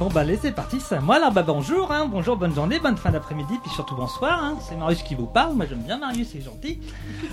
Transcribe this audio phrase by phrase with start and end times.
[0.00, 2.78] Bon bah allez c'est parti, c'est à moi là, bah bonjour, hein, bonjour, bonne journée,
[2.78, 4.56] bonne fin d'après-midi, puis surtout bonsoir, hein.
[4.66, 6.80] c'est Marius qui vous parle, moi j'aime bien Marius, c'est gentil.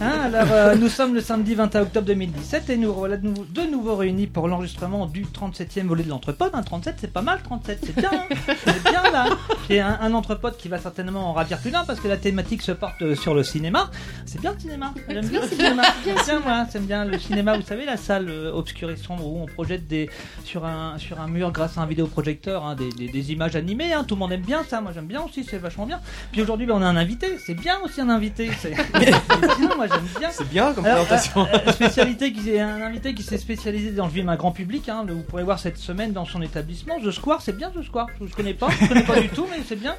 [0.01, 3.45] Hein, alors euh, nous sommes le samedi 21 octobre 2017 et nous voilà de nouveau,
[3.45, 7.39] de nouveau réunis pour l'enregistrement du 37e volet de l'entrepode, hein, 37 c'est pas mal,
[7.41, 8.35] 37 c'est bien, hein.
[8.65, 9.27] c'est bien là.
[9.69, 12.61] J'ai un, un entrepode qui va certainement en ravir plus d'un parce que la thématique
[12.63, 13.89] se porte euh, sur le cinéma,
[14.25, 17.57] c'est bien le cinéma, j'aime bien le cinéma, j'aime bien moi, j'aime bien le cinéma,
[17.57, 20.09] vous savez la salle euh, obscure et sombre où on projette des,
[20.43, 23.93] sur, un, sur un mur grâce à un vidéoprojecteur hein, des, des, des images animées,
[23.93, 24.03] hein.
[24.07, 25.99] tout le monde aime bien ça, moi j'aime bien aussi, c'est vachement bien.
[26.31, 29.87] Puis aujourd'hui ben, on a un invité, c'est bien aussi un invité, c'est bien, moi
[29.87, 30.29] j'aime bien.
[30.31, 31.41] C'est bien comme Alors, présentation.
[31.53, 34.89] euh, euh, spécialité qui un invité qui s'est spécialisé dans le film à grand public.
[34.89, 36.95] Hein, vous pourrez voir cette semaine dans son établissement.
[37.03, 38.07] The Square, c'est bien The Square.
[38.19, 39.95] Je ne connais pas, je connais pas du tout, mais c'est bien.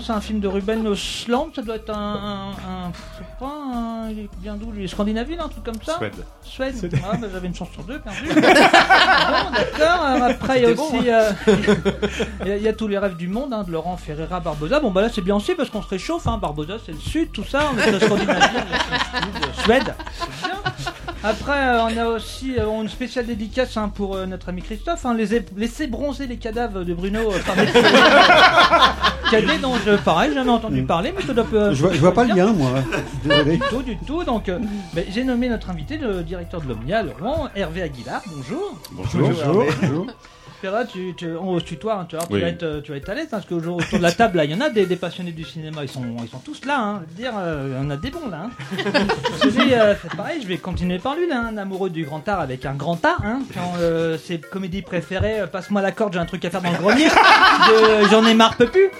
[0.00, 1.54] C'est un film de Ruben Östlund.
[1.54, 5.36] Ça doit être un, un, un- je sais pas, un- il vient d'où lui Scandinavie,
[5.38, 5.96] un truc comme ça?
[5.98, 6.12] Suède.
[6.78, 6.94] Suède.
[7.04, 8.28] Ah, bah, j'avais une chance sur deux, perdu.
[8.28, 8.40] bon,
[9.52, 10.04] d'accord.
[10.24, 11.30] Après, il y a bon, aussi, euh,
[12.42, 14.40] il y, a- il y a tous les rêves du monde hein, de Laurent Ferreira
[14.40, 14.80] Barbosa.
[14.80, 16.26] Bon, bah là, c'est bien aussi parce qu'on se réchauffe.
[16.26, 16.38] Hein.
[16.40, 17.70] Barbosa, c'est le sud, tout ça.
[17.74, 18.42] On est Scandinavie,
[19.14, 19.94] on est de Suède.
[20.18, 20.58] C'est bien.
[21.24, 25.06] Après, euh, on a aussi euh, une spéciale dédicace hein, pour euh, notre ami Christophe.
[25.06, 27.66] Hein, les laisser bronzer les cadavres de Bruno euh, par des
[29.30, 31.98] cadets dont je, pareil, j'ai jamais entendu parler, mais ça doit euh, Je vois, je
[32.00, 32.70] vois pas le lien, moi.
[33.24, 33.52] Désolé.
[33.56, 34.24] du tout, du tout.
[34.24, 34.58] Donc, euh,
[34.94, 38.20] ben, j'ai nommé notre invité, le directeur de l'Omnia, Laurent Hervé Aguilar.
[38.26, 38.74] Bonjour.
[38.90, 39.30] Bonjour.
[39.80, 40.06] Bonjour.
[40.92, 42.40] Tu, tu, on se tutoie, hein, tu, vois, tu Oui.
[42.40, 44.36] vas être, euh, tu vas être à l'aise, hein, parce qu'aujourd'hui, autour de la table,
[44.36, 46.64] là, il y en a des, des passionnés du cinéma, ils sont, ils sont tous
[46.64, 48.46] là, hein, je dire, euh, en a des bons là.
[48.46, 48.50] Hein.
[49.42, 52.40] Celui, euh, c'est pareil, je vais continuer par lui, là, un amoureux du grand art
[52.40, 53.20] avec un grand art,
[53.54, 56.70] quand euh, ses comédies préférées, euh, passe-moi la corde, j'ai un truc à faire dans
[56.70, 57.08] le grenier,
[58.10, 58.90] J'en ai marre, peux plus.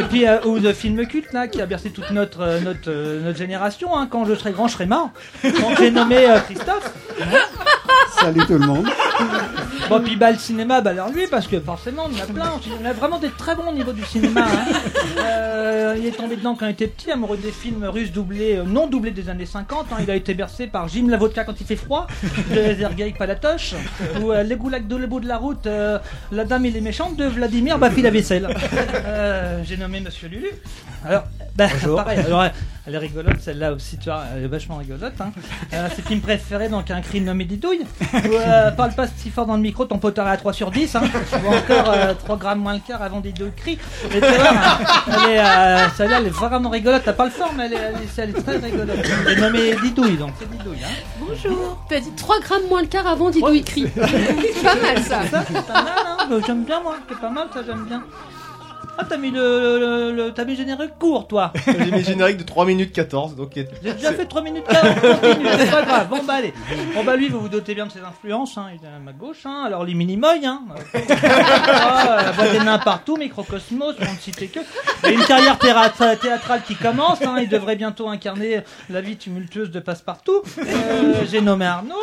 [0.00, 2.90] Et puis, ou de films cultes, là, qui a bercé toute notre, notre,
[3.22, 5.10] notre génération, quand je serai grand, je serai mort.
[5.42, 6.92] Donc j'ai nommé Christophe.
[8.20, 8.86] Salut tout le monde.
[9.90, 12.52] Bon, puis bah, le cinéma, bah alors lui, parce que forcément, on en a plein.
[12.82, 14.42] On a vraiment des très bons au niveau du cinéma.
[14.46, 14.72] hein.
[15.18, 18.64] Euh, il est tombé dedans quand il était petit, amoureux des films russes doublés, euh,
[18.64, 19.86] non doublés des années 50.
[19.92, 19.96] hein.
[20.00, 22.06] Il a été bercé par Jim la vodka quand il fait froid,
[22.50, 23.74] de Sergei Palatoche,
[24.22, 25.98] ou euh, Les goulags de le bout de la route, euh,
[26.32, 28.48] La dame et les méchantes de Vladimir Bafi la vaisselle.
[29.64, 30.48] J'ai nommé Monsieur Lulu.
[31.04, 31.24] Alors,
[31.56, 31.66] bah,
[31.96, 32.44] pareil, alors,
[32.86, 35.14] elle est rigolote celle-là aussi, tu vois, elle est vachement rigolote.
[35.20, 35.30] Hein.
[35.72, 37.86] Euh, ses films préférés, donc un cri nommé Didouille.
[38.12, 40.70] Ou, euh, parle pas si fort dans le micro, ton poteur est à 3 sur
[40.70, 40.96] 10.
[40.96, 41.02] Hein.
[41.44, 43.78] Ou encore euh, 3 grammes moins le quart avant Didouille crie.
[44.06, 44.28] Et tu vois,
[45.06, 47.02] elle est, euh, celle-là, elle est vraiment rigolote.
[47.04, 48.96] T'as pas le fort, mais elle est, elle est, elle est très rigolote.
[49.26, 50.84] Elle est nommée Didouille, donc c'est Didouille.
[50.84, 50.88] Hein.
[51.20, 51.84] Bonjour.
[51.88, 53.86] Tu as dit 3 grammes moins le quart avant Didou il crie.
[53.94, 55.22] C'est pas mal ça.
[55.30, 56.16] Ça, c'est pas mal, hein.
[56.30, 56.96] Euh, J'aime bien, moi.
[57.08, 58.02] C'est pas mal, ça, j'aime bien.
[58.96, 61.52] Ah, t'as mis le, le, le- t'as mis le générique court, toi.
[61.66, 65.46] J'ai mis générique de 3 minutes 14, donc J'ai déjà fait 3 minutes 40, continue,
[65.58, 66.08] c'est pas grave.
[66.08, 66.54] Bon bah allez.
[66.94, 68.66] Bon bah lui, vous vous dotez bien de ses influences, hein.
[68.72, 69.64] il est à ma gauche, hein.
[69.66, 70.62] alors les Minimoy, hein.
[71.66, 74.60] Ah, la voix des nains partout, Microcosmos, pour ne citer que.
[75.02, 77.36] Il a une carrière théâtra- théâtrale qui commence, hein.
[77.40, 80.42] il devrait bientôt incarner la vie tumultueuse de Passepartout.
[80.58, 81.94] Euh, J'ai nommé Arnaud.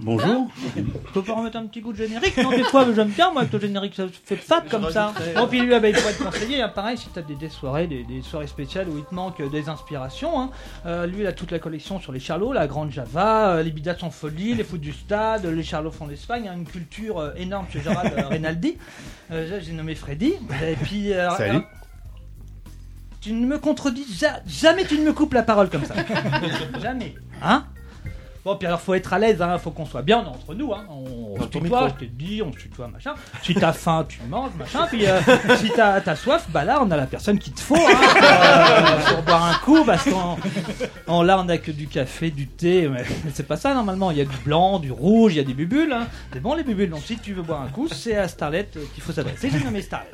[0.00, 0.48] Bonjour.
[0.74, 0.82] Tu
[1.14, 2.36] peux pas remettre un petit coup de générique?
[2.36, 5.12] Non, des fois, j'aime bien, moi, que le générique ça fait fat comme ça.
[5.34, 6.62] Bon, puis lui, ah bah, il pourrait être conseiller.
[6.62, 6.68] hein.
[6.68, 9.48] Pareil, si t'as des, des soirées, des, des soirées spéciales où il te manque euh,
[9.48, 10.40] des inspirations.
[10.40, 10.50] hein.
[10.86, 13.70] Euh, lui, il a toute la collection sur les Charlots, la Grande Java, euh, les
[13.70, 16.48] Bidas en folie, les foot du stade, les Charlots font l'Espagne.
[16.48, 18.76] hein, une culture euh, énorme chez Gérald euh, Rinaldi.
[19.30, 20.34] Euh, j'ai nommé Freddy.
[20.64, 21.12] Et puis.
[21.12, 21.56] euh, Salut.
[21.58, 21.60] euh,
[23.20, 25.94] tu ne me contredis ja- jamais, tu ne me coupes la parole comme ça.
[26.80, 27.14] jamais.
[27.42, 27.64] Hein?
[28.46, 30.72] Bon, puis alors faut être à l'aise, hein, faut qu'on soit bien entre nous.
[30.72, 30.84] Hein.
[30.88, 33.14] On, se tutoie, je t'ai dit, on se tutoie, machin.
[33.42, 34.86] Si t'as faim, tu manges, machin.
[34.88, 35.18] Puis euh,
[35.56, 38.22] si t'as as soif, bah là on a la personne qu'il te faut hein, pour,
[38.22, 40.36] euh, pour boire un coup, parce qu'on
[41.08, 44.12] on- là on a que du café, du thé, mais, mais c'est pas ça normalement.
[44.12, 45.92] Il y a du blanc, du rouge, il y a des bubules.
[45.92, 46.06] Hein.
[46.32, 46.90] C'est bon les bubules.
[46.90, 49.50] Donc si tu veux boire un coup, c'est à Starlet euh, qu'il faut s'adresser.
[49.50, 50.06] J'ai nommé Starlet.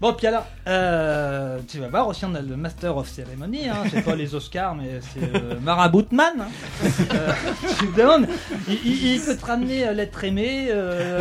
[0.00, 3.82] Bon, puis alors, euh, tu vas voir aussi, on a le Master of Ceremony, hein,
[3.90, 6.34] c'est pas les Oscars, mais c'est euh, Maraboutman.
[6.40, 7.27] Hein.
[7.78, 8.26] Tu te demandes,
[8.68, 11.20] il, peut te ramener euh, l'être aimé, euh,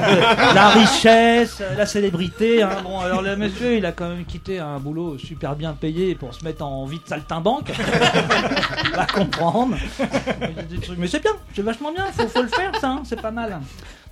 [0.54, 2.62] la richesse, euh, la célébrité.
[2.62, 2.69] Hein.
[2.83, 6.33] Bon, alors le monsieur, il a quand même quitté un boulot super bien payé pour
[6.33, 7.71] se mettre en vie de saltimbanque.
[8.95, 9.77] va comprendre.
[10.98, 13.59] Mais c'est bien, c'est vachement bien, faut, faut le faire ça, hein, c'est pas mal.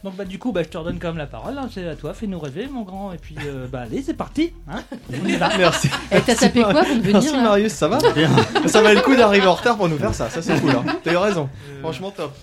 [0.06, 1.96] Donc bah du coup bah je te redonne quand même la parole, hein, c'est à
[1.96, 5.36] toi, fais-nous rêver mon grand, et puis euh, bah allez c'est parti, hein on y
[5.36, 5.50] va.
[5.58, 5.90] Merci.
[6.12, 7.98] Et t'as tapé quoi pour devenir Merci là Marius, ça va
[8.68, 10.70] Ça valait le coup d'arriver en retard pour nous faire ça, ça c'est cool.
[10.70, 10.86] Hein.
[11.04, 11.50] T'as eu raison,
[11.82, 12.36] franchement top.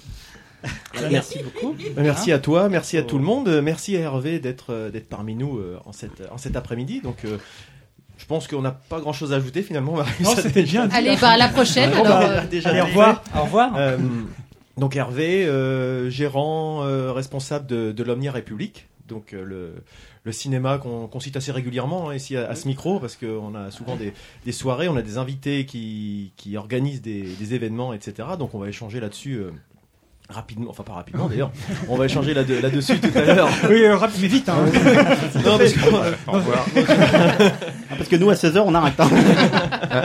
[0.64, 1.76] Bah, merci beaucoup.
[1.94, 4.90] Bah, Merci à toi, merci à tout le monde, euh, merci à Hervé d'être euh,
[4.90, 7.00] d'être parmi nous euh, en, cette, en cet après-midi.
[7.00, 7.38] Donc, euh,
[8.18, 9.94] je pense qu'on n'a pas grand-chose à ajouter finalement.
[9.96, 10.88] Marius Non, a c'était bien.
[10.92, 11.92] Allez, bah à la prochaine.
[11.92, 13.72] Alors, bah, euh, déjà Allez au revoir, au revoir.
[14.78, 18.88] Donc Hervé, euh, gérant euh, responsable de, de l'Omnia République.
[19.06, 19.74] donc euh, le,
[20.24, 23.54] le cinéma qu'on qu'on cite assez régulièrement hein, ici à, à ce micro, parce qu'on
[23.54, 24.14] a souvent des,
[24.46, 28.30] des soirées, on a des invités qui, qui organisent des, des événements, etc.
[28.38, 29.42] Donc on va échanger là-dessus.
[30.32, 31.50] Rapidement, enfin pas rapidement d'ailleurs,
[31.88, 33.48] on va échanger là- là-dessus tout à l'heure.
[33.68, 34.48] Oui, euh, rapide, mais vite.
[34.48, 34.54] Hein.
[35.44, 36.64] Non, parce que- Au revoir.
[37.92, 38.98] Ah, parce que nous, à 16h, on arrête.
[38.98, 39.08] hein.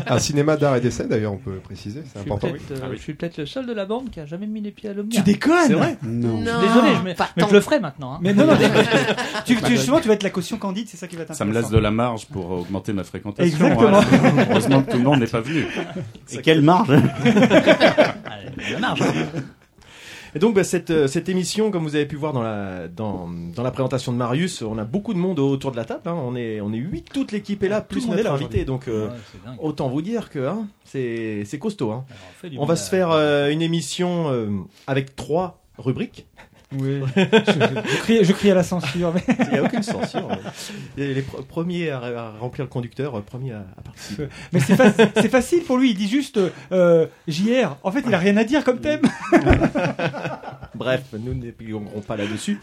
[0.09, 2.47] un, un cinéma d'art et d'essai, d'ailleurs, on peut préciser, c'est important.
[2.49, 2.97] euh, Ah oui.
[2.97, 4.93] je suis peut-être le seul de la bande qui a jamais mis les pieds à
[4.93, 5.17] l'omnia.
[5.17, 6.39] Tu déconnes C'est vrai Non.
[6.41, 8.15] Non, Désolé, je, mais, pas mais je le ferai maintenant.
[8.15, 8.19] hein.
[8.21, 8.53] Mais non, non,
[9.45, 11.37] tu, tu, justement, tu vas être la caution candide, c'est ça qui va t'intéresser.
[11.39, 13.45] Ça me laisse de la marge pour augmenter ma fréquentation.
[13.67, 14.01] Exactement.
[14.01, 14.45] voilà.
[14.51, 15.65] Heureusement que tout le monde n'est pas venu.
[16.33, 18.99] Et quelle marge Allez, la marge.
[20.35, 23.29] Et donc bah, cette, euh, cette émission, comme vous avez pu voir dans la, dans,
[23.29, 26.01] dans la présentation de Marius, on a beaucoup de monde autour de la table.
[26.05, 26.13] hein.
[26.17, 28.65] On est on est huit, toute l'équipe est là, plus monde est notre là invité.
[28.65, 31.91] Donc euh, Ouais, autant vous dire que hein, c'est c'est costaud.
[31.91, 32.05] Hein.
[32.43, 34.49] Alors, on On va se faire euh, une émission euh,
[34.87, 36.25] avec trois rubriques.
[36.75, 36.99] Oui.
[37.15, 39.13] je, je crie, je crie à la censure.
[39.13, 39.23] Mais...
[39.45, 40.27] Il n'y a aucune censure.
[40.97, 44.27] Les pr- premiers à, à remplir le conducteur, euh, premiers à, à participer.
[44.51, 45.91] Mais c'est fac- c'est facile pour lui.
[45.91, 46.39] Il dit juste
[46.73, 47.77] euh, JR.
[47.83, 49.01] En fait, il a rien à dire comme thème.
[50.75, 52.59] Bref, nous n'épiloguerons pas là-dessus.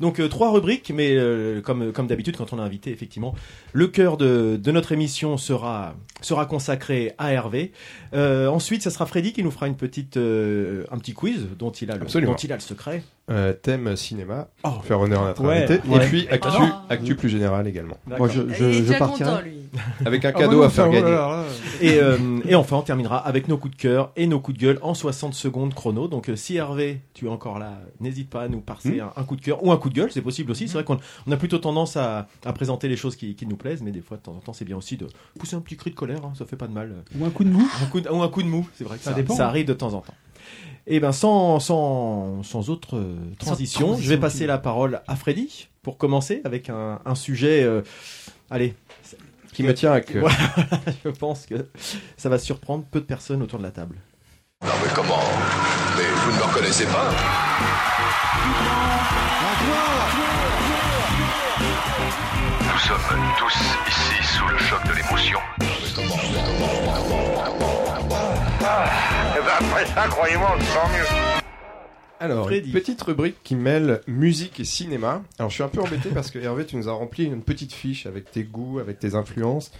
[0.00, 3.34] Donc euh, trois rubriques, mais euh, comme comme d'habitude quand on a invité, effectivement,
[3.72, 7.72] le cœur de, de notre émission sera sera consacré à Hervé.
[8.14, 11.70] Euh, ensuite, ça sera Freddy qui nous fera une petite euh, un petit quiz dont
[11.70, 12.32] il a le, Absolument.
[12.32, 13.02] dont il a le secret.
[13.48, 15.88] Euh, thème cinéma, pour faire honneur à notre Ouais, invité.
[15.88, 15.96] ouais.
[16.04, 16.84] Et puis actu, Ah.
[16.88, 17.96] actu plus général également.
[18.06, 19.30] Moi, je, Il je, est je déjà partirai.
[19.30, 19.54] content, lui.
[20.06, 21.02] Avec un Ah, cadeau non, à faire oh gagner.
[21.10, 21.44] là là.
[21.80, 22.16] Et, euh,
[22.46, 24.94] et enfin, on terminera avec nos coups de cœur et nos coups de gueule en
[24.94, 26.08] 60 secondes chrono.
[26.08, 29.22] Donc, euh, si Hervé, tu es encore là, n'hésite pas à nous passer un, un
[29.24, 30.68] coup de cœur ou un coup de gueule, c'est possible aussi.
[30.68, 33.56] C'est vrai qu'on on a plutôt tendance à, à présenter les choses qui, qui nous
[33.56, 35.06] plaisent, mais des fois, de temps en temps, c'est bien aussi de
[35.38, 36.94] pousser un petit cri de colère, hein, ça fait pas de mal.
[37.18, 37.68] Ou un coup de mou.
[37.82, 39.34] Un coup de, ou un coup de mou, c'est vrai que Ça ça, dépend.
[39.34, 40.14] ça arrive de temps en temps.
[40.90, 45.16] Et ben sans, sans, sans autre euh, transition, transition, je vais passer la parole à
[45.16, 47.62] Freddy pour commencer avec un, un sujet.
[47.62, 47.82] euh,
[48.50, 48.74] allez,
[49.52, 50.24] Qui me tient à cœur.
[50.24, 50.32] Ouais.
[51.04, 51.66] je pense que
[52.16, 53.96] ça va surprendre peu de personnes autour de la table.
[54.64, 55.20] Non mais comment?
[55.96, 57.10] Mais vous ne me reconnaissez pas?
[62.80, 63.54] Nous sommes tous
[63.88, 65.38] ici sous le choc de l'émotion.
[69.58, 71.40] Après ça, croyez-moi, on se sent mieux.
[72.20, 72.68] Alors, Freddy.
[72.68, 75.22] une petite rubrique qui mêle musique et cinéma.
[75.40, 77.72] Alors, je suis un peu embêté parce que Hervé, tu nous as rempli une petite
[77.72, 79.72] fiche avec tes goûts, avec tes influences.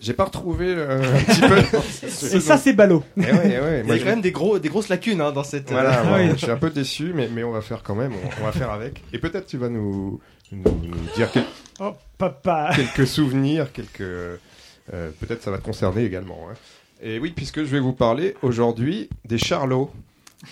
[0.00, 1.58] J'ai pas retrouvé euh, un petit peu.
[2.36, 3.02] Et ça, c'est ballot.
[3.18, 5.20] Eh ouais, eh ouais, Il y a je- quand même des, gros, des grosses lacunes
[5.20, 5.70] hein, dans cette.
[5.70, 8.42] Voilà, euh, je suis un peu déçu, mais, mais on va faire quand même, on,
[8.42, 9.02] on va faire avec.
[9.12, 10.20] Et peut-être tu vas nous,
[10.52, 11.44] nous, nous dire quel-
[11.80, 12.70] Oh, papa.
[12.74, 14.00] quelques souvenirs, quelques.
[14.00, 14.36] euh,
[15.20, 16.48] peut-être ça va te concerner également.
[16.50, 16.54] hein.
[17.02, 19.90] Et oui, puisque je vais vous parler aujourd'hui des Charlots.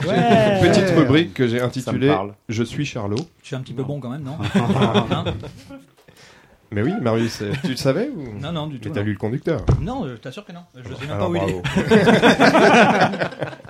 [0.04, 0.16] Ouais.
[0.62, 2.14] une petite rubrique que j'ai intitulée.
[2.48, 3.16] Je suis Charlot.
[3.42, 5.24] Je suis un petit peu bon quand même, non Hein
[6.72, 8.88] Mais oui, Marius, euh, tu le savais ou Non, non, du tout.
[8.88, 10.60] Mais t'as Non, lu le conducteur non je t'assure que non.
[10.74, 11.62] Je sais même Alors, pas où il est.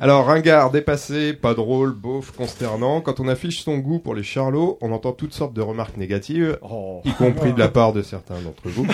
[0.00, 3.00] Alors, ringard, dépassé, pas drôle, beauf, consternant.
[3.00, 6.58] Quand on affiche son goût pour les charlots, on entend toutes sortes de remarques négatives,
[6.62, 7.00] Oh.
[7.04, 8.86] y compris de la part de certains d'entre vous.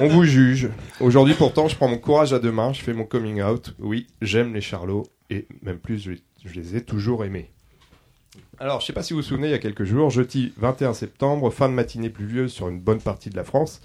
[0.00, 0.70] On vous juge.
[1.00, 3.74] Aujourd'hui, pourtant, je prends mon courage à deux mains, je fais mon coming out.
[3.80, 6.12] Oui, j'aime les charlots, et même plus, je,
[6.44, 7.50] je les ai toujours aimés.
[8.58, 10.94] Alors, je sais pas si vous vous souvenez, il y a quelques jours, jeudi 21
[10.94, 13.80] septembre, fin de matinée pluvieuse sur une bonne partie de la France,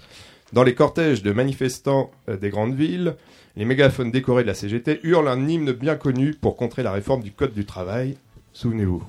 [0.52, 3.16] dans les cortèges de manifestants euh, des grandes villes,
[3.56, 7.22] les mégaphones décorés de la CGT hurlent un hymne bien connu pour contrer la réforme
[7.22, 8.16] du Code du travail.
[8.52, 9.02] Souvenez-vous.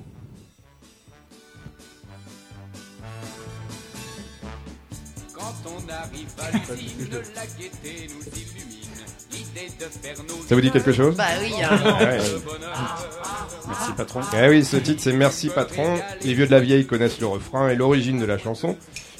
[10.48, 11.78] Ça vous dit quelque chose Bah oui, hein.
[12.00, 12.18] Ouais.
[13.66, 14.20] Merci patron.
[14.42, 15.96] Eh oui, ce titre c'est Merci patron.
[16.22, 18.76] Les vieux de la vieille connaissent le refrain et l'origine de la chanson.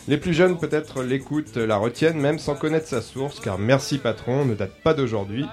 [0.08, 4.44] Les plus jeunes peut-être l'écoutent, la retiennent même sans connaître sa source car Merci patron
[4.46, 5.44] ne date pas d'aujourd'hui.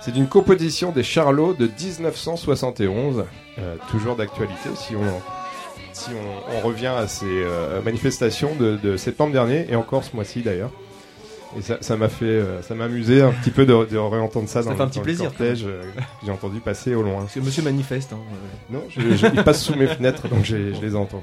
[0.00, 3.24] C'est une composition des Charlots de 1971,
[3.58, 5.22] euh, toujours d'actualité si on
[5.92, 10.14] si on, on revient à ces euh, manifestations de, de septembre dernier et encore ce
[10.16, 10.70] mois-ci d'ailleurs.
[11.58, 14.62] Et ça m'a fait euh, ça m'a amusé un petit peu de, de réentendre ça,
[14.62, 16.94] Ça dans, fait un le- petit dans le plaisir, cortège euh, que j'ai entendu passer
[16.94, 17.20] au loin.
[17.22, 18.12] Parce que monsieur manifeste.
[18.12, 18.18] Hein,
[18.70, 18.74] euh.
[18.74, 21.22] Non, je, je- ils passent sous mes fenêtres, donc je les entends.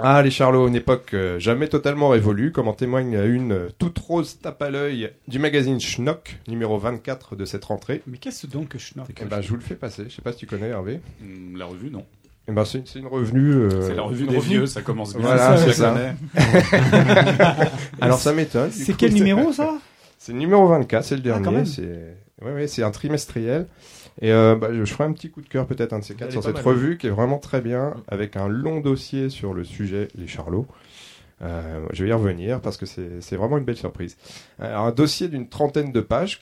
[0.00, 3.98] Ah, les Charlots, une époque euh, jamais totalement révolue, comme en témoigne une euh, toute
[3.98, 8.02] rose tape à l'œil du magazine Schnock, numéro 24 de cette rentrée.
[8.06, 10.30] Mais qu'est-ce donc que note Eh ben, je vous le fais passer, je sais pas
[10.32, 11.00] si tu connais Hervé.
[11.20, 12.04] Hum, La revue, non.
[12.48, 13.52] Eh ben, c'est c'est une revenue.
[13.52, 15.20] euh, C'est la revue des vieux, ça commence bien.
[15.26, 15.94] Voilà, c'est ça.
[18.00, 18.70] Alors ça m'étonne.
[18.70, 19.74] C'est coup, quel numéro ça?
[20.18, 21.56] C'est le numéro 24, c'est le Ah, dernier.
[21.58, 21.66] même.
[21.66, 23.66] c'est Ouais, ouais, c'est un trimestriel.
[24.20, 26.30] Et euh, bah, je ferai un petit coup de cœur peut-être un de ces quatre
[26.32, 29.64] sur cette mal, revue qui est vraiment très bien, avec un long dossier sur le
[29.64, 30.66] sujet, les charlots.
[31.42, 34.16] Euh, je vais y revenir parce que c'est c'est vraiment une belle surprise.
[34.60, 36.40] Alors, un dossier d'une trentaine de pages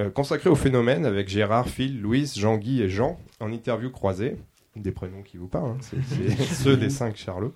[0.00, 4.36] euh, consacré au phénomène avec Gérard, Phil, Louise, Jean-Guy et Jean en interview croisée.
[4.78, 7.54] Des prénoms qui vous parlent, hein, c'est ceux des cinq charlots.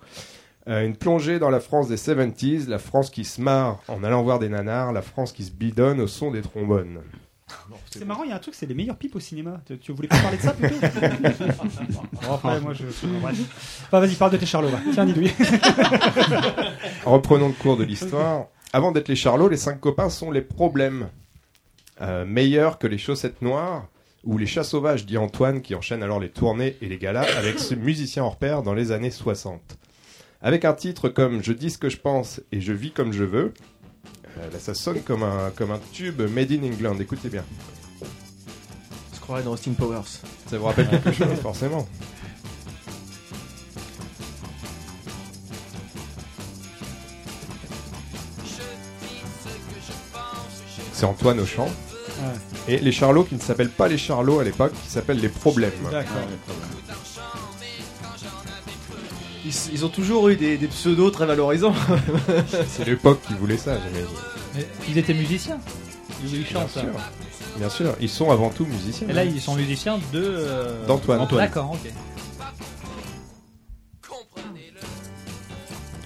[0.69, 4.23] Euh, une plongée dans la France des 70s, la France qui se marre en allant
[4.23, 7.01] voir des nanars, la France qui se bidonne au son des trombones.
[7.91, 9.61] C'est marrant, il y a un truc, c'est les meilleures pipes au cinéma.
[9.67, 10.75] Tu, tu voulais pas parler de ça plutôt
[12.23, 12.85] Bon, après, moi, je.
[12.87, 14.79] Enfin, vas-y, parle de tes charlots, va.
[14.93, 15.33] Tiens, Didouille.
[17.05, 18.47] Reprenons le cours de l'histoire.
[18.73, 21.09] Avant d'être les charlots, les cinq copains sont les problèmes.
[22.01, 23.87] Euh, meilleurs que les chaussettes noires
[24.25, 27.59] ou les chats sauvages, dit Antoine, qui enchaîne alors les tournées et les galas avec
[27.59, 29.61] ce musicien hors pair dans les années 60.
[30.41, 33.25] Avec un titre comme Je dis ce que je pense et je vis comme je
[33.25, 33.53] veux,
[34.39, 36.99] euh, là, ça sonne comme un, comme un tube made in England.
[37.01, 37.45] Écoutez bien.
[38.01, 40.03] On se croirait dans Austin Powers.
[40.47, 41.87] Ça vous rappelle quelque chose, forcément.
[50.93, 51.69] C'est Antoine au chant.
[52.69, 55.71] Et les Charlots qui ne s'appellent pas les Charlots à l'époque, qui s'appellent les Problèmes.
[55.91, 56.17] D'accord.
[59.45, 61.75] Ils, ils ont toujours eu des, des pseudos très valorisants.
[62.69, 64.17] C'est l'époque qui voulait ça, j'imagine.
[64.55, 65.59] Mais Ils étaient musiciens.
[66.25, 66.71] Ils Bien chantent.
[66.71, 66.81] ça.
[66.81, 66.91] sûr.
[67.59, 69.09] Bien sûr, ils sont avant tout musiciens.
[69.09, 70.23] Et là, ils sont musiciens de.
[70.23, 71.27] euh, D'Antoine.
[71.33, 71.91] D'accord, ok.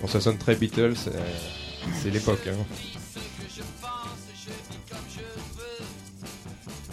[0.00, 1.20] Bon, ça sonne très Beatles, euh,
[2.02, 2.40] c'est l'époque.
[2.48, 2.95] hein.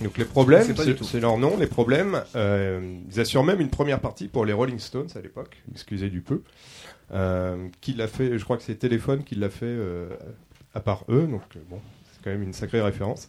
[0.03, 2.23] Donc les problèmes, C'est leur nom, les problèmes.
[2.35, 6.21] euh, ils assurent même une première partie pour les Rolling Stones à l'époque, excusez du
[6.21, 6.41] peu.
[7.11, 10.09] Euh, qui l'a fait, je crois que c'est Téléphone qui l'a fait euh,
[10.73, 11.79] à part eux, donc bon,
[12.11, 13.27] c'est quand même une sacrée référence.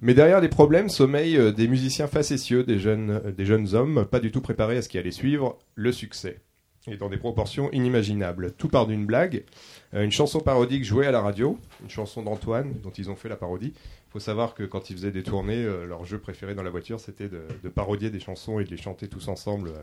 [0.00, 4.32] Mais derrière les problèmes sommeillent des musiciens facétieux, des jeunes, des jeunes hommes pas du
[4.32, 6.40] tout préparés à ce qui allait suivre, le succès.
[6.88, 8.54] Et dans des proportions inimaginables.
[8.58, 9.44] Tout part d'une blague,
[9.92, 13.36] une chanson parodique jouée à la radio, une chanson d'Antoine dont ils ont fait la
[13.36, 13.72] parodie.
[14.12, 17.00] Faut savoir que quand ils faisaient des tournées, euh, leur jeu préféré dans la voiture,
[17.00, 19.82] c'était de, parodier des chansons et de les chanter tous ensemble euh,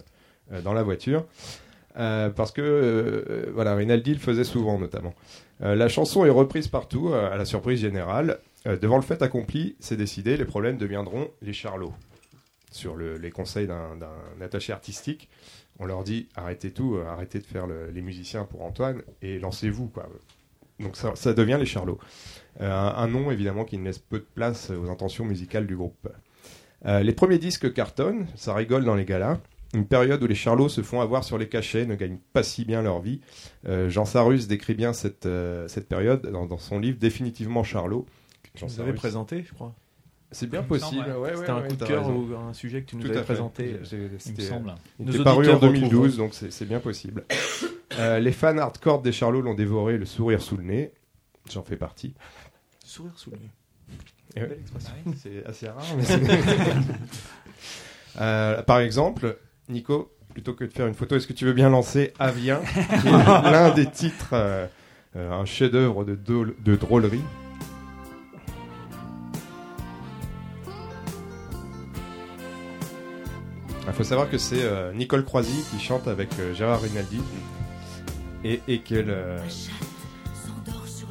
[0.53, 1.25] euh, dans la voiture.
[1.95, 5.13] Parce que voilà, Rinaldi le faisait souvent notamment.
[5.59, 8.37] La chanson est reprise partout, à la surprise générale.
[8.65, 11.93] Devant le fait accompli, c'est décidé, les problèmes deviendront les charlots.
[12.71, 13.97] Sur le- les conseils d'un
[14.41, 15.27] attaché artistique,
[15.79, 19.91] on leur dit arrêtez tout, arrêtez de faire le- les musiciens pour Antoine et lancez-vous.
[20.79, 21.99] Donc ça, ça devient les charlots.
[22.61, 25.75] Euh, un, un nom évidemment qui ne laisse peu de place aux intentions musicales du
[25.77, 26.09] groupe.
[26.85, 29.37] Euh, les premiers disques cartonnent, ça rigole dans les galas.
[29.73, 32.65] Une période où les charlots se font avoir sur les cachets, ne gagnent pas si
[32.65, 33.21] bien leur vie.
[33.67, 38.05] Euh, Jean Sarus décrit bien cette, euh, cette période dans, dans son livre Définitivement Charlot.
[38.55, 39.75] Jean Vous avez présenté, je crois.
[40.31, 41.05] C'est bien possible.
[41.17, 42.17] ouais, C'était ouais, un coup de cœur raison.
[42.19, 43.77] ou un sujet que tu nous Tout avais présenté.
[43.83, 44.73] J'ai- Il me c'était- semble.
[44.99, 46.23] il était paru en auditeurs 2012, retrouveront.
[46.25, 47.23] donc c'est bien possible.
[47.99, 50.91] Euh, les fans hardcore des Charlots l'ont dévoré le sourire sous le nez.
[51.51, 52.13] J'en fais partie.
[52.89, 53.49] Sourire sous le nez.
[54.35, 54.47] Eh ouais.
[54.47, 54.91] Belle expression.
[55.21, 55.83] C'est assez rare.
[55.95, 56.19] mais c'est-
[58.19, 59.37] Euh, par exemple,
[59.69, 62.59] Nico, plutôt que de faire une photo, est-ce que tu veux bien lancer Avien,
[63.01, 64.65] qui est l'un des titres, euh,
[65.15, 67.21] euh, un chef-d'œuvre de, drôlerie?
[73.87, 77.21] Il faut savoir que c'est euh, Nicole Croisy qui chante avec euh, Gérard Rinaldi
[78.43, 79.09] et, et qu'elle.
[79.09, 79.39] euh,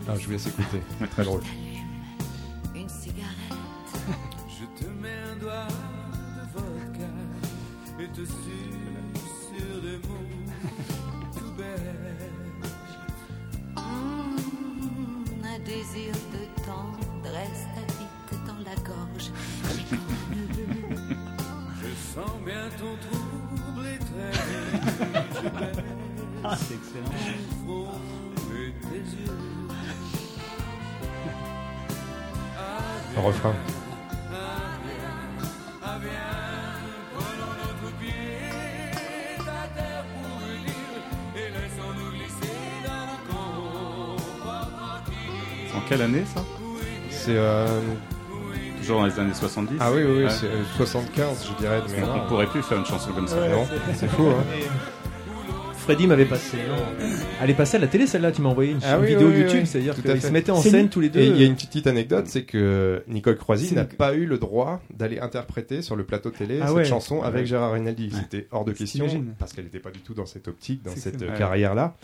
[0.09, 0.81] Ah, je vous laisse écouter.
[1.11, 1.41] Très drôle.
[15.69, 19.31] Désir de tendresse t'habite dans la gorge.
[21.81, 25.85] Je sens bien ton trouble et très je baisse
[26.43, 27.15] Ah, c'est excellent.
[33.15, 33.55] Le refrain.
[45.79, 46.45] En quelle année ça?
[47.11, 47.37] C'est.
[47.37, 47.67] euh,
[48.81, 50.31] Toujours dans les années 70 Ah oui, oui, oui Ouais.
[50.31, 52.27] c'est euh, 75, je dirais, On mémoire.
[52.29, 53.49] pourrait plus faire une chanson comme ça.
[53.49, 54.45] Non, c'est fou, hein.
[55.77, 56.59] Freddy m'avait passé.
[56.69, 57.07] non.
[57.43, 59.29] Elle est passée à la télé celle-là, tu m'as envoyé une, Ah une oui, vidéo
[59.29, 59.67] oui, YouTube, oui.
[59.67, 61.21] c'est-à-dire qu'ils se mettaient en C'est scène tous les deux.
[61.21, 64.13] Et il y a une petite anecdote, c'est que Nicole Croisy C'est n'a une- pas
[64.15, 66.85] eu le droit d'aller interpréter sur le plateau télé Ah cette ouais.
[66.85, 68.11] chanson avec Gérard Rinaldi.
[68.13, 69.07] C'était hors de question
[69.39, 71.39] parce qu'elle n'était pas du tout dans cette optique, dans cette euh, Ouais.
[71.39, 71.95] carrière-là.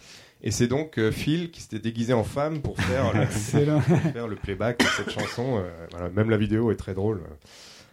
[0.46, 3.80] Et c'est donc euh, Phil qui s'était déguisé en femme pour faire, le, Excellent.
[3.80, 5.58] pour faire le playback de cette chanson.
[5.58, 7.22] euh, voilà, même la vidéo est très drôle.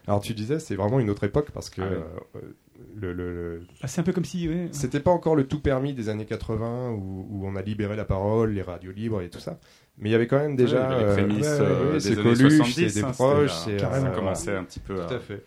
[0.05, 1.97] Alors tu disais, c'est vraiment une autre époque parce que Ah ouais.
[2.35, 2.39] euh,
[2.99, 4.49] le, le- le- Ah, c'est un peu comme si.
[4.49, 4.67] ouais.
[4.71, 8.03] c'était pas encore le tout permis des années 80 où, où on a libéré la
[8.05, 9.59] parole, les radios libres et tout ça.
[9.97, 12.11] Mais il y avait quand même déjà avait les prémices, ouais, ouais, ouais, des c'est
[12.13, 15.05] années Coluche, 70, c'est des hein, proches, euh, ça commençait un petit peu à...
[15.05, 15.43] Tout à fait.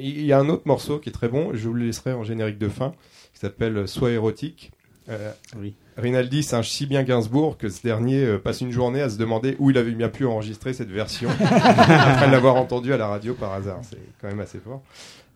[0.00, 2.22] Il y a un autre morceau qui est très bon, je vous le laisserai en
[2.24, 2.92] générique de fin,
[3.34, 4.70] qui s'appelle Sois érotique.
[5.08, 5.74] Euh, Oui.
[5.96, 9.56] Rinaldi singe si bien Gainsbourg que ce dernier euh, passe une journée à se demander
[9.58, 13.52] où il avait bien pu enregistrer cette version après l'avoir entendu à la radio par
[13.54, 13.80] hasard.
[13.88, 14.82] C'est quand même assez fort.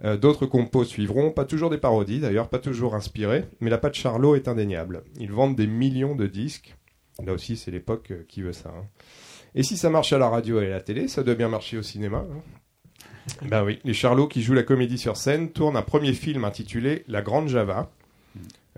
[0.04, 3.94] Euh, D'autres compos suivront, pas toujours des parodies d'ailleurs, pas toujours inspirées, mais la patte
[3.94, 5.02] Charlot est indéniable.
[5.18, 6.74] Ils vendent des millions de disques.
[7.24, 8.70] Là aussi, c'est l'époque qui veut ça.
[8.70, 8.84] hein.
[9.54, 11.76] Et si ça marche à la radio et à la télé, ça doit bien marcher
[11.78, 12.24] au cinéma.
[12.30, 12.42] hein.
[13.46, 17.04] Ben oui, les Charlots qui jouent la comédie sur scène tournent un premier film intitulé
[17.08, 17.90] La Grande Java.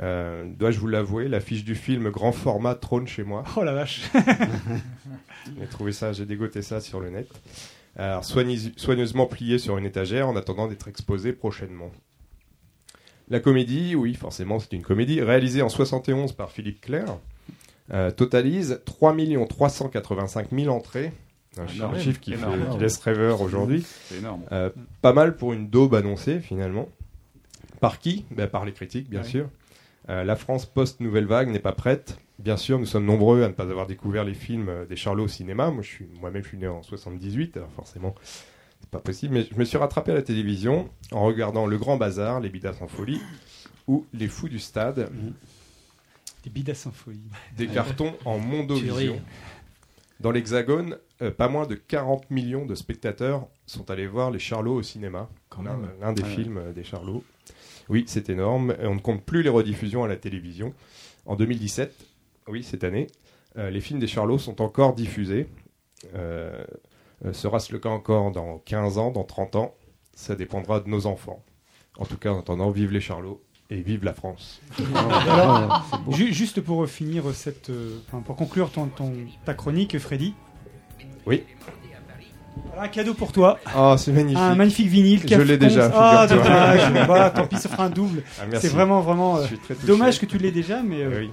[0.01, 3.45] Euh, Dois-je vous l'avouer, l'affiche du film grand format trône chez moi.
[3.57, 4.03] Oh la vache.
[5.61, 7.29] J'ai trouvé ça, j'ai dégoté ça sur le net.
[7.97, 11.91] Alors, soigneuse- soigneusement plié sur une étagère en attendant d'être exposé prochainement.
[13.29, 17.05] La comédie, oui, forcément, c'est une comédie, réalisée en 71 par Philippe Clair,
[17.93, 19.15] euh, totalise 3
[19.49, 21.13] 385 000 entrées.
[21.59, 21.95] Un Énorme.
[21.95, 22.71] un chiffre qui, fait- Énorme.
[22.77, 23.85] qui laisse rêveur aujourd'hui.
[24.07, 24.43] C'est énorme.
[24.53, 24.71] Euh,
[25.03, 26.89] pas mal pour une daube annoncée, finalement.
[27.81, 28.25] Par qui?
[28.31, 29.29] Ben, Par les critiques, bien Ouais.
[29.29, 29.49] sûr.
[30.12, 32.19] Euh, la France post-nouvelle vague n'est pas prête.
[32.38, 35.25] Bien sûr, nous sommes nombreux à ne pas avoir découvert les films euh, des Charlots
[35.25, 35.71] au cinéma.
[35.71, 38.14] Moi, je suis moi-même, je suis né en 78, alors forcément,
[38.81, 39.33] c'est pas possible.
[39.35, 42.76] Mais je me suis rattrapé à la télévision en regardant Le Grand Bazar, Les Bidas
[42.83, 43.23] en folie,
[43.87, 45.11] ou Les Fous du Stade,
[46.45, 47.31] Des bidasses en folie.
[47.57, 49.19] des cartons en mondovision.
[50.21, 54.75] Dans l'Hexagone, euh, pas moins de 40 millions de spectateurs sont allés voir les Charlots
[54.75, 55.28] au cinéma.
[55.64, 57.25] L'un l'un des films des Charlots.
[57.93, 58.75] Oui, c'est énorme.
[58.81, 60.73] On ne compte plus les rediffusions à la télévision.
[61.27, 61.95] En 2017,
[62.49, 63.07] oui, cette année,
[63.59, 65.47] euh, les films des Charlots sont encore diffusés.
[66.15, 66.65] Euh,
[67.27, 69.75] euh, Sera-ce le cas encore dans 15 ans, dans 30 ans?
[70.15, 71.45] Ça dépendra de nos enfants.
[71.99, 74.63] En tout cas, en attendant, vive les Charlots et vive la France.
[75.26, 77.71] Alors, juste pour finir cette,
[78.25, 79.13] pour conclure ton, ton-
[79.45, 80.33] ta chronique, Freddy.
[81.26, 81.45] Oui.
[82.71, 83.58] Voilà un cadeau pour toi.
[83.67, 84.38] Ah, c'est magnifique.
[84.38, 85.21] Un magnifique vinyle.
[85.26, 86.52] Je l'ai déjà, Ah, figure-toi.
[86.52, 87.06] dommage.
[87.06, 88.23] voilà, tant pis, ça fera un double.
[88.41, 88.67] Ah, merci.
[88.67, 89.45] C'est vraiment, vraiment euh,
[89.86, 91.30] dommage que tu l'aies déjà, mais euh, Oui.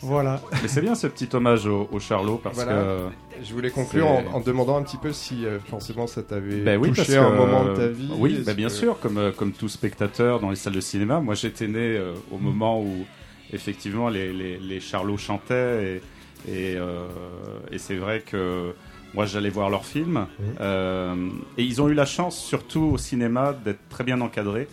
[0.00, 0.40] voilà.
[0.62, 2.72] Mais c'est bien ce petit hommage au, au Charlot parce Voilà.
[2.72, 6.78] que Je voulais conclure en, demandant un petit peu si euh, forcément ça t'avait Ben
[6.80, 8.08] oui, touché que, à un moment de ta vie.
[8.18, 11.20] Oui, ben bien que- sûr, comme, comme tout spectateur dans les salles de cinéma.
[11.20, 13.04] Moi, j'étais né euh, au moment où,
[13.52, 16.00] effectivement, les, les, les Charlots chantaient.
[16.48, 17.06] Et, et, euh,
[17.72, 18.72] et c'est vrai que
[19.14, 20.26] moi, j'allais voir leurs films.
[20.60, 21.14] Euh,
[21.56, 24.68] et ils ont eu la chance, surtout au cinéma, d'être très bien encadrés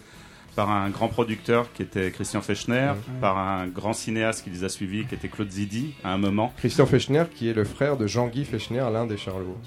[0.56, 4.70] par un grand producteur qui était Christian Fechner, par un grand cinéaste qui les a
[4.70, 6.54] suivis, qui était Claude Zidi, à un moment.
[6.58, 9.58] Christian Fechner, qui est le frère de Jean-Guy Fechner, l'un des Charlots.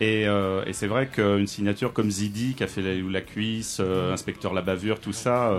[0.00, 3.78] Et, euh, et c'est vrai qu'une signature comme Zidi, qui a fait la, la cuisse,
[3.80, 5.52] euh, inspecteur la bavure, tout ça,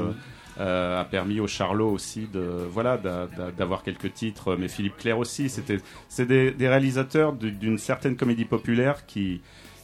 [0.59, 4.55] euh, a permis au Charlot aussi de voilà d'a- d'a- d'avoir quelques titres.
[4.55, 5.77] Mais Philippe Clair aussi, c'était
[6.09, 9.41] c'est des, des réalisateurs du- d'une certaine comédie populaire qui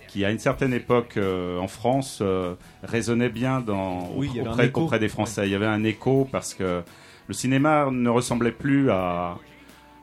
[0.08, 5.00] qui à une certaine époque euh, en France euh, résonnait bien dans Oui, auprès, auprès
[5.00, 5.48] des Français.
[5.48, 6.82] Il y avait un écho parce que
[7.28, 9.38] le cinéma ne ressemblait plus à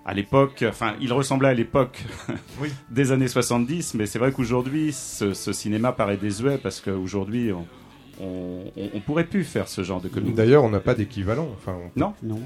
[0.06, 2.02] à l'époque, enfin, il ressemblait à l'époque
[2.90, 7.66] des années 70, mais c'est vrai qu'aujourd'hui, ce, ce cinéma paraît désuet parce qu'aujourd'hui, on,
[8.20, 10.32] on, on- on pourrait plus faire ce genre de comédie.
[10.32, 11.48] D'ailleurs, on n'a pas d'équivalent.
[11.56, 12.14] Enfin, on- Non.
[12.22, 12.40] Non.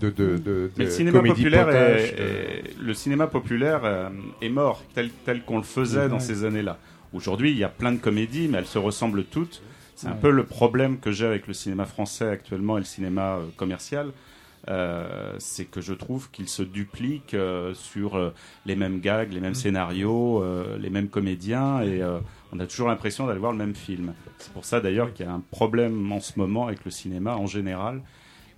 [0.00, 4.08] De, de, de, Mais le cinéma comédie populaire, potage, est, le cinéma populaire euh,
[4.42, 6.78] est mort tel, tel qu'on le faisait dans ces années-là.
[7.12, 9.62] Aujourd'hui, il y a plein de comédies, mais elles se ressemblent toutes.
[9.94, 13.36] C'est un peu le problème que j'ai avec le cinéma français actuellement et le cinéma
[13.36, 14.10] euh, commercial.
[14.68, 18.30] Euh, c'est que je trouve qu'il se duplique euh, sur euh,
[18.64, 22.18] les mêmes gags, les mêmes scénarios, euh, les mêmes comédiens, et euh,
[22.52, 24.12] on a toujours l'impression d'aller voir le même film.
[24.38, 27.36] C'est pour ça d'ailleurs qu'il y a un problème en ce moment avec le cinéma
[27.36, 28.02] en général,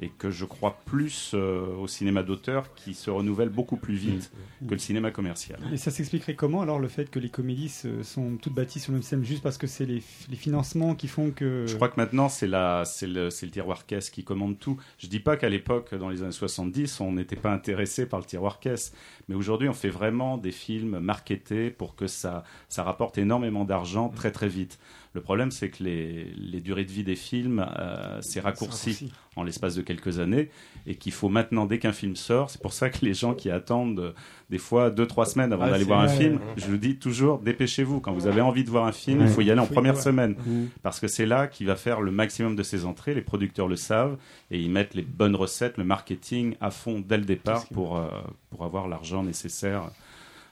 [0.01, 4.31] et que je crois plus euh, au cinéma d'auteur qui se renouvelle beaucoup plus vite
[4.67, 5.59] que le cinéma commercial.
[5.73, 8.97] Et ça s'expliquerait comment alors le fait que les comédies sont toutes bâties sur le
[8.97, 11.65] même système juste parce que c'est les, les financements qui font que.
[11.67, 14.79] Je crois que maintenant, c'est le, le tiroir caisse qui commande tout.
[14.99, 18.27] Je dis pas qu'à l'époque, dans les années 70, on n'était pas intéressé par le
[18.27, 18.93] tiroir caisse.
[19.29, 24.09] Mais aujourd'hui, on fait vraiment des films marketés pour que ça, ça rapporte énormément d'argent
[24.09, 24.79] très très vite.
[25.15, 29.13] Le problème, c'est que les, les durées de vie des films, euh, c'est raccourci raccourci.
[29.37, 30.51] en l'espace de quelques années
[30.87, 33.51] et qu'il faut maintenant, dès qu'un film sort, c'est pour ça que les gens qui
[33.51, 34.13] attendent euh,
[34.51, 36.41] des fois deux, trois semaines avant Ah, d'aller voir un film, ouais.
[36.57, 38.01] je vous dis toujours, dépêchez-vous.
[38.01, 39.27] Quand vous avez envie de voir un film, Ouais.
[39.27, 40.01] il faut y aller en première ouais.
[40.03, 40.67] semaine Mmh.
[40.83, 43.15] parce que c'est là qu'il va faire le maximum de ses entrées.
[43.15, 44.19] Les producteurs le savent
[44.51, 48.09] et ils mettent les bonnes recettes, le marketing à fond dès le départ pour, euh,
[48.51, 49.91] pour avoir l'argent nécessaire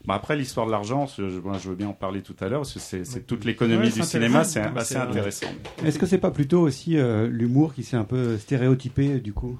[0.05, 2.47] Bon, après, l'histoire de l'argent, je, je- moi, je veux bien en parler tout à
[2.47, 4.79] l'heure, parce que c'est toute l'économie Ouais, du cinéma, c'est intéressant.
[4.79, 5.47] assez intéressant.
[5.83, 9.59] Est-ce que c'est pas plutôt aussi euh, l'humour qui s'est un peu stéréotypé du coup?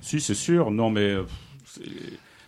[0.00, 0.70] Si, c'est sûr.
[0.70, 1.00] Non, mais.
[1.10, 1.22] euh,
[1.78, 1.84] De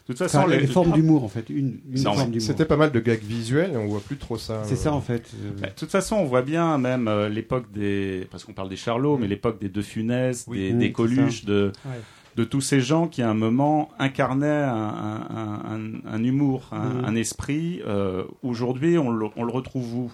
[0.07, 2.41] toute façon, Enfin, les, les- formes d'humour en fait, une, une.
[2.41, 4.63] C'était pas mal de gags visuels on voit plus trop ça.
[4.65, 5.31] C'est euh, ça en fait.
[5.43, 8.69] euh, Bah, De toute façon, on voit bien même euh, l'époque des, parce qu'on parle
[8.69, 11.93] des Charlots, mais l'époque des De Funès, des, Mm, des c'est Coluche, de, Ouais.
[12.37, 16.69] De tous ces gens qui à un moment incarnaient un, un- un- un- un humour,
[16.73, 17.05] un, Mm.
[17.05, 17.81] un esprit.
[17.87, 20.13] Euh, Aujourd'hui, on le, on le retrouve où?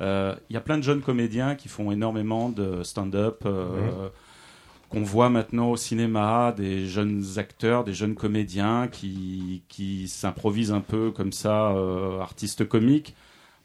[0.00, 3.42] Euh, Il y a plein de jeunes comédiens qui font énormément de stand-up.
[3.46, 4.08] euh,
[4.90, 10.82] qu'on voit maintenant au cinéma, des jeunes acteurs, des jeunes comédiens qui, qui s'improvisent un
[10.82, 13.14] peu comme ça, euh, artistes comiques,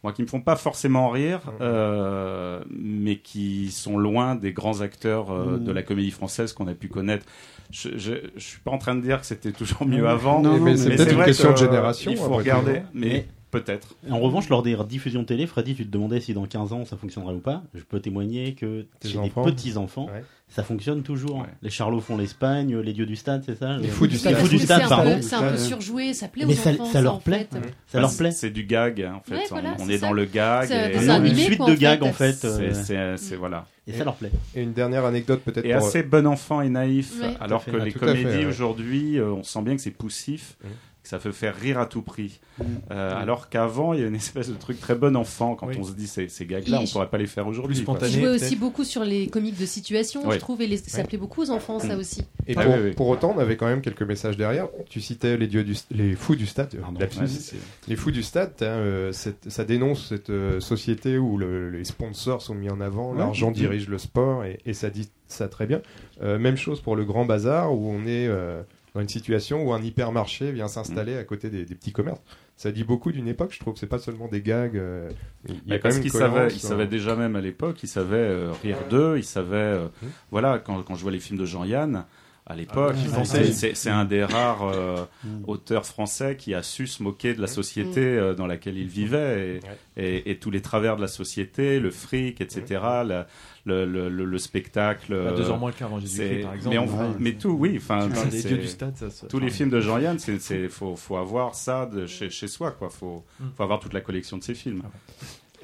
[0.03, 5.31] moi qui me font pas forcément rire, euh, mais qui sont loin des grands acteurs
[5.31, 7.25] euh, de la comédie française qu'on a pu connaître.
[7.69, 10.60] Je, je, je suis pas en train de dire que c'était toujours mieux avant, non,
[10.60, 13.27] mais c'est peut-être une vrai question que, de génération, Il faut après regarder, mais, Mais-
[13.51, 13.95] peut-être.
[14.10, 16.97] En revanche, lors des diffusions télé, Freddy, tu te demandais si dans 15 ans ça
[16.97, 17.63] fonctionnerait ou pas.
[17.73, 19.45] Je peux témoigner que Tes chez enfants.
[19.45, 20.23] des petits-enfants, Ouais.
[20.49, 21.39] ça fonctionne toujours.
[21.39, 21.47] Ouais.
[21.62, 24.36] Les Charlots font l'Espagne, les dieux du stade, c'est ça Les fous du Les stade.
[24.36, 25.17] fous du stade, pardon.
[25.21, 26.86] C'est un peu surjoué, ça plaît Mais aux ça- enfants.
[26.86, 27.47] ça leur en plaît.
[27.88, 28.31] Ça leur plaît.
[28.31, 29.36] C'est du gag, en fait.
[29.36, 30.67] Ouais, On- voilà, on c'est est dans le gag.
[30.67, 30.93] C'est
[31.29, 32.33] une suite quoi, de gags en fait.
[32.33, 33.65] C'est, euh, c'est- c'est- voilà.
[33.89, 34.31] Et ça leur plaît.
[34.53, 37.99] Et une dernière anecdote peut-être Et assez bon enfant et naïf, alors que les Ah,
[37.99, 40.67] comédies aujourd'hui, euh, on sent bien que c'est poussif, que
[41.08, 42.39] ça fait faire rire à tout prix.
[42.60, 42.65] Mhm.
[42.91, 45.76] Euh, Alors qu'avant, il y a une espèce de truc très bon enfant quand Oui.
[45.80, 47.76] on se dit ces, ces gags-là, on je- pourrait pas les faire aujourd'hui.
[47.78, 48.12] Spontané.
[48.12, 50.36] Jouait aussi beaucoup sur les comiques de situation, Ouais.
[50.36, 52.00] je trouve, et les- ça plaît beaucoup aux enfants, ça Mm.
[52.00, 52.22] aussi.
[52.48, 54.67] Et Ah pour, oui, pour autant, on avait quand même quelques messages derrière.
[54.89, 56.74] Tu citais les dieux du, les fous du stade.
[56.76, 57.00] euh, Pardon.
[57.00, 57.08] Ouais,
[57.88, 61.84] Les fous du stade, hein, euh, cette- ça dénonce cette euh, société où le- les
[61.86, 63.20] sponsors sont mis en avant, Ouais.
[63.20, 65.82] l'argent dirige le sport, et, et ça dit ça très bien.
[66.24, 68.62] Euh, même chose pour le grand bazar, où on est euh,
[68.97, 71.19] dans une situation où un hypermarché vient s'installer Mhm.
[71.19, 72.19] à côté des, des petits commerces.
[72.55, 73.75] Ça dit beaucoup d'une époque, je trouve.
[73.77, 74.75] C'est pas seulement des gags.
[74.75, 75.12] euh,
[75.47, 77.88] il y a parce même qu'ils savaient, ils dans- savaient déjà même à l'époque, ils
[77.88, 80.10] savaient euh, rire d'eux, ils savaient, euh, Mhm.
[80.31, 82.05] voilà, quand, quand je vois les films de Jean-Yann,
[82.49, 85.43] à l'époque, Ah, c'est c'est un des rares euh, Mhm.
[85.47, 89.60] auteurs français qui a su se moquer de la société euh, dans laquelle il vivait
[89.97, 92.63] et, et- et tous les travers de la société, le fric, etc.,
[93.05, 93.27] la-
[93.67, 95.13] le, le- le- le spectacle.
[95.13, 96.75] Bah, deux heures moins le quart avant c'est- Jésus-Christ, par exemple.
[96.75, 97.15] mais, on- Ouais.
[97.19, 100.17] mais tout, oui, enfin, c'est- dieux du stade, ça, ça- tous les films de Jean-Yann,
[100.19, 102.89] c'est, c'est- faut, faut avoir ça de chez, chez soi, quoi.
[102.89, 103.45] Faut, Mm.
[103.56, 104.82] faut avoir toute la collection de ces films.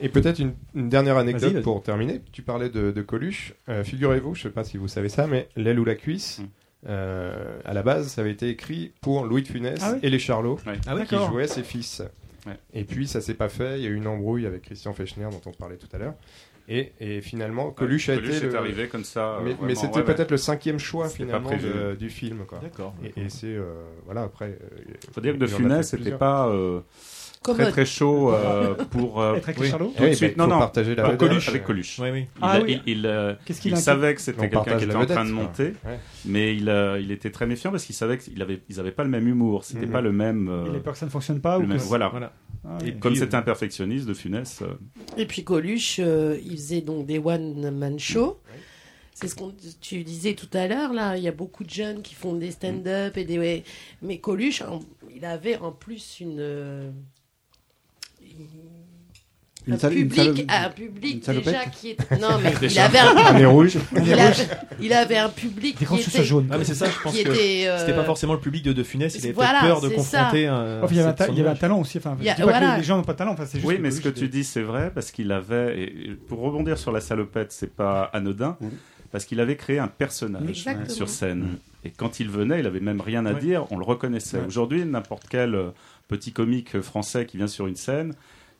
[0.02, 2.22] Et peut-être une, une dernière anecdote pour terminer.
[2.32, 3.54] Tu parlais de, de Coluche.
[3.70, 6.46] Euh, Figurez-vous, je sais pas si vous savez ça, mais l'aile ou la cuisse, Mm.
[6.90, 10.10] euh, à la base, ça avait été écrit pour Louis de Funès Ah oui et
[10.10, 10.78] les Charlots, Ouais.
[10.88, 12.02] Ah oui, qui jouaient ses fils.
[12.46, 12.58] Ouais.
[12.74, 13.80] Et puis ça s'est pas fait.
[13.80, 16.16] Il y a eu une embrouille avec Christian Fechner dont on parlait tout à l'heure.
[16.70, 19.36] Et, et finalement, Coluche a Coluche été est le- arrivé comme ça.
[19.40, 20.04] euh, Mais, c'était ouais, ouais.
[20.16, 22.60] peut-être le cinquième choix finalement de- du film, quoi.
[22.62, 22.94] D'accord.
[23.04, 23.64] Et, et c'est euh,
[24.06, 24.46] voilà après.
[24.62, 26.80] euh, Faut dire que De Funès, c'était pas euh,
[27.44, 29.70] très très chaud euh, pour euh, avec oui.
[29.72, 31.18] de oui, bah, Non, non, partager la.
[31.18, 32.00] Coluche, avec Coluche.
[32.02, 32.20] Oui, oui.
[32.38, 32.82] Il, Ah il- oui.
[32.88, 35.74] il, Qu'est-ce qu'il il a savait que c'était quelqu'un qui était en train de monter,
[35.86, 36.00] Ouais.
[36.24, 39.04] mais il, euh, il était très méfiant parce qu'il savait qu'ils avait, ils avaient pas
[39.04, 39.66] le même humour.
[39.66, 39.92] C'était Mhm.
[39.92, 40.48] pas le même.
[40.48, 42.32] euh, Il a peur que ça ne fonctionne pas ou voilà.
[42.66, 42.94] Ah, Et.
[42.94, 44.62] Comme c'était euh, un perfectionniste de Funès.
[44.62, 44.74] euh,
[45.18, 48.40] Et puis Coluche, euh, il faisait donc des one-man shows.
[49.14, 51.18] C'est ce qu'on tu disais tout à l'heure, là.
[51.18, 53.64] Il y a beaucoup de jeunes qui font des stand-up et des.
[54.02, 54.64] Mais Coluche,
[55.16, 56.94] il avait en plus une.
[59.68, 61.98] Euh, Une un une public, un public une déjà qui est.
[62.22, 63.78] Non, mais il avait un, nez rouge.
[63.96, 64.34] il avait,
[64.82, 66.48] il avait un public Des qui était, jaunes.
[66.52, 67.68] Ah, mais c'est ça, je pense qui que était.
[67.68, 70.48] euh, c'était pas forcément le public de De Funès, il avait Voilà, peur de confronter
[70.48, 70.82] un.
[70.88, 71.60] Puis il y avait un cette- ta- son il y avait un image.
[71.60, 71.98] talent aussi.
[71.98, 72.74] Enfin, Il a- je dis pas voilà.
[72.74, 73.32] que les, gens n'ont pas de talent.
[73.34, 76.18] Enfin, c'est juste Oui, mais ce que tu dis, c'est vrai, parce qu'il avait, et
[76.28, 78.58] pour rebondir sur la salopette, c'est pas anodin,
[79.12, 80.90] parce qu'il avait créé un personnage Exactement.
[80.90, 81.58] sur scène.
[81.86, 83.40] Et quand il venait, il avait même rien à Ouais.
[83.40, 84.40] dire, on le reconnaissait.
[84.48, 85.70] Aujourd'hui, n'importe quel euh,
[86.08, 88.14] petit comique français qui vient sur une scène,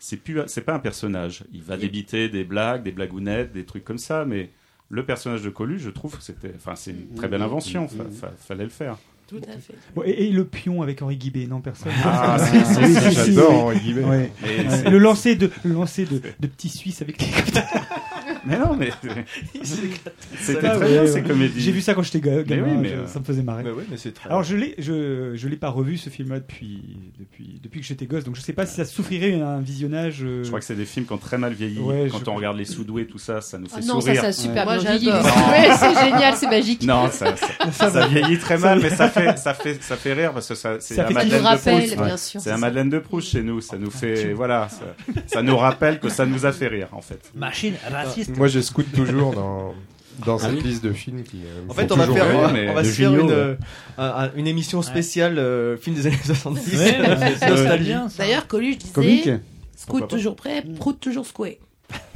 [0.06, 1.46] c'est plus, c'est pas un personnage.
[1.54, 4.50] Il va débiter des blagues, des blagounettes, des trucs comme ça, mais
[4.90, 7.88] le personnage de Coluche, je trouve que c'était, enfin, c'est une très belle invention.
[7.88, 8.98] Fa- fa- fallait le faire.
[9.28, 9.74] Tout à fait.
[9.96, 11.94] Bon, et, et le pion avec Henri Guibé, non personne.
[12.04, 13.54] Ah, si, J'adore.
[13.68, 13.94] Henri.
[13.94, 14.30] Ouais.
[14.44, 17.28] C'est- Le lancer de, le lancer de, de petits Suisses avec les
[18.46, 18.90] Mais non, mais
[19.64, 21.62] c'était Ah, très bien ces comédies.
[21.62, 23.64] J'ai vu ça quand j'étais ga- gamin, oui, mais, je- euh, ça me faisait marrer.
[23.64, 24.30] Mais ouais, mais c'est très.
[24.30, 26.82] Alors je l'ai, je, je l'ai pas revu ce film-là depuis,
[27.20, 30.24] depuis, depuis que j'étais gosse, donc je sais pas si ça souffrirait un visionnage.
[30.24, 31.80] euh, Je crois que c'est des films qui ont très mal vieilli.
[31.80, 34.08] Ouais, Quand je- on regarde les soudoués, tout ça, ça nous fait Ah non, ça,
[34.08, 34.22] sourire.
[34.22, 35.10] ça a super bien vieilli.
[35.80, 36.84] c'est génial, c'est magique.
[36.84, 37.36] Non, ça,
[37.72, 40.56] ça, ça vieillit très mal, mais ça fait, ça fait, ça fait rire parce que
[40.56, 41.98] ça, c'est la nous Madeleine de rappelle, Proust.
[41.98, 42.42] bien sûr.
[42.42, 43.62] C'est la Madeleine de Proust chez nous.
[43.62, 44.68] Ça nous fait, voilà,
[45.28, 47.32] ça nous rappelle que ça nous a fait rire, en fait.
[47.36, 48.33] Machine raciste.
[48.38, 49.74] Moi, je scoute toujours dans,
[50.26, 50.62] dans Ah cette oui.
[50.64, 51.38] liste de films qui.
[51.46, 52.40] euh, En fait, on va faire, rire.
[52.70, 53.56] on va- on se faire une, euh,
[53.98, 56.78] un- un- une émission spéciale euh, film des années 70.
[56.78, 58.10] Ouais.
[58.18, 59.30] D'ailleurs, Coluche disait Comique
[59.76, 61.60] Scout toujours prêt, prout toujours secoué.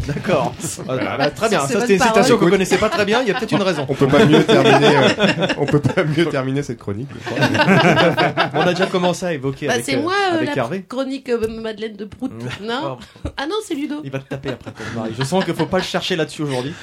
[0.08, 0.54] D'accord.
[0.90, 1.60] Ah, bah, très bien.
[1.62, 3.22] Ça, c'était une citation que vous connaissez pas très bien.
[3.22, 3.86] Il y a peut-être une raison.
[3.90, 4.96] On peut pas mieux terminer.
[4.98, 7.10] euh, on peut pas mieux terminer cette chronique.
[7.14, 8.50] je crois.
[8.54, 10.84] On a déjà commencé à évoquer Bah, avec, c'est euh, moi euh, avec la Hervé.
[10.88, 12.32] chronique euh, Madeleine de Prout.
[12.64, 12.98] Non
[13.36, 14.02] Ah non, c'est Ludo.
[14.04, 14.72] Il va te taper après.
[14.96, 15.12] Marie.
[15.18, 16.74] Je sens qu'il faut pas le chercher là-dessus aujourd'hui.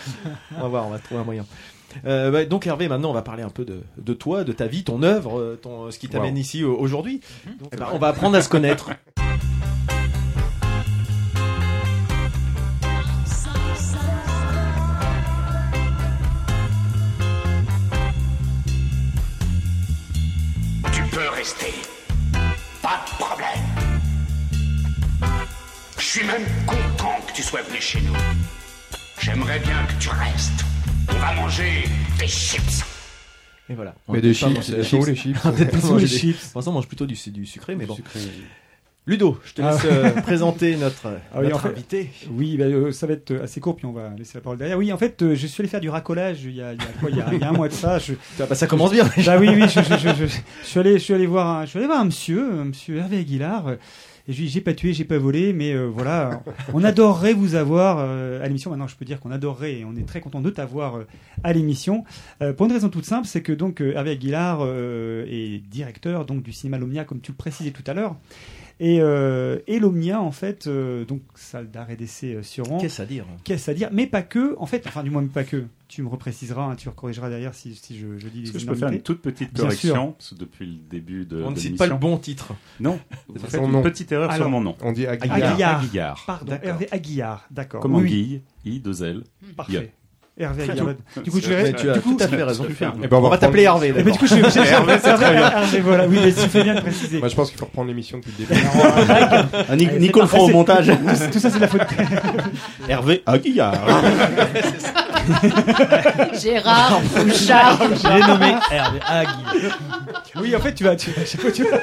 [0.59, 1.47] On va voir, on va trouver un moyen.
[2.07, 4.67] Euh, bah, donc Hervé, maintenant on va parler un peu de, de toi, de ta
[4.67, 6.41] vie, ton œuvre, ton, ce qui t'amène Wow.
[6.41, 7.21] ici aujourd'hui.
[7.79, 8.91] Ben, on va apprendre à se connaître.
[21.45, 21.75] Rester.
[22.81, 23.65] Pas de problème.
[25.99, 28.15] Je suis même content que tu sois venu chez nous.
[29.21, 30.65] J'aimerais bien que tu restes.
[31.11, 31.85] On va manger
[32.19, 32.83] des chips.
[33.69, 33.95] Et voilà.
[34.09, 35.07] Mais On des chips, où, chips.
[35.07, 35.51] les chips On
[35.93, 37.97] manger les des- chips Pour l'instant, on mange plutôt du, du sucré, mais bon.
[37.97, 38.21] Sucré.
[39.07, 39.73] Ludo, je te Ah.
[39.73, 42.11] laisse euh, présenter notre, Ah oui, notre en fait- invité.
[42.31, 44.79] Oui, bah, euh, ça va être assez court, puis on va laisser la parole derrière.
[44.79, 46.83] Oui, en fait, euh, je suis allé faire du racolage il y a, il y
[46.83, 47.99] a quoi il y a, il y a un mois de ça.
[47.99, 49.05] Je, Ah bah, ça commence bien.
[49.27, 49.81] Bah oui, oui, je,
[50.63, 52.97] suis allé, je suis allé voir, un, je suis allé voir un monsieur, un monsieur
[52.97, 53.67] Hervé Aguilar.
[53.69, 53.77] euh,
[54.27, 57.57] Et je lui j'ai pas tué, j'ai pas volé, mais euh, voilà, on adorerait vous
[57.57, 58.71] avoir euh, à l'émission.
[58.71, 61.07] Maintenant, je peux dire qu'on adorerait et on est très content de t'avoir euh,
[61.43, 62.05] à l'émission.
[62.41, 66.25] Euh, pour une raison toute simple, c'est que donc euh, Hervé Aguilar euh, est directeur
[66.25, 68.17] donc du cinéma Lomnia, comme tu le précisais tout à l'heure.
[68.81, 72.79] Et, euh, et l'Omnia, en fait, euh, donc salle d'art et d'essai euh, sur Rouen.
[72.79, 75.45] Qu'est-ce à dire Qu'est-ce à dire Mais pas que, en fait, enfin du moins pas
[75.45, 75.65] que.
[75.87, 78.59] Tu me repréciseras, hein, tu recorrigeras derrière si, si je, je dis Est-ce des que
[78.59, 81.57] je peux faire une toute petite correction parce que depuis le début de On ne
[81.57, 82.55] cite pas le bon titre.
[82.81, 83.83] Non, vous faites une nom.
[83.83, 84.77] petite erreur sur Alors, mon nom.
[84.81, 85.53] On dit Aguilar.
[85.53, 85.85] Aguilar.
[85.85, 86.25] Aguilar.
[86.27, 86.59] Pardon.
[86.61, 87.81] Hervé Aguillard, d'accord.
[87.81, 89.23] Comme Oui, anguille, i deux L.
[89.57, 89.93] Parfait.
[90.37, 90.87] Hervé Aguillard.
[91.15, 91.23] tout.
[91.23, 91.73] Du coup, je Mais vais.
[91.75, 92.67] tu as tout à fait raison.
[92.69, 93.93] je fais un- On va t'appeler Hervé.
[93.93, 94.13] D'abord.
[94.15, 94.41] du coup, je vais.
[94.69, 95.09] Hervé, c'est.
[95.11, 96.07] Hervé, voilà.
[96.09, 97.19] Oui, mais tu fais bien de préciser.
[97.21, 98.61] Moi, je pense qu'il faut reprendre l'émission depuis le début.
[99.69, 100.87] Ah, Nico le fera au montage.
[100.89, 101.83] Tout, tout ça, c'est de la faute.
[102.89, 103.75] Hervé Aguillard.
[106.41, 107.79] Gérard Bouchard.
[108.03, 109.69] J'ai nommé Hervé Agui.
[110.41, 110.97] Oui, en fait, tu vas.
[110.97, 111.79] Tu, je sais pas, tu vas-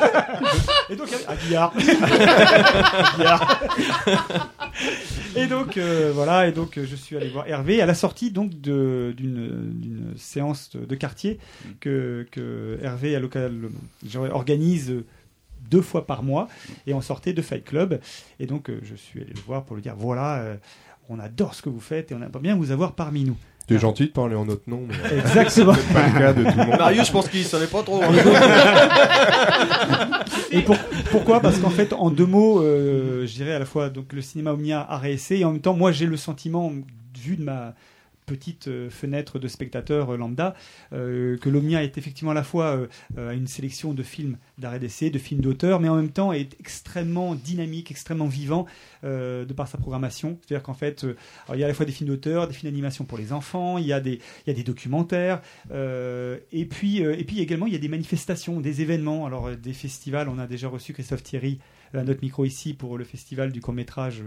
[0.89, 1.71] Et donc, Aguillard.
[3.13, 3.59] Aguillard.
[5.35, 6.47] Et donc, euh, voilà.
[6.47, 10.71] Et donc, euh, je suis allé voir Hervé à la sortie donc de- d'une séance
[10.75, 11.39] de, quartier
[11.79, 13.69] que, que Hervé à local
[14.31, 14.93] organise
[15.69, 16.47] deux fois par mois
[16.87, 17.99] et on sortait de Fight Club
[18.39, 20.55] et donc euh, je suis allé le voir pour lui dire voilà euh,
[21.09, 23.75] on adore ce que vous faites et on aimerait bien vous avoir parmi nous Tu
[23.75, 26.57] es gentil de parler en notre nom, mais euh, exactement pas le cas de tout
[26.57, 26.77] le monde.
[26.79, 28.01] Marius, je pense qu'il savait pas trop.
[28.03, 28.11] hein.
[30.51, 30.77] Et pour-
[31.11, 31.39] pourquoi?
[31.39, 34.53] Parce qu'en fait, en deux mots, euh, je dirais à la fois donc le cinéma
[34.53, 36.71] Omnia a réessai et en même temps, moi, j'ai le sentiment,
[37.17, 37.73] vu de ma
[38.31, 40.55] petite euh, fenêtre de spectateur euh, lambda,
[40.93, 45.19] euh, que l'Omnia est effectivement à la fois une sélection de films d'arrêt d'essai, de
[45.19, 48.65] films d'auteur, mais en même temps est extrêmement dynamique, extrêmement vivant
[49.03, 50.37] de par sa programmation.
[50.41, 51.05] C'est-à-dire qu'en fait,
[51.53, 53.77] il y a à la fois des films d'auteur, des films d'animation pour les enfants,
[53.77, 55.41] il y a des, il y a des documentaires,
[55.71, 59.25] et puis et puis également il y a des manifestations, des événements.
[59.25, 61.59] Alors des festivals, on a déjà reçu Christophe Thierry
[61.93, 64.23] à notre micro ici pour le festival du court métrage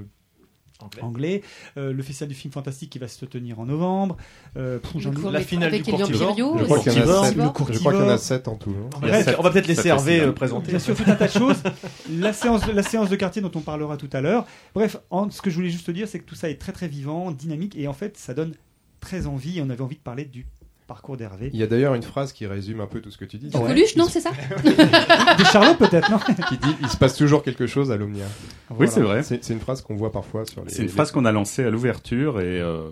[1.03, 1.43] anglais,
[1.77, 4.17] Euh, le festival du film fantastique qui va se tenir en novembre,
[4.57, 6.37] euh, pff, j'en La finale avec du Courtivore.
[6.59, 7.37] Je crois qu'il y en a sept.
[7.37, 8.71] le Je crois qu'il y en a 7 en tout.
[8.71, 8.91] hein.
[8.97, 10.71] On va peut-être- on va peut-être laisser Ça fait Hervé euh, présenter.
[10.71, 11.63] Bien sûr, tout un tas de choses.
[12.11, 14.47] La séance, la séance de quartier dont on parlera tout à l'heure.
[14.75, 16.73] Bref, en- ce que je voulais juste te dire, c'est que tout ça est très
[16.73, 18.55] très vivant, dynamique, et en fait, ça donne
[19.01, 19.59] très envie.
[19.59, 20.47] Et on avait envie de parler du
[20.87, 21.51] parcours d'Hervé.
[21.53, 23.49] Il y a d'ailleurs une phrase qui résume un peu tout ce que tu dis.
[23.49, 24.31] De Coluche, non, c'est ça
[24.65, 26.19] De Charlot peut-être, non
[26.49, 28.27] Qui dit il se passe toujours quelque chose à l'Omnia.
[28.71, 29.23] Oui, c'est vrai.
[29.23, 30.71] C'est une phrase qu'on voit parfois sur les.
[30.71, 32.91] C'est une les- phrase qu'on a lancée à l'ouverture et euh,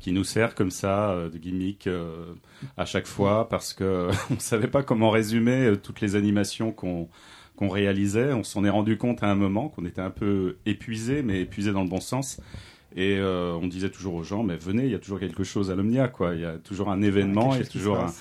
[0.00, 2.34] qui nous sert comme ça euh, de gimmick euh,
[2.76, 7.08] à chaque fois parce que on savait pas comment résumer toutes les animations qu'on
[7.56, 8.32] qu'on réalisait.
[8.32, 11.70] On s'en est rendu compte à un moment qu'on était un peu épuisé, mais épuisé
[11.72, 12.40] dans le bon sens.
[12.96, 15.70] Et euh, on disait toujours aux gens, mais venez, il y a toujours quelque chose
[15.70, 16.34] à l'Omnia, quoi.
[16.34, 18.12] Il y a toujours un événement, il y a toujours un-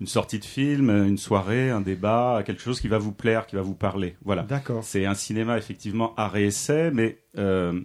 [0.00, 3.54] une sortie de film, une soirée, un débat, quelque chose qui va vous plaire, qui
[3.56, 4.16] va vous parler.
[4.24, 4.42] Voilà.
[4.42, 4.82] D'accord.
[4.84, 7.80] C'est un cinéma effectivement à réessai, mais euh,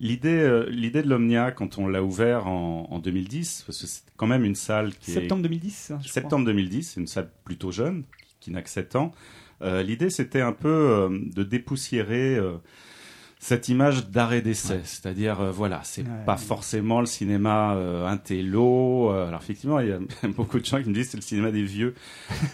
[0.00, 4.02] l'idée, euh, l'idée de l'Omnia quand on l'a ouvert en, en 2010, parce que c'est
[4.16, 5.90] quand même une salle qui Septembre est 2010.
[5.92, 6.12] hein, je crois.
[6.22, 8.04] septembre 2010, c'est une salle plutôt jeune
[8.38, 9.12] qui n'a que 7 ans.
[9.62, 12.38] L'idée c'était un peu de dépoussiérer.
[13.46, 16.24] Cette image d'arrêt d'essai, c'est-à-dire euh, voilà, c'est Ouais.
[16.24, 19.10] pas forcément le cinéma euh, intello.
[19.12, 21.50] euh, alors effectivement, il y a beaucoup de gens qui me disent c'est le cinéma
[21.50, 21.94] des vieux.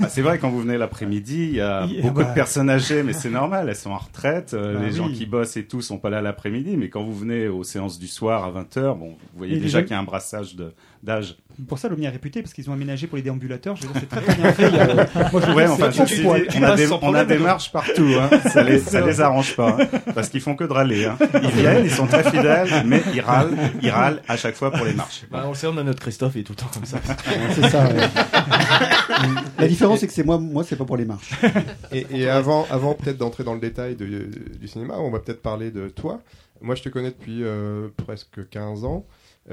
[0.01, 2.25] Bah, c'est vrai quand vous venez l'après-midi, il y a beaucoup bah.
[2.25, 4.53] de personnes âgées, mais c'est normal, elles sont en retraite.
[4.55, 7.15] euh, Bah les gens qui bossent et tout sont pas là l'après-midi, mais quand vous
[7.15, 10.01] venez aux séances du soir à 20h, bon, vous voyez Et déjà qu'il y a
[10.01, 10.73] un brassage de-
[11.03, 11.37] d'âge.
[11.69, 13.75] pour ça l'Omnia est réputé parce qu'ils ont aménagé pour les déambulateurs.
[13.77, 14.69] Je veux dire, c'est très, très bien fait.
[14.69, 14.95] Il y a-
[15.33, 15.91] moi, je Ouais, enfin,
[16.23, 16.47] poil.
[16.47, 18.29] dit, on a des, on a des marches partout, hein.
[18.51, 19.87] ça, les, ça les arrange pas, hein.
[20.15, 21.07] parce qu'ils font que de râler.
[21.07, 21.17] Hein.
[21.43, 24.85] Ils viennent, ils sont très fidèles, mais ils râlent, ils râlent à chaque fois pour
[24.85, 25.23] les marches.
[25.31, 26.99] Bah, on sait, on a notre Christophe, il est tout le temps comme ça.
[27.55, 27.85] C'est ça.
[27.85, 28.09] ouais.
[29.59, 31.31] La différence, c'est que c'est moi, moi, c'est pas pour les marches.
[31.93, 35.43] Et, et avant, avant peut-être d'entrer dans le détail de- du cinéma, on va peut-être
[35.43, 36.21] parler de toi.
[36.63, 39.07] Moi, je te connais depuis euh, presque 15 ans.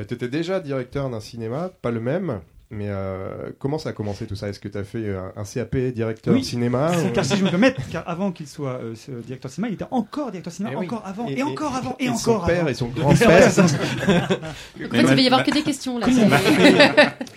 [0.06, 2.42] Tu étais déjà directeur d'un cinéma, pas le même.
[2.70, 4.50] Mais euh, comment ça a commencé tout ça?
[4.50, 7.24] Est-ce que tu as fait euh, un, un CAP directeur Oui, cinéma c'est- ou- car
[7.24, 9.86] si je me permets, car avant qu'il soit euh, ce directeur de cinéma, il était
[9.90, 10.86] encore directeur de cinéma, Eh oui.
[10.86, 12.68] encore avant, et, Et- et- encore avant, et, et son encore père avant.
[12.70, 13.48] et son grand-père.
[13.58, 16.08] En fait, il va y avoir que des questions là.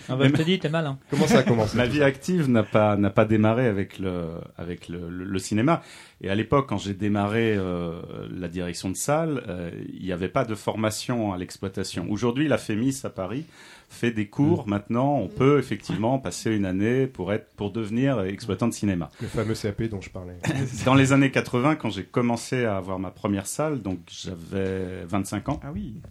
[0.09, 0.97] Ah bah, je te dis, t'es malin.
[1.09, 4.25] Comment ça a commencé Ma vie active n'a pas n'a pas démarré avec le
[4.57, 5.81] avec le, le- le cinéma.
[6.21, 8.01] Et à l'époque, quand j'ai démarré euh,
[8.37, 12.05] la direction de salle, euh, il n'y avait pas de formation à l'exploitation.
[12.09, 13.45] Aujourd'hui, la FEMIS à Paris
[13.91, 14.67] fait des cours.
[14.67, 19.09] Maintenant, on peut effectivement passer une année pour être pour devenir exploitant de cinéma.
[19.21, 20.37] Le fameux CAP dont je parlais.
[20.85, 25.49] Dans les années 80, quand j'ai commencé à avoir ma première salle, donc j'avais 25
[25.49, 25.59] ans.
[25.63, 26.01] Ah oui.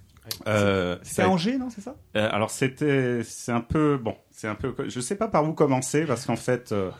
[0.47, 1.97] Euh, à Angers, non, c'est ça?
[2.17, 5.53] Euh, alors c'était, c'est un peu bon, c'est un peu, je sais pas par où
[5.53, 6.91] commencer parce qu'en fait, euh,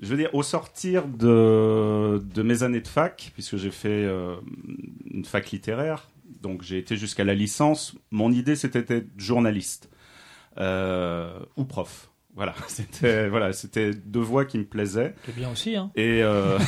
[0.00, 4.36] je veux dire, au sortir de de mes années de fac, puisque j'ai fait euh,
[5.10, 6.08] une fac littéraire,
[6.42, 7.94] donc j'ai été jusqu'à la licence.
[8.10, 9.90] Mon idée c'était d'être journaliste
[10.58, 12.10] euh, ou prof.
[12.34, 15.14] Voilà, c'était voilà, c'était deux voies qui me plaisaient.
[15.26, 15.90] C'est bien aussi, hein.
[15.96, 16.58] Et, euh,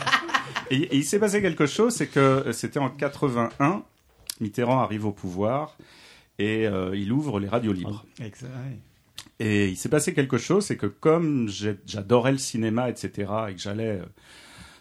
[0.70, 3.82] et, et il s'est passé quelque chose, c'est que c'était en 81,
[4.40, 5.76] Mitterrand arrive au pouvoir
[6.38, 8.04] et euh, il ouvre les radios libres.
[8.20, 8.78] Exa- ouais.
[9.38, 11.48] Et il s'est passé quelque chose, c'est que comme
[11.86, 14.00] j'adorais le cinéma, etc., et que j'allais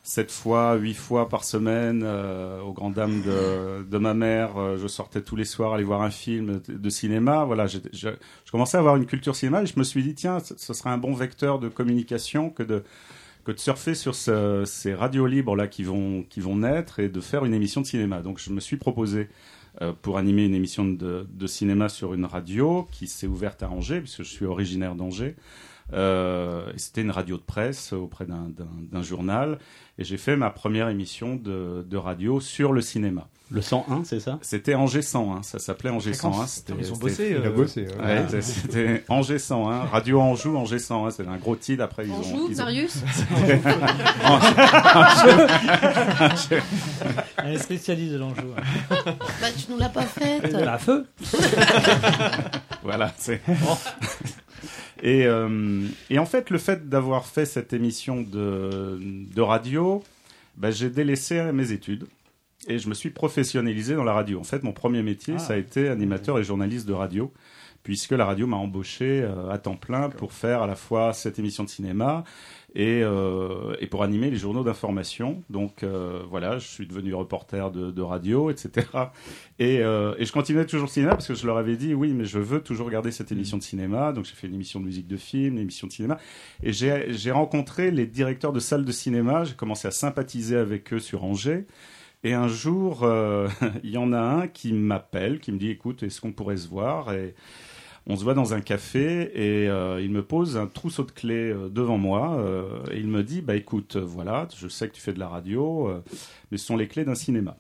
[0.06, 4.58] euh, sept fois, huit fois par semaine euh, aux grandes dames de, de ma mère,
[4.58, 7.44] euh, je sortais tous les soirs aller voir un film de, cinéma.
[7.46, 8.10] Voilà, je, je
[8.52, 10.92] commençais à avoir une culture cinéma et je me suis dit tiens, ce, ce serait
[10.92, 12.84] un bon vecteur de communication que de
[13.44, 17.10] que de surfer sur ce- ces radios libres là qui vont qui vont naître et
[17.10, 18.22] de faire une émission de cinéma.
[18.22, 19.30] Donc je me suis proposé
[19.82, 23.70] euh, pour animer une émission de, de cinéma sur une radio qui s'est ouverte à
[23.70, 25.36] Angers, puisque je suis originaire d'Angers.
[25.94, 29.60] Euh, C'était une radio de presse auprès d'un- journal.
[29.98, 33.28] Et j'ai fait ma première émission de, de radio sur le cinéma.
[33.52, 34.40] Le 101, c'est ça?
[34.42, 36.36] C'était Angers 101, ça s'appelait Angers Fréquence.
[36.36, 36.48] 101.
[36.48, 37.96] c'était- Ils ont c'était- bossé, Il a euh, bossé, ouais.
[38.04, 38.42] Ouais, Ah.
[38.42, 41.12] c'était- Angers 101, Radio Anjou, Angers 101.
[41.12, 41.84] C'était un gros titre.
[41.84, 42.16] Après, ils ont.
[42.16, 43.04] Anjou, ils ont- Marius?
[44.26, 46.62] Angers.
[47.38, 48.42] Elle est spécialiste de l'enjeu.
[48.90, 50.52] Bah, tu nous l'as pas faite.
[50.52, 51.06] La feu.
[52.84, 53.42] voilà, c'est.
[55.06, 60.04] Et, euh, et en fait, le fait d'avoir fait cette émission de, de radio,
[60.58, 62.08] bah, j'ai délaissé mes études
[62.68, 64.40] et je me suis professionnalisé dans la radio.
[64.40, 65.40] En fait, mon premier métier, Ah.
[65.40, 67.32] ça a été animateur et journaliste de radio,
[67.84, 71.38] puisque la radio m'a embauché euh, à temps plein pour faire à la fois cette
[71.38, 72.24] émission de cinéma
[72.76, 75.44] et, euh, et pour animer les journaux d'information.
[75.50, 78.88] Donc euh, voilà, je suis devenu reporter de, de radio, etc.
[79.60, 82.14] Et, euh, et je continuais toujours le cinéma parce que je leur avais dit oui,
[82.14, 84.12] mais je veux toujours garder cette émission de cinéma.
[84.12, 86.18] Donc j'ai fait une émission de musique de film, une émission de cinéma.
[86.64, 89.46] Et j'ai rencontré les directeurs de salles de cinéma.
[89.46, 91.66] J'ai commencé à sympathiser avec eux sur Angers.
[92.26, 93.08] Et un jour,
[93.84, 96.68] il y en a un qui m'appelle, qui me dit écoute, est-ce qu'on pourrait se
[96.68, 97.14] voir?
[97.14, 97.36] Et
[98.08, 101.52] on se voit dans un café et euh, il me pose un trousseau de clés
[101.52, 105.02] euh, devant moi euh, et il me dit bah écoute, voilà, je sais que tu
[105.02, 105.92] fais de la radio,
[106.52, 107.58] mais ce sont les clés d'un cinéma.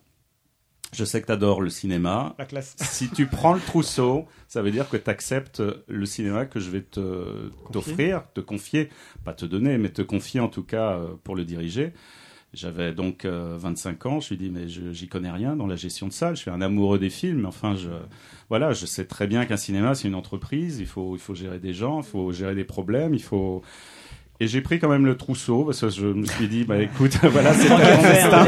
[0.93, 2.35] Je sais que tu adores le cinéma.
[2.37, 2.75] La classe.
[2.79, 6.69] Si tu prends le trousseau, ça veut dire que tu acceptes le cinéma que je
[6.69, 8.89] vais te t'offrir, te confier,
[9.23, 11.91] pas te donner, mais te confier en tout cas pour le diriger.
[12.55, 14.19] J'avais donc euh, 25 ans.
[14.19, 16.35] Je lui dis mais je- j'y connais rien dans la gestion de salle.
[16.35, 17.41] Je suis un amoureux des films.
[17.41, 17.89] mais Enfin, je
[18.49, 20.79] voilà, je sais très bien qu'un cinéma c'est une entreprise.
[20.79, 23.61] Il faut il faut gérer des gens, il faut gérer des problèmes, il faut
[24.41, 27.17] et j'ai pris quand même le trousseau parce que je me suis dit bah écoute
[27.23, 28.45] voilà c'est peut-être ton destin.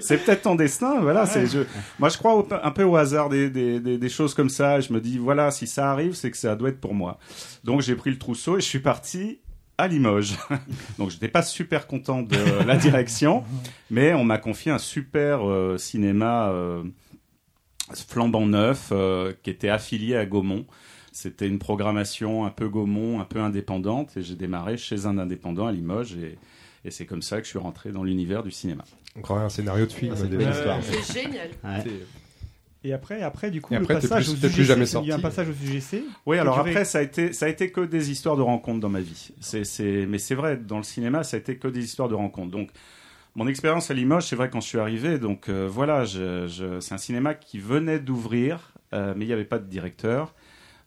[0.00, 1.26] C'est peut-être ton destin, voilà.
[1.26, 1.60] C'est, je,
[1.98, 4.78] moi, je crois au- un peu au hasard des, des, des, des choses comme ça.
[4.80, 7.18] Je me dis, voilà, si ça arrive, c'est que ça doit être pour moi.
[7.64, 9.40] Donc, j'ai pris le trousseau et je suis parti
[9.78, 10.36] à Limoges.
[10.98, 13.44] Donc, j'étais pas super content de la direction,
[13.90, 16.82] mais on m'a confié un super euh, cinéma euh,
[18.08, 20.66] flambant neuf euh, qui était affilié à Gaumont.
[21.12, 25.66] C'était une programmation un peu Gaumont, un peu indépendante, et j'ai démarré chez un indépendant
[25.66, 26.38] à Limoges, et,
[26.84, 28.84] et c'est comme ça que je suis rentré dans l'univers du cinéma.
[29.16, 30.12] On croirait un scénario de film.
[30.14, 30.78] Ah, c'est une belle histoire.
[30.82, 31.48] C'est génial.
[32.86, 34.66] Et après, après, du coup, Et le après, t'es passage plus- au t'es plus UGC,
[34.66, 36.04] jamais il y a eu un passage au UGC.
[36.24, 38.88] Oui, alors après, ça a été, ça a été que des histoires de rencontres dans
[38.88, 39.30] ma vie.
[39.40, 42.14] C'est, c'est, mais c'est vrai, dans le cinéma, ça a été que des histoires de
[42.14, 42.50] rencontres.
[42.52, 42.70] Donc,
[43.34, 45.18] mon expérience à Limoges, c'est vrai quand je suis arrivé.
[45.18, 49.34] Donc euh, voilà, je, je- c'est un cinéma qui venait d'ouvrir, euh, mais il n'y
[49.34, 50.34] avait pas de directeur.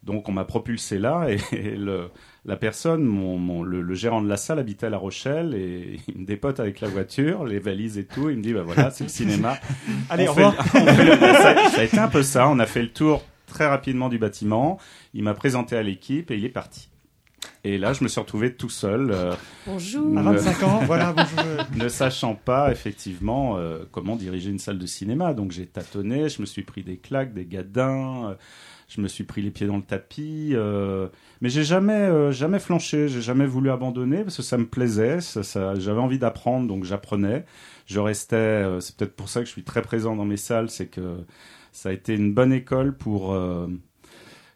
[0.04, 2.10] Donc on m'a propulsé là et, et le,
[2.45, 6.00] la personne, mon, mon- le, le gérant de la salle habitait à La Rochelle et
[6.08, 8.30] il me dépote avec la voiture, les valises et tout.
[8.30, 9.58] Il me dit bah voilà c'est le cinéma.
[10.10, 10.66] Allez, On au fait- revoir.
[10.74, 12.47] on fait le- ça, ça a été un peu ça.
[12.47, 14.78] On a fait le tour très rapidement du bâtiment.
[15.14, 16.88] Il m'a présenté à l'équipe et il est parti.
[17.66, 19.12] Et là, je me suis retrouvé tout seul.
[19.12, 19.34] euh,
[19.66, 20.18] Bonjour.
[20.18, 21.66] À 25 ans, voilà, bonjour.
[21.76, 25.34] ne sachant pas effectivement euh, comment diriger une salle de cinéma.
[25.34, 28.34] Donc j'ai tâtonné, je me suis pris des claques, des gadins, euh,
[28.90, 31.08] je me suis pris les pieds dans le tapis, euh,
[31.42, 35.22] mais j'ai jamais euh, jamais flanché, j'ai jamais voulu abandonner parce que ça me plaisait,
[35.22, 37.46] ça, ça- j'avais envie d'apprendre, donc j'apprenais.
[37.86, 40.70] Je restais, euh, c'est peut-être pour ça que je suis très présent dans mes salles,
[40.70, 41.20] c'est que
[41.72, 43.34] ça a été une bonne école pour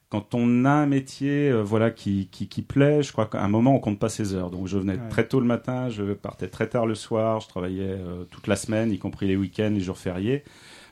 [0.10, 3.48] quand on a un métier euh, voilà qui, qui, qui plaît, je crois qu'à un
[3.48, 4.52] moment on compte pas ses heures.
[4.52, 5.10] Donc je venais Ouais.
[5.10, 8.56] très tôt le matin, je partais très tard le soir, je travaillais euh, toute la
[8.56, 10.44] semaine, y compris les week-ends, les jours fériés.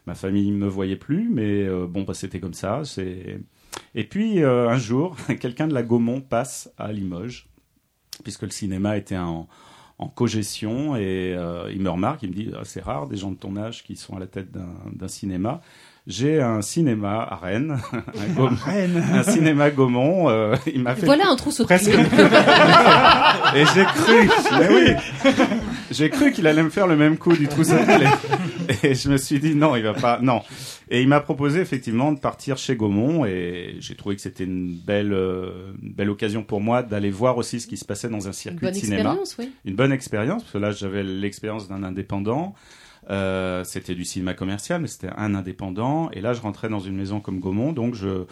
[0.07, 2.81] Ma famille me voyait plus, mais euh, bon bah c'était comme ça.
[3.93, 7.49] Et puis euh, un jour, quelqu'un de la Gaumont passe à Limoges,
[8.23, 9.47] puisque le cinéma était en
[10.15, 13.37] cogestion et euh, il me remarque, il me dit Ah, c'est rare des gens de
[13.37, 15.61] ton âge qui sont à la tête d'un cinéma.
[16.07, 19.03] J'ai un cinéma à Rennes, un, Gaum- Rennes.
[19.13, 20.29] un cinéma Gaumont.
[20.29, 21.91] euh, il m'a fait Voilà un trousseau de presque.
[21.91, 21.99] clés.
[23.55, 24.29] et j'ai cru,
[24.59, 25.31] mais oui,
[25.91, 28.77] j'ai cru qu'il allait me faire le même coup du trousseau de clés.
[28.83, 30.41] Et je me suis dit non, il va pas, non.
[30.89, 34.73] Et il m'a proposé effectivement de partir chez Gaumont et j'ai trouvé que c'était une
[34.73, 38.25] belle, euh, une belle occasion pour moi d'aller voir aussi ce qui se passait dans
[38.25, 38.97] un Une circuit bonne de cinéma.
[39.01, 39.51] expérience, oui.
[39.65, 42.55] Une bonne expérience, parce que là j'avais l'expérience d'un indépendant.
[43.11, 46.09] Euh, c'était du cinéma commercial, mais c'était un indépendant.
[46.11, 48.23] Et là, je rentrais dans une maison comme Gaumont, donc je,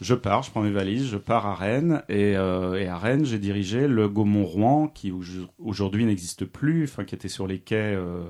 [0.00, 2.02] je pars, je prends mes valises, je pars à Rennes.
[2.08, 5.22] Et, euh, à Rennes, j'ai dirigé le Gaumont-Rouen, qui au-
[5.58, 8.22] aujourd'hui n'existe plus, enfin qui était sur les quais, euh,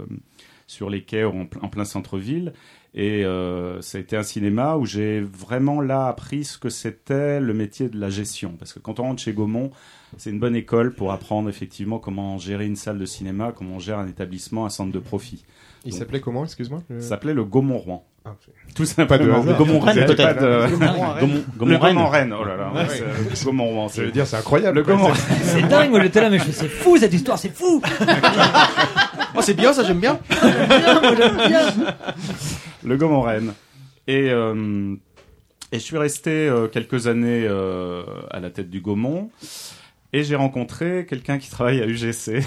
[0.67, 2.53] sur les quais en plein centre-ville.
[2.99, 7.41] Et euh, ça a été un cinéma où j'ai vraiment là appris ce que c'était
[7.41, 8.55] le métier de la gestion.
[8.59, 9.71] Parce que quand on rentre chez Gaumont,
[10.17, 13.79] c'est une bonne école pour apprendre effectivement comment gérer une salle de cinéma, comment on
[13.79, 15.45] gère un établissement, un centre de profit.
[15.85, 18.05] Il s'appelait comment, excuse-moi le- Ça s'appelait le Gaumont-Rouen.
[18.25, 18.35] Ah,
[18.75, 19.41] Tout simplement.
[19.45, 19.59] Pas de.
[19.59, 20.71] Gaumont-Rennes, peut-être.
[20.71, 21.45] Gaumont-Rennes.
[21.59, 22.33] Gaumont-Rennes.
[22.41, 22.73] Oh là là.
[22.75, 22.87] Ouais.
[23.03, 23.89] euh, Gaumont-Rouen.
[23.95, 24.79] Je veux dire, c'est incroyable.
[24.79, 24.95] Le quoi.
[24.97, 25.15] Gaumont.
[25.43, 27.81] C'est dingue, moi j'étais là, mais je fais, c'est fou cette histoire, c'est fou
[29.37, 30.19] Oh, c'est bien, ça j'aime bien.
[32.85, 33.53] le Gaumont-Rennes.
[34.07, 34.95] Et, euh,
[35.73, 39.31] et je suis resté euh, quelques années euh, à la tête du Gaumont.
[40.19, 42.43] Et j'ai rencontré quelqu'un qui travaille à UGC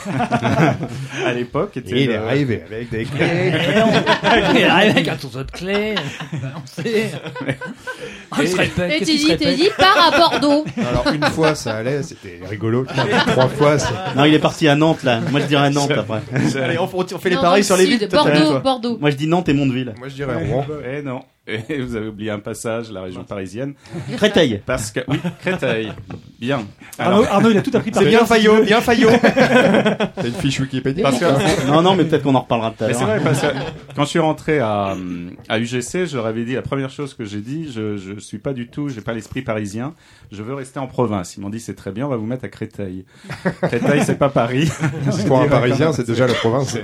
[1.26, 1.78] à l'époque.
[1.78, 3.54] Et il le- est arrivé avec des clés.
[4.56, 5.94] Il arrive avec un trousseau de clés,
[6.34, 7.12] balancé.
[8.42, 10.66] Il se répète, Et tu dis, tu répète dis, pars à Bordeaux.
[10.78, 12.88] Alors une fois ça allait, c'était rigolo.
[13.28, 15.20] Trois fois, c'est- Non, il est parti à Nantes là.
[15.30, 16.22] Moi je dirais Nantes après.
[16.60, 18.08] Allez, on, on fait les Non, pareils sur le les villes.
[18.12, 18.60] Bordeaux.
[18.62, 18.98] Bordeaux.
[19.00, 19.94] Moi je dis Nantes et Mondeville.
[20.00, 20.66] moi je dirais Rouen.
[20.92, 21.22] Et non.
[21.70, 23.74] Et vous avez oublié un passage, la région parisienne.
[24.18, 24.62] Créteil.
[24.66, 25.92] Parce que, oui, Créteil.
[26.40, 26.66] Bien.
[26.98, 29.10] Arnaud, Arnaud, il a tout appris par C'est bien Fayot, bien Fayot.
[29.22, 32.88] T'as une fiche Wikipédia Parce que, Non, non, mais peut-être qu'on en reparlera tout à
[32.88, 33.20] Mais c'est l'heure.
[33.20, 33.48] vrai parce que
[33.96, 34.96] quand je suis rentré à,
[35.50, 38.38] à UGC, je leur avais dit la première chose que j'ai dit, je je suis
[38.38, 39.94] pas du tout, j'ai pas l'esprit parisien,
[40.32, 41.36] je veux rester en province.
[41.38, 43.06] Ils m'ont dit c'est très bien, on va vous mettre à Créteil.
[43.64, 44.70] Créteil c'est pas Paris.
[45.28, 46.78] Pour un Parisien, c'est déjà la province.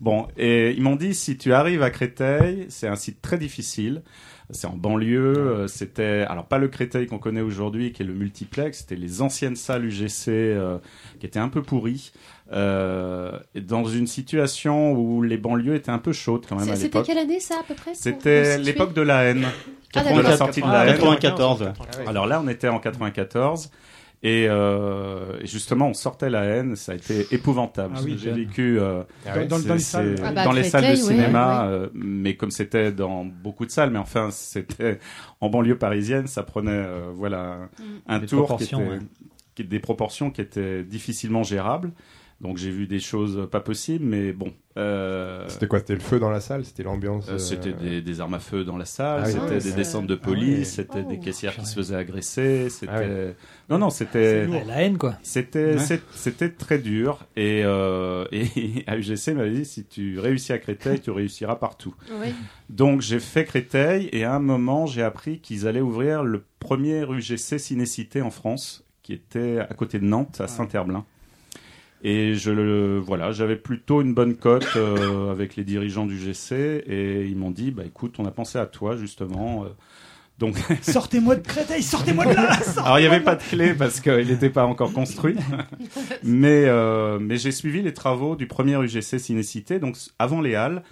[0.00, 4.02] Bon, et ils m'ont dit si tu arrives à Créteil, c'est un site très difficile.
[4.50, 8.12] C'est en banlieue, euh, c'était alors pas le Créteil qu'on connaît aujourd'hui qui est le
[8.12, 10.78] multiplex, c'était les anciennes salles UGC euh,
[11.18, 12.12] qui étaient un peu pourries.
[12.52, 16.76] Euh, et dans une situation où les banlieues étaient un peu chaudes quand même à
[16.76, 17.06] C'était l'époque.
[17.06, 19.46] quelle année ça à peu près C'était l'époque de la haine.
[19.96, 20.98] Ah, de la sortie de la haine.
[20.98, 21.62] 94.
[21.62, 21.68] ouais.
[22.06, 23.70] Alors là, on était en 94.
[24.26, 27.94] Et, euh, et justement, on sortait la haine, ça a été épouvantable.
[27.98, 29.02] Ah oui, j'ai vécu euh,
[29.48, 30.14] Dans- les salles.
[30.24, 31.72] Ah bah, dans les salles de ouais, cinéma, ouais.
[31.74, 34.98] euh, mais comme c'était dans beaucoup de salles, mais enfin, c'était
[35.42, 37.68] en banlieue parisienne, ça prenait euh, voilà
[38.06, 38.98] un Des tour qui était, ouais.
[39.54, 41.92] qui- des proportions qui étaient difficilement gérables.
[42.44, 44.52] Donc j'ai vu des choses pas possibles, mais bon.
[44.76, 45.78] euh, C'était quoi?
[45.78, 46.62] C'était le feu dans la salle?
[46.66, 49.32] C'était l'ambiance euh, euh, C'était des, des armes à feu dans la salle, Ah oui.
[49.32, 52.92] c'était des descentes de Ah police, c'était des caissières qui se faisaient agresser, c'était...
[52.92, 53.36] Ah ouais.
[53.70, 54.46] Non, non, c'était...
[54.46, 55.14] La haine, quoi.
[55.22, 56.00] C'était Ouais.
[56.12, 61.00] c'était très dur et, euh, et à UGC m'avait dit si tu réussis à Créteil
[61.00, 61.94] tu réussiras partout.
[62.20, 62.28] Oui.
[62.68, 67.04] Donc j'ai fait Créteil et à un moment j'ai appris qu'ils allaient ouvrir le premier
[67.10, 71.06] UGC Cinécité en France qui était à côté de Nantes à Saint-Herblain.
[72.04, 76.84] Et je le voilà, j'avais plutôt une bonne cote euh, avec les dirigeants du GC
[76.86, 79.66] et ils m'ont dit bah écoute, on a pensé à toi justement.
[80.34, 80.38] Euh.
[80.38, 84.00] donc Sortez-moi de Créteil, sortez-moi de là alors il n'y avait pas de clé parce
[84.00, 85.36] qu'il n'était pas encore construit,
[86.22, 90.82] mais euh, mais j'ai suivi les travaux du premier UGC Cinécité, donc avant les halles.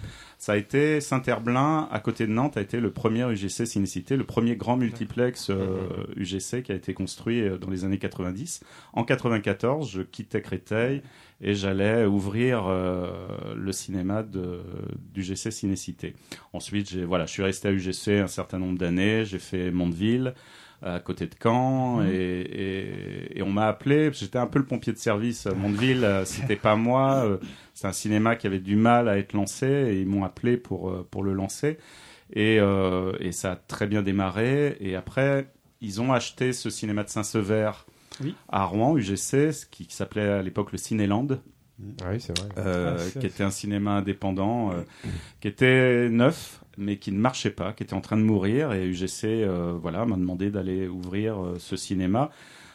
[0.43, 4.25] Ça a été Saint-Herblain, à côté de Nantes, a été le premier UGC Cinécité, le
[4.25, 5.87] premier grand multiplex euh,
[6.17, 8.59] UGC qui a été construit euh, dans les années 90.
[8.91, 11.01] En 94, je quittais Créteil
[11.43, 13.11] et j'allais ouvrir euh,
[13.55, 14.61] le cinéma de,
[15.13, 16.15] d'UGC Cinécité.
[16.53, 20.33] Ensuite, j'ai, voilà, je suis resté à UGC un certain nombre d'années, j'ai fait Mondeville
[20.85, 22.07] à côté de Caen Mhm.
[22.11, 26.03] et, et- et on m'a appelé j'étais un peu le pompier de service à Mondeville
[26.03, 27.37] euh, c'était pas moi euh,
[27.73, 31.05] c'est un cinéma qui avait du mal à être lancé et ils m'ont appelé pour
[31.09, 31.77] pour le lancer
[32.33, 35.47] et, euh, et ça a très bien démarré et après
[35.79, 37.71] ils ont acheté ce cinéma de Saint-Sever
[38.21, 38.35] Oui.
[38.49, 41.27] à Rouen UGC ce qui, qui s'appelait à l'époque le Cinéland
[42.03, 42.49] Ah oui, c'est vrai.
[42.57, 44.81] euh, Ah, qui était un cinéma indépendant, euh,
[45.41, 48.71] qui était neuf, mais qui ne marchait pas, qui était en train de mourir.
[48.73, 52.29] Et UGC, euh, voilà, m'a demandé d'aller ouvrir euh, ce cinéma.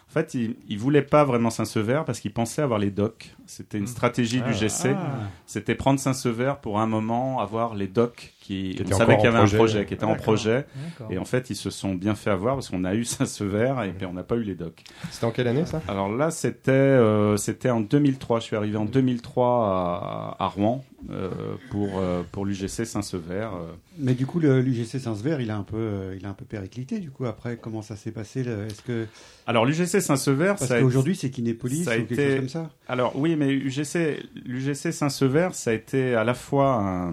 [0.09, 3.35] En fait, il, il voulait pas vraiment Saint-Sever parce qu'il pensait avoir les docks.
[3.49, 4.49] C'était une stratégie Ah.
[4.49, 4.91] du GC.
[4.95, 5.19] Ah.
[5.47, 9.27] C'était prendre Saint-Sever pour un moment avoir les docks qui, Qui on savait qu'il y
[9.29, 9.55] avait projet.
[9.57, 10.67] un projet qui était en projet.
[11.11, 13.91] Et en fait, ils se sont bien fait avoir parce qu'on a eu Saint-Sever et
[13.91, 14.85] puis on n'a pas eu les docks.
[15.11, 15.83] C'était en quelle année ça?
[15.89, 18.41] Alors là, c'était euh, c'était en 2003.
[18.41, 21.31] Je suis arrivé en 2003 à, à Rouen euh,
[21.71, 23.49] pour euh, pour l'UGC Saint-Sever.
[23.53, 23.73] euh.
[23.99, 26.99] Mais du coup, l'UGC Saint-Sever, il a un peu, euh, il a un peu périclité.
[27.01, 29.07] Du coup, après, comment ça s'est passé Est-ce que
[29.47, 32.71] Alors l'UGC Saint-Sever, parce qu'aujourd'hui, c'est Kinépolis ça a ou quelque été- chose comme ça
[32.89, 37.13] Alors oui, mais UGC, l'UGC Saint-Sever, ça a été à la fois un,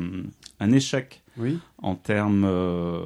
[0.60, 1.60] un échec Oui.
[1.82, 3.00] en termes euh,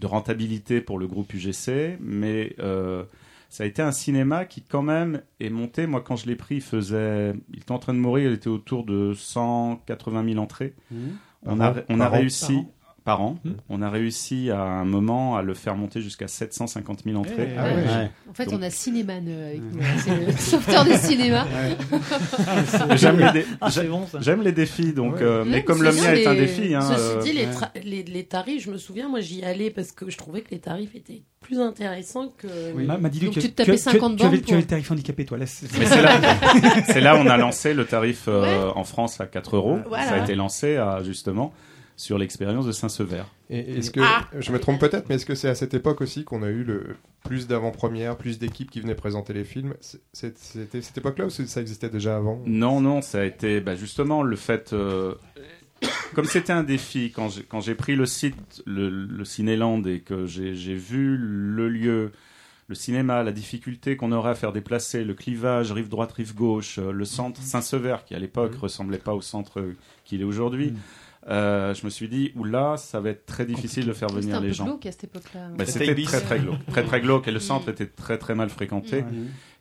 [0.00, 3.04] de rentabilité pour le groupe UGC, mais euh,
[3.48, 5.86] ça a été un cinéma qui quand même est monté.
[5.86, 8.48] Moi, quand je l'ai pris, il faisait, il était en train de mourir, il était
[8.48, 10.74] autour de 180 000 entrées.
[10.90, 10.98] Mhm.
[11.46, 12.64] On a, on a réussi
[13.04, 13.36] par an.
[13.44, 13.50] Hmm.
[13.68, 17.50] On a réussi à un moment à le faire monter jusqu'à 750 000 entrées.
[17.54, 17.74] Eh, Ah ouais.
[17.74, 18.10] Ouais.
[18.30, 19.80] En fait, Donc- on a Cinéman euh, avec nous.
[19.98, 21.46] C'est le sauveteur de cinéma.
[22.96, 23.82] J'aime les, dé- Ah, c'est
[24.20, 25.22] j'aime- bon les défis, donc, Ouais.
[25.22, 27.52] euh, mais Ouais, comme le mien est un défi, hein, Ceci euh, dit, les, ouais.
[27.52, 30.50] tra- les, les tarifs, je me souviens, moi j'y allais parce que je trouvais que
[30.50, 32.46] les tarifs étaient plus intéressants que.
[32.74, 32.84] Oui.
[32.84, 34.66] M'a m'a dit Donc que tu te tapais tu- 50 tu avais, tu avais le
[34.66, 35.36] tarif handicapé, toi.
[35.44, 36.18] C'est là,
[37.00, 38.72] là où on a lancé le tarif euh, Ouais.
[38.74, 39.78] en France à 4 euros.
[39.88, 40.06] Voilà.
[40.06, 41.52] Ça a été lancé à, justement
[41.96, 43.22] sur l'expérience de Saint-Sever.
[43.50, 44.26] Est-ce que Ah.
[44.38, 46.64] je me trompe peut-être, mais est-ce que c'est à cette époque aussi qu'on a eu
[46.64, 49.74] le plus d'avant-premières, plus d'équipes qui venaient présenter les films?
[50.12, 52.42] C'était cette époque-là ou ça existait déjà avant?
[52.46, 54.72] Non, non, ça a été bah, justement le fait.
[54.72, 55.14] euh,
[56.14, 60.52] comme c'était un défi, quand j'ai, pris le site, le, le Cinéland, et que j'ai,
[60.74, 62.12] vu le lieu,
[62.68, 66.78] le cinéma, la difficulté qu'on aurait à faire déplacer, le clivage rive droite, rive gauche,
[66.78, 69.62] euh, le centre Saint-Sever, qui à l'époque ressemblait pas au centre
[70.04, 70.72] qu'il est aujourd'hui,
[71.30, 74.40] euh, je me suis dit, oula, ça va être très difficile de faire venir un
[74.40, 74.64] les peu gens.
[74.66, 75.40] glauque à cette époque-là.
[75.56, 77.70] Bah, C'était très très glauque, très très glauque, et le centre Mm.
[77.70, 78.96] était très très mal fréquenté.
[78.98, 79.04] Ouais.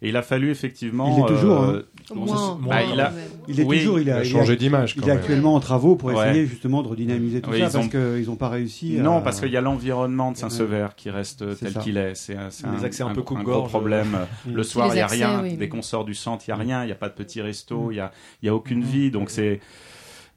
[0.01, 1.15] Et il a fallu effectivement.
[1.17, 3.13] Il est toujours, euh, moins, bah, il a-.
[3.47, 6.09] Il est Oui, toujours, il Il a, changé d'image il est actuellement en travaux pour
[6.09, 6.29] Ouais.
[6.29, 8.97] essayer justement de redynamiser tout Oui, ça ils parce ont- qu'ils n'ont pas réussi.
[8.97, 12.15] Non, à- parce qu'il y a l'environnement de Saint-Sever qui reste tel qu'il est.
[12.15, 14.17] C'est un, c'est Les un- accès un peu gros coupe-gorge, problème.
[14.45, 14.53] Mm.
[14.55, 15.43] Le soir, il n'y a accès, rien.
[15.57, 16.83] Dès qu'on sort du centre, il n'y a rien.
[16.83, 17.89] Il n'y a pas de petits restos.
[17.89, 17.93] Mm.
[17.93, 18.09] Il
[18.43, 19.09] n'y a aucune vie.
[19.09, 19.61] Donc c'est.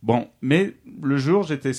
[0.03, 1.73] Bon, mais le jour, j'étais,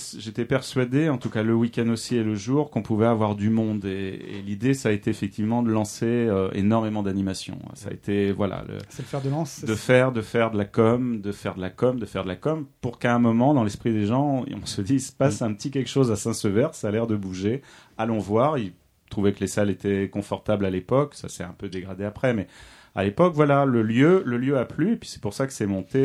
[0.46, 3.86] persuadé, en tout cas le week-end aussi et le jour, qu'on pouvait avoir du monde.
[3.86, 7.60] Et, et l'idée, ça a été effectivement de lancer euh, énormément d'animations.
[7.76, 9.64] Ça a été, voilà, C'est le fer de lance.
[9.64, 12.28] de faire, de faire de la com, de faire de la com, de faire de
[12.28, 15.14] la com, pour qu'à un moment, dans l'esprit des gens, on se dise, il se
[15.14, 17.62] passe un petit quelque chose à Saint-Sever, ça a l'air de bouger,
[17.98, 18.58] allons voir.
[18.58, 18.74] Ils
[19.10, 22.48] trouvaient que les salles étaient confortables à l'époque, ça s'est un peu dégradé après, mais
[22.94, 25.54] à l'époque, voilà, le lieu, le lieu a plu, et puis c'est pour ça que
[25.54, 26.00] c'est monté.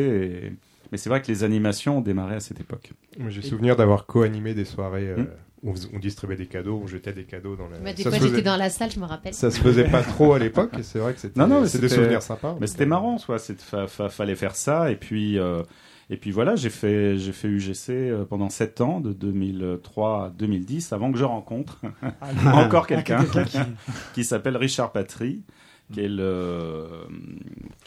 [0.45, 0.53] et-
[0.93, 2.93] Mais c'est vrai que les animations ont démarré à cette époque.
[3.27, 5.69] J'ai souvenir d'avoir co-animé des soirées euh, Hmm.
[5.69, 7.79] où on, distribuait des cadeaux, on jetait des cadeaux dans la.
[7.79, 8.41] Bah, des ça, fois, se j'étais faisait...
[8.43, 9.33] dans la salle, je me rappelle.
[9.33, 11.67] ça se faisait pas trop à l'époque, et c'est vrai que c'était Non, non, mais
[11.67, 12.55] c'est des souvenirs sympas.
[12.61, 13.39] Mais c'était marrant, soit.
[13.39, 15.37] C'est fa- fa- fallait faire ça, et puis.
[15.39, 15.63] euh,
[16.09, 20.29] Et puis voilà, j'ai fait, j'ai fait UGC euh, pendant 7 ans, de 2003 à
[20.29, 21.79] 2010, avant que je rencontre
[22.21, 22.27] Ah,
[22.65, 23.57] encore quelqu'un quelqu'un qui-
[24.13, 25.43] qui s'appelle Richard Patry,
[25.91, 26.87] qui est le,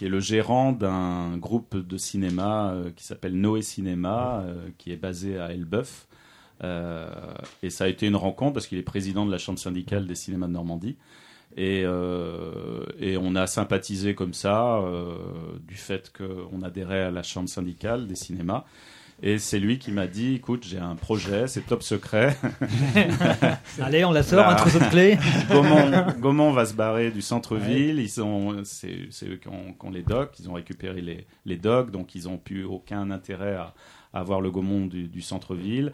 [0.01, 5.38] le gérant d'un groupe de cinéma euh, qui s'appelle Noé Cinéma, euh, qui est basé
[5.38, 6.07] à Elbeuf.
[6.64, 7.11] Euh,
[7.62, 10.14] et ça a été une rencontre parce qu'il est président de la chambre syndicale des
[10.14, 10.97] cinémas de Normandie.
[11.57, 14.82] Et, on a sympathisé comme ça
[15.66, 18.64] du fait qu'on adhérait à la chambre syndicale des cinémas.
[19.23, 22.37] Et c'est lui qui m'a dit, écoute, j'ai un projet, c'est top secret.
[23.81, 25.19] Allez, on la sort, un trousseau de clés.
[25.51, 25.91] Gaumont,
[26.21, 27.99] Gaumont va se barrer du centre-ville.
[27.99, 30.39] Ils ont, c'est, c'est eux qui ont, qui ont les docks.
[30.39, 33.73] Ils ont récupéré les, les docks, donc ils n'ont plus aucun intérêt à,
[34.12, 35.93] à avoir le Gaumont du, du centre-ville.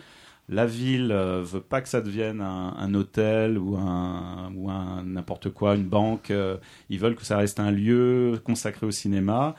[0.48, 5.04] La ville euh, veut pas que ça devienne un, un hôtel ou un ou un
[5.04, 6.32] n'importe quoi, une banque.
[6.32, 6.56] euh,
[6.90, 9.54] ils veulent que ça reste un lieu consacré au cinéma.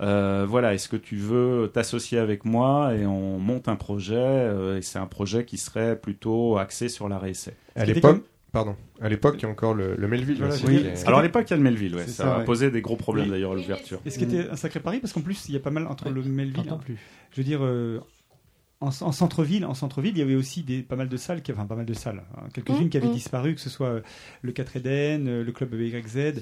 [0.00, 4.76] Euh, voilà, est-ce que tu veux t'associer avec moi et on monte un projet euh,
[4.78, 7.54] et c'est un projet qui serait plutôt axé sur l'arrêt essai.
[7.74, 8.22] À l'époque,
[8.52, 10.36] pardon, à l'époque, il y a encore le, le Melville.
[10.38, 10.80] Voilà, aussi, oui.
[10.82, 12.06] qui est- Alors à l'époque, il y a le Melville, ouais.
[12.06, 12.44] Ça, ça, a ouais.
[12.44, 14.00] posé des gros problèmes d'ailleurs à l'ouverture.
[14.04, 15.86] Et ce qui était un sacré pari, parce qu'en plus, il y a pas mal
[15.86, 16.54] entre le Melville.
[16.64, 16.98] t'entends plus.
[17.32, 18.00] Je veux dire, euh,
[18.80, 21.52] en, en centre-ville, en centre-ville, il y avait aussi des, pas mal de salles, qui,
[21.52, 23.12] enfin pas mal de salles, hein, quelques-unes Mm, qui avaient mm.
[23.12, 24.02] disparu, que ce soit
[24.42, 26.32] le 4 Eden, le club BYZ, euh,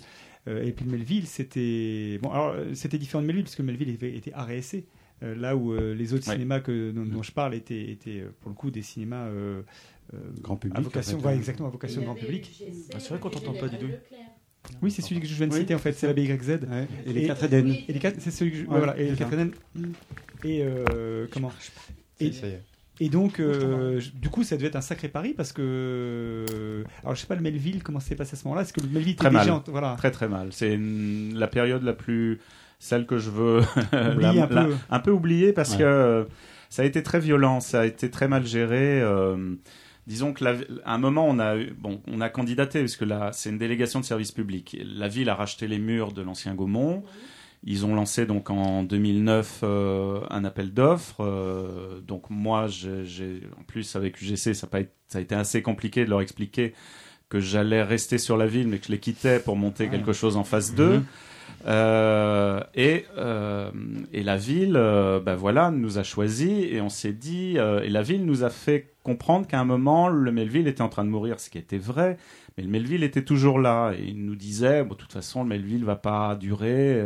[0.47, 2.30] et puis le Melville, c'était bon.
[2.30, 4.84] Alors euh, c'était différent de Melville, parce que Melville était, et essai.
[5.22, 6.34] euh, là où euh, les autres Ouais.
[6.34, 9.62] cinémas que, dont, dont je parle étaient, étaient euh, pour le coup des cinémas euh,
[10.12, 11.36] euh, Grand public, à vocation, en fait, ouais, hein.
[11.36, 12.62] exactement à vocation grand public.
[12.92, 13.95] Ah, c'est vrai qu'on t'entend pas, Didouille.
[14.82, 16.59] Oui, c'est celui que je viens de Oui, citer en fait, c'est la BYZ.
[17.07, 17.74] Et les 4 Eden.
[17.88, 19.34] Et les quatre, c'est celui que je, Ouais, voilà, et les c'est 4 ça.
[19.36, 19.53] Eden.
[20.45, 21.53] Et euh, comment
[22.20, 22.62] et, Ça y est.
[23.01, 26.84] et donc, euh, du coup, ça devait être un sacré pari parce que.
[27.03, 28.62] Alors, je sais pas le Melville, comment ça s'est passé à ce moment-là?
[28.62, 29.51] Est-ce que le Melville était Très mal.
[29.51, 29.95] en- Voilà.
[29.99, 30.49] Très très mal.
[30.53, 32.38] C'est une- la période la plus
[32.78, 33.61] celle que je veux
[34.14, 34.74] Oublier un peu.
[34.90, 35.78] un peu oubliée parce Ouais.
[35.78, 36.24] que euh,
[36.70, 39.01] ça a été très violent, ça a été très mal géré.
[39.01, 39.55] euh,
[40.07, 43.05] disons que la- à un moment on a eu- bon on a candidaté parce que
[43.07, 44.76] là c'est une délégation de service public.
[44.84, 47.03] La ville a racheté les murs de l'ancien Gaumont.
[47.67, 51.21] Ils ont lancé donc en 2009 euh, un appel d'offres.
[51.25, 55.62] euh, donc moi, j'ai, en plus avec UGC, ça a, été- ça a été assez
[55.62, 56.75] compliqué de leur expliquer
[57.31, 60.37] que j'allais rester sur la ville, mais que je les quittais pour monter quelque chose
[60.37, 60.99] en phase 2.
[60.99, 61.05] Mhm.
[61.67, 63.07] Euh, et,
[64.12, 68.25] et la ville, ben voilà, nous a choisi et on s'est dit, et la ville
[68.27, 71.49] nous a fait comprendre qu'à un moment, le Melville était en train de mourir, ce
[71.51, 72.19] qui était vrai,
[72.57, 75.49] mais le Melville était toujours là et il nous disait, bon, de toute façon, le
[75.49, 77.03] Melville va pas durer.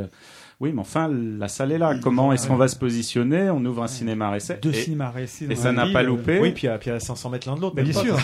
[0.60, 1.94] Oui, mais enfin, la salle est là.
[2.02, 3.48] Comment est-ce qu'on va se positionner?
[3.48, 4.58] On ouvre un cinéma à essai.
[4.60, 6.40] Deux cinémas à essai Et ça n'a pas euh, loupé.
[6.40, 7.76] Oui, puis à, puis à 500 mètres l'un de l'autre.
[7.76, 8.18] Bien pas, sûr.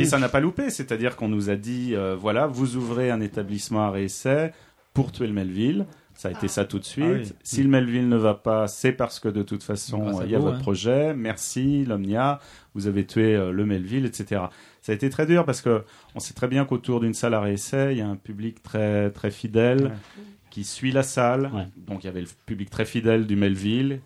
[0.00, 3.20] Et ça n'a pas loupé, c'est-à-dire qu'on nous a dit, euh, voilà, vous ouvrez un
[3.20, 4.52] établissement à réessai
[4.94, 5.84] pour tuer le Melville.
[6.14, 7.04] Ça a été ça tout de suite.
[7.06, 7.32] Ah oui.
[7.42, 10.38] Si le Melville ne va pas, c'est parce que de toute façon, il y a
[10.38, 10.60] vous, votre hein.
[10.60, 11.14] projet.
[11.14, 12.40] Merci, l'Omnia.
[12.74, 14.42] Vous avez tué euh, le Melville, etc.
[14.80, 15.82] Ça a été très dur parce que
[16.14, 19.10] on sait très bien qu'autour d'une salle à réessai, il y a un public très,
[19.10, 19.92] très fidèle
[20.50, 21.50] qui suit la salle.
[21.86, 24.00] Donc il y avait le public très fidèle du Melville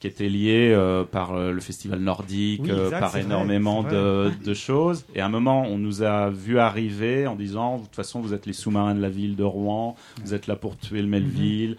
[0.00, 4.54] qui était lié euh, par euh, le festival nordique, Oui, euh, par vrai, énormément de,
[4.54, 5.04] choses.
[5.14, 8.32] Et à un moment, on nous a vu arriver en disant, de toute façon, vous
[8.32, 11.76] êtes les sous-marins de la ville de Rouen, vous êtes là pour tuer le Melville.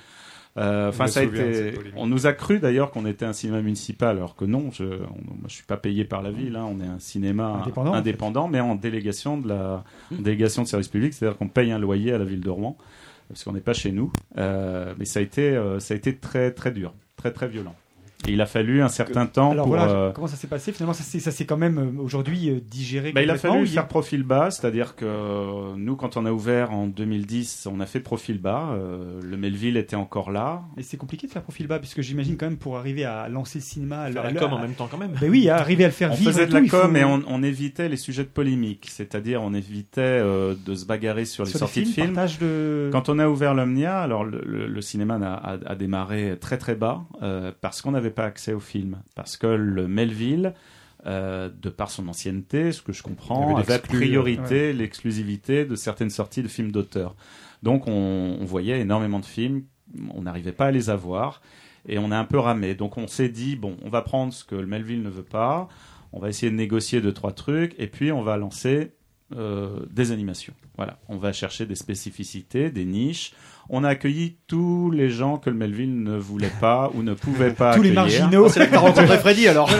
[0.57, 1.73] Euh, Enfin, ça a été.
[1.95, 4.71] On nous a cru d'ailleurs qu'on était un cinéma municipal, alors que non.
[4.71, 6.57] Je, on- moi, je suis pas payé par la ville.
[6.57, 10.63] hein, on est un cinéma Indépendant, en indépendant, mais en délégation de la en délégation
[10.63, 12.75] de service public, c'est-à-dire qu'on paye un loyer à la ville de Rouen
[13.29, 14.11] parce qu'on n'est pas chez nous.
[14.37, 17.75] Euh, mais ça a été euh, ça a été très très dur, très très violent.
[18.27, 19.75] Et il a fallu un certain temps Alors pour.
[19.77, 22.49] voilà, euh, comment ça s'est passé Finalement, ça s'est ça s'est quand même euh, aujourd'hui
[22.49, 23.13] euh, digéré.
[23.13, 26.87] bah, il a fallu faire profil bas, c'est-à-dire que nous, quand on a ouvert en
[26.87, 28.71] 2010, on a fait profil bas.
[28.73, 30.63] euh, le Melville était encore là.
[30.77, 33.59] Et c'est compliqué de faire profil bas, puisque j'imagine quand même pour arriver à lancer
[33.59, 35.13] le cinéma, à Faire le- la à- com en même temps, quand même.
[35.19, 36.29] Ben oui, à arriver à le faire on vivre.
[36.31, 38.29] faisait et de la tout, il faut- com et on, on évitait les sujets de
[38.29, 41.95] polémique, c'est-à-dire on évitait euh, de se bagarrer sur les Sur les sorties de films,
[42.07, 42.15] films.
[42.15, 45.75] partage de- Quand on a ouvert l'Omnia, alors le, le- le cinéma a, a- a
[45.75, 49.87] démarré très très bas euh, parce qu'on n'avait pas accès aux films, parce que le
[49.87, 50.53] Melville,
[51.05, 56.43] euh, de par son ancienneté, ce que je comprends, avait priorité, l'exclusivité de certaines sorties
[56.43, 57.15] de films d'auteur.
[57.63, 59.63] Donc on, on voyait énormément de films,
[60.13, 61.41] on n'arrivait pas à les avoir
[61.87, 62.75] et on a un peu ramé.
[62.75, 65.67] Donc on s'est dit bon, on va prendre ce que le Melville ne veut pas,
[66.11, 68.91] on va essayer de négocier deux trois trucs et puis on va lancer
[69.35, 70.53] euh, des animations.
[70.75, 73.33] Voilà, on va chercher des spécificités, des niches.
[73.71, 77.51] On a accueilli tous les gens que le Melville ne voulait pas ou ne pouvait
[77.51, 78.45] pas Tous les marginaux.
[78.47, 79.69] Ah, c'est là que t'as rencontré Freddy, alors.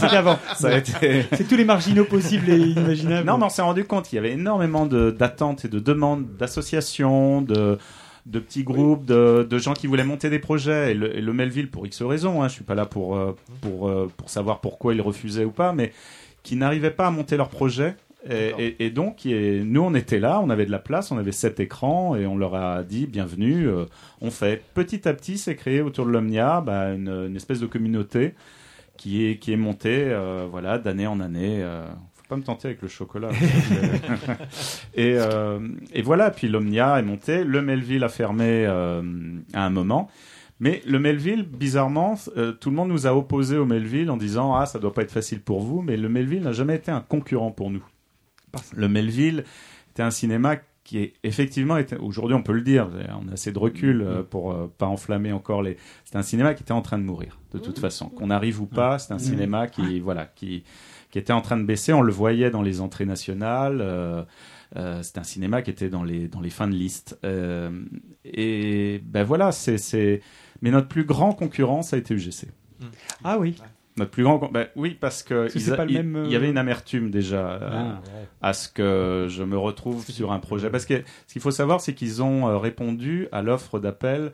[0.00, 0.38] C'était avant,
[0.76, 1.24] été...
[1.32, 3.26] C'est tous les marginaux possibles et inimaginables.
[3.26, 6.26] Non, mais on s'est rendu compte qu'il y avait énormément de- d'attentes et de demandes
[6.38, 7.78] d'associations, de,
[8.26, 10.92] de petits groupes, de, de gens qui voulaient monter des projets.
[10.92, 13.36] Et le, et le Melville, pour X raisons, hein, je suis pas là pour, euh,
[13.60, 15.92] pour, euh, pour savoir pourquoi ils refusaient ou pas, mais
[16.42, 17.94] qui n'arrivaient pas à monter leur projet.
[18.30, 21.32] Et, et- et donc, nous, on était là, on avait de la place, on avait
[21.32, 23.68] sept écrans, et on leur a dit bienvenue.
[23.68, 23.84] euh,
[24.20, 27.66] on fait petit à petit, c'est créé autour de l'Omnia bah, une, une espèce de
[27.66, 28.34] communauté
[28.96, 31.62] qui est, qui est montée euh, voilà, d'année en année.
[31.62, 33.28] euh, faut pas me tenter avec le chocolat.
[34.94, 35.58] et, euh,
[35.92, 39.00] et voilà, puis l'Omnia est monté, le Melville a fermé à
[39.64, 40.08] un moment.
[40.58, 44.54] Mais le Melville, bizarrement, euh, tout le monde nous a opposé au Melville en disant
[44.54, 47.02] ah ça doit pas être facile pour vous, mais le Melville n'a jamais été un
[47.02, 47.84] concurrent pour nous.
[48.74, 49.44] Le Melville
[49.90, 52.88] était un cinéma qui est effectivement était- aujourd'hui on peut le dire,
[53.20, 55.76] on a assez de recul euh, pour euh, pas enflammer encore les.
[56.04, 58.66] C'est un cinéma qui était en train de mourir de toute façon, qu'on arrive ou
[58.66, 59.20] pas, c'est un Mmh.
[59.20, 60.62] cinéma qui voilà qui
[61.10, 61.92] qui était en train de baisser.
[61.92, 63.78] On le voyait dans les entrées nationales.
[63.80, 64.22] euh,
[64.74, 67.16] Euh, c'était un cinéma qui était dans les, dans les fins de liste.
[67.24, 67.70] Euh,
[68.24, 70.20] et ben voilà, c'est, c'est...
[70.60, 72.48] Mais notre plus grand concurrent, ça a été UGC.
[73.22, 73.54] Ah oui.
[73.96, 74.38] Notre plus grand.
[74.52, 77.70] ben oui, parce que a- il- même, il y avait euh, une amertume déjà euh,
[77.72, 77.84] Ah,
[78.14, 78.28] ouais.
[78.42, 80.68] à ce que je me retrouve sur un projet.
[80.70, 84.32] Parce que ce qu'il faut savoir, c'est qu'ils ont euh, répondu à l'offre d'appel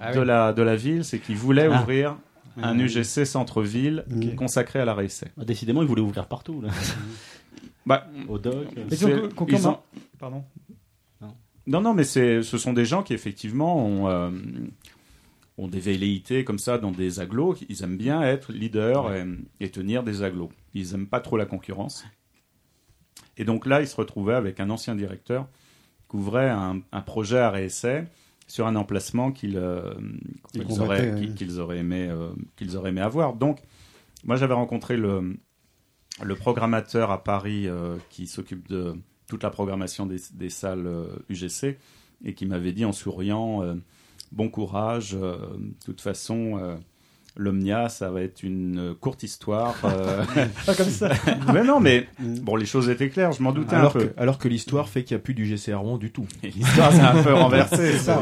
[0.00, 0.26] Ah de, oui.
[0.26, 1.80] la, de la ville, c'est qu'ils voulaient Ah.
[1.80, 2.16] ouvrir
[2.62, 2.78] un.
[2.78, 4.34] UGC centre-ville Ok.
[4.34, 5.28] consacré à la réessai.
[5.36, 6.60] Bah, Décidément, ils voulaient ouvrir partout.
[6.60, 6.68] Là.
[7.86, 8.66] Bah, Au doc.
[9.48, 9.78] ils ont-
[10.18, 10.44] Pardon.
[11.66, 14.30] Non, non, mais c'est, ce sont des gens qui effectivement ont, euh,
[15.60, 17.54] ont des velléités comme ça dans des agglos.
[17.68, 19.26] Ils aiment bien être leaders et,
[19.60, 20.50] et tenir des agglos.
[20.74, 22.04] Ils aiment pas trop la concurrence.
[23.36, 25.48] Et donc là, ils se retrouvaient avec un ancien directeur
[26.08, 28.04] qui ouvrait un, un projet à réessai
[28.46, 29.94] sur un emplacement qu'ils euh,
[30.54, 33.34] Ils qu'ils auraient, aimé euh, qu'ils auraient aimé avoir.
[33.34, 33.60] Donc,
[34.24, 35.38] moi, j'avais rencontré le,
[36.22, 38.94] le programmateur à Paris euh, qui s'occupe de
[39.28, 41.78] toute la programmation des, des salles euh, UGC
[42.24, 43.74] et qui m'avait dit en souriant euh,
[44.32, 46.76] bon courage euh, de toute façon euh,
[47.36, 50.24] l'Omnia ça va être une euh, courte histoire euh.
[50.66, 51.10] Pas comme ça.
[51.52, 52.38] mais non mais Mm.
[52.40, 54.88] bon les choses étaient claires je m'en doutais Alors un que, peu alors que l'histoire
[54.88, 56.26] fait qu'il n'y a plus du GC Rouen du tout.
[56.42, 58.20] L'histoire s'est un peu renversée C'est ça,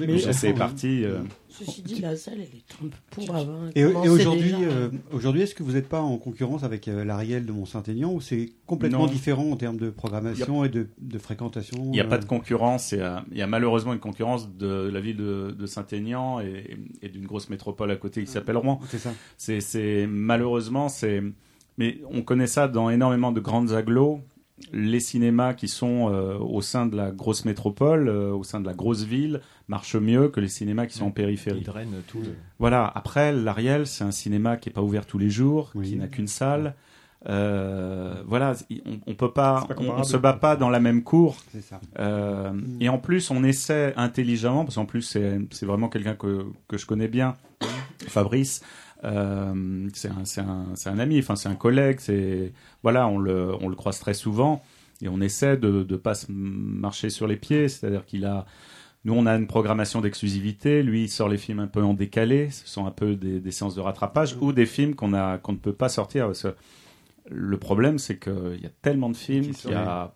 [0.00, 1.18] le GC est parti euh,
[1.56, 3.60] Ceci dit, la salle, elle est un peu pour avant.
[3.76, 4.58] Et, et aujourd'hui, déjà.
[4.58, 8.20] euh, aujourd'hui, est-ce que vous n'êtes pas en concurrence avec euh, l'Ariel de Mont-Saint-Aignan ou
[8.20, 9.06] c'est complètement Non.
[9.06, 12.24] différent en termes de programmation et de, de fréquentation Il n'y a euh, pas de
[12.24, 12.90] concurrence.
[12.92, 16.40] Il y a, il y a malheureusement une concurrence de la ville de, de Saint-Aignan
[16.40, 18.80] et, et d'une grosse métropole à côté qui s'appelle Rouen.
[18.88, 19.12] C'est ça.
[19.36, 21.22] C'est, c'est malheureusement, c'est.
[21.78, 24.20] Mais on connaît ça dans énormément de grandes agglos.
[24.72, 28.66] Les cinémas qui sont euh, au sein de la grosse métropole, euh, au sein de
[28.66, 31.58] la grosse ville, marchent mieux que les cinémas qui sont en périphérie.
[31.60, 32.20] Ils drainent tout.
[32.20, 32.90] le- Voilà.
[32.94, 35.90] Après, l'Ariel, c'est un cinéma qui est pas ouvert tous les jours, Oui.
[35.90, 36.74] qui n'a qu'une salle.
[37.26, 38.52] Euh, voilà,
[38.84, 41.36] on, on peut pas, on, se bat pas dans la même cour.
[41.52, 41.80] C'est ça.
[41.98, 42.76] Euh, Mm.
[42.82, 46.84] Et en plus, on essaie intelligemment, parce qu'en plus, c'est vraiment quelqu'un que, que je
[46.86, 47.34] connais bien,
[48.08, 48.62] Fabrice.
[49.04, 51.96] Euh, c'est un, c'est un, c'est un ami, enfin c'est un collègue.
[52.00, 52.52] C'est
[52.82, 54.62] voilà, on le, on le croise très souvent
[55.02, 57.68] et on essaie de ne pas se marcher sur les pieds.
[57.68, 58.46] C'est-à-dire qu'il a,
[59.04, 60.82] nous on a une programmation d'exclusivité.
[60.82, 62.50] Lui, il sort les films un peu en décalé.
[62.50, 65.52] Ce sont un peu des, des séances de rattrapage ou des films qu'on a qu'on
[65.52, 66.26] ne peut pas sortir.
[66.26, 66.54] Parce que
[67.30, 70.14] le problème, c'est qu'il y a tellement de films qu'il y a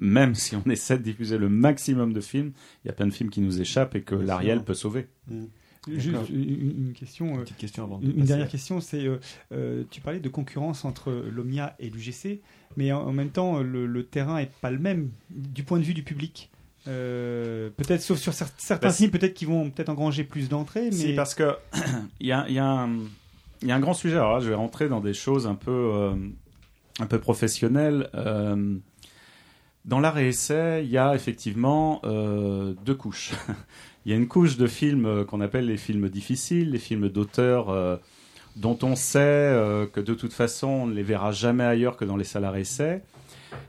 [0.00, 2.52] même si on essaie de diffuser le maximum de films,
[2.84, 5.06] il y a plein de films qui nous échappent et que l'Ariel peut sauver.
[5.28, 5.44] Mm.
[5.86, 7.36] Juste une, une question.
[7.36, 9.18] euh, Petite question avant de Une, dernière question, c'est euh,
[9.52, 12.40] euh, tu parlais de concurrence entre l'OMIA et l'UGC,
[12.78, 15.84] mais en, en même temps le, le terrain est pas le même du point de
[15.84, 16.50] vue du public.
[16.86, 20.92] Euh, peut-être sauf sur cer- certains films, peut-être qu'ils vont peut-être engranger plus d'entrées, mais
[20.92, 21.56] Si, parce que
[22.20, 22.90] il y a, y un,
[23.62, 24.16] il y a un grand sujet.
[24.16, 26.14] Alors là, je vais rentrer dans des choses un peu, euh,
[27.00, 28.10] un peu professionnelles.
[28.14, 28.76] Euh,
[29.86, 33.32] dans l'art et essai, il y a effectivement deux couches.
[34.06, 38.00] il y a une couche de films qu'on appelle les films difficiles, les films d'auteurs
[38.56, 42.16] dont on sait que de toute façon on ne les verra jamais ailleurs que dans
[42.16, 43.02] les salles à essai.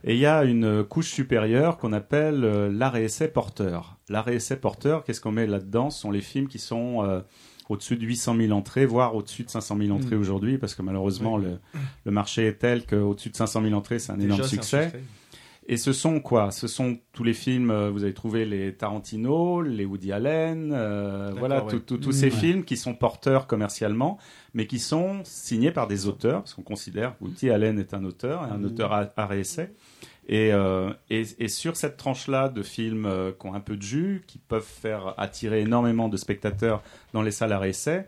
[0.04, 3.98] Et il y a une couche supérieure qu'on appelle euh, l'art et essai porteur.
[4.10, 5.90] L'art et essai porteur, qu'est-ce qu'on met là-dedans?
[5.90, 7.22] Ce sont les films qui sont euh,
[7.70, 10.20] au-dessus de 800 000 entrées, voire au-dessus de 500 000 entrées Mm.
[10.22, 11.58] aujourd'hui, parce que malheureusement, le,
[12.06, 14.92] le marché est tel qu'au-dessus de 500 000 entrées, c'est un Déjà, énorme un succès.
[15.68, 16.52] Et ce sont quoi?
[16.52, 21.34] Ce sont tous les films, euh, vous avez trouvé les Tarantino, les Woody Allen, euh,
[21.38, 21.72] voilà, ouais.
[21.72, 22.30] tout- tout- tous ces ouais.
[22.30, 24.20] films qui sont porteurs commercialement,
[24.54, 28.44] mais qui sont signés par des auteurs, parce qu'on considère Woody Allen est un auteur,
[28.44, 28.66] un Mm.
[28.66, 29.74] auteur à, à réessai.
[30.28, 33.82] Et, euh, et, et sur cette tranche-là de films euh, qui ont un peu de
[33.82, 38.06] jus, qui peuvent faire attirer énormément de spectateurs dans les salles à réessai,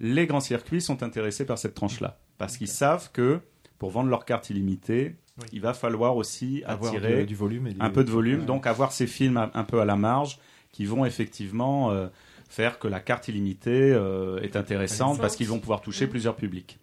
[0.00, 2.18] les grands circuits sont intéressés par cette tranche-là.
[2.38, 3.40] Parce qu'ils savent que
[3.78, 5.46] pour vendre leur carte illimitée, Oui.
[5.52, 8.40] il va falloir aussi Avoir attirer de- du volume et des- un peu de volume,
[8.40, 8.46] Ouais.
[8.46, 10.38] donc avoir ces films un, un peu à la marge
[10.72, 12.06] qui vont effectivement euh,
[12.48, 16.78] faire que la carte illimitée euh, est intéressante parce qu'ils vont pouvoir toucher plusieurs publics.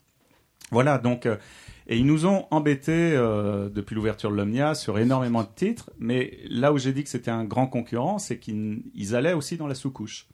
[0.72, 1.38] Voilà, donc, euh,
[1.88, 6.38] et ils nous ont embêtés euh, depuis l'ouverture de l'Omnia sur énormément de titres, mais
[6.50, 9.68] là où j'ai dit que c'était un grand concurrent, c'est qu'ils ils allaient aussi dans
[9.68, 10.28] la sous-couche.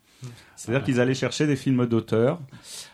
[0.55, 2.39] C'est-à-dire qu'ils allaient chercher des films d'auteurs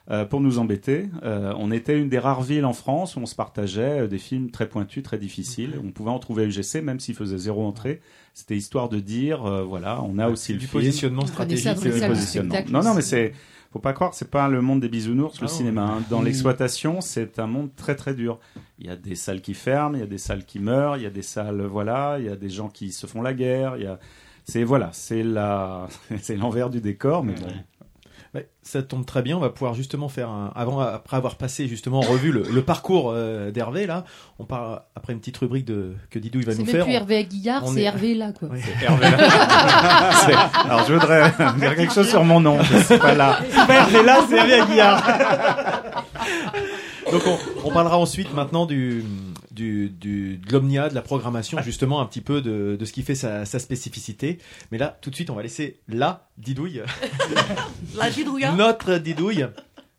[0.10, 1.08] euh, pour nous embêter.
[1.24, 4.18] Euh, on était une des rares villes en France où on se partageait euh, des
[4.18, 5.80] films très pointus, très difficiles.
[5.84, 8.02] On pouvait en trouver à UGC, même s'ils faisaient zéro entrée.
[8.34, 10.82] C'était histoire de dire, euh, voilà, on a aussi le du film.
[10.82, 11.74] positionnement ça stratégique.
[11.76, 12.16] Positionnement.
[12.56, 13.34] spectacle Non, non, mais c'est.
[13.72, 15.84] Faut pas croire, c'est pas le monde des bisounours, le Ah cinéma.
[15.84, 16.04] hein.
[16.10, 16.26] Dans Mm.
[16.26, 18.40] l'exploitation, c'est un monde très très dur.
[18.80, 21.04] Il y a des salles qui ferment, il y a des salles qui meurent, il
[21.04, 23.76] y a des salles, voilà, il y a des gens qui se font la guerre.
[23.78, 24.00] Il y a,
[24.46, 25.88] c'est voilà, c'est la,
[26.22, 27.48] c'est l'envers du décor, mais bon.
[28.36, 29.38] Ouais, ça tombe très bien.
[29.38, 30.52] On va pouvoir justement faire un.
[30.56, 34.04] Avant, après avoir passé justement en revue le, le parcours euh, d'Hervé, là,
[34.38, 36.86] on part après une petite rubrique de que Didou il va C'est nous même faire.
[36.86, 38.50] plus Hervé Aguillard, on c'est est- Hervé là, quoi.
[38.84, 40.12] Hervé là.
[40.28, 42.60] C'est- Alors je voudrais dire quelque chose sur mon nom.
[42.86, 43.40] Suis pas là.
[43.50, 45.04] C'est pas Hervé là, c'est Hervé Aguillard.
[47.12, 49.04] Donc on, on parlera ensuite maintenant du,
[49.52, 53.02] du, du de l'omnia, de la programmation, justement un petit peu de, de ce qui
[53.04, 54.38] fait sa, sa spécificité.
[54.72, 56.82] Mais là, tout de suite, on va laisser la Didouille,
[57.98, 58.46] La Didouille.
[58.56, 59.48] notre Didouille,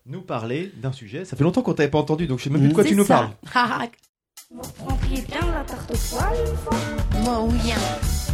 [0.07, 1.25] nous parler d'un sujet.
[1.25, 2.95] Ça fait longtemps qu'on t'avait pas entendu, donc je sais même plus de quoi tu
[2.97, 3.31] nous parles.
[4.53, 6.79] Vous prendriez bien la tarte aux poils une fois
[7.23, 7.59] Moi, oui.
[7.69, 8.30] Mais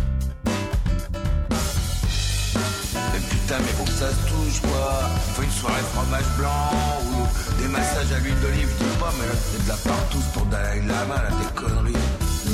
[3.47, 5.09] putain, mais pour que ça se touche, quoi.
[5.35, 6.71] Faut une soirée fromage blanc
[7.13, 10.23] ou des massages à l'huile d'olive, je dis pas, mais là, c'est de la partout
[10.35, 11.93] pour Dalai Lama, là, des conneries.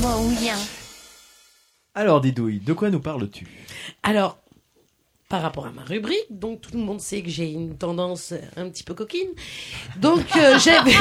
[0.01, 0.51] Moi, oui.
[1.95, 3.47] Alors Didouille, de quoi nous parles-tu?
[4.03, 4.39] Alors,
[5.33, 8.69] par rapport à ma rubrique, donc tout le monde sait que j'ai une tendance un
[8.69, 9.31] petit peu coquine.
[9.99, 10.93] Donc, euh, j'avais.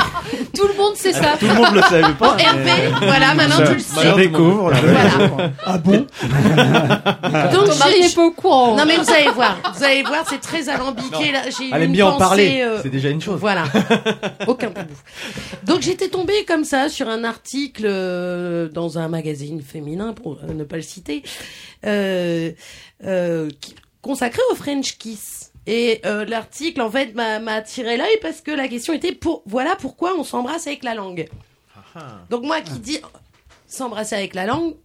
[0.56, 1.36] Tout le monde sait ça.
[1.38, 2.38] Tout le monde le savait pas.
[3.02, 4.16] Voilà, maintenant Je- tu le je sais.
[4.16, 4.72] découvre.
[4.72, 4.78] là.
[4.80, 5.52] Voilà.
[5.66, 5.92] Ah bon?
[7.52, 8.78] Donc, Ton mari j'ai- n'est pas au courant.
[8.78, 11.42] Non mais vous allez voir, vous allez voir, c'est très alambiqué là.
[11.50, 13.38] J'ai une bien en pensée, parler, euh, c'est déjà une chose.
[13.38, 13.66] Voilà,
[14.48, 14.94] aucun tabou.
[15.66, 20.54] Donc j'étais tombée comme ça sur un article euh, dans un magazine féminin, pour euh,
[20.54, 21.22] ne pas le citer,
[21.86, 22.52] euh,
[23.06, 25.52] euh, qui- consacré au French Kiss.
[25.68, 29.76] Et euh, l'article en fait m'a attiré l'œil parce que la question était pour voilà
[29.76, 31.28] pourquoi on s'embrasse avec la langue.
[32.30, 33.00] Donc moi qui dis
[33.68, 34.76] s'embrasser avec la langue,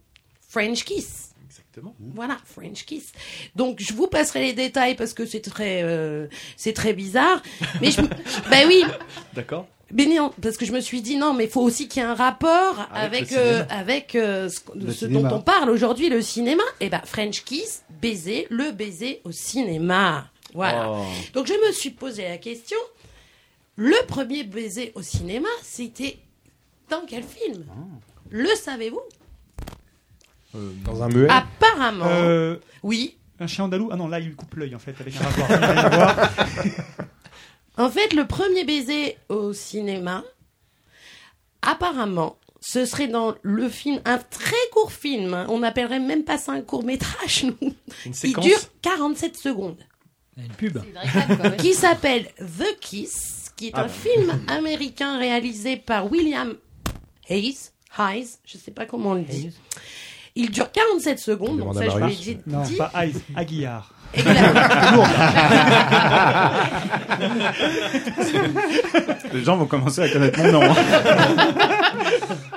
[0.47, 1.27] French Kiss.
[1.45, 1.95] Exactement.
[1.99, 3.11] Voilà, French kiss.
[3.55, 7.41] Donc je vous passerai les détails parce que c'est très, euh, c'est très bizarre.
[7.81, 8.01] Mais je,
[8.51, 8.83] ben oui,
[9.33, 9.67] D'accord.
[9.93, 12.05] Mais non, parce que je me suis dit non, mais il faut aussi qu'il y
[12.05, 16.63] ait un rapport Avec avec euh, avec euh, ce, dont on parle aujourd'hui, le cinéma.
[16.79, 20.27] Et ben French kiss, baiser, le baiser au cinéma.
[20.53, 20.89] Voilà.
[20.91, 21.03] Oh.
[21.33, 22.77] Donc je me suis posé la question.
[23.75, 26.17] Le premier baiser au cinéma, c'était
[26.89, 27.63] dans quel film?
[28.29, 29.01] Le savez-vous?
[30.55, 31.27] Euh, Dans un muet.
[31.29, 33.17] Apparemment, Euh, oui.
[33.39, 33.89] un chien andalou?
[33.91, 35.23] Ah non, là, il coupe l'œil en fait avec un
[35.89, 36.29] rasoir.
[37.77, 40.23] En fait, le premier baiser au cinéma,
[41.61, 45.33] apparemment, ce serait dans le film, un très court film.
[45.33, 45.45] hein.
[45.49, 47.73] On n'appellerait même pas ça un court métrage, nous.
[48.05, 49.77] Une Il dure 47 secondes.
[50.37, 50.77] Une pub.
[50.95, 51.55] Réclame.
[51.57, 53.89] Qui s'appelle The Kiss, qui est Ah un bah.
[53.89, 56.55] film américain réalisé par William
[57.29, 57.57] Hayes.
[57.97, 59.51] Hayes, je sais pas comment on le dit.
[60.35, 62.37] Il dure 47 secondes, donc ça je vous l'ai dit.
[62.45, 63.91] Non, pas Aïs, Aguillard.
[69.33, 70.61] Les gens vont commencer à connaître mon nom.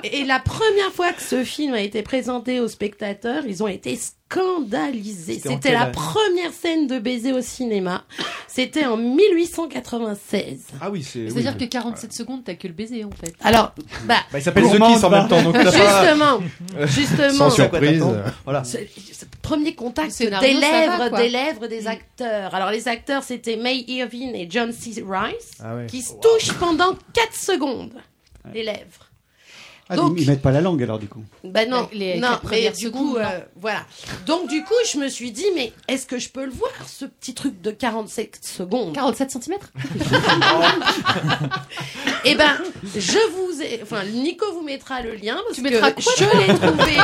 [0.03, 3.99] Et la première fois que ce film a été présenté aux spectateurs, ils ont été
[4.31, 5.39] scandalisés.
[5.43, 8.03] C'était la première scène de baiser au cinéma.
[8.47, 10.59] C'était en 1896.
[10.81, 11.29] Ah oui, c'est.
[11.29, 11.65] C'est-à-dire oui.
[11.65, 13.33] que 47 secondes, t'as que le baiser, en fait.
[13.41, 13.73] Alors,
[14.05, 16.05] bah, Bah, il s'appelle The Kiss en même temps, donc t'as pas.
[16.05, 16.39] justement,
[16.87, 18.03] justement, Sans surprise.
[18.43, 18.63] Voilà.
[18.63, 18.77] ce,
[19.11, 22.53] ce premier contact scénario, des va, lèvres, des lèvres des acteurs.
[22.55, 25.03] Alors les acteurs, c'était May Irving et John C.
[25.07, 27.93] Rice, Ah qui se touchent pendant 4 secondes
[28.53, 29.10] les lèvres.
[29.93, 31.21] Ah, Donc- ils, mettent pas la langue alors du coup.
[31.43, 33.25] Ben non, Les non, quatre mais premières du secondes, coup, non.
[33.25, 33.85] euh, voilà.
[34.25, 37.03] Donc du coup, je me suis dit, mais est-ce que je peux le voir, ce
[37.03, 38.93] petit truc de 47 secondes?
[38.93, 39.57] 47 cm
[42.25, 42.57] Eh ben,
[42.95, 46.23] je vous ai, enfin, Nico vous mettra le lien parce Tu mettras que quoi je
[46.37, 46.97] l'ai trouvé.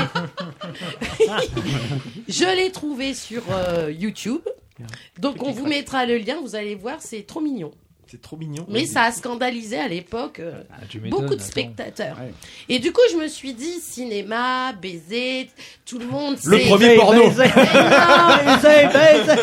[2.28, 4.42] je l'ai trouvé sur euh, YouTube.
[5.20, 7.72] Donc on vous mettra le lien, vous allez voir, c'est trop mignon.
[8.10, 8.66] C'est trop mignon.
[8.70, 10.78] Mais ça a scandalisé à l'époque euh, Ah,
[11.10, 12.16] beaucoup de spectateurs.
[12.18, 12.32] Ouais.
[12.70, 15.50] Et du coup, je me suis dit, cinéma, baiser,
[15.86, 17.24] tout le monde Le premier porno.
[17.30, 17.52] Baiser,
[18.46, 19.42] baiser, baiser.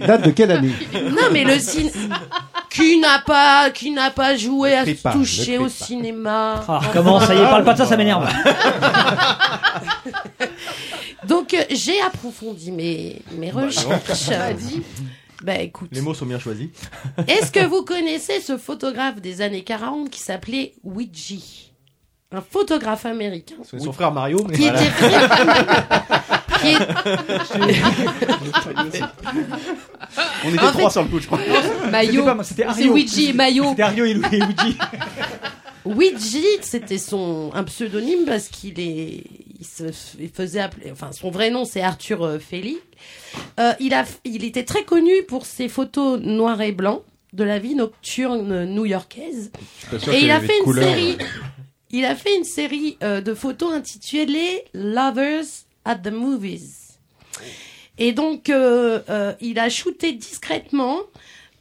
[0.06, 0.72] Date de quelle année?
[0.92, 2.20] Non, mais le cinéma.
[2.68, 5.68] Qui n'a pas, qui n'a pas joué à se pas, toucher au pas.
[5.70, 8.28] cinéma Ah, comment ça y est, parle pas de ça, ça m'énerve.
[11.26, 14.28] Donc, euh, j'ai approfondi mes, mes recherches.
[14.30, 14.52] Bah
[15.48, 16.68] écoute, Les mots sont bien choisis.
[17.28, 21.36] est-ce que vous connaissez ce photographe des années 40 qui s'appelait Ouija
[22.32, 23.56] Un photographe américain.
[23.68, 24.82] C'est son frère Mario, mais Qui voilà.
[24.82, 24.92] était
[26.60, 26.78] qui est-
[30.44, 31.38] On était En trois fait- sur le coup, je crois.
[31.38, 31.52] C'était
[32.64, 32.72] pas.
[32.92, 33.70] Ouija et Maillot.
[33.70, 34.76] C'était Ario et Lou- et Luigi.
[35.84, 39.24] Ouija, c'était son un pseudonyme parce qu'il est,
[39.58, 39.84] il se
[40.18, 42.78] il faisait appeler, enfin son vrai nom c'est Arthur euh, Félix.
[43.58, 47.02] Euh, il a, il était très connu pour ses photos noir et blanc
[47.32, 49.52] de la vie nocturne new-yorkaise.
[50.12, 51.18] Et il a fait une série.
[51.92, 56.98] Il a fait une série euh, de photos intitulée Lovers at the Movies.
[57.98, 61.00] Et donc, euh, euh, il a shooté discrètement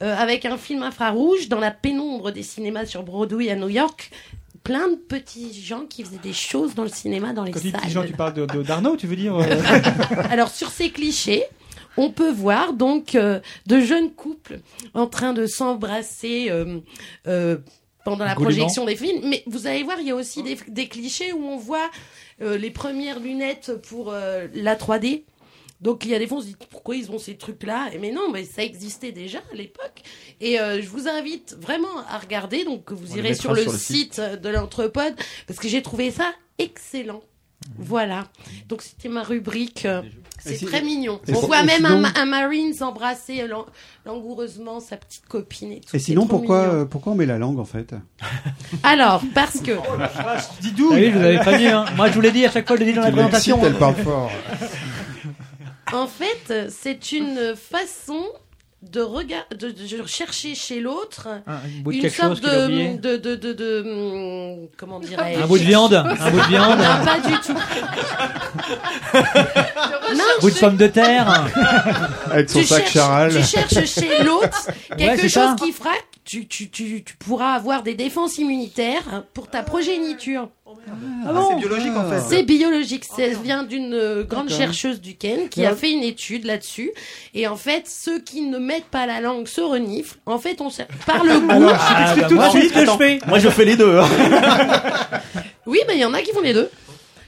[0.02, 4.12] euh, avec un film infrarouge dans la pénombre des cinémas sur Broadway à New York.
[4.64, 7.72] Plein de petits gens qui faisaient des choses dans le cinéma, dans les Quand salles.
[7.72, 9.44] petits gens, tu parles de- de- d'Arnaud, tu veux dire euh,
[10.30, 11.44] Alors sur ces clichés,
[11.98, 14.60] on peut voir donc euh, de jeunes couples
[14.94, 16.80] en train de s'embrasser euh,
[17.28, 17.58] euh,
[18.06, 19.22] pendant la projection des films.
[19.24, 21.90] Mais vous allez voir, il y a aussi des, des clichés où on voit
[22.42, 25.24] les premières lunettes pour la 3D.
[25.82, 27.88] Donc il y a des fois on se dit pourquoi ils ont ces trucs là
[28.02, 30.02] mais non mais ça existait déjà à l'époque.
[30.42, 32.66] Et euh, je vous invite vraiment à regarder.
[32.66, 34.20] Donc vous On irez sur le, sur le site.
[34.20, 35.14] de l'entrepode
[35.48, 37.22] parce que j'ai trouvé ça excellent.
[37.78, 38.28] Voilà.
[38.68, 40.02] Donc c'était ma rubrique euh,
[40.42, 41.20] c'est si- très mignon.
[41.28, 43.66] on pour- voit même sinon- un, un Marines embrasser lang-
[44.06, 45.94] langoureusement sa petite copine et tout.
[45.96, 47.94] Et sinon, pourquoi, euh, pourquoi on met la langue en fait?
[48.84, 49.72] Alors parce que
[50.62, 51.68] Didou Ah oui, vous avez pas dit.
[51.68, 51.84] Hein.
[51.98, 53.60] Moi, je vous l'ai dit à chaque fois, je l'ai dit dans la présentation.
[53.66, 54.32] elle parle fort.
[55.94, 58.24] En fait, c'est une façon
[58.82, 63.52] de, regard, de, de chercher chez l'autre Un- un une sorte de, de, de, de,
[63.54, 66.80] de, hum, comment dirais-je Un bout de viande, un bout de viande.
[66.80, 67.54] Non, pas du tout.
[69.14, 71.46] non, Un bout de pomme de terre.
[72.32, 73.32] Avec son tu sac cherches, charal.
[73.36, 74.68] tu cherches chez l'autre
[74.98, 75.56] quelque Ouais, chose ça.
[75.62, 80.50] qui fera que tu, tu, tu, tu pourras avoir des défenses immunitaires pour ta progéniture.
[81.26, 82.20] Ah bon C'est biologique en fait.
[82.28, 83.06] C'est biologique.
[83.06, 85.68] Ça vient d'une euh, grande chercheuse du Ken qui Ouais.
[85.68, 86.92] a fait une étude là-dessus.
[87.34, 90.18] Et en fait, ceux qui ne mettent pas la langue se reniflent.
[90.26, 91.70] En fait, on sait par le goût.
[91.74, 92.72] Ah, bah, tout de moi, suite.
[92.74, 93.20] que je fais.
[93.28, 93.98] Moi, je fais les deux.
[94.00, 94.08] hein.
[95.66, 96.70] Oui, mais il y en a qui font les deux.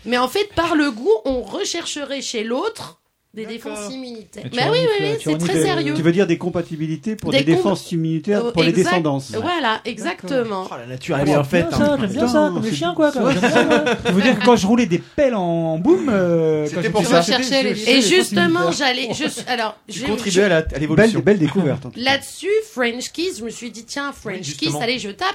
[0.06, 3.01] Mais en fait, par le goût, on rechercherait chez l'autre
[3.34, 4.44] des défenses immunitaires.
[4.54, 5.94] Mais Mais oui, oui, oui, c'est très sérieux.
[5.96, 8.84] Tu veux dire des compatibilités pour Des des, comp- défenses immunitaires Euh, pour les exact-
[8.92, 10.68] descendances Voilà, exactement.
[10.70, 11.68] Oh, la nature est bien faite.
[11.72, 11.98] J'aime bien ça, hein.
[12.02, 13.12] j'aime bien ça, comme les chiens quoi.
[13.18, 13.34] moi.
[13.34, 17.22] Tu veux dire que quand je roulais des pelles en boom, euh, C'était pour ça.
[17.22, 19.10] les- je- je- Et je- justement, je- j'allais.
[19.14, 21.20] Je, alors, Tu je- contribues à l'évolution.
[21.22, 21.86] belle découverte.
[21.86, 21.92] en.
[21.96, 25.28] Là-dessus, French Kiss, je me suis dit, tiens, French Kiss, allez, je tape.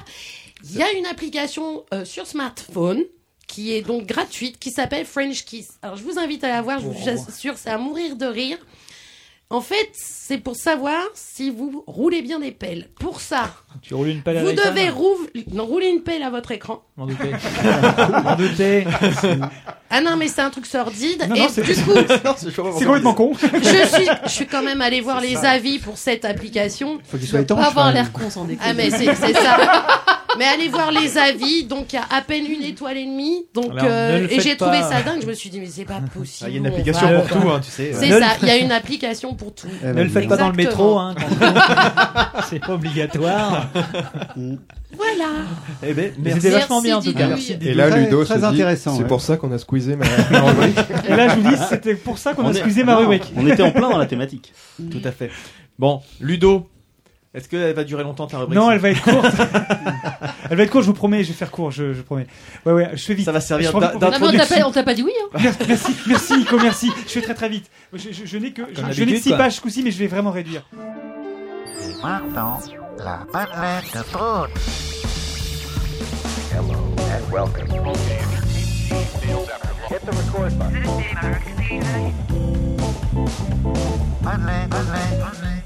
[0.70, 3.02] Il y a une application euh, sur smartphone
[3.46, 5.78] qui est donc gratuite, qui s'appelle French Kiss.
[5.82, 8.58] Alors, je vous invite à la voir, je vous assure, c'est à mourir de rire.
[9.48, 12.88] En fait, c'est pour savoir si vous roulez bien des pelles.
[12.98, 16.30] Pour ça, Tu roules une pelle vous devez canne rouv- non, rouler une pelle à
[16.30, 16.82] votre écran.
[16.96, 17.30] M'en doutais.
[18.24, 18.84] M'en doutais.
[19.90, 21.24] Ah non, mais c'est un truc sordide.
[21.28, 21.92] Non, et non, du coup,
[22.76, 23.32] C'est complètement con.
[23.40, 23.58] je
[23.94, 26.98] suis, je suis quand même allé voir les avis pour cette application.
[27.04, 27.58] Faut qu'il soit Pas étanche.
[27.60, 28.68] quand avoir l'air con sans déconner.
[28.70, 29.56] Ah mais c'est ça.
[30.38, 31.64] mais allez voir les avis.
[31.64, 33.46] Donc il y a à peine une étoile et demie.
[33.54, 34.66] Donc Alors, euh, et j'ai pas.
[34.66, 35.22] trouvé ça dingue.
[35.22, 36.44] Je me suis dit mais c'est pas possible.
[36.44, 37.92] Ah, Il y a une on application va- pour tout, hein, tu sais.
[37.94, 38.26] C'est ça.
[38.42, 39.68] Il y a une application pour tout.
[39.82, 41.14] Eh ben, Ne le faites pas dans le métro, hein.
[42.50, 43.68] C'est pas obligatoire.
[45.82, 47.22] Eh ben, c'était vachement bien en tout Didouille.
[47.22, 47.28] cas.
[47.28, 47.76] Merci, Et Didou.
[47.78, 49.08] là, Très- Ludo très dit, intéressant, c'est ouais.
[49.08, 50.78] pour ça qu'on a squeezé ma, ma rubrique.
[51.08, 53.32] Et là, je vous dis, c'était pour ça qu'on a est- excusé ma rubrique.
[53.36, 54.52] On était en plein dans la thématique.
[54.90, 55.30] Tout à fait.
[55.78, 56.68] Bon, Ludo,
[57.34, 59.26] est-ce qu'elle va durer longtemps ta rubrique Non, elle va être courte.
[60.50, 62.26] elle va être courte, je vous promets, je vais faire court, je, je promets.
[62.64, 63.26] Ouais, ouais, je fais vite.
[63.26, 64.56] Ça va servir d'introduction.
[64.60, 65.12] pas, on t'a pas dit oui.
[65.34, 65.38] Hein.
[65.68, 66.90] Merci, merci, Nico, merci.
[67.06, 67.66] Je fais très très vite.
[67.92, 69.38] Je, je- je n'ai que, je, n'ai que d'habitude, 6 quoi.
[69.38, 70.62] pages ce coup-ci, mais je vais vraiment réduire.
[72.02, 72.58] Maintenant,
[72.98, 74.50] la madeleine de Prout.
[84.22, 85.62] Madeleine, Madeleine, Madeleine.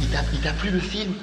[0.00, 1.14] Il t'a, il t'a plu le film?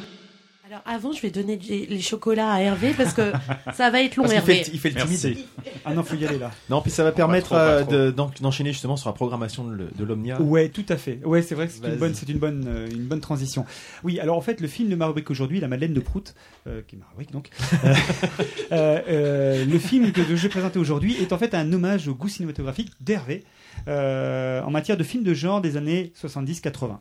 [0.85, 3.31] Alors avant, je vais donner les chocolats à Hervé parce que
[3.73, 4.63] ça va être long, Parce Hervé.
[4.63, 5.37] fait, il fait le timide.
[5.85, 6.51] Ah non, faut y aller là.
[6.69, 8.11] Non, puis ça va permettre euh, de-
[8.41, 10.41] d'enchaîner justement sur la programmation de, l'Omnia.
[10.41, 11.19] Ouais, tout à fait.
[11.23, 13.65] Ouais, c'est vrai que c'est une bonne, c'est une bonne, euh, une bonne transition.
[14.03, 16.35] Oui, alors en fait, le film de ma rubrique aujourd'hui, La Madeleine de Prout,
[16.67, 17.49] euh, qui est ma rubrique donc,
[17.83, 17.93] euh,
[18.71, 22.13] euh, euh, le film que je vais présenter aujourd'hui est en fait un hommage au
[22.15, 23.43] goût cinématographique d'Hervé
[23.87, 26.97] euh, en matière de films de genre des années 70-80.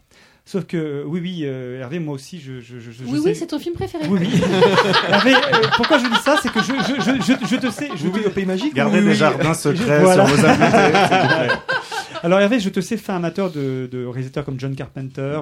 [0.49, 3.35] Sauf que, oui, oui, euh, Hervé, moi aussi, je, je, je, je Oui, sais- oui,
[3.35, 4.07] c'est ton film préféré.
[4.09, 4.41] Oui, oui.
[5.09, 5.39] Hervé, euh,
[5.77, 7.91] pourquoi je dis ça C'est que je, je, je, je, je te sais.
[7.97, 9.17] Je te- au pays magique Gardez Oui, des oui.
[9.17, 10.25] jardins secrets Voilà.
[10.25, 10.47] sur vos.
[12.23, 15.41] Alors Hervé, je te sais fin amateur de, de réalisateurs comme John Carpenter,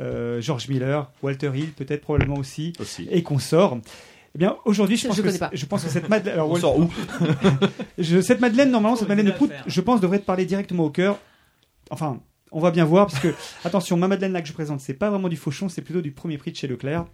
[0.00, 3.06] euh, George Miller, Walter Hill, peut-être probablement aussi, Aussi.
[3.10, 3.78] et consorts.
[4.34, 5.50] Eh bien, aujourd'hui, je Je pense, que connais c'est- pas.
[5.52, 6.90] je pense que cette Madeleine, alors, On sort où?
[7.98, 10.90] Je- cette Madeleine, normalement, cette Madeleine de Prout, je pense, devrait te parler directement au
[10.90, 11.18] cœur.
[11.90, 12.18] Enfin,
[12.52, 13.34] on va bien voir, parce que,
[13.64, 16.12] attention, ma Madeleine là que je présente, c'est pas vraiment du fauchon, c'est plutôt du
[16.12, 17.06] premier prix de chez Leclerc.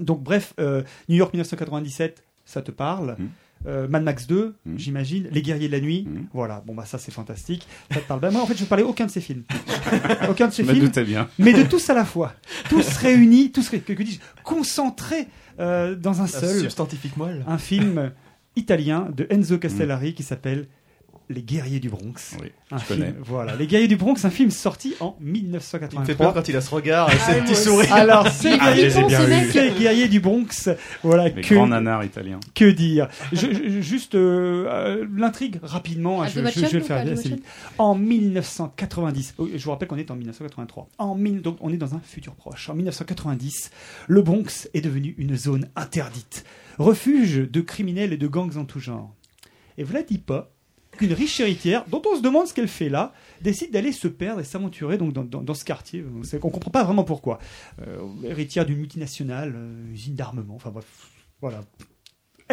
[0.00, 3.16] Donc, bref, euh, New York 1997, ça te parle.
[3.18, 3.28] Mm.
[3.68, 4.76] Euh, Mad Max 2, Mm.
[4.76, 5.28] j'imagine.
[5.30, 6.26] Les Guerriers de la Nuit, Mm.
[6.32, 6.62] voilà.
[6.66, 7.66] Bon, bah, ça, c'est fantastique.
[7.92, 8.18] Ça te parle.
[8.20, 9.44] Ben, moi, en fait, je ne parlais aucun de ces films.
[10.28, 11.28] aucun de ces films bien.
[11.38, 12.32] mais de tous à la fois,
[12.68, 15.28] tous réunis, tous ré- que, que dis-je, concentrés
[15.60, 17.44] euh, dans un seul, Substantifique moelle.
[17.46, 18.10] un film
[18.56, 20.66] italien de Enzo Castellari qui s'appelle
[21.32, 22.36] Les Guerriers du Bronx.
[22.40, 23.06] Oui, Un je connais.
[23.06, 25.98] film- voilà, Les Guerriers du Bronx, un film sorti en 1983.
[25.98, 27.92] Il me fait peur quand il a ce regard et Ah, ses moi petits sourires.
[27.94, 29.50] Alors, c'est Ah, les ai Guerriers- bien vus.
[29.52, 30.68] c'est Guerriers du Bronx.
[31.02, 32.40] Voilà, Les que, grands nanars italiens.
[32.54, 36.66] que dire je, je- Juste euh, euh, l'intrigue rapidement, hein, Ah, je, The je- je
[36.66, 37.44] vais le faire The assez vite.
[37.78, 40.88] En 1990, oh, je vous rappelle qu'on est en 1983.
[40.98, 42.68] En mille- donc on est dans un futur proche.
[42.70, 43.70] En 1990,
[44.08, 46.44] le Bronx est devenu une zone interdite,
[46.78, 49.12] refuge de criminels et de gangs en tout genre.
[49.78, 50.02] Et voilà
[50.96, 54.40] qu'une riche héritière, dont on se demande ce qu'elle fait là, décide d'aller se perdre
[54.40, 56.04] et s'aventurer dans, ce quartier.
[56.22, 57.38] C'est qu'on comprend pas vraiment pourquoi.
[57.86, 60.86] Euh, héritière d'une multinationale, euh, usine d'armement, enfin bref,
[61.40, 61.62] voilà.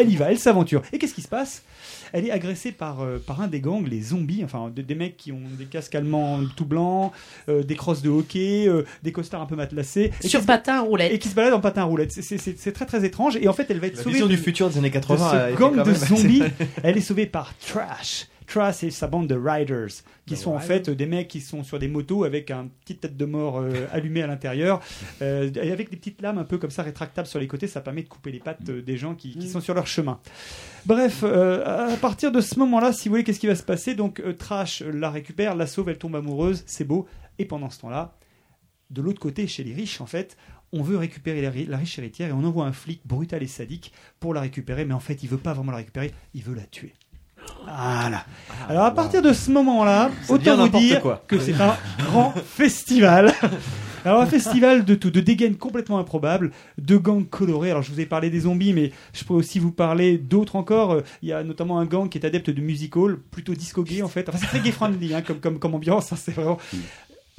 [0.02, 0.82] Elle y va, elle s'aventure.
[0.93, 1.64] Et qu'est-ce qui se passe?
[2.12, 5.16] Elle est agressée par, euh, par un des gangs, les zombies, enfin des, des mecs
[5.16, 7.12] qui ont des casques allemands tout blancs,
[7.50, 10.12] euh, des crosses de hockey, euh, des costards un peu matelassés.
[10.24, 11.12] et Sur qui se- patin roulette.
[11.14, 12.12] Et qui se baladent en patin à roulette.
[12.12, 13.38] C'est- C'est c'est- c'est très très étrange.
[13.39, 14.93] Et en fait, elle va être La sauvée vision de- du futur des années de
[14.93, 16.41] 80 a ce gang de même assez- zombies.
[16.84, 18.26] Elle est sauvée par Trash.
[18.50, 21.78] Trash et sa bande de riders, qui sont en fait des mecs qui sont sur
[21.78, 24.82] des motos avec un petite tête de mort euh, allumée à l'intérieur,
[25.22, 27.68] euh, et avec des petites lames un peu comme ça rétractables sur les côtés.
[27.68, 30.20] Ça permet de couper les pattes euh, des gens qui, qui sont sur leur chemin.
[30.86, 33.93] Bref, à partir de ce moment-là, si vous voulez, qu'est-ce qui va se passer?
[33.93, 37.08] Donc Trash la récupère, la sauve, elle tombe amoureuse, c'est beau.
[37.38, 38.16] Et pendant ce temps-là,
[38.89, 40.38] de l'autre côté, chez les riches, en fait,
[40.72, 43.93] on veut récupérer la, la riche héritière et on envoie un flic brutal et sadique
[44.20, 46.66] pour la récupérer, mais en fait, il veut pas vraiment la récupérer, il veut la
[46.66, 46.93] tuer.
[47.64, 48.26] Voilà.
[48.68, 51.24] Alors à partir de ce moment-là, autant vous dire quoi.
[51.28, 51.76] que c'est un
[52.06, 53.34] grand festival.
[54.06, 57.72] Alors un festival de tout, de dégaines complètement improbables, de gangs colorés.
[57.72, 60.91] Alors je vous ai parlé des zombies, mais je pourrais aussi vous parler d'autres encore.
[60.93, 63.84] Euh, Il y a notamment un gang qui est adepte de music hall, plutôt disco
[63.84, 64.30] gay en fait.
[64.30, 66.14] Enfin c'est très gay friendly hein, comme, comme, comme ambiance.
[66.14, 66.58] hein, c'est vraiment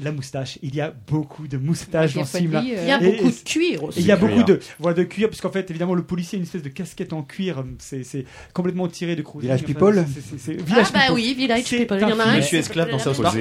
[0.04, 0.58] la moustache.
[0.62, 2.62] Il y a beaucoup de moustaches dans ce film-là.
[2.64, 4.00] Il y a Et- beaucoup de cuir aussi.
[4.00, 6.44] il y a beaucoup de voilà de cuir, puisqu'en fait évidemment le policier a une
[6.44, 7.64] espèce de casquette en cuir.
[7.78, 8.24] C'est c'est
[8.54, 9.42] complètement tiré de cruising.
[9.42, 11.14] Village Enfin, People Ah Village bah People.
[11.14, 11.98] oui, Village C'est People.
[12.00, 12.42] Il y en a un film.
[12.42, 13.36] Suis esclave dans South Park.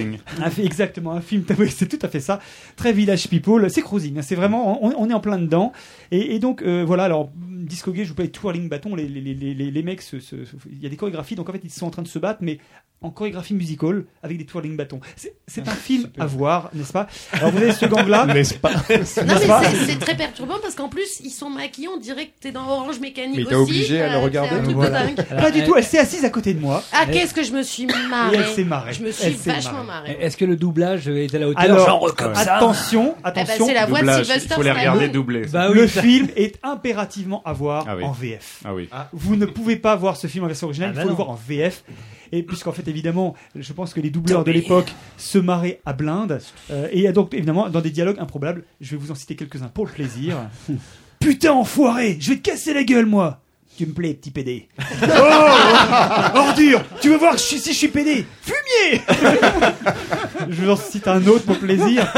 [0.64, 2.40] Exactement, un film, c'est tout à fait ça.
[2.76, 5.72] Très Village People, c'est cruising, hein, c'est vraiment, on, on est en plein dedans.
[6.12, 9.08] Et, et donc, euh, voilà, alors, disco gay, je vous parlais de twirling bâton, les,
[9.08, 11.86] les, les, les, les mecs, il y a des chorégraphies, donc en fait, ils sont
[11.86, 12.60] en train de se battre, mais
[13.02, 15.00] en chorégraphie musicale, avec des twirling bâtons.
[15.48, 17.08] C'est un film à voir, n'est-ce pas?
[17.32, 18.26] Alors, vous avez ce gang-là.
[18.34, 18.72] N'est-ce pas?
[19.06, 23.00] C'est- très perturbant parce qu'en plus, ils sont maquillés, on dirait que t'es dans Orange
[23.00, 23.50] Mécanique Mais aussi.
[23.50, 24.50] t'es obligé à le regarder.
[24.52, 25.04] C'est un truc Voilà.
[25.08, 25.26] de dingue.
[25.26, 26.84] Pas du tout, elle s'est assise à côté de moi.
[26.92, 28.36] Ah, qu'est-ce que je me suis marrée.
[28.36, 28.94] Et elle s'est marrée.
[28.94, 30.18] Je me Elle suis s'est vachement marrée.
[30.20, 33.30] Est-ce que le doublage est à la hauteur Alors, genre comme ça attention, Eh ben,
[33.30, 33.66] attention.
[33.66, 35.46] c'est la voix de Doublage, Sylvester il faut les regarder doublés.
[35.48, 38.60] Bah le film est impérativement à voir Ah en VF.
[38.66, 38.90] Ah oui.
[39.14, 41.16] Vous ne pouvez pas voir ce film en version originale, Ah il bah faut le
[41.16, 41.84] voir en VF.
[42.32, 46.40] Et puisqu'en fait, évidemment, je pense que les doubleurs de l'époque se marraient à blinde.
[46.72, 49.86] Euh, et donc, évidemment, dans des dialogues improbables, je vais vous en citer quelques-uns pour
[49.86, 50.38] le plaisir.
[51.20, 53.42] Putain, enfoiré, je vais te casser la gueule, moi.
[53.78, 54.68] Tu me plais, petit PD.
[55.04, 59.02] Oh Ordure Tu veux voir si je suis PD Fumier
[60.50, 62.06] Je vous en cite un autre pour plaisir.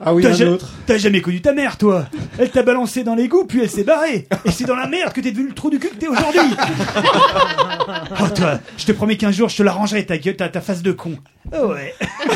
[0.00, 0.70] Ah oui, T'as un ja- autre.
[0.86, 2.06] T'as jamais connu ta mère, toi?
[2.38, 4.26] Elle t'a balancé dans l'égout, puis elle s'est barrée.
[4.46, 6.40] Et c'est dans la merde que t'es devenu le trou du cul que t'es aujourd'hui.
[8.20, 10.82] oh, toi, je te promets qu'un jour, je te l'arrangerai, ta gueule, ta, ta face
[10.82, 11.16] de con.
[11.52, 11.94] Oh ouais.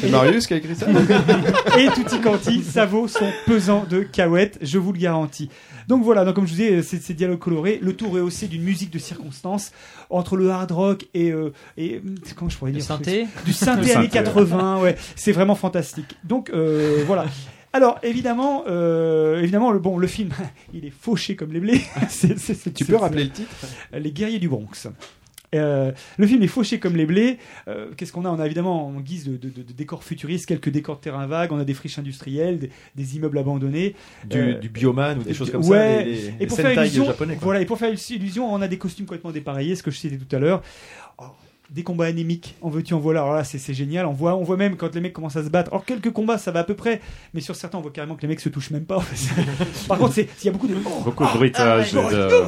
[0.00, 0.86] C'est Marius qui a écrit ça?
[1.78, 5.50] Et tutti quanti, ça vaut son pesant de cahuètes, je vous le garantis.
[5.88, 8.62] Donc voilà, donc comme je vous disais, c'est ces dialogues colorés, le tout rehaussé d'une
[8.62, 9.72] musique de circonstance
[10.10, 12.00] entre le hard rock et, euh, et
[12.36, 16.16] comment je pourrais Le dire synthé du synthé années synthé, 80, ouais, c'est vraiment fantastique.
[16.24, 17.26] Donc euh, voilà.
[17.74, 20.30] Alors évidemment, euh, évidemment le bon, le film,
[20.74, 21.80] il est fauché comme les blés.
[22.08, 23.50] C'est- c'est- c'est- Tu c'est- peux rappeler le titre?
[23.98, 24.88] Les guerriers du Bronx.
[25.54, 27.38] Euh, le film est fauché comme les blés.
[27.68, 28.30] Euh, Qu'est-ce qu'on a?
[28.30, 31.52] On a évidemment en guise de, de- de- décors futuristes quelques décors de terrain vagues.
[31.52, 33.94] On a des friches industrielles, des, des immeubles abandonnés,
[34.28, 36.02] Du, Euh, du bioman ou des choses comme ouais, ça.
[36.02, 37.36] Les, les, et les pour faire illusion, japonais.
[37.40, 40.16] Voilà, et pour faire illusion, on a des costumes complètement dépareillés, ce que je citais
[40.16, 40.62] tout à l'heure.
[41.72, 43.22] Oh, des combats anémiques, en veux-tu, en voilà.
[43.22, 44.04] Alors là, c'est c'est génial.
[44.06, 45.70] On voit, on voit même quand les mecs commencent à se battre.
[45.72, 47.00] Alors quelques combats, ça va à peu près,
[47.34, 48.96] mais sur certains, on voit carrément que les mecs se touchent même pas.
[48.96, 49.42] en fait.
[49.88, 50.74] Par contre, il y a beaucoup de.
[50.74, 51.94] Beaucoup de bruitage.
[51.96, 52.12] Ah ouais.
[52.12, 52.44] et de-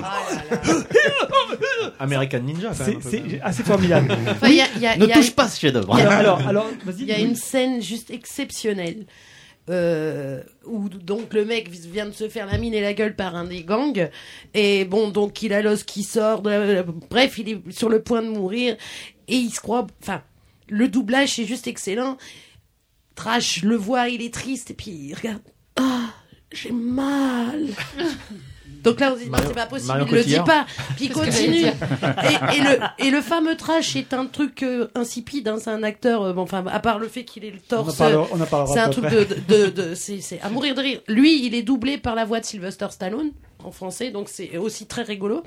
[1.99, 4.15] American Ninja, C'est assez formidable.
[4.31, 5.95] Enfin, il y a- il y a- Ne il y a- touche pas ce chef-d'œuvre.
[5.97, 6.67] alors, alors.
[6.99, 9.07] Il y a une scène juste exceptionnelle.
[9.71, 13.35] euh, où donc le mec vient de se faire la mine et la gueule par
[13.35, 14.11] un des gangs
[14.53, 18.21] et bon donc il a l'os qui sort de- bref il est sur le point
[18.21, 18.77] de mourir
[19.29, 20.23] et il se croit enfin
[20.69, 22.17] le doublage c'est juste excellent.
[23.15, 25.43] Trash le voit il est triste et puis il regarde.
[25.77, 26.11] Ah
[26.53, 27.67] j'ai mal.
[28.83, 30.67] Donc là on se dit non c'est pas possible Marion il le dit pas.
[30.97, 31.65] Puis il continue.
[31.65, 35.83] et, et le, et le fameux trash est un truc euh, insipide, hein, c'est un
[35.83, 38.41] acteur, euh, bon, enfin, à part le fait qu'il ait le On torse, parlera, on
[38.41, 41.01] en parlera c'est un truc de, de, de, de- c'est, c'est à mourir de rire.
[41.09, 43.31] Lui, il est doublé par la voix de Sylvester Stallone,
[43.65, 45.43] en français, donc c'est aussi très rigolo.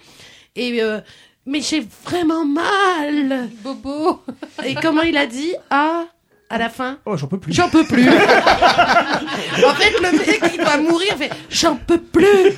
[0.55, 0.99] Et euh,
[1.47, 3.49] mais j'ai vraiment mal.
[3.63, 4.21] Bobo.
[4.63, 6.05] Et comment il a dit Ah,
[6.49, 7.53] à la fin Oh, j'en peux plus.
[7.53, 8.07] J'en peux plus.
[8.07, 12.53] en fait, le mec, il doit mourir, fait J'en peux plus.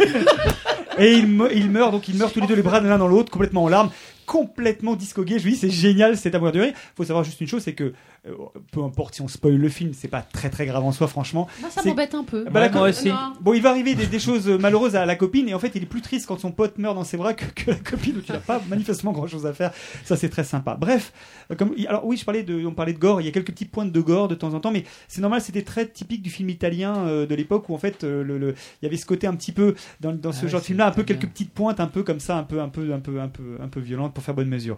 [0.97, 2.97] Et il, me- il meurt, donc ils meurent tous les deux les bras de l'un
[2.97, 3.89] dans l'autre, complètement en larmes,
[4.25, 5.39] complètement discogué.
[5.39, 6.73] Je lui dis, c'est génial, c'est à mourir de rire.
[6.97, 7.93] Faut savoir juste une chose, c'est que
[8.27, 8.33] euh,
[8.71, 11.47] peu importe si on spoil le film, c'est pas très très grave en soi, franchement.
[11.61, 12.43] Moi, ça m'embête un peu.
[12.45, 12.51] Bah,
[13.09, 13.33] Non.
[13.41, 15.83] Bon, il va arriver des, des choses malheureuses à la copine et en fait, il
[15.83, 18.21] est plus triste quand son pote meurt dans ses bras que, que la copine où
[18.21, 19.71] tu n'as pas manifestement grand chose à faire.
[20.03, 20.75] Ça, c'est très sympa.
[20.75, 21.13] Bref,
[21.51, 23.21] euh, comme alors oui, je parlais de, on parlait de gore.
[23.21, 25.41] Il y a quelques petites pointes de gore de temps en temps, mais c'est normal.
[25.41, 28.55] C'était très typique du film italien euh, de l'époque où en fait, euh, le, le-
[28.81, 30.65] il y avait ce côté un petit peu dans, dans ce Ah ouais, genre de
[30.65, 32.99] film-là, un peu quelques petites pointes, un peu comme ça, un peu, un peu, un
[32.99, 34.77] peu, un peu, un peu violentes pour faire bonne mesure.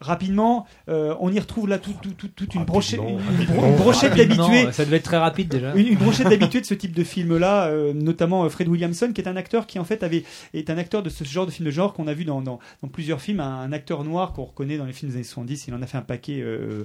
[0.00, 3.64] Rapidement, euh, on y retrouve là tout- tout- tout- toute une brochette, une, une bro-
[3.66, 4.70] une brochette d'habitués.
[4.72, 5.74] Ça devait être très rapide déjà.
[5.74, 9.20] Une, une brochette d'habitués de ce type de film-là, euh, notamment euh, Fred Williamson, qui
[9.22, 11.64] est un acteur qui en fait avait est un acteur de ce genre de film
[11.66, 14.44] de genre qu'on a vu dans, dans, dans plusieurs films, un, un acteur noir qu'on
[14.44, 15.68] reconnaît dans les films des années 70.
[15.68, 16.84] Il en a fait un paquet euh,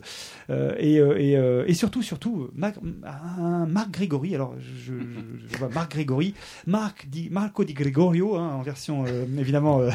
[0.50, 2.76] euh, et, euh, et, euh, et surtout surtout Marc,
[3.06, 4.34] un Marc Grégory.
[4.36, 6.36] Alors je, je- je vois Marc Grégory,
[6.68, 9.90] Marc di, Marco di Gregorio hein, en version euh, évidemment euh,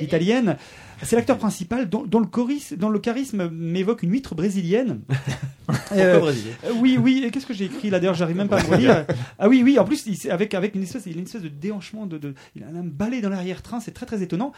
[0.00, 0.56] italienne.
[1.02, 5.00] C'est l'acteur principal dont, dont le, choris- dont le charisme m'évoque une huître brésilienne.
[5.68, 7.22] Brésilienne Euh, Oui, oui.
[7.26, 9.06] et Qu'est-ce que j'ai écrit là D'ailleurs, j'arrive même pas à me relire.
[9.38, 9.78] Ah oui, oui.
[9.78, 12.34] En plus, il- avec avec une espèce, il a une espèce de déhanchement de, de
[12.56, 13.80] il a un balai dans l'arrière-train.
[13.80, 14.52] C'est très très étonnant.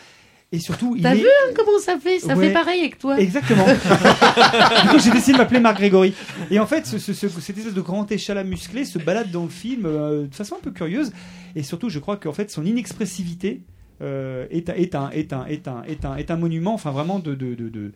[0.52, 2.20] Et surtout, il T'as est vu hein, comment ça fait?
[2.20, 2.48] Ça Ouais.
[2.48, 3.18] fait pareil avec toi.
[3.18, 3.64] Exactement.
[4.82, 6.14] du coup, j'ai décidé de m'appeler Marc Grégory.
[6.52, 9.42] Et en fait, ce, ce- ce- cette espèce de grand échalas musclé se balade dans
[9.42, 11.12] le film euh, de façon un peu curieuse.
[11.56, 13.62] Et surtout, je crois qu'en fait, son inexpressivité
[14.02, 16.90] euh, est, un- est, un, est, un, est, un, est, un, est un monument, enfin
[16.90, 17.34] vraiment de.
[17.34, 17.92] de, de, de-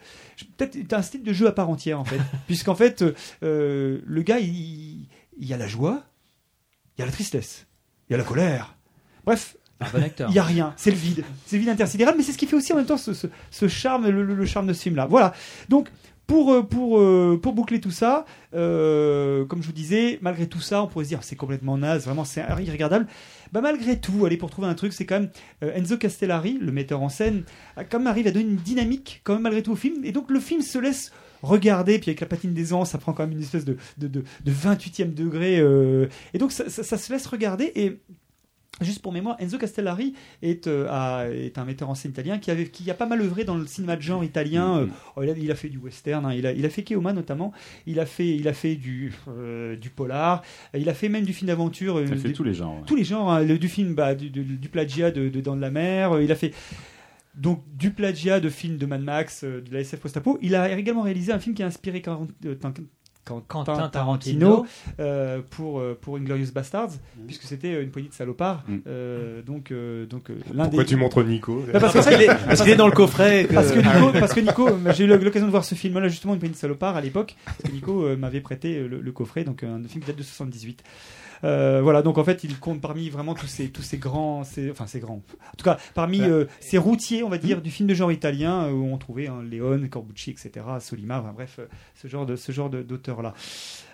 [0.56, 2.20] Peut-être est un style de jeu à part entière, en fait.
[2.47, 3.05] Puisqu'en fait,
[3.43, 5.06] euh, le gars, il,
[5.39, 6.02] il y a la joie,
[6.97, 7.66] il y a la tristesse,
[8.09, 8.77] il y a la colère.
[9.24, 10.31] Bref, Un bon acteur.
[10.31, 12.47] il y a rien, c'est le vide, c'est le vide intersidéral, mais c'est ce qui
[12.47, 14.82] fait aussi en même temps ce, ce- ce charme, le, le- le charme de ce
[14.82, 15.06] film-là.
[15.06, 15.32] Voilà.
[15.68, 15.90] Donc
[16.27, 18.24] pour euh, pour euh, pour boucler tout ça,
[18.55, 22.05] euh, comme je vous disais, malgré tout ça, on pourrait se dire c'est complètement naze,
[22.05, 23.06] vraiment c'est irregardable.
[23.52, 25.31] Bah malgré tout, allez pour trouver un truc, c'est quand même
[25.64, 27.44] euh, Enzo Castellari, le metteur en scène,
[27.98, 30.40] même arrive à donner une dynamique quand même malgré tout au film, et donc le
[30.40, 31.12] film se laisse
[31.43, 34.09] regarder, puis avec la patine des ans, ça prend quand même une espèce de, de,
[34.09, 37.98] de, de 28e degré, euh, et donc ça se laisse regarder, et
[38.81, 42.51] Juste pour mémoire, Enzo Castellari est, euh, a- est un metteur en scène italien qui,
[42.51, 44.79] avait, qui a pas mal œuvré dans le cinéma de genre italien.
[44.79, 44.87] Euh,
[45.17, 47.13] oh, il, a, il a fait du western, hein, il, a, il a fait Keoma
[47.13, 47.53] notamment,
[47.87, 50.43] il a fait, il a fait du, euh, du polar,
[50.73, 52.01] il a fait même du film d'aventure.
[52.01, 52.85] Il a fait des- tous les genres, ouais.
[52.87, 55.57] Tous les genres, hein, le- du film, bah, du, du- du plagiat de, de Dans
[55.57, 56.55] de la mer, il a fait
[57.35, 60.39] donc du plagiat de films de Mad Max, de la SF post-apo.
[60.43, 62.29] Il a également réalisé un film qui a inspiré Quentin,
[62.61, 62.73] Tin-
[63.25, 64.67] Quentin Quentin Tarantino Tarantino.
[64.99, 66.91] euh, pour euh, pour Inglorious Bastards,
[67.27, 68.65] puisque c'était une poignée de salopards.
[68.67, 68.77] Mm.
[68.87, 72.87] Euh, donc euh, donc Pourquoi des- tu montres Nico parce qu'il est- parce est dans
[72.87, 74.21] le coffret et que- Parce que Ah Nico, oui.
[74.21, 76.97] parce que Nico, j'ai eu l'occasion de voir ce film-là justement, une poignée de salopards
[76.97, 80.07] à l'époque, parce que Nico euh, m'avait prêté le, le coffret, donc un film qui
[80.09, 80.83] date de 78.
[81.43, 84.71] Euh, voilà, donc en fait, il compte parmi vraiment tous ces, tous ces grands, ces,
[84.71, 85.23] enfin ces grands.
[85.33, 88.65] En tout cas, parmi euh, ces routiers, on va dire, du film de genre italien
[88.65, 90.51] euh, où on trouvait hein, Léon, Corbucci, etc.,
[90.81, 91.61] Solima, enfin, bref,
[91.95, 93.35] ce genre de, ce genre de- d'auteur-là.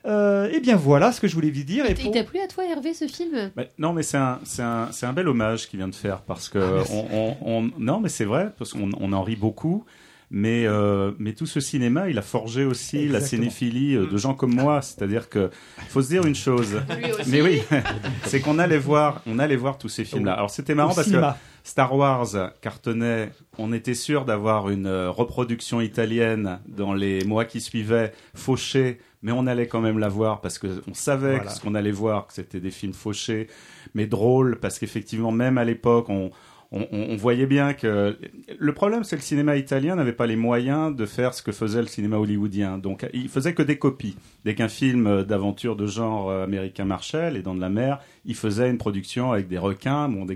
[0.06, 1.84] Euh, et bien voilà ce que je voulais vous dire.
[1.86, 3.50] Et Il pour- t'a plu à toi, Hervé, ce film?
[3.56, 6.22] Mais non, mais c'est un, c'est un, c'est un bel hommage qu'il vient de faire
[6.22, 6.92] parce que Ah, merci.
[7.12, 9.84] on, on- on- non, mais c'est vrai parce qu'on on en rit beaucoup.
[10.30, 14.34] Mais, euh, mais tout ce cinéma, il a forgé aussi la cinéphilie euh, de gens
[14.34, 14.82] comme moi.
[14.82, 15.50] C'est-à-dire que
[15.88, 16.80] faut se dire une chose.
[17.28, 17.62] Mais oui,
[18.24, 20.32] c'est qu'on allait voir, on allait voir tous ces films-là.
[20.32, 21.20] Alors c'était marrant parce que
[21.62, 23.30] Star Wars cartonnait.
[23.58, 29.32] On était sûr d'avoir une euh, reproduction italienne dans les mois qui suivaient, fauchée, mais
[29.32, 31.44] on allait quand même la voir parce que on savait Voilà.
[31.44, 33.48] que ce qu'on allait voir, que c'était des films fauchés,
[33.94, 36.30] mais drôles, parce qu'effectivement, même à l'époque, on,
[36.72, 38.18] on, voyait bien que
[38.58, 41.52] le problème, c'est que le cinéma italien n'avait pas les moyens de faire ce que
[41.52, 42.78] faisait le cinéma hollywoodien.
[42.78, 44.16] Donc, il faisait que des copies.
[44.44, 48.68] Dès qu'un film d'aventure de genre américain marchait, Les Dents de la Mer, il faisait
[48.68, 50.26] une production avec des requins, bon,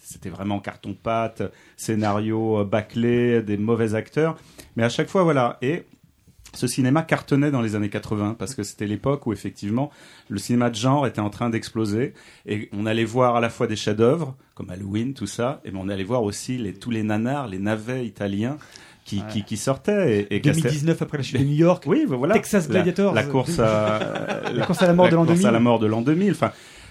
[0.00, 1.42] c'était vraiment carton-pâte,
[1.76, 4.36] scénario bâclé, des mauvais acteurs.
[4.76, 5.58] Mais à chaque fois, voilà.
[5.62, 5.84] Et
[6.54, 9.90] ce cinéma cartonnait dans les années 80 parce que c'était l'époque où effectivement
[10.28, 12.14] le cinéma de genre était en train d'exploser
[12.46, 15.88] et on allait voir à la fois des chefs-d'œuvre comme Halloween, tout ça, et on
[15.88, 18.56] allait voir aussi les, tous les nanars, les navets italiens
[19.04, 20.26] qui, qui, qui sortaient.
[20.30, 21.84] Et, et 2019 après la chute de New York.
[21.86, 22.34] Oui, ben voilà.
[22.34, 23.14] Texas La- Gladiators.
[23.14, 25.46] La, course à La course à la mort de l'an course 2000.
[25.46, 26.32] à la mort de l'an 2000.
[26.32, 26.50] Enfin,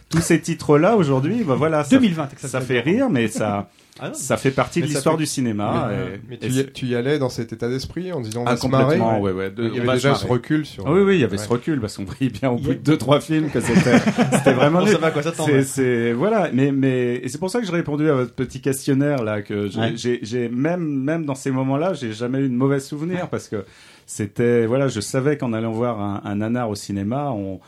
[0.09, 4.13] tous ces titres-là aujourd'hui, bah voilà, ça, 2020, Texas ça fait rire, mais ça, Ah
[4.13, 5.89] ça fait partie de Mais l'histoire fait- du cinéma.
[5.89, 8.21] Mais, et- mais et tu, y, c'est- tu y allais dans cet état d'esprit en
[8.21, 8.83] disant on ah, va se marrer?
[8.83, 9.49] complètement, ouais, ouais.
[9.51, 10.85] de- Il y on avait va déjà ce recul sur.
[10.87, 11.43] Ah oui, oui, il y avait Ouais.
[11.43, 13.97] ce recul parce qu'on voyait bien au bout de deux, trois films que c'était,
[14.33, 15.49] c'était vraiment ça va, quoi, ça tombe.
[15.63, 16.49] C'est, voilà.
[16.53, 19.69] Mais, mais, et c'est pour ça que j'ai répondu à votre petit questionnaire, là, que
[19.95, 23.65] j'ai, j'ai, même, même dans ces moments-là, j'ai jamais eu de mauvais souvenirs parce que
[24.05, 27.59] c'était, voilà, je savais qu'en allant voir un, un nanar au cinéma, on,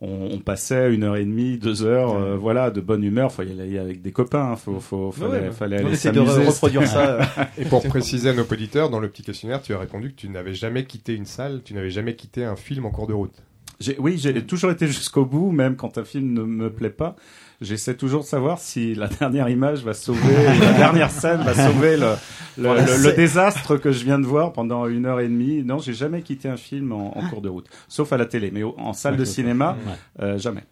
[0.00, 3.32] on, on passait une heure et demie, deux heures, euh, voilà, de bonne humeur.
[3.32, 4.54] Faut y aller avec des copains.
[4.56, 5.50] Faut, faut, fallait, ouais.
[5.50, 7.18] fallait On aller de reproduire ça.
[7.58, 10.28] Et pour préciser à nos auditeurs, dans le petit questionnaire, tu as répondu que tu
[10.28, 13.34] n'avais jamais quitté une salle, tu n'avais jamais quitté un film en cours de route.
[13.80, 17.16] J'ai- oui, j'ai toujours été jusqu'au bout, même quand un film ne me plaît pas.
[17.60, 20.20] J'essaie toujours de savoir si la dernière image va sauver,
[20.60, 22.12] la dernière scène va sauver le,
[22.56, 25.26] le, Voilà, le- le c'est- désastre que je viens de voir pendant une heure et
[25.28, 25.64] demie.
[25.64, 28.50] Non, j'ai jamais quitté un film en, en cours de route, sauf à la télé,
[28.52, 29.76] mais en salle de cinéma,
[30.20, 30.62] euh, jamais.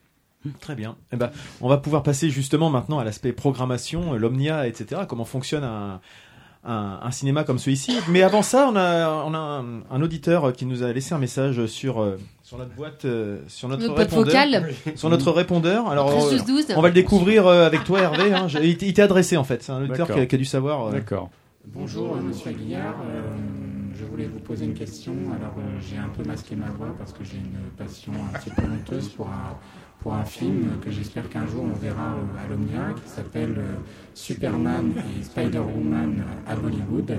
[0.60, 0.94] Très bien.
[1.12, 1.30] Eh ben,
[1.60, 5.00] on va pouvoir passer justement maintenant à l'aspect programmation, euh, l'omnia, etc.
[5.08, 6.00] Comment fonctionne un,
[6.64, 7.98] un, un cinéma comme celui-ci?
[8.10, 11.18] Mais avant ça, on a, on a un, un auditeur qui nous a laissé un
[11.18, 14.26] message sur, euh, sur notre boîte, euh, sur notre, Notre boîte répondeur.
[14.26, 14.74] vocale.
[14.94, 15.88] Sur notre répondeur.
[15.90, 16.66] Alors, 13 euh, 12 12.
[16.76, 18.32] on va le découvrir euh, avec toi, Hervé.
[18.32, 18.46] hein.
[18.46, 19.64] Je- Il t'est adressé en fait.
[19.64, 20.86] C'est un auditeur qui qui a dû savoir.
[20.86, 21.28] euh, D'accord.
[21.66, 23.20] Bonjour Monsieur Aguillard, Euh,
[23.98, 25.12] je voulais vous poser une question.
[25.36, 28.50] Alors euh, j'ai un peu masqué ma voix parce que j'ai une passion un petit
[28.50, 29.56] peu honteuse pour un,
[30.00, 33.74] pour un film que j'espère qu'un jour on verra euh, à l'Omnia qui s'appelle euh,
[34.14, 37.18] Superman et Spider-Woman à Bollywood.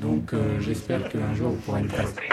[0.00, 2.30] Donc euh, j'espère qu'un jour vous pourrez le passer.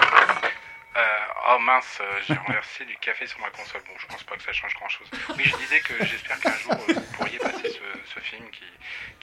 [1.47, 3.81] Oh mince, euh, j'ai renversé du café sur ma console.
[3.87, 5.09] Bon, je pense pas que ça change grand chose.
[5.37, 8.65] Oui, je disais que j'espère qu'un jour euh, vous pourriez passer ce, ce film qui,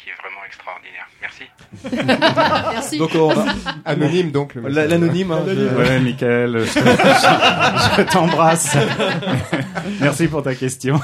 [0.06, 1.08] qui est vraiment extraordinaire.
[1.20, 1.42] Merci.
[2.72, 2.98] Merci.
[2.98, 3.52] Donc, on va-
[3.84, 4.90] Anonyme donc le La- message.
[4.90, 5.32] L'anonyme.
[5.32, 6.78] hein, je- Ouais, Michael, je, je-
[7.96, 8.76] je t'embrasse.
[10.00, 11.00] Merci pour ta question.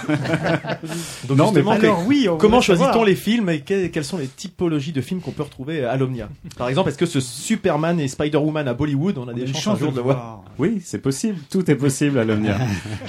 [1.26, 2.92] Donc Non, mais justement, Alors oui, on comment voulait savoir.
[2.92, 5.96] choisit-on les films et que- quelles sont les typologies de films qu'on peut retrouver à
[5.96, 9.62] l'Omnia Par exemple, est-ce que ce Superman et Spider-Woman à Bollywood, on a des chances
[9.62, 10.44] chance un jour de le voir.
[10.58, 11.38] Oui, c'est possible.
[11.50, 12.56] Tout est possible à l'Omnia.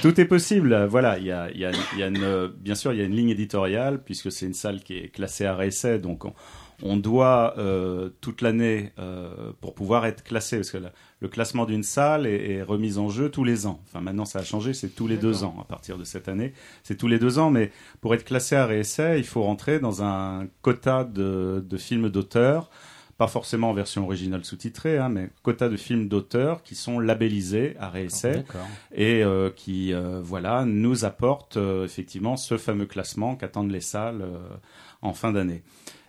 [0.02, 0.74] Tout est possible.
[0.74, 2.94] Euh, Voilà, il y a, il y a, il y a une, euh, bien sûr,
[2.94, 5.54] il y a une ligne éditoriale puisque c'est une salle qui est classée à
[6.00, 6.34] donc on,
[6.82, 11.66] on doit euh, toute l'année euh, pour pouvoir être classé, parce que la- le classement
[11.66, 13.80] d'une salle est, est remis en jeu tous les ans.
[13.88, 16.52] Enfin, maintenant, ça a changé, c'est tous les deux ans à partir de cette année.
[16.84, 20.04] C'est tous les deux ans, mais pour être classé à essai, il faut rentrer dans
[20.04, 22.70] un quota de, de films d'auteur
[23.16, 27.76] pas forcément en version originale sous-titrée, hein, mais quota de films d'auteur qui sont labellisés
[27.80, 28.44] à réessai
[28.96, 29.94] et euh, qui
[30.24, 34.26] voilà nous apportent effectivement ce fameux classement qu'attendent les salles
[35.04, 35.62] en fin d'année.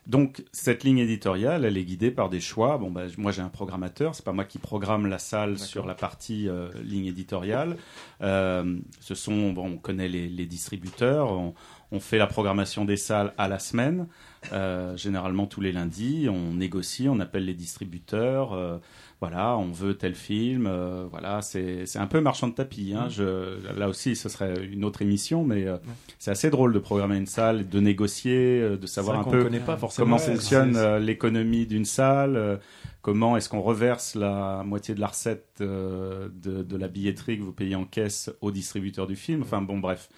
[0.06, 2.76] Donc cette ligne éditoriale, elle est guidée par des choix.
[2.76, 5.94] Bon, bah, moi j'ai un programmateur, c'est pas moi qui programme la salle sur la
[5.94, 7.76] partie euh, ligne éditoriale.
[8.20, 11.54] Euh, ce sont, bon, on connaît les, les distributeurs, on,
[11.90, 14.06] on fait la programmation des salles à la semaine,
[14.52, 16.28] euh, généralement tous les lundis.
[16.30, 18.52] On négocie, on appelle les distributeurs.
[18.52, 18.78] euh,
[19.20, 20.66] voilà, on veut tel film.
[20.66, 22.92] euh, voilà, c'est c'est un peu marchand de tapis.
[22.94, 23.08] Hein.
[23.08, 25.76] Je, là aussi, ce serait une autre émission, mais euh,
[26.18, 29.78] c'est assez drôle de programmer une salle, de négocier, euh, de savoir un peu pas
[29.96, 32.60] comment fonctionne l'économie d'une salle.
[33.00, 37.52] Comment est-ce qu'on reverse la moitié de la recette de, de la billetterie que vous
[37.52, 40.08] payez en caisse au distributeur du film Enfin bon, bref.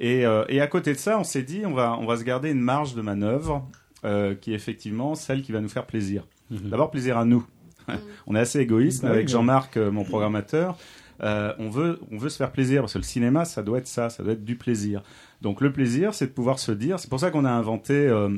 [0.00, 2.24] Et, euh, et à côté de ça, on s'est dit, on va, on va se
[2.24, 3.68] garder une marge de manœuvre
[4.04, 6.26] euh, qui est effectivement celle qui va nous faire plaisir.
[6.50, 7.46] D'abord, plaisir à nous.
[8.26, 10.76] on est assez égoïste Bah avec Jean-Marc, euh, mon programmateur.
[11.22, 13.86] Euh, on veut, on veut se faire plaisir parce que le cinéma, ça doit être
[13.86, 15.02] ça, ça doit être du plaisir.
[15.42, 16.98] Donc le plaisir, c'est de pouvoir se dire.
[16.98, 18.30] C'est pour ça qu'on a inventé, euh,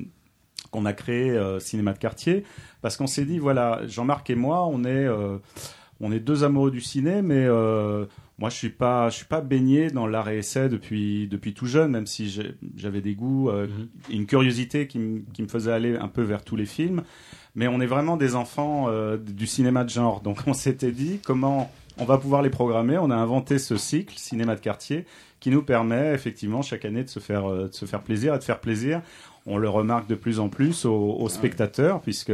[0.71, 2.45] qu'on a créé euh, Cinéma de quartier,
[2.81, 5.39] parce qu'on s'est dit voilà, Jean-Marc et moi, on est, euh,
[6.01, 8.07] on est deux amoureux du ciné, mais euh,
[8.43, 11.67] moi je suis pas, je suis pas baigné dans l'art et essai depuis depuis tout
[11.67, 12.23] jeune, même si
[12.77, 13.69] j'avais des goûts, euh,
[14.11, 17.03] une curiosité qui, me- qui me faisait aller un peu vers tous les films.
[17.55, 21.21] Mais on est vraiment des enfants euh, du cinéma de genre, donc on s'était dit
[21.25, 22.99] comment on va pouvoir les programmer.
[22.99, 25.05] On a inventé ce cycle cinéma de quartier
[25.39, 28.39] qui nous permet effectivement chaque année de se faire euh, de se faire plaisir et
[28.39, 29.03] de faire plaisir.
[29.47, 32.33] On le remarque de plus en plus aux, aux spectateurs puisque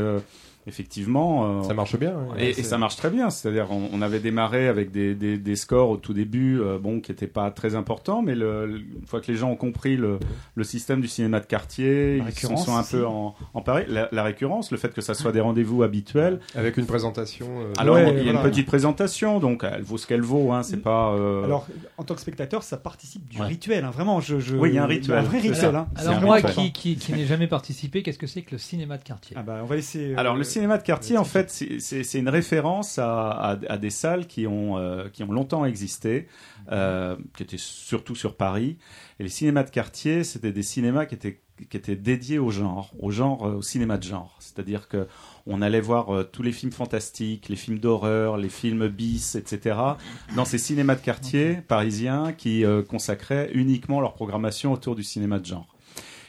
[0.69, 2.15] effectivement euh, Ça marche bien.
[2.35, 2.51] ouais.
[2.51, 3.31] et, ça marche très bien.
[3.31, 7.01] C'est-à-dire, on, on avait démarré avec des, des, des scores au tout début, euh, bon,
[7.01, 9.97] qui n'étaient pas très importants, mais le, le- une fois que les gens ont compris
[9.97, 10.19] le,
[10.55, 13.87] le système du cinéma de quartier, ils récurrence sont un peu en, emparés.
[13.89, 16.41] La, la récurrence, le fait que ça soit des rendez-vous habituels.
[16.55, 17.47] Avec une présentation.
[17.61, 18.41] euh, Alors, Ouais, il y a voilà.
[18.45, 20.53] une petite présentation, donc elle vaut ce qu'elle vaut.
[20.53, 21.13] Hein, c'est pas.
[21.13, 21.67] euh, Alors,
[21.97, 23.47] en tant que spectateur, ça participe du Ouais.
[23.47, 23.85] rituel.
[23.85, 25.75] hein, vraiment, je, je- Oui, il y a un rituel, Un vrai rituel.
[25.77, 25.89] hein.
[25.97, 26.55] Alors un moi rituel.
[26.55, 29.37] qui, qui, qui n'ai jamais participé, qu'est-ce que c'est que le cinéma de quartier?
[29.39, 32.99] Ah bah, on va euh, Alors, le cinéma de quartier, en fait, c'est- une référence
[32.99, 36.27] à, à- à des salles qui ont, euh, qui ont longtemps existé,
[36.73, 38.77] euh, qui étaient surtout sur Paris.
[39.19, 41.41] Et les cinémas de quartier, c'était des cinémas qui étaient,
[41.71, 44.37] qui étaient dédiés au genre, au genre, euh, au cinéma de genre.
[44.41, 45.07] C'est-à-dire que
[45.47, 49.77] on allait voir euh, tous les films fantastiques, les films d'horreur, les films bis, etc.
[50.37, 55.39] dans ces cinémas de quartier parisiens qui euh, consacraient uniquement leur programmation autour du cinéma
[55.39, 55.75] de genre.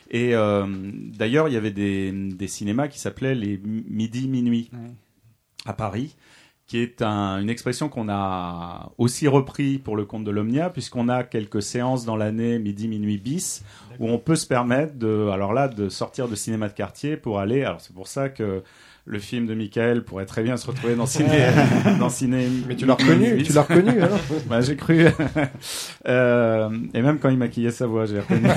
[0.10, 0.66] Et euh,
[1.18, 4.70] d'ailleurs, il y avait des, des cinémas qui s'appelaient les midi minuit
[5.66, 6.16] à Paris,
[6.66, 11.10] qui est un- une expression qu'on a aussi repris pour le compte de l'Omnia, puisqu'on
[11.10, 13.64] a quelques séances dans l'année midi minuit bis
[14.00, 17.40] où on peut se permettre de, alors là, de sortir de cinéma de quartier pour
[17.40, 17.64] aller.
[17.64, 18.64] Alors c'est pour ça que
[19.12, 21.48] le film de Michael pourrait très bien se retrouver dans ciné,
[22.00, 22.48] dans ciné.
[22.68, 25.08] Mais tu l'as reconnu, tu l'as reconnu, alors Bah, j'ai cru.
[26.08, 28.48] Euh, et même quand il maquillait sa voix, j'ai reconnu.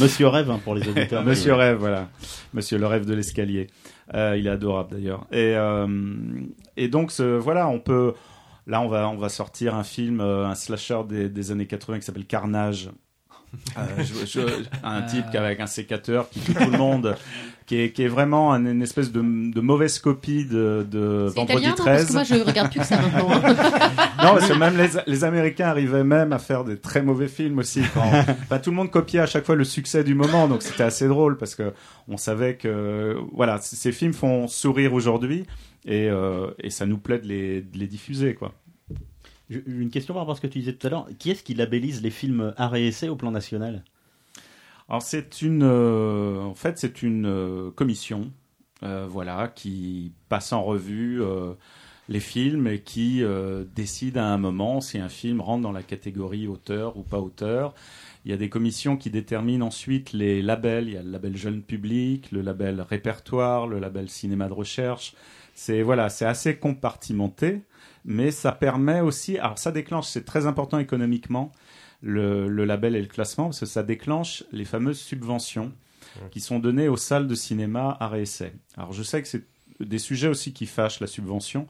[0.00, 1.24] Monsieur Rêve, hein, pour les auditeurs.
[1.24, 2.08] Monsieur Rêve, voilà.
[2.52, 3.68] Monsieur le rêve de l'escalier.
[4.14, 5.26] Euh, il est adorable d'ailleurs.
[5.30, 5.86] Et, euh,
[6.76, 8.14] et donc, ce, voilà, on peut.
[8.66, 12.00] Là, on va, on va sortir un film, euh, un slasher des, des années 80
[12.00, 12.90] qui s'appelle Carnage.
[13.78, 17.16] Euh, je- je- un type avec un sécateur qui tue tout le monde,
[17.68, 21.34] qui est, qui est vraiment un- une espèce de, de mauvaise copie de, de C'est
[21.36, 21.84] Vendredi italien, non 13.
[21.84, 23.28] Parce que moi, je regarde plus que ça maintenant.
[23.28, 27.58] non, parce que même les, les Américains arrivaient même à faire des très mauvais films
[27.58, 27.82] aussi.
[27.94, 28.02] Quand,
[28.42, 31.06] enfin, tout le monde copiait à chaque fois le succès du moment, donc c'était assez
[31.06, 31.72] drôle parce que
[32.08, 35.44] on savait que voilà, ces films font sourire aujourd'hui
[35.84, 38.54] et, euh, et ça nous plaît de les, de les diffuser, quoi.
[39.50, 41.06] Une question par rapport à ce que tu disais tout à l'heure.
[41.18, 43.82] Qui est-ce qui labellise les films art et essai au plan national?
[44.88, 48.32] Alors c'est une, euh, en fait c'est une euh, commission,
[48.82, 51.20] euh, voilà, qui passe en revue
[52.08, 53.22] les films et qui
[53.74, 57.74] décide à un moment si un film rentre dans la catégorie auteur ou pas auteur.
[58.24, 60.88] Il y a des commissions qui déterminent ensuite les labels.
[60.88, 65.14] Il y a le label jeune public, le label répertoire, le label cinéma de recherche.
[65.54, 67.62] C'est voilà, c'est assez compartimenté,
[68.04, 69.36] mais ça permet aussi.
[69.38, 71.52] Alors ça déclenche, c'est très important économiquement
[72.00, 75.72] le, le label et le classement parce que ça déclenche les fameuses subventions
[76.30, 78.52] qui sont données aux salles de cinéma art et essai.
[78.76, 79.44] Alors je sais que c'est
[79.80, 81.66] des sujets aussi qui fâchent la subvention.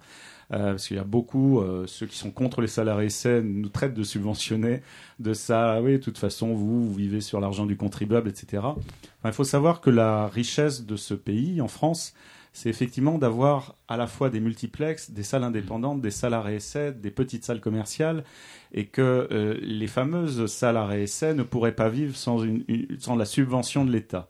[0.53, 3.69] euh, parce qu'il y a beaucoup, euh, ceux qui sont contre les et essai nous
[3.69, 4.81] traitent de subventionner
[5.19, 5.75] de ça.
[5.75, 8.63] Ah oui, de toute façon, vous, vous vivez sur l'argent du contribuable, etc.
[8.63, 8.79] Enfin,
[9.27, 12.15] il faut savoir que la richesse de ce pays, en France,
[12.59, 16.93] c'est effectivement d'avoir à la fois des multiplexes, des salles indépendantes, des salles à essai,
[16.93, 18.25] des petites salles commerciales,
[18.73, 23.85] et que euh, les fameuses salles à essai ne pourraient pas vivre sans la subvention
[23.85, 24.29] de l'État.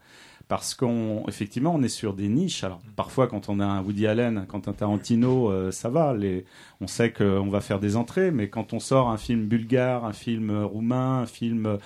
[0.48, 2.64] Parce qu'on, effectivement, on est sur des niches.
[2.64, 6.14] Alors, parfois, quand on a un Woody Allen, quand un Tarantino, euh, ça va.
[6.14, 6.46] Les,
[6.80, 10.14] on sait qu'on va faire des entrées, mais quand on sort un film bulgare, un
[10.14, 11.76] film roumain, un film, euh,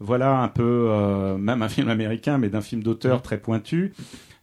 [0.00, 3.92] voilà, un peu, euh, même un film américain, mais d'un film d'auteur très pointu,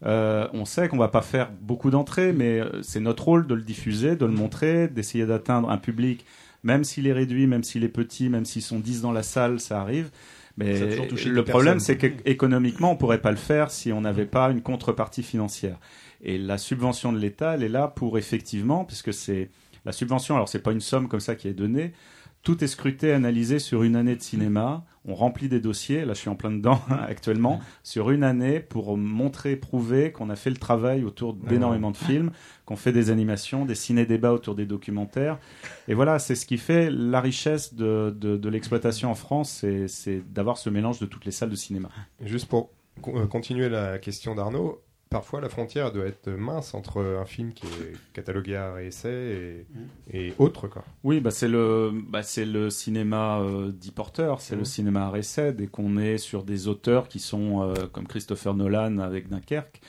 [0.06, 3.56] euh, on sait qu'on va pas faire beaucoup d'entrées, mais euh, c'est notre rôle de
[3.56, 6.26] le diffuser, de le montrer, d'essayer d'atteindre un public,
[6.64, 9.60] même s'il est réduit, même s'il est petit, même s'ils sont 10 dans la salle,
[9.60, 10.10] ça arrive.
[10.58, 10.80] Mais
[11.26, 15.24] le problème, c'est qu'économiquement, on pourrait pas le faire si on n'avait pas une contrepartie
[15.24, 15.78] financière.
[16.22, 19.50] Et la subvention de l'État, elle est là pour effectivement, puisque c'est
[19.86, 20.36] la subvention.
[20.36, 21.94] Alors, c'est pas une somme comme ça qui est donnée.
[22.42, 24.86] Tout est scruté, analysé sur une année de cinéma.
[25.08, 26.04] On remplit des dossiers.
[26.04, 30.36] Là, je suis en plein dedans actuellement sur une année pour montrer, prouver qu'on a
[30.36, 32.32] fait le travail autour d'énormément de films,
[32.66, 35.38] qu'on fait des animations, des ciné-débats autour des documentaires.
[35.88, 40.24] Et voilà, c'est ce qui fait la richesse de, de, de l'exploitation en France, c'est-
[40.34, 41.90] d'avoir ce mélange de toutes les salles de cinéma.
[42.24, 42.70] Juste pour
[43.08, 44.82] euh, continuer la question d'Arnaud,
[45.16, 49.66] parfois la frontière doit être mince entre un film qui est catalogué à essai
[50.12, 50.68] et, et autre.
[50.68, 50.84] Quoi.
[51.06, 55.18] Oui, bah c'est le, bah c'est le cinéma euh, dit porteur, c'est le cinéma à
[55.18, 55.54] essai.
[55.54, 59.80] Dès qu'on est sur des auteurs qui sont euh, comme Christopher Nolan avec Dunkerque,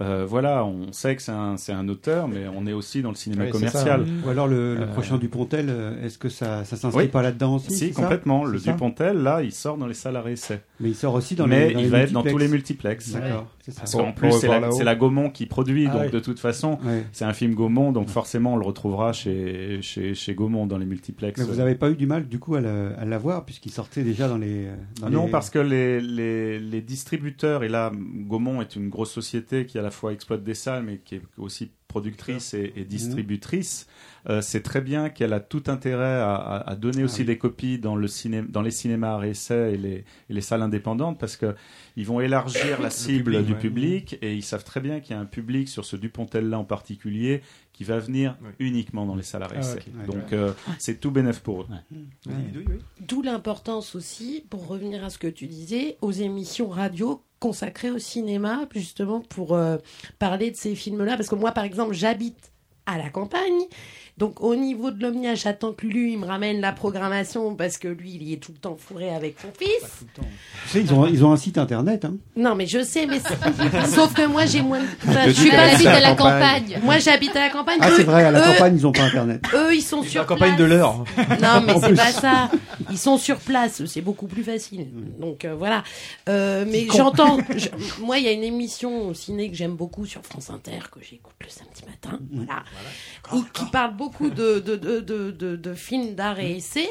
[0.00, 3.10] euh, voilà, on sait que c'est un, c'est un auteur, mais on est aussi dans
[3.10, 4.04] le cinéma Oui, commercial.
[4.26, 7.08] Ou alors le, le Euh, prochain Dupontel, euh, est-ce que ça, ça s'inscrit Oui.
[7.08, 8.44] pas là-dedans aussi Si, complètement.
[8.44, 10.62] Le Dupontel, là, il sort dans les salles à essai.
[10.80, 12.48] Mais il sort aussi dans Mais les dans il les va être dans tous les
[12.48, 13.12] multiplex.
[13.12, 13.46] D'accord.
[13.78, 16.78] Parce qu'en plus, c'est la, la Gaumont qui produit, Ah donc de toute façon,
[17.12, 20.84] c'est un film Gaumont, donc forcément, on le retrouvera chez, chez, chez Gaumont dans les
[20.86, 21.38] multiplex.
[21.40, 24.38] Mais vous n'avez pas eu du mal du coup à l'avoir puisqu'il sortait déjà dans
[24.38, 24.66] les.
[25.00, 29.12] dans non, les- parce que les, les, les distributeurs, et là, Gaumont est une grosse
[29.12, 32.84] société qui à la fois exploite des salles, mais qui est aussi productrice et, et
[32.84, 33.86] distributrice,
[34.28, 37.26] euh, c'est très bien qu'elle a tout intérêt à, à- à donner aussi oui.
[37.26, 39.94] des copies dans, le ciné, dans les cinémas à essai et les,
[40.28, 41.54] et les salles indépendantes, parce que
[41.96, 43.58] ils vont élargir la cible public, du ouais.
[43.60, 46.64] public, et ils savent très bien qu'il y a un public sur ce Dupontel-là en
[46.64, 47.42] particulier
[47.72, 50.38] qui va venir uniquement dans les salles à Ah, Donc ouais.
[50.38, 51.66] euh, c'est tout bénef pour eux.
[53.00, 57.98] D'où l'importance aussi, pour revenir à ce que tu disais, aux émissions radio consacré au
[57.98, 59.76] cinéma, justement pour euh,
[60.18, 61.18] parler de ces films-là.
[61.18, 62.52] Parce que moi, par exemple, j'habite
[62.86, 63.66] à la campagne.
[64.16, 67.88] Donc au niveau de l'Omnia, j'attends que lui il me ramène la programmation parce que
[67.88, 70.04] lui il y est tout le temps fourré avec son fils.
[70.14, 70.22] Tu
[70.68, 72.04] sais, ils ont, ils ont un site internet.
[72.04, 72.14] Hein.
[72.36, 74.86] Non mais je sais, mais c'est- sauf que moi j'ai moins de...
[75.08, 76.62] Enfin, Je suis pas habite à la campagne.
[76.64, 76.80] campagne.
[76.84, 77.78] Moi j'habite à la campagne.
[77.80, 79.42] Ah, c'est vrai, à la eux- campagne, ils n'ont pas internet.
[79.52, 80.60] Eux, ils sont sur la campagne place.
[80.60, 81.04] de l'heure.
[81.42, 81.96] Non, mais c'est plus.
[81.96, 82.50] pas ça.
[82.90, 84.86] Ils sont sur place, c'est beaucoup plus facile.
[85.18, 85.82] Donc euh, voilà.
[86.28, 87.38] Euh, mais j'entends.
[87.56, 87.68] je-
[88.00, 91.00] moi, il y a une émission au ciné que j'aime beaucoup sur France Inter que
[91.02, 92.20] j'écoute le samedi matin.
[92.32, 92.62] Voilà.
[93.32, 96.88] Où- qui parle beaucoup de de de de, de, de films d'art et essai.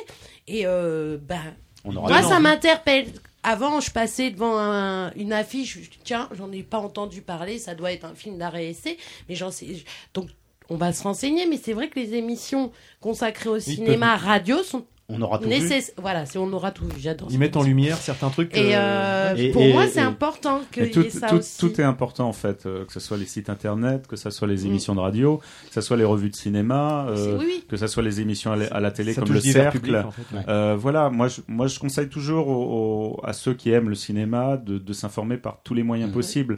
[0.47, 1.41] Et euh, ben,
[1.85, 3.07] On aura moi, ça m'interpelle.
[3.43, 7.75] Avant, je passais devant un- une affiche, je tiens, j'en ai pas entendu parler, ça
[7.75, 9.83] doit être un film d'art et essai, mais j'en sais.
[10.13, 10.29] Donc,
[10.69, 12.71] on va se renseigner, mais c'est vrai que les émissions
[13.01, 14.85] consacrées au cinéma, radio sont
[15.15, 15.55] On aura tout vu.
[16.01, 16.93] Voilà, c'est on aura tout vu.
[16.99, 17.27] J'adore.
[17.31, 18.55] Ils mettent en lumière certains trucs.
[18.57, 21.57] Et, euh, euh, Et- pour et- moi, c'est important y tout, ait ça tout- aussi.
[21.59, 24.47] tout est important en fait, euh, que ce soit les sites internet, que ce soit
[24.47, 24.67] les Mm.
[24.67, 25.37] émissions de radio,
[25.67, 27.65] que ce soit les revues de cinéma, euh, C'est- oui, oui.
[27.69, 29.79] que ce soit les émissions à la, à la télé Ça comme le Cercle.
[29.79, 30.43] publics, en fait, ouais.
[30.47, 33.95] Euh, voilà, moi je, moi je conseille toujours aux- aux- à ceux qui aiment le
[33.95, 36.13] cinéma de, de s'informer par tous les moyens Mm.
[36.13, 36.57] possibles.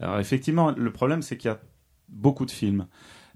[0.00, 1.58] Alors effectivement, le problème c'est qu'il y a
[2.08, 2.86] beaucoup de films.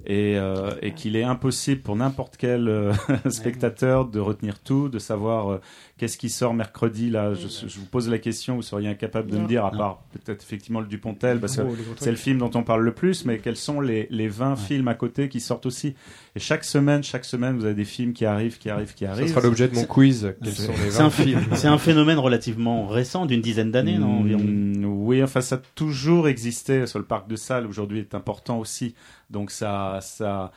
[0.07, 2.93] Et, euh, et qu'il est impossible pour n'importe quel euh,
[3.29, 5.61] spectateur de retenir tout, de savoir euh,
[6.01, 7.11] qu'est-ce qui sort mercredi.
[7.11, 9.43] Là, je, je vous pose la question, vous seriez incapable de Non.
[9.43, 9.77] me dire, à Non.
[9.79, 12.93] part peut-être effectivement le Dupontel, parce que Oh, c'est le film dont on parle le
[12.95, 15.95] plus, mais quels sont les, les 20 films à côté qui sortent aussi?
[16.35, 19.29] Et chaque semaine, chaque semaine, vous avez des films qui arrivent, qui arrivent, qui arrivent.
[19.29, 20.33] sera l'objet de mon quiz.
[20.43, 20.71] C'est
[21.01, 24.43] un, 20 phi- films c'est un phénomène relativement récent, d'une dizaine d'années, non environ?
[24.43, 27.67] Mm, Oui, enfin, ça a toujours existé sur le parc de Salles.
[27.67, 28.95] Aujourd'hui, est important aussi.
[29.29, 30.51] Donc, ça, ça,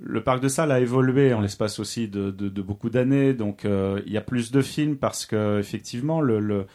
[0.00, 3.34] le parc de Salles a évolué en l'espace aussi de, de, de beaucoup d'années.
[3.34, 6.66] Donc, euh, il y a plus de films parce que, effectivement, le, le,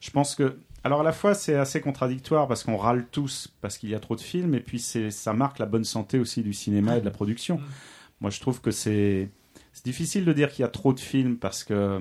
[0.00, 3.78] je pense que, alors à la fois, c'est assez contradictoire parce qu'on râle tous parce
[3.78, 6.52] qu'il y a trop de films et puis ça marque la bonne santé aussi du
[6.52, 7.60] cinéma et de la production.
[8.20, 9.30] Moi, je trouve que c'est,
[9.84, 11.98] difficile de dire qu'il y a trop de films parce que,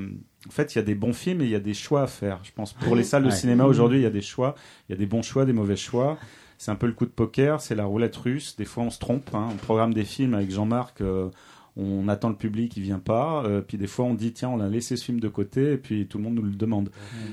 [0.48, 2.08] en fait, il y a des bons films et il y a des choix à
[2.08, 2.40] faire.
[2.44, 4.56] Je pense pour les salles de cinéma aujourd'hui, il y a des choix,
[4.88, 6.18] il y a des bons choix, des mauvais choix.
[6.58, 8.56] C'est un peu le coup de poker, c'est la roulette russe.
[8.56, 9.30] Des fois, on se trompe.
[9.34, 9.48] hein.
[9.52, 11.02] On programme des films avec Jean-Marc.
[11.02, 11.30] euh,
[11.78, 13.44] on attend le public, il vient pas.
[13.44, 15.78] euh, puis des fois, on dit tiens, on a laissé ce film de côté, et
[15.78, 16.90] puis tout le monde nous le demande.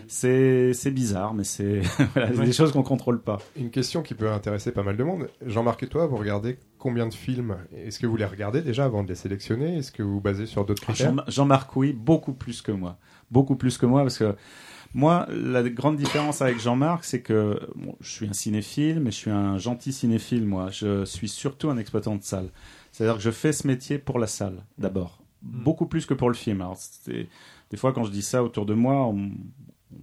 [0.09, 1.81] C'est c'est bizarre, mais c'est
[2.15, 3.39] voilà, des choses qu'on contrôle pas.
[3.57, 5.28] Une question qui peut intéresser pas mal de monde.
[5.47, 7.57] Jean-Marc et toi, vous regardez combien de films?
[7.77, 9.77] Est-ce que vous les regardez déjà avant de les sélectionner?
[9.78, 11.15] Est-ce que vous vous basez sur d'autres critères?
[11.15, 12.99] Jean- Jean-Marc, oui, beaucoup plus que moi.
[13.31, 14.35] Beaucoup plus que moi, parce que
[14.94, 19.16] moi, la grande différence avec Jean-Marc, c'est que bon, je suis un cinéphile, mais je
[19.16, 20.69] suis un gentil cinéphile, moi.
[20.70, 22.51] Je suis surtout un exploitant de salle.
[22.93, 25.23] C'est-à-dire que je fais ce métier pour la salle, d'abord.
[25.40, 26.60] Beaucoup plus que pour le film.
[26.60, 29.31] Alors, des fois, quand je dis ça autour de moi, on,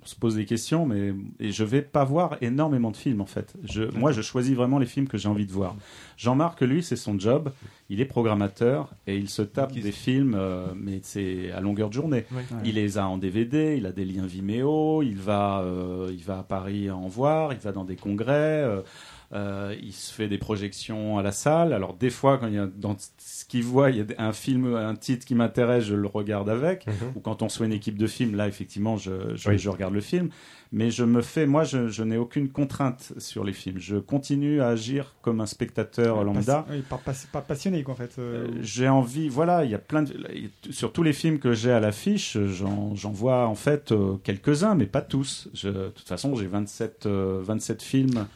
[0.01, 3.25] on se pose des questions, mais et je vais pas voir énormément de films en
[3.25, 3.53] fait.
[3.63, 5.75] Je, moi, je choisis vraiment les films que j'ai envie de voir.
[6.17, 7.51] Jean-Marc, lui, c'est son job.
[7.89, 11.93] Il est programmateur et il se tape des films, euh, mais c'est à longueur de
[11.93, 12.25] journée.
[12.31, 12.43] Ouais.
[12.63, 16.39] Il les a en DVD, il a des liens Vimeo, il va, euh, il va
[16.39, 18.63] à Paris en voir, il va dans des congrès.
[18.63, 18.81] euh,
[19.31, 21.71] euh, il se fait des projections à la salle.
[21.73, 24.33] Alors des fois, quand il y a dans ce qu'il voit, il y a un
[24.33, 26.87] film, un titre qui m'intéresse, je le regarde avec.
[26.87, 26.93] Mhm.
[27.15, 29.57] Ou quand on soit une équipe de films, là effectivement, je, je, Oui.
[29.59, 30.29] je regarde le film.
[30.71, 33.79] Mais je me fais, moi, je, je n'ai aucune contrainte sur les films.
[33.79, 36.63] Je continue à agir comme un spectateur lambda.
[36.69, 38.15] Oui, pas, pas- pas passionné, quoi, en fait.
[38.19, 40.13] euh, J'ai envie, voilà, il y a plein de.
[40.69, 44.75] Sur tous les films que j'ai à l'affiche, j'en j'en vois en fait euh, quelques-uns,
[44.75, 45.49] mais pas tous.
[45.63, 48.27] De toute façon, j'ai 27, euh, 27 films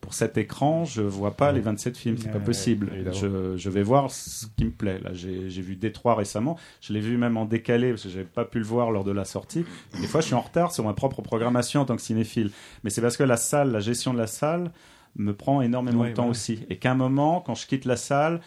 [0.00, 2.90] pour cet écran, je vois pas les 27 films, c'est pas possible.
[3.12, 5.00] Je, je vais voir ce qui me plaît.
[5.02, 8.24] Là, j'ai j'ai vu Détroit récemment, je l'ai vu même en décalé parce que j'avais
[8.24, 9.64] pas pu le voir lors de la sortie.
[10.00, 12.50] Des fois, je suis en retard sur ma propre programmation en tant que cinéphile,
[12.84, 14.70] mais c'est parce que la salle, la gestion de la salle
[15.16, 17.96] me prend énormément Ouais, de temps aussi, et qu'à un moment, quand je quitte la
[17.96, 18.40] salle,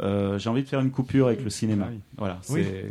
[0.00, 1.88] euh, j'ai envie de faire une coupure avec le cinéma.
[2.16, 2.84] Voilà, Oui, c'est-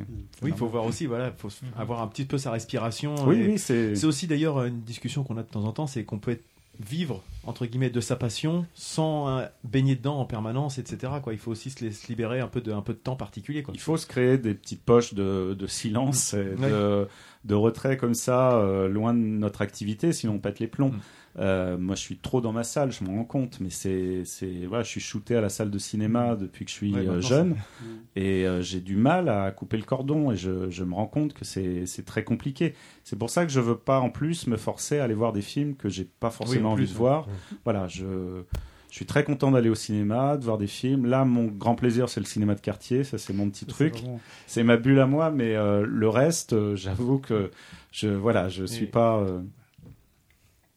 [0.44, 3.16] oui, il faut voir aussi, voilà, faut s- avoir un petit peu sa respiration.
[3.26, 5.88] Oui, Et oui, c'est- C'est aussi d'ailleurs une discussion qu'on a de temps en temps,
[5.88, 6.44] c'est qu'on peut être-
[6.86, 11.14] vivre entre guillemets de sa passion sans euh, baigner dedans en permanence, etc.
[11.24, 13.64] Quoi, il faut aussi se, libérer un peu de un peu de temps particulier.
[13.64, 13.74] Quoi.
[13.74, 17.08] Il faut se créer des petites poches de, de silence, et de,
[17.46, 20.94] de retrait comme ça, euh, loin de notre activité, sinon on pète les plombs.
[21.40, 24.66] Euh, moi, je suis trop dans ma salle, je m'en rends compte, mais c'est, c'est,
[24.68, 27.22] voilà, je suis shooté à la salle de cinéma depuis que je suis Ouais, euh,
[27.22, 27.86] jeune, ça-
[28.18, 31.34] et euh, j'ai du mal à couper le cordon, et je, je me rends compte
[31.34, 32.74] que c'est, c'est très compliqué.
[33.06, 35.42] C'est pour ça que je veux pas en plus me forcer à aller voir des
[35.42, 36.96] films que j'ai pas forcément en envie de ouais.
[36.98, 37.28] voir.
[37.28, 37.34] Ouais.
[37.64, 38.42] Voilà, je,
[38.90, 41.06] je suis très content d'aller au cinéma, de voir des films.
[41.06, 43.06] Là, mon grand plaisir, c'est le cinéma de quartier.
[43.06, 44.04] Ça, c'est mon petit truc.
[44.48, 47.52] C'est ma bulle à moi, mais euh, le reste, euh, j'avoue que
[47.94, 49.18] je, voilà, je suis Et- pas.
[49.20, 49.40] euh,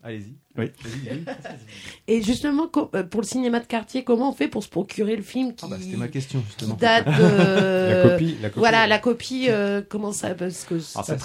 [0.05, 0.35] Allez-y.
[0.57, 0.71] Oui.
[2.07, 5.23] Et justement, euh, pour le cinéma de quartier, comment on fait pour se procurer le
[5.23, 6.75] film qui, bah, c'était ma question, justement.
[6.75, 8.03] qui date de...
[8.03, 8.59] La copie, la copie.
[8.59, 10.35] Voilà, la copie, euh, comment ça...
[10.35, 10.79] Parce que...
[10.79, 11.17] C'est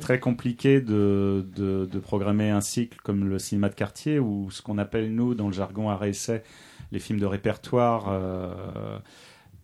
[0.00, 4.50] très, que- compliqué de, de, de programmer un cycle comme le cinéma de quartier ou
[4.50, 6.42] ce qu'on appelle nous dans le jargon arrêt essai
[6.92, 8.98] les films de répertoire euh,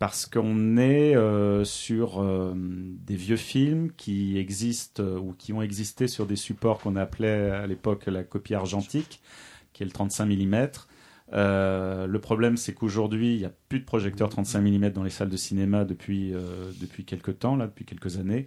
[0.05, 5.63] parce qu'on est euh, sur euh, des vieux films qui existent euh, ou qui ont
[5.63, 9.23] existé sur des supports qu'on appelait à l'époque la copie argentique
[9.73, 10.69] qui est le 35 mm.
[11.33, 15.31] Le problème, c'est qu'aujourd'hui, il n'y a plus de projecteurs 35 mm dans les salles
[15.31, 16.35] de cinéma depuis,
[16.79, 18.47] depuis quelques temps, là, depuis quelques années,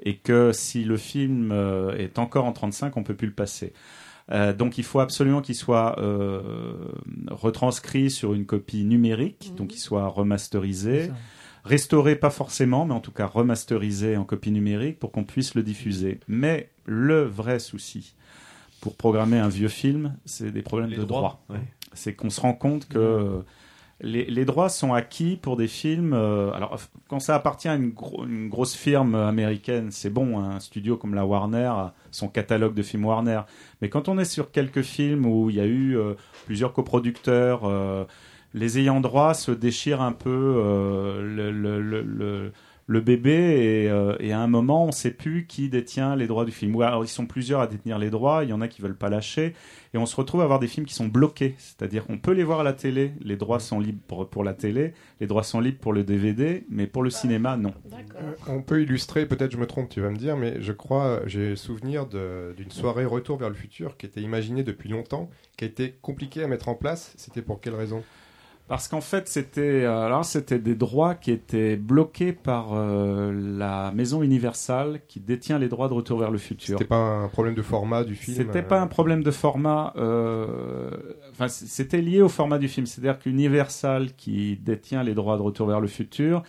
[0.00, 1.50] et que si le film
[1.98, 3.72] est encore en 35, on peut plus le passer.
[4.30, 6.88] Euh, donc il faut absolument qu'il soit euh,
[7.30, 11.10] retranscrit sur une copie numérique, donc qu'il soit remasterisé,
[11.64, 15.62] restauré pas forcément, mais en tout cas remasterisé en copie numérique pour qu'on puisse le
[15.62, 16.20] diffuser.
[16.28, 18.14] Mais le vrai souci
[18.80, 21.44] pour programmer un vieux film, c'est des problèmes Les de droits, droit.
[21.50, 21.62] ouais.
[21.94, 23.42] C'est qu'on se rend compte que
[24.04, 26.12] les, droits sont acquis pour des films.
[26.12, 26.78] euh, alors,
[27.08, 30.38] quand ça appartient à une, gro- une grosse firme américaine, c'est bon.
[30.38, 31.72] hein, un studio comme la Warner,
[32.10, 33.40] son catalogue de films Warner.
[33.80, 36.14] Mais quand on est sur quelques films où il y a eu euh,
[36.46, 38.04] plusieurs coproducteurs, euh,
[38.52, 40.30] les ayants droit se déchirent un peu
[42.86, 43.30] le- bébé
[43.84, 46.52] et, euh, et à un moment on ne sait plus qui détient les droits du
[46.52, 46.74] film.
[46.76, 48.96] Ou alors ils sont plusieurs à détenir les droits, il y en a qui veulent
[48.96, 49.54] pas lâcher
[49.94, 51.54] et on se retrouve à avoir des films qui sont bloqués.
[51.58, 54.92] C'est-à-dire qu'on peut les voir à la télé, les droits sont libres pour, la télé,
[55.20, 57.74] les droits sont libres pour le DVD, mais pour le cinéma non.
[57.92, 61.20] Euh, On peut illustrer, peut-être je me trompe, tu vas me dire, mais je crois,
[61.26, 65.64] j'ai souvenir de- d'une soirée Retour vers le futur qui était imaginée depuis longtemps, qui
[65.64, 67.12] a été compliquée à mettre en place.
[67.16, 68.02] C'était pour quelle raison?
[68.66, 73.92] Parce qu'en fait, c'était euh, alors c'était des droits qui étaient bloqués par euh, la
[73.92, 76.78] maison Universal qui détient les droits de Retour vers le futur.
[76.78, 79.92] C'était pas un problème de format du film C'était euh, pas un problème de format.
[79.96, 80.90] euh,
[81.32, 82.86] Enfin, c'était lié au format du film.
[82.86, 86.42] C'est-à-dire qu'Universal, qui détient les droits de Retour vers le futur,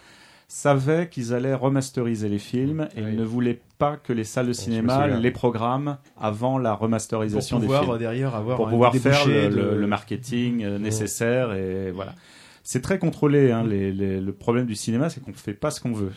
[0.47, 4.53] savait qu'ils allaient remasteriser les films et ils ne voulaient pas que les salles de
[4.53, 7.95] cinéma les programment avant la remasterisation Pour pouvoir, des films.
[7.95, 12.13] euh, derrière, avoir pour pouvoir faire le, de- le- le marketing euh, nécessaire et voilà.
[12.63, 13.51] C'est très contrôlé.
[13.51, 16.11] Hein, les- les- le problème du cinéma, c'est qu'on ne fait pas ce qu'on veut.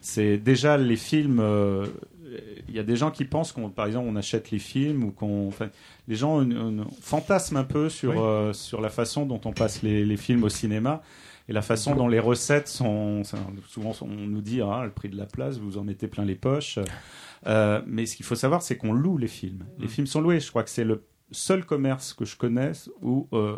[0.00, 1.38] C'est, déjà les films.
[1.40, 1.86] euh,
[2.68, 5.10] Il y a des gens qui pensent qu'on, par exemple, on achète les films ou
[5.12, 5.68] qu'on, enfin,
[6.08, 6.44] les gens
[7.00, 8.16] fantasment un peu sur Oui.
[8.18, 11.02] euh, sur la façon dont on passe les, les films au cinéma
[11.48, 13.22] et la façon dont les recettes sont.
[13.68, 16.34] Souvent, on nous dit ah, le prix de la place, vous en mettez plein les
[16.34, 16.78] poches.
[17.46, 19.64] Euh, mais ce qu'il faut savoir, c'est qu'on loue les films.
[19.78, 20.40] Les films sont loués.
[20.40, 23.56] Je crois que c'est le seul commerce que je connaisse où euh,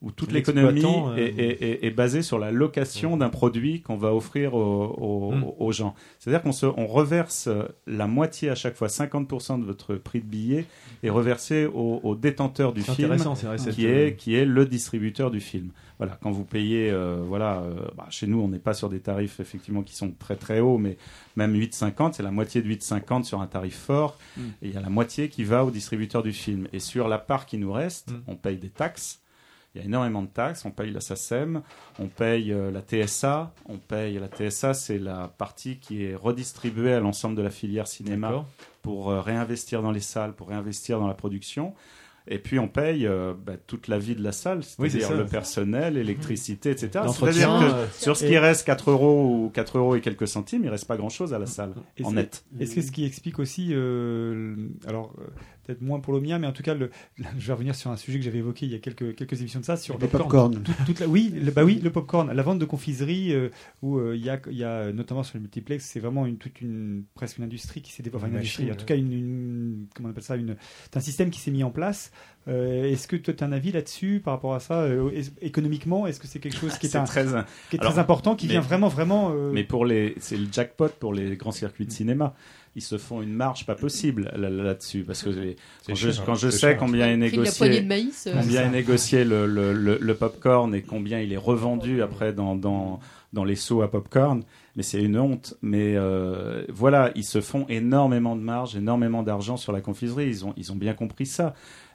[0.00, 0.80] où toute l'économie
[1.12, 4.86] euh, est, est- est- est basée sur la location d'un produit qu'on va offrir aux,
[4.98, 5.44] aux- Mm.
[5.58, 5.94] aux gens.
[6.18, 7.48] C'est-à-dire qu'on se, on reverse
[7.86, 10.64] la moitié à chaque fois, 50% de votre prix de billet
[11.04, 13.10] est reversé au, au détenteur du film,
[13.76, 15.70] qui euh, est qui est le distributeur du film.
[16.02, 18.98] Voilà, quand vous payez, euh, voilà, euh, bah, chez nous on n'est pas sur des
[18.98, 20.96] tarifs effectivement qui sont très très hauts, mais
[21.36, 24.40] même 8,50, c'est la moitié de 8,50 sur un tarif fort, Mm.
[24.62, 26.66] et il y a la moitié qui va au distributeur du film.
[26.72, 28.22] Et sur la part qui nous reste, Mm.
[28.26, 29.20] on paye des taxes.
[29.76, 30.64] Il y a énormément de taxes.
[30.64, 31.62] On paye la SACEM,
[32.00, 33.54] on paye euh, la TSA.
[33.66, 37.86] On paye la TSA, c'est la partie qui est redistribuée à l'ensemble de la filière
[37.86, 38.44] cinéma
[38.82, 41.74] pour euh, réinvestir dans les salles, pour réinvestir dans la production.
[42.28, 45.94] Et puis on paye euh, bah, toute la vie de la salle, c'est-à-dire le personnel,
[45.94, 47.04] l'électricité, etc.
[47.12, 50.28] C'est-à-dire que euh, sur ce et- qui reste 4 euros ou 4 euros et quelques
[50.28, 52.44] centimes, il reste pas grand-chose à la salle, Et en c'est- net.
[52.60, 54.54] Est-ce que ce qui explique aussi, euh,
[54.86, 55.24] alors euh,
[55.64, 56.90] peut-être moins pour le mien, mais en tout cas, le,
[57.38, 59.60] je vais revenir sur un sujet que j'avais évoqué il y a quelques, quelques émissions
[59.60, 60.62] de ça, sur Le popcorn.
[60.62, 63.48] Tout- toute la- oui, le, bah oui, le popcorn, la vente de confiserie euh,
[63.82, 66.36] où euh, il y, a, il y a notamment sur le multiplex, c'est vraiment une,
[66.36, 69.12] toute une presque une industrie qui s'est développée, enfin, Une industrie, en tout cas une,
[69.12, 70.56] une- comment on appelle ça, une,
[70.94, 72.12] un système qui s'est mis en place.
[72.48, 76.08] Euh, est-ce que tu as un avis là-dessus par rapport à ça euh, est- économiquement
[76.08, 77.24] Est-ce que c'est quelque chose qui est, un- très,
[77.70, 80.36] qui est alors, très important, qui mais- vient vraiment vraiment euh, Mais pour les, c'est
[80.36, 82.34] le jackpot pour les grands circuits de cinéma.
[82.74, 85.28] Ils se font une marge pas possible là- là- là-dessus parce que
[85.86, 86.76] quand je, quand sais cher.
[86.78, 90.80] combien est négocié, de maïs, euh, combien est négocié le, le, le, le popcorn et
[90.82, 92.98] combien il est revendu après dans, dans,
[93.34, 94.42] dans les seaux à popcorn,
[94.74, 95.54] mais c'est une honte.
[95.60, 100.28] Mais euh, voilà, ils se font énormément de marge, énormément d'argent sur la confiserie.
[100.28, 101.54] Ils ont, ils ont bien compris ça.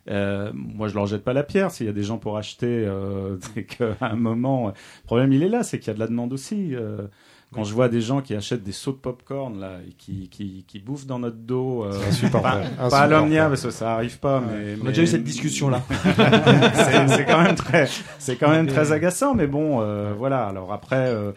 [0.09, 1.69] Euh, moi, je leur jette pas la pierre.
[1.71, 4.73] S'il y a des gens pour acheter, euh, c'est qu'à un moment, le
[5.05, 6.75] problème il est là, c'est qu'il y a de la demande aussi.
[6.75, 7.07] Euh,
[7.53, 10.65] quand je vois des gens qui achètent des seaux de popcorn là et qui, qui,
[10.67, 12.65] qui bouffent dans notre dos, euh, C'est insupportable.
[12.77, 15.23] pas, pas à l'Omnia parce que ça arrive pas, mais On a déjà eu cette
[15.23, 15.81] discussion-là.
[16.03, 17.87] c'est c'est quand même très,
[18.19, 20.45] c'est quand même très agaçant, mais bon, euh, voilà.
[20.45, 21.31] Alors après, euh,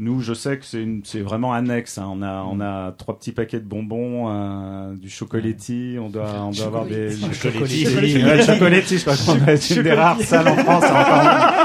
[0.00, 1.98] Nous, je sais que c'est une- c'est vraiment annexe.
[1.98, 2.08] hein.
[2.08, 5.96] On a, on a trois petits paquets de bonbons, euh, du chocoletti.
[6.00, 7.08] On doit, on doit avoir des.
[7.16, 8.98] Ouais, le chocoletti.
[8.98, 10.84] Je crois qu'on a une des rares salles en France.
[10.84, 11.00] à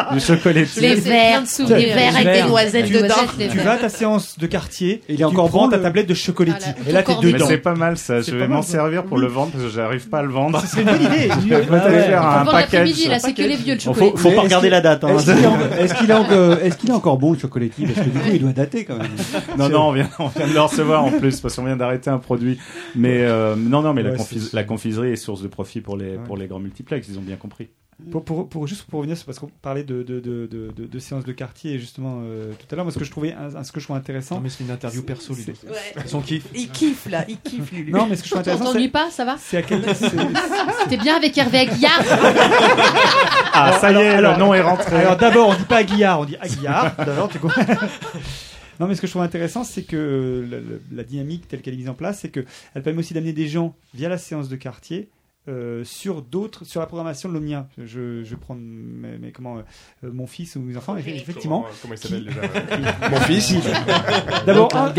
[0.07, 0.79] encore du chocoletti.
[0.79, 1.43] Les verres,
[1.77, 3.13] les verres avec des noisettes dedans.
[3.37, 6.15] Tu vas à ta séance de quartier, Il est encore bon, ta le- tablette de
[6.15, 6.69] chocoletti.
[6.83, 7.45] Voilà, et là, t'es dedans.
[7.47, 8.23] c'est pas mal ça.
[8.23, 10.59] C'est Je vais m'en servir pour le vendre parce que j'arrive pas à le vendre.
[10.61, 11.29] Ce serait une bonne idée.
[11.43, 13.07] Je vais Ah faire un package.
[13.09, 14.11] là, c'est que les vieux, Faut, chocolat.
[14.15, 15.03] faut Mais pas regarder la date.
[15.03, 15.09] hein.
[15.79, 18.53] Est-ce qu'il est, est, encore- est-ce qu'il est encore bon le du coup, il doit
[18.53, 19.11] dater quand même.
[19.57, 22.09] Non, non, on vient, on vient de le recevoir en plus parce qu'on vient d'arrêter
[22.09, 22.57] un produit.
[22.95, 26.23] Mais euh, non, non, mais la, confis- confiserie est source de profit pour les, Ouais.
[26.25, 27.69] pour les grands multiplex, ils ont bien compris.
[28.11, 30.99] Pour, pour, pour- juste pour revenir, parce qu'on parlait de, de, de, de, de- de
[30.99, 33.71] séances de quartier justement euh, tout à l'heure, moi ce que je trouvais, un- ce
[33.71, 34.35] que je trouve intéressant.
[34.35, 35.53] Non, mais c'est une interview perso, Ludo.
[35.67, 36.03] Ouais.
[36.07, 36.43] Son kiff.
[36.53, 37.91] Il kiffe là, il kiffe Lulu.
[37.91, 39.61] Non, mais ce que je trouve On intéressant, t'ennuie c'est pas, ça va c'est à
[39.61, 39.81] quel.
[40.89, 42.01] T'es bien avec Hervé Aguillard
[43.53, 44.95] Ah, ça y est, alors- le nom est rentré.
[44.97, 46.95] Alors d'abord, on dit pas Aguillard, on dit Aguillard.
[46.97, 47.61] D'abord, tu comprends
[48.79, 51.75] Non, mais ce que je trouve intéressant, c'est que la, la- la dynamique telle qu'elle
[51.75, 52.43] est mise en place, c'est que
[52.73, 55.09] elle permet aussi d'amener des gens via la séance de quartier.
[55.49, 57.67] Euh, sur d'autres, sur la programmation de l'Omnia.
[57.77, 61.65] Je, je prends mes, mes- comment, euh, mon fils ou mes enfants, effectivement.
[61.81, 63.53] Comment il qui- s'appelle déjà Mon fils
[64.45, 64.89] D'abord, un,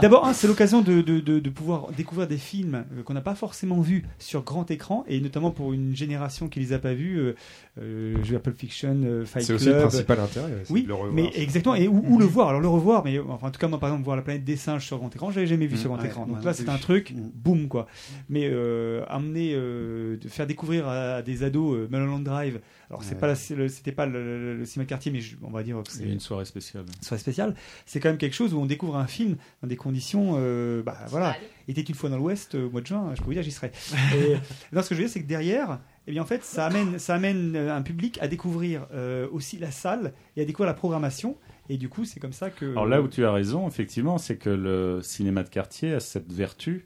[0.00, 3.34] d'abord- c'est l'occasion de, de, de, de pouvoir découvrir des films euh, qu'on n'a pas
[3.34, 7.18] forcément vus sur grand écran, et notamment pour une génération qui les a pas vus.
[7.18, 7.34] Euh,
[7.80, 9.60] euh, je Pulp Fiction, euh, Fight C'est Club.
[9.60, 10.50] aussi le principal intérêt.
[10.64, 11.12] c'est Oui, de le revoir.
[11.12, 11.74] mais exactement.
[11.74, 13.88] Et où, où le voir Alors le revoir, mais enfin, en tout cas moi par
[13.90, 16.00] exemple voir la planète des singes sur grand écran, j'avais jamais vu Mmh, sur grand
[16.02, 16.26] ouais, écran.
[16.26, 17.30] Donc là c'est un truc, Mmh.
[17.34, 17.86] boum quoi.
[18.28, 19.04] Mais euh,
[19.54, 22.60] euh, de faire découvrir à, des ados euh, Mulholland Drive.
[22.90, 23.20] Alors c'est Ouais.
[23.20, 25.50] pas la- c'est le- c'était pas le, le, le cinéma de quartier, mais je- on
[25.50, 26.84] va dire que c'est une soirée spéciale.
[27.00, 27.54] soirée spéciale.
[27.86, 30.98] C'est quand même quelque chose où on découvre un film dans des conditions, euh, bah
[31.08, 31.36] voilà.
[31.68, 33.50] Était une fois dans l'Ouest euh, au mois de juin, je peux vous dire j'y
[33.52, 33.70] serai.
[34.16, 34.34] Et,
[34.72, 35.78] non, ce que je veux dire c'est que derrière.
[36.08, 39.56] Eh bien, en fait, ça amène, ça amène euh, un public à découvrir euh, aussi
[39.58, 41.36] la salle et à découvrir la programmation.
[41.68, 42.72] Et du coup, c'est comme ça que.
[42.72, 46.32] Alors là où tu as raison, effectivement, c'est que le cinéma de quartier a cette
[46.32, 46.84] vertu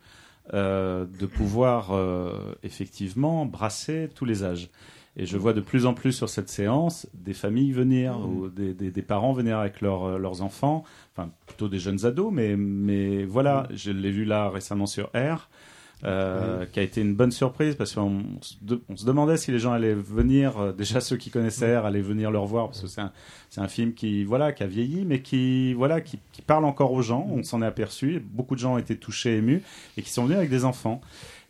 [0.55, 2.33] euh, de pouvoir euh,
[2.63, 4.69] effectivement brasser tous les âges.
[5.19, 8.75] Et je vois de plus en plus sur cette séance des familles venir, ou des,
[8.75, 10.85] des- des parents venir avec leurs, euh, leurs enfants,
[11.17, 15.49] enfin plutôt des jeunes ados, mais, mais voilà, je l'ai vu là récemment sur R.
[16.05, 18.23] euh, qui a été une bonne surprise parce qu'on
[18.89, 22.31] on se, demandait si les gens allaient venir, euh, déjà ceux qui connaissaient allaient venir
[22.31, 23.13] le revoir parce que c'est un,
[23.57, 27.01] un film qui voilà qui a vieilli mais qui voilà qui, qui parle encore aux
[27.01, 27.27] gens.
[27.31, 28.21] On s'en est aperçu.
[28.21, 29.63] Beaucoup de gens ont été touchés, émus
[29.97, 31.01] et qui sont venus avec des enfants.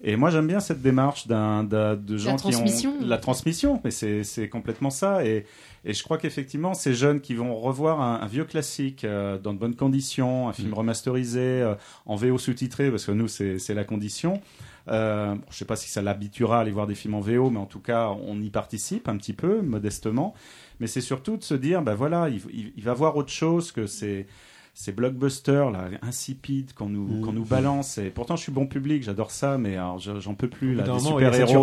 [0.04, 2.94] Et moi j'aime bien cette démarche d'un, d'un- de gens qui transmission.
[3.00, 3.80] ont la transmission.
[3.84, 5.24] Mais c'est, c'est complètement ça.
[5.24, 5.46] Et,
[5.84, 9.54] et je crois qu'effectivement ces jeunes qui vont revoir un, un vieux classique euh, dans
[9.54, 11.74] de bonnes conditions, un film remasterisé euh,
[12.04, 14.40] en VO sous-titré parce que nous c'est, c'est la condition.
[14.88, 17.50] Euh, bon, je sais pas si ça l'habituera à aller voir des films en VO,
[17.50, 20.32] mais en tout cas, on y participe un petit peu, modestement.
[20.78, 23.72] Mais c'est surtout de se dire, ben voilà, il, il- il va voir autre chose
[23.72, 24.26] que ces,
[24.78, 27.20] ces blockbusters là, insipides qu'on nous, Mmh.
[27.22, 27.96] qu'on nous balance.
[27.96, 29.76] Et pourtant, je suis bon public, j'adore ça, mais
[30.20, 30.98] j'en peux plus là, d'un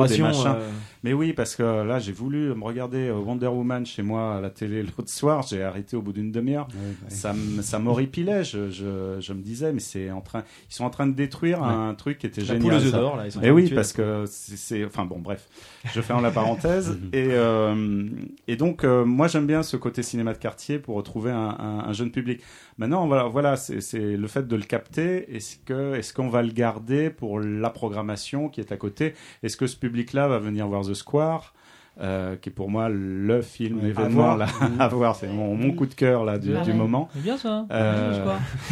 [0.07, 0.47] des machins.
[0.47, 0.69] euh.
[1.03, 4.41] Mais oui, parce que là, j'ai voulu me regarder euh, Wonder Woman chez moi à
[4.41, 5.43] la télé l'autre soir.
[5.47, 6.67] J'ai arrêté au bout d'une demi-heure.
[7.07, 7.33] Ça,
[7.77, 8.43] m'horripilait.
[8.43, 11.61] Je, je, je me disais, mais c'est en train, ils sont en train de détruire
[11.61, 11.67] Ouais.
[11.67, 12.61] un truc qui était La génial.
[12.61, 15.19] poule aux là, ils sont en Et de oui, parce que c'est, c'est- enfin bon,
[15.19, 15.47] bref,
[15.93, 16.97] je ferme la parenthèse.
[17.13, 18.07] et, euh,
[18.47, 21.83] et donc, euh, moi, j'aime bien ce côté cinéma de quartier pour retrouver un, un-
[21.87, 22.41] un jeune public.
[22.79, 25.35] Maintenant, voilà, voilà, c'est, le fait de le capter.
[25.35, 29.13] Est-ce qu'on va le garder pour la programmation qui est à côté?
[29.43, 31.53] Est-ce que ce public-là va venir voir The Square?
[32.01, 34.37] Euh, qui est pour moi le film Ouais, à événement voir.
[34.37, 34.47] là,
[34.79, 36.61] à voir, c'est mon, mon coup de cœur là du, Ouais.
[36.63, 37.09] du moment.
[37.13, 37.65] C'est bien ça.
[37.71, 38.25] Euh.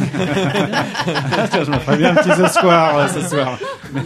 [1.50, 3.58] Tiens, je me ferais bien un petit The Square euh, ce soir.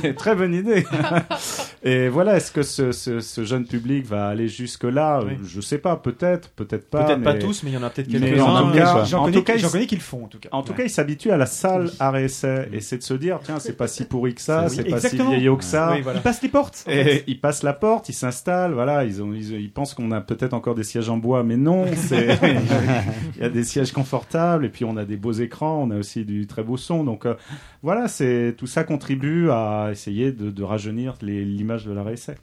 [0.03, 0.85] Mais très bonne idée.
[1.83, 5.39] Et voilà, est-ce que ce, ce, ce jeune public va aller jusque là Oui.
[5.45, 7.05] Je sais pas, peut-être, peut-être pas.
[7.05, 8.43] Peut-être pas tous, mais il y en a peut-être quelques-uns.
[8.43, 10.29] en tout Mais cas, j'en en connais- tout cas, j'en connais qui le font, en
[10.29, 10.49] tout cas.
[10.53, 10.79] En tout Ouais.
[10.79, 13.59] cas, ils s'habituent à la salle art et essai, et c'est de se dire, tiens,
[13.61, 15.31] c'est pas si pourri que ça, Oui, c'est pas exactement.
[15.31, 15.93] si vieillot que ça.
[15.93, 16.19] Oui, voilà.
[16.19, 16.85] Ils passent les portes.
[16.87, 17.25] en Et fait.
[17.29, 20.53] ils passent la porte, ils s'installent, voilà, ils, ont, ils, ils pensent qu'on a peut-être
[20.53, 22.39] encore des sièges en bois, mais non, c'est,
[23.37, 25.97] il y a des sièges confortables, et puis on a des beaux écrans, on a
[25.97, 27.35] aussi du très beau son, donc euh,
[27.83, 32.35] voilà, c'est tout ça contribue à essayer de, de rajeunir les- l'image de la essai.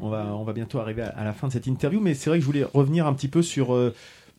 [0.00, 2.30] On va, on va bientôt arriver à, à la fin de cette interview, mais c'est
[2.30, 3.94] vrai que je voulais revenir un petit peu sur, euh,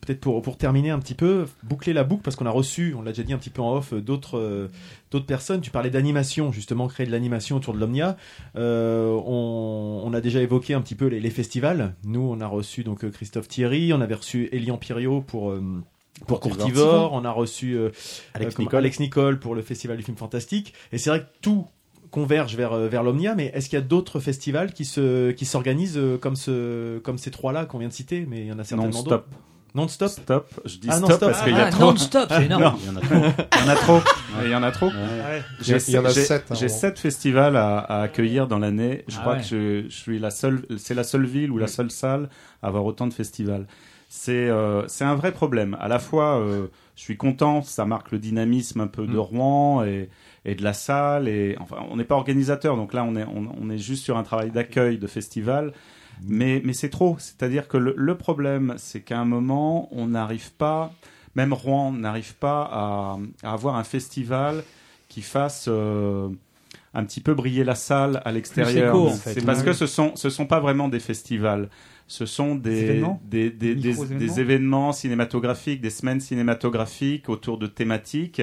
[0.06, 3.02] peut-être pour, pour terminer un petit peu, boucler la boucle, parce qu'on a reçu, on
[3.02, 4.68] l'a déjà dit un petit peu en off, d'autres euh,
[5.10, 5.60] d'autres personnes.
[5.60, 8.16] Tu parlais d'animation, justement, créer de l'animation autour de l'Omnia.
[8.56, 11.94] Euh, on, on a déjà évoqué un petit peu les, les festivals.
[12.04, 15.50] Nous, on a reçu donc euh, Christophe Thierry, on avait reçu Elian Pirio pour...
[15.50, 15.62] euh,
[16.26, 17.12] pour Courtivore.
[17.12, 17.90] On a reçu euh,
[18.32, 18.78] Alex comment- Nicole.
[18.78, 20.72] Alex Nicole pour le Festival du film fantastique.
[20.92, 21.66] Et c'est vrai que tout
[22.10, 26.00] converge vers, vers l'Omnia, mais est-ce qu'il y a d'autres festivals qui se qui s'organisent
[26.22, 28.24] comme ce comme ces trois-là qu'on vient de citer?
[28.26, 29.26] Mais il y en a certainement d'autres.
[29.76, 30.48] Non-stop Stop.
[30.64, 31.30] Je dis Ah, stop non-stop.
[31.30, 31.84] parce qu'il y a Ah, trop.
[31.92, 32.62] non-stop, c'est énorme.
[32.62, 33.14] Non, il y en a trop.
[33.54, 34.00] Il y en a trop.
[34.44, 34.86] Il y en a trop.
[34.86, 35.42] Ouais.
[35.60, 36.72] Il y a- il y en a J'ai- sept, hein, J'ai bon.
[36.74, 39.04] sept festivals à, à accueillir dans l'année.
[39.08, 39.38] Je Ah crois ouais.
[39.40, 40.64] que je, je suis la seule.
[40.78, 42.28] C'est la seule ville ou la seule salle
[42.62, 43.66] à avoir autant de festivals.
[44.08, 45.76] C'est euh, c'est un vrai problème.
[45.80, 49.18] À la fois, euh, je suis content, ça marque le dynamisme un peu de Mm.
[49.18, 50.08] Rouen et,
[50.44, 51.28] et de la salle.
[51.28, 54.16] Et enfin, on n'est pas organisateur, donc là, on est on, on est juste sur
[54.16, 55.72] un travail d'accueil de festival.
[56.24, 57.16] Mais, mais c'est trop.
[57.18, 60.92] C'est-à-dire que le, le problème, c'est qu'à un moment, on n'arrive pas,
[61.34, 64.64] même Rouen n'arrive pas à, à avoir un festival
[65.08, 66.28] qui fasse euh,
[66.94, 68.94] un petit peu briller la salle à l'extérieur.
[68.94, 69.34] écho, en fait.
[69.34, 71.68] C'est parce que ce sont, ce sont pas vraiment des festivals.
[72.08, 77.58] Ce sont Des événements des, des, des, Micro-événements des événements cinématographiques, des semaines cinématographiques autour
[77.58, 78.40] de thématiques.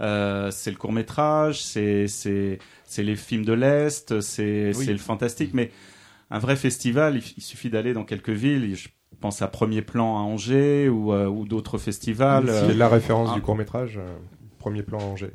[0.00, 4.84] Euh, c'est le court métrage, c'est c'est c'est les films de l'est, c'est Oui.
[4.84, 5.50] c'est le fantastique.
[5.54, 5.70] Mais
[6.30, 8.74] un vrai festival, il, il suffit d'aller dans quelques villes.
[8.76, 8.88] Je
[9.20, 12.46] pense à Premier Plan à Angers ou, euh, ou d'autres festivals.
[12.48, 13.34] C'est euh, la référence ah.
[13.34, 13.98] du court métrage,
[14.58, 15.32] premier plan Angers.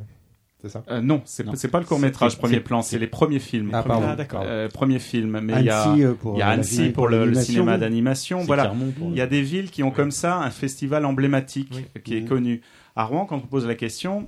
[0.61, 0.84] C'est ça?
[0.90, 3.72] Euh, non, c'est pas le court métrage premier plan, c'est les premiers films.
[3.74, 4.07] Ah, pardon.
[4.11, 4.44] Ah, d'accord.
[4.45, 6.53] Euh, premier film, mais il y a, Annecy, euh, pour il y a euh, la
[6.53, 8.40] Annecy ville- pour le, cinéma d'animation.
[8.44, 8.74] Voilà,
[9.10, 12.02] il y a des villes qui ont comme ça un festival emblématique Oui.
[12.02, 12.28] qui est Mhm.
[12.30, 12.61] connu.
[12.95, 14.26] À Rouen, quand on pose la question,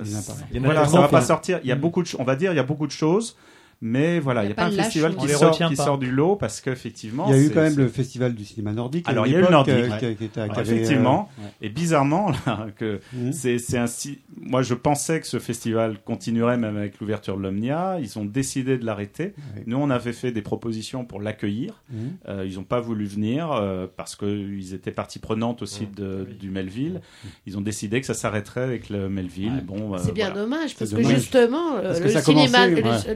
[0.00, 0.32] Il y en a pas.
[0.50, 1.60] Il y en a voilà, tellement ça va pas sortir.
[1.62, 3.36] Il y a beaucoup de, ch- on va dire, il y a beaucoup de choses,
[3.82, 5.84] mais voilà, il n'y a, pas pas un festival qui les sort, retient qui pas.
[5.84, 8.72] sort du lot parce qu'effectivement, Il y a eu quand même le festival du cinéma
[8.72, 9.06] nordique.
[9.08, 9.98] Alors, il y a eu le nordique, euh, ouais.
[9.98, 11.28] qui a- qui était- qui Ouais, avait, euh, effectivement.
[11.38, 11.50] ouais.
[11.62, 13.32] Et bizarrement, là, que Mhm.
[13.32, 14.18] c'est c'est ainsi.
[14.40, 17.98] Moi, je pensais que ce festival continuerait même avec l'ouverture de l'Omnia.
[18.00, 19.34] Ils ont décidé de l'arrêter.
[19.56, 19.62] Ouais.
[19.66, 21.82] Nous, on avait fait des propositions pour l'accueillir.
[21.90, 21.98] Mhm.
[22.28, 26.50] Euh, ils n'ont pas voulu venir euh, parce qu'ils étaient partie prenante aussi de, du
[26.50, 27.00] Melville.
[27.46, 29.62] Ils ont décidé que ça s'arrêterait avec le Melville.
[29.66, 30.42] Bon, euh, C'est bien voilà.
[30.42, 33.14] dommage parce que justement euh, Parce que le cinéma, le, le-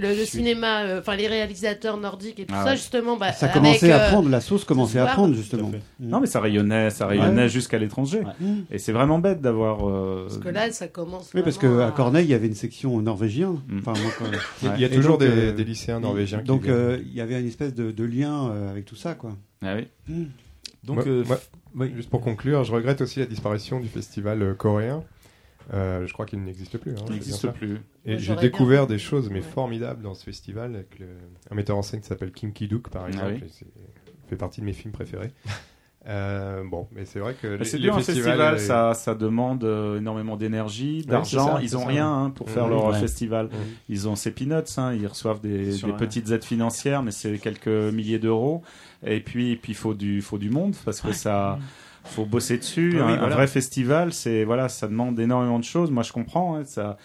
[0.60, 2.76] cinéma, euh, enfin les réalisateurs nordiques et tout Ah ça ouais.
[2.76, 5.68] justement, bah, Ça avec, commençait à euh, prendre, la sauce commençait à prendre justement.
[5.68, 6.08] Mhm.
[6.08, 7.48] Non, mais ça rayonnait, ça rayonnait Ouais.
[7.48, 8.20] jusqu'à l'étranger.
[8.20, 8.46] Ouais.
[8.70, 9.88] Et c'est vraiment bête d'avoir.
[9.88, 11.30] euh, Parce que là, ça commence.
[11.34, 13.56] Oui, parce qu'à à- Corneille, il y avait une section norvégien.
[13.68, 13.78] Mm.
[13.78, 14.24] Enfin, moi, quand-
[14.62, 16.42] Il y a- il y a Et toujours donc, des, euh, des lycéens norvégiens.
[16.42, 19.32] Donc, euh, il y avait une espèce de, de lien euh, avec tout ça, quoi.
[19.62, 19.86] Ah oui.
[20.08, 20.24] Mm.
[20.84, 21.92] Donc, Moi- euh, moi, f- oui.
[21.94, 25.02] Juste pour conclure, je regrette aussi la disparition du festival coréen.
[25.72, 26.92] Euh, je crois qu'il n'existe plus.
[26.92, 27.80] hein, Il n'existe bien plus.
[28.04, 29.40] Et j'ai découvert bien- des choses mais Ouais.
[29.42, 31.06] formidables dans ce festival avec le-
[31.50, 33.26] un metteur en scène qui s'appelle Kim Ki-duk par exemple.
[33.28, 33.42] Ah oui.
[33.46, 33.66] et c'est-
[34.28, 35.32] fait partie de mes films préférés.
[36.08, 39.64] Euh, bon, mais c'est vrai que les, C'est dur un festivals, festival, ça, ça demande
[39.64, 41.58] euh, énormément d'énergie, d'argent.
[41.58, 41.86] Ils ont ça.
[41.88, 42.70] rien hein, pour faire Mhm.
[42.70, 42.98] leur Ouais.
[42.98, 43.46] festival.
[43.48, 43.52] Mhm.
[43.90, 48.18] Ils ont ces peanuts, hein, ils reçoivent des, petites aides financières, mais c'est quelques milliers
[48.18, 48.62] d'euros.
[49.04, 51.58] Et puis, puis il faut du, faut du monde parce que ça,
[52.10, 52.92] faut bosser dessus.
[52.94, 55.90] Oui, un, vrai festival, c'est voilà, ça demande énormément de choses.
[55.90, 56.56] Moi, je comprends.
[56.56, 56.96] hein, ça,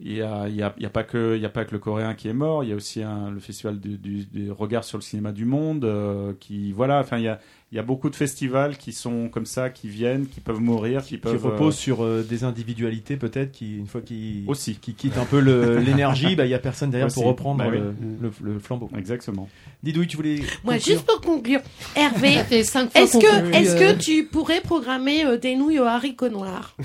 [0.00, 1.78] il y a, y a, y a pas que, il y a pas que le
[1.78, 2.64] coréen qui est mort.
[2.64, 5.44] Il y a aussi un, le festival du, du, du regard sur le cinéma du
[5.44, 6.98] monde, euh, qui voilà.
[7.00, 7.38] Enfin, il y a,
[7.74, 11.02] il y a beaucoup de festivals qui sont comme ça, qui viennent, qui peuvent mourir,
[11.02, 14.76] qui, qui peuvent repose euh, sur euh, des individualités peut-être qui une fois qu'ils Aussi.
[14.76, 15.38] qui quittent un peu
[15.84, 17.78] l'énergie bah il y a personne derrière pour reprendre Bah oui.
[17.78, 17.94] le,
[18.28, 19.48] le- le flambeau Exactement.
[19.82, 21.60] Didouille tu voulais Moi, conclure juste pour conclure,
[21.96, 22.72] Hervé, est-ce
[23.18, 26.76] que, est-ce euh, que tu pourrais programmer euh, des nouilles aux haricots noirs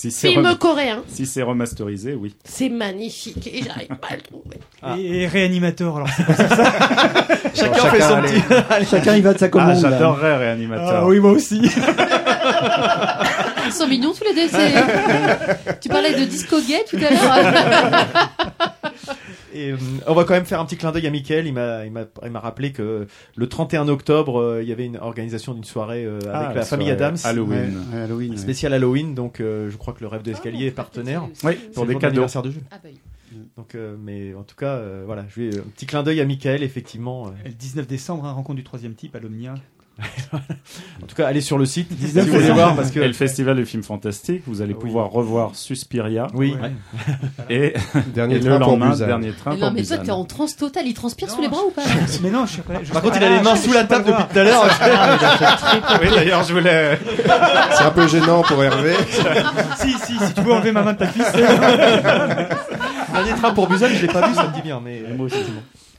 [0.00, 1.02] Si c'est Film rem- coréen.
[1.08, 2.34] si c'est remasterisé, oui.
[2.44, 4.58] C'est magnifique et j'arrive pas à le trouver.
[4.80, 4.94] Ah.
[4.96, 6.46] Et, et réanimateur, alors c'est quoi ça
[7.54, 9.80] chacun fait son petit Chacun y va de sa Ah, commande.
[9.80, 11.00] j'adorerais réanimateur.
[11.02, 11.68] Ah oui, moi aussi.
[13.68, 14.48] Ils sont mignons tous les deux.
[14.48, 18.06] c'est- tu parlais de disco gay tout à l'heure.
[19.54, 19.76] Et, euh,
[20.06, 21.46] on va quand même faire un petit clin d'œil à Mickaël.
[21.46, 24.84] Il m'a, il m'a, il m'a rappelé que le 31 octobre, euh, il y avait
[24.84, 27.16] une organisation d'une soirée euh, avec Ah, la la famille Adams.
[27.24, 27.58] Halloween.
[27.92, 28.30] Ouais, ouais, Halloween.
[28.32, 28.36] ouais.
[28.36, 31.86] Spécial Halloween, donc euh, je crois que le rêve d'escalier est partenaire Oui, C'est pour
[31.86, 32.06] des cadeaux.
[32.06, 32.60] l'anniversaire de jeu.
[32.70, 33.00] Ah bah oui.
[33.56, 36.24] Donc, euh, mais en tout cas, euh, voilà, je vais un petit clin d'œil à
[36.24, 37.26] Mickaël, effectivement.
[37.26, 37.30] euh.
[37.44, 39.54] Et le 19 décembre, un rencontre du troisième type à l'Omnia.
[41.02, 43.06] En tout cas, allez sur le site si 19 vous voulez voir parce que Et
[43.06, 44.78] le festival de films fantastiques, vous allez Oui.
[44.78, 46.28] pouvoir revoir Suspiria.
[46.34, 46.54] oui,
[47.50, 47.74] Et,
[48.14, 49.06] Dernier et le train pour lendemain, Busan.
[49.06, 50.84] dernier train Mais pour non, mais toi, t'es en transe totale.
[50.86, 51.82] Il transpire sous les bras ou pas
[52.22, 52.74] Mais non, je sais pas.
[52.82, 54.38] je Par contre, il a les Ah, mains je- sous la table le depuis tout
[54.38, 54.64] à l'heure.
[56.02, 56.98] Oui, d'ailleurs, je voulais.
[57.76, 58.94] C'est un peu gênant pour Hervé.
[59.78, 61.32] si, si, si tu veux enlever ma main de ta cuisse.
[61.32, 65.36] Dernier train pour Busan, je l'ai pas vu, ça me dit bien, mais Moi aussi.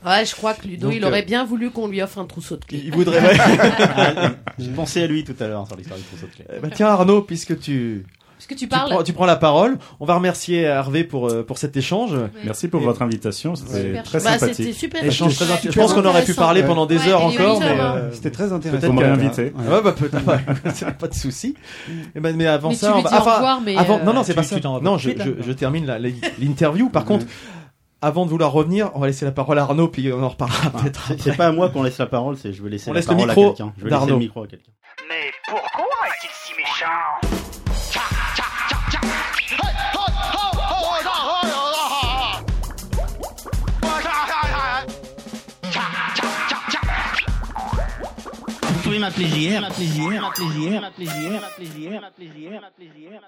[0.04, 2.24] Ouais, je crois que Ludo, Donc, il aurait euh, bien voulu qu'on lui offre un
[2.24, 2.82] trousseau de clés.
[2.84, 3.20] il voudrait.
[3.20, 3.36] ouais.
[4.58, 6.44] J'ai pensé à lui tout à l'heure sur l'histoire du trousseau de clés.
[6.56, 8.06] Eh ben, tiens Arnaud, puisque tu
[8.48, 11.44] que tu tu parles prends, tu prends la parole, on va remercier Hervé pour euh,
[11.44, 12.12] pour cet échange.
[12.42, 14.02] Merci pour Et- votre invitation, c'était Super.
[14.02, 14.74] très Bah, c'était sympathique.
[14.74, 15.04] super.
[15.04, 15.48] Échange chouette.
[15.48, 15.70] très intéressant.
[15.70, 16.66] Je pense qu'on aurait pu parler Ouais.
[16.66, 18.80] pendant des Ouais, heures encore, mais euh, C'était très intéressant.
[18.80, 19.04] Peut-être Ouais.
[19.04, 19.52] réinviter.
[19.54, 19.74] Ouais.
[19.74, 20.24] Ouais, bah peut-être,
[20.98, 21.54] pas de souci.
[22.16, 23.10] Eh ben, mais avant Mais ça, tu on va.
[23.10, 24.56] dis au enfin, revoir, mais, avant, euh, non, non, c'est pas ça.
[24.80, 25.84] Non, je, je, je termine
[26.40, 26.88] l'interview.
[26.88, 27.26] Par contre,
[28.02, 30.70] avant de vouloir revenir, on va laisser la parole à Arnaud, puis on en reparlera
[30.70, 31.12] peut-être.
[31.18, 33.08] C'est- pas à moi qu'on laisse la parole, c'est je vais laisser On la laisse
[33.08, 33.72] le parole micro à quelqu'un.
[33.78, 34.72] Je vais laisser le micro à quelqu'un.
[35.08, 37.30] Mais pourquoi est-il si méchant
[48.62, 52.90] Vous pouvez m'appeler JR, m'appeler JR, m'appeler JR, m'appeler JR, m'appeler JR, m'appeler JR, m'appeler
[52.96, 53.20] JR.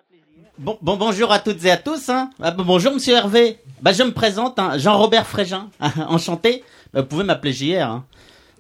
[0.59, 2.11] Bon, bon, bonjour à toutes et à tous.
[2.11, 2.29] Hein.
[2.41, 3.59] Ah, bon, bonjour, monsieur Hervé.
[3.81, 5.71] Bah, je me présente, hein, Jean-Robert Frégin.
[6.09, 6.63] Enchanté.
[6.93, 7.87] Bah, vous pouvez m'appeler JR.
[7.87, 8.05] Hein.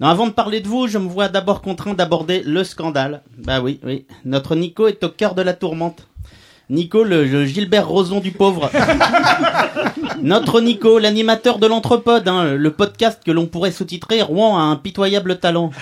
[0.01, 3.23] Non, avant de parler de vous, je me vois d'abord contraint d'aborder le scandale.
[3.36, 4.06] Bah oui, oui.
[4.24, 6.09] Notre Nico est au cœur de la tourmente.
[6.73, 8.70] Nico, le, le Gilbert Rozon du pauvre.
[10.23, 14.77] Notre Nico, l'animateur de l'Entrepode, hein, le podcast que l'on pourrait sous-titrer Rouen a un
[14.77, 15.70] pitoyable talent.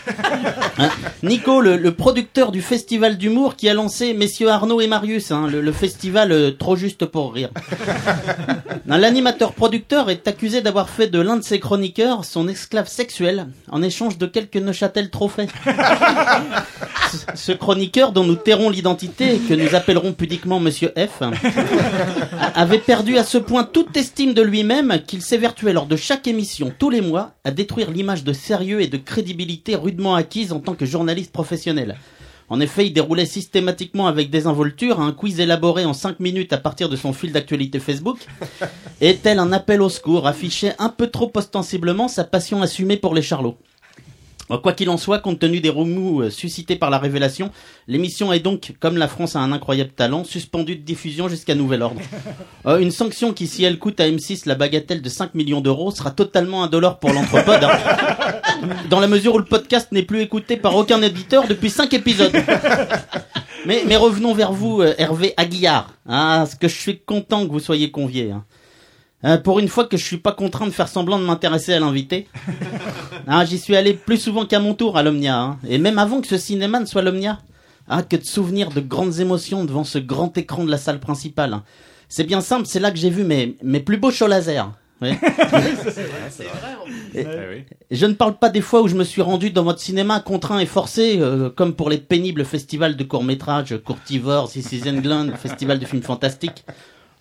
[0.79, 0.89] Hein,
[1.23, 5.47] Nico, le, le producteur du festival d'humour qui a lancé Messieurs Arnaud et Marius, hein,
[5.47, 7.51] le, le festival euh, Trop juste pour rire.
[8.87, 13.83] L'animateur producteur est accusé d'avoir fait de l'un de ses chroniqueurs son esclave sexuel en
[13.83, 15.49] échange de quelques Neuchâtel trophées.
[17.11, 21.31] Ce, ce chroniqueur dont nous tairons l'identité et que nous appellerons pudiquement Monsieur F a-
[22.55, 26.73] avait perdu à ce point toute estime de lui-même qu'il s'évertuait lors de chaque émission
[26.79, 30.75] tous les mois à détruire l'image de sérieux et de crédibilité rudement acquise en tant
[30.75, 31.97] que journaliste professionnel.
[32.49, 36.89] En effet, il déroulait systématiquement avec désinvolture un quiz élaboré en 5 minutes à partir
[36.89, 38.19] de son fil d'actualité Facebook,
[39.01, 43.15] et tel un appel au secours, affichait un peu trop ostensiblement sa passion assumée pour
[43.15, 43.57] les charlots.
[44.59, 47.51] Quoi qu'il en soit, compte tenu des remous euh, suscités par la révélation,
[47.87, 51.83] l'émission est donc, comme la France a un incroyable talent, suspendue de diffusion jusqu'à nouvel
[51.83, 52.01] ordre.
[52.67, 55.91] Euh, une sanction qui, si elle coûte à M6 la bagatelle de 5 millions d'euros,
[55.93, 57.79] sera totalement indolore pour l'entrepode, hein.
[58.91, 62.33] dans la mesure où le podcast n'est plus écouté par aucun éditeur depuis 5 épisodes.
[63.65, 65.95] Mais, mais revenons vers vous, euh, Hervé Aguillard.
[66.07, 68.31] Ah, ce que je suis content que vous soyez convié.
[68.31, 68.45] hein.
[69.25, 71.81] Euh, pour une fois que je suis pas contraint de faire semblant de m'intéresser à
[71.81, 72.27] l'invité.
[73.33, 75.59] Ah, j'y suis allé plus souvent qu'à mon tour à l'Omnia, hein.
[75.69, 77.39] et même avant que ce cinéma ne soit l'Omnia.
[77.87, 81.53] Ah, que de souvenirs de grandes émotions devant ce grand écran de la salle principale.
[81.53, 81.63] hein.
[82.09, 84.73] C'est bien simple, c'est là que j'ai vu mes, mes plus beaux shows laser.
[87.15, 87.21] Et-
[87.91, 90.21] et je ne parle pas des fois où je me suis rendu dans votre cinéma
[90.21, 95.33] contraint et forcé, euh, comme pour les pénibles festivals de courts-métrages, Courtivore, This is England,
[95.37, 96.65] Festival de films fantastiques.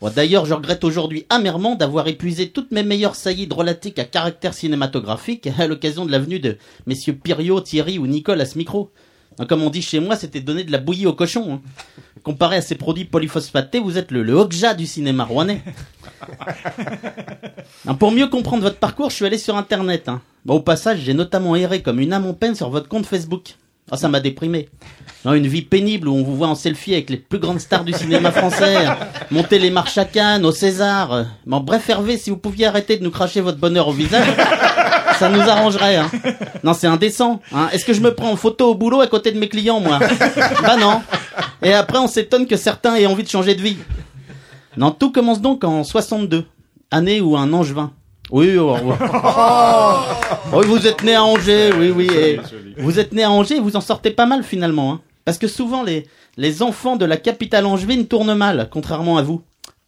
[0.07, 5.49] D'ailleurs, je regrette aujourd'hui amèrement d'avoir épuisé toutes mes meilleures saillies drôlatiques à caractère cinématographique
[5.59, 6.57] à l'occasion de la venue de
[6.87, 8.91] messieurs Pirio, Thierry ou Nicole à ce micro.
[9.39, 11.53] Hein, Comme on dit chez moi, c'était donner de la bouillie au cochon.
[11.55, 11.61] hein.
[12.23, 15.61] Comparé à ces produits polyphosphatés, vous êtes le, le Okja du cinéma rouennais.
[17.87, 20.09] Hein, pour mieux comprendre votre parcours, je suis allé sur Internet.
[20.47, 23.55] au passage, j'ai notamment erré comme une âme en peine sur votre compte Facebook.
[23.91, 24.69] Ah, ça m'a déprimé.
[25.25, 27.83] Non, une vie pénible où on vous voit en selfie avec les plus grandes stars
[27.83, 28.85] du cinéma français,
[29.31, 31.25] monter les marches à Cannes, au César.
[31.45, 34.27] Bon, bref, Hervé, si vous pouviez arrêter de nous cracher votre bonheur au visage,
[35.17, 35.97] ça nous arrangerait.
[35.97, 36.09] Hein.
[36.63, 37.41] Non, c'est indécent.
[37.51, 37.67] Hein.
[37.73, 39.99] Est-ce que je me prends en photo au boulot à côté de mes clients, moi?
[40.61, 41.01] Bah non.
[41.61, 43.77] Et après, on s'étonne que certains aient envie de changer de vie.
[44.77, 46.45] Non, tout commence donc en 62,
[46.91, 47.91] année où un ange vint.
[48.31, 49.95] Oui, oh, oh.
[50.53, 52.07] oui, vous êtes né à Angers, oui, oui.
[52.15, 52.39] et
[52.77, 54.93] vous êtes né à Angers et vous en sortez pas mal finalement.
[54.93, 55.01] Hein.
[55.25, 56.05] Parce que souvent, les,
[56.37, 59.41] les enfants de la capitale angevine tournent mal, contrairement à vous.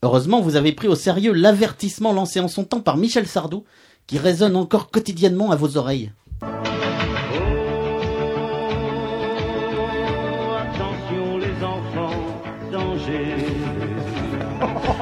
[0.03, 3.63] Heureusement, vous avez pris au sérieux l'avertissement lancé en son temps par Michel Sardou,
[4.07, 6.11] qui résonne encore quotidiennement à vos oreilles.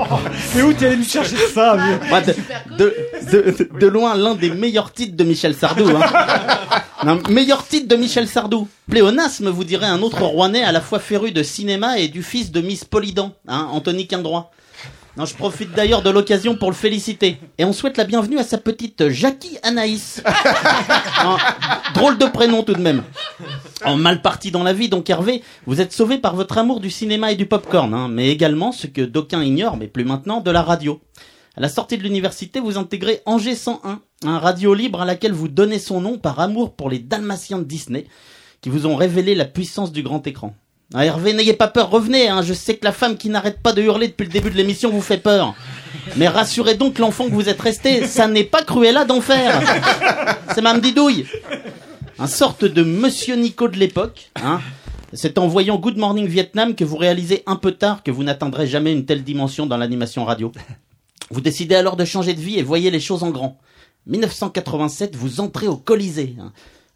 [0.56, 2.84] Mais où t'es allé nous chercher ça vieux Ouais, de,
[3.32, 5.88] de, de- de loin, l'un des meilleurs titres de Michel Sardou.
[5.90, 6.02] Hein.
[7.06, 8.68] Non, meilleur titre de Michel Sardou.
[8.90, 12.52] Pléonasme, vous direz un autre Rouennais à la fois féru de cinéma et du fils
[12.52, 14.52] de Miss Polydent, hein, Anthony Quindroit.
[15.18, 17.38] Non, je profite d'ailleurs de l'occasion pour le féliciter.
[17.58, 20.24] Et on souhaite la bienvenue à sa petite Jackie Anaïs.
[21.94, 23.04] Drôle de prénom tout de même.
[23.84, 26.92] En mal parti dans la vie, donc Hervé, vous êtes sauvé par votre amour du
[26.92, 30.52] cinéma et du popcorn, hein, mais également, ce que d'aucuns ignorent, mais plus maintenant, de
[30.52, 31.02] la radio.
[31.58, 35.48] À la sortie de l'université, vous intégrez Angers 101, un radio libre à laquelle vous
[35.48, 38.06] donnez son nom par amour pour les Dalmatiens de Disney,
[38.62, 40.56] qui vous ont révélé la puissance du grand écran.
[40.98, 43.82] Hervé, n'ayez pas peur, revenez, hein, je sais que la femme qui n'arrête pas de
[43.82, 45.54] hurler depuis le début de l'émission vous fait peur.
[46.16, 49.62] Mais rassurez donc l'enfant que vous êtes resté, ça n'est pas Cruella d'enfer.
[50.56, 51.26] C'est Mme Didouille.
[52.18, 54.62] Un sorte de Monsieur Nico de l'époque, hein.
[55.14, 58.68] C'est en voyant Good Morning Vietnam que vous réalisez un peu tard que vous n'atteindrez
[58.68, 60.52] jamais une telle dimension dans l'animation radio.
[61.32, 63.58] Vous décidez alors de changer de vie et voyez les choses en grand.
[64.08, 66.36] 1987, vous entrez au Colisée.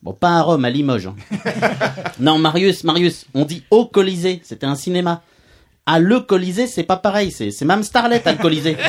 [0.04, 1.08] Bon, pas à Rome, à Limoges.
[1.08, 1.16] hein.
[2.20, 5.22] non, Marius, Marius, on dit au Colisée, c'était un cinéma.
[5.86, 8.78] À le Colisée, c'est pas pareil, c'est c'est même Starlet à le Colisée.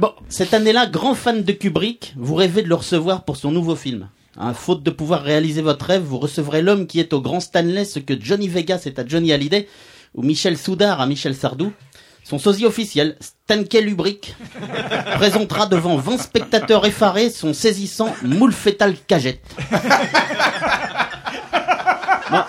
[0.00, 3.74] Bon, cette année-là, grand fan de Kubrick, vous rêvez de le recevoir pour son nouveau
[3.76, 4.08] film.
[4.36, 7.86] Hein, faute de pouvoir réaliser votre rêve, vous recevrez l'homme qui est au grand Stanley
[7.86, 9.66] ce que Johnny Vegas est à Johnny Hallyday
[10.14, 11.72] ou Michel Soudard à Michel Sardou.
[12.28, 14.34] Son sosie officiel, Stanké Lubric,
[15.14, 19.44] présentera devant 20 spectateurs effarés son saisissant moule fétal cagette.
[22.28, 22.40] Bon.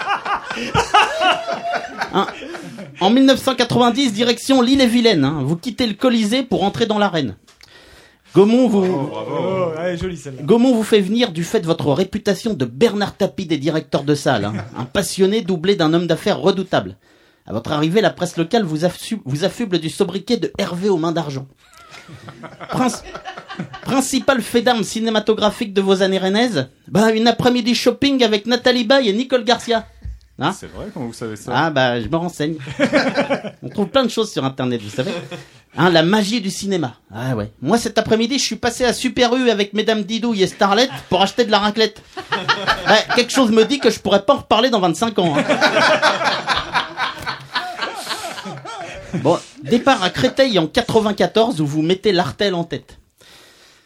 [2.11, 2.25] Hein,
[2.99, 5.23] En 1990, direction l'île-et-Vilaine.
[5.23, 5.41] hein.
[5.43, 7.35] Vous quittez le Colisée pour entrer dans l'arène.
[8.33, 8.83] Gaumont vous...
[9.13, 10.41] Oh, jolie celle-là.
[10.41, 14.15] Gaumont vous fait venir du fait de votre réputation de Bernard Tapie des directeurs de
[14.15, 14.53] salle, hein.
[14.75, 16.95] un passionné doublé d'un homme d'affaires redoutable.
[17.47, 20.97] À votre arrivée, la presse locale vous, affu- vous affuble du sobriquet de Hervé aux
[20.97, 21.47] mains d'argent.
[22.69, 23.03] Prince-
[23.81, 29.09] Principal fait d'armes cinématographique de vos années rennaises Bah, une après-midi shopping avec Nathalie Baye
[29.09, 29.85] et Nicole Garcia.
[30.39, 32.57] Hein C'est vrai, comment vous savez ça ah bah je me renseigne.
[33.63, 35.11] On trouve plein de choses sur internet, vous savez.
[35.75, 36.93] Hein, la magie du cinéma.
[37.11, 37.51] Ah ouais.
[37.61, 41.21] Moi cet après-midi, je suis passé à Super U avec Mesdames Didouille et Starlet pour
[41.23, 42.03] acheter de la raclette.
[42.87, 45.35] Bah, quelque chose me dit que je pourrais pas en reparler dans 25 ans.
[45.37, 45.43] hein.
[49.23, 52.99] Bon, départ à Créteil en 94 où vous mettez l'artel en tête.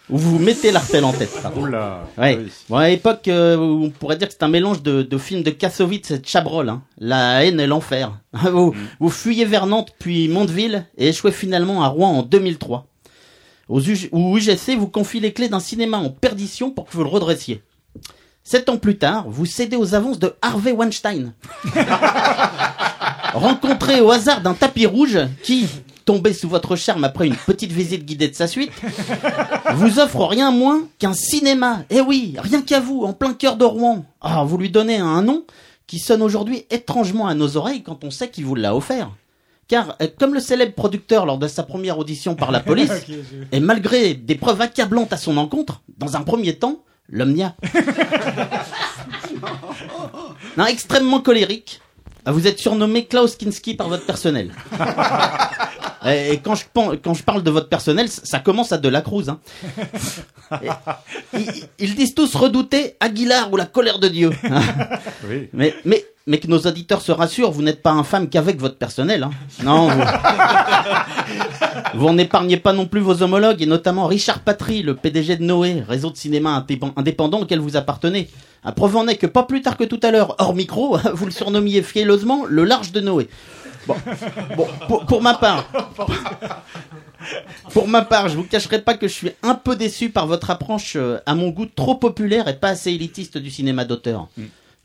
[0.09, 1.31] Où vous mettez l'artel en tête.
[1.41, 1.61] pardon.
[1.61, 2.07] Oula.
[2.17, 2.37] Ouais.
[2.37, 2.51] Oui.
[2.69, 5.51] Bon, à l'époque, euh, on pourrait dire que c'est un mélange de, de films de
[5.51, 6.67] Kassovitz et de Chabrol.
[6.69, 6.81] Hein.
[6.97, 8.19] La haine et l'enfer.
[8.33, 12.87] vous, vous fuyez vers Nantes puis Mondeville et échouez finalement à Rouen en 2003.
[13.69, 17.03] Aux UG où UGC vous confie les clés d'un cinéma en perdition pour que vous
[17.03, 17.63] le redressiez.
[18.43, 21.33] Sept ans plus tard, vous cédez aux avances de Harvey Weinstein.
[23.33, 25.67] Rencontré au hasard d'un tapis rouge qui,
[26.05, 28.71] tombé sous votre charme après une petite visite guidée de sa suite,
[29.75, 31.83] vous offre rien moins qu'un cinéma.
[31.89, 34.05] Eh oui, rien qu'à vous, en plein cœur de Rouen.
[34.21, 35.43] Ah, vous lui donnez un nom
[35.87, 39.11] qui sonne aujourd'hui étrangement à nos oreilles quand on sait qu'il vous l'a offert.
[39.67, 43.15] Car, euh, comme le célèbre producteur lors de sa première audition par la police, je-
[43.55, 47.55] et malgré des preuves accablantes à son encontre, dans un premier temps, l'Omnia.
[50.57, 51.79] non, extrêmement colérique,
[52.25, 54.51] vous êtes surnommé Klaus Kinski par votre personnel.
[56.05, 56.63] Et quand je,
[57.03, 59.29] quand je parle de votre personnel, ça commence à de la Cruz.
[59.29, 59.39] Hein.
[61.33, 64.31] Ils, ils disent tous redouter Aguilar ou la colère de Dieu.
[65.29, 65.47] Oui.
[65.53, 69.23] Mais, mais, mais que nos auditeurs se rassurent, vous n'êtes pas infâme qu'avec votre personnel.
[69.23, 69.31] Hein.
[69.63, 70.01] Non, vous,
[71.95, 75.83] vous n'épargnez pas non plus vos homologues, et notamment Richard Patry, le PDG de Noé,
[75.87, 78.29] réseau de cinéma indépen- indépendant auquel vous appartenez.
[78.63, 81.25] Un preuve en est que pas plus tard que tout à l'heure, hors micro, vous
[81.25, 83.29] le surnommiez fielleusement le large de Noé.
[83.87, 83.95] Bon,
[84.55, 85.65] bon pour, pour ma part,
[87.73, 90.49] pour ma part, je vous cacherai pas que je suis un peu déçu par votre
[90.49, 94.27] approche, euh, à mon goût, trop populaire et pas assez élitiste du cinéma d'auteur.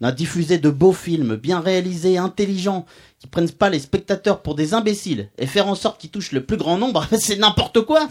[0.00, 2.84] On a diffusé de beaux films, bien réalisés, intelligents,
[3.18, 6.44] qui prennent pas les spectateurs pour des imbéciles et faire en sorte qu'ils touchent le
[6.44, 8.08] plus grand nombre, c'est n'importe quoi.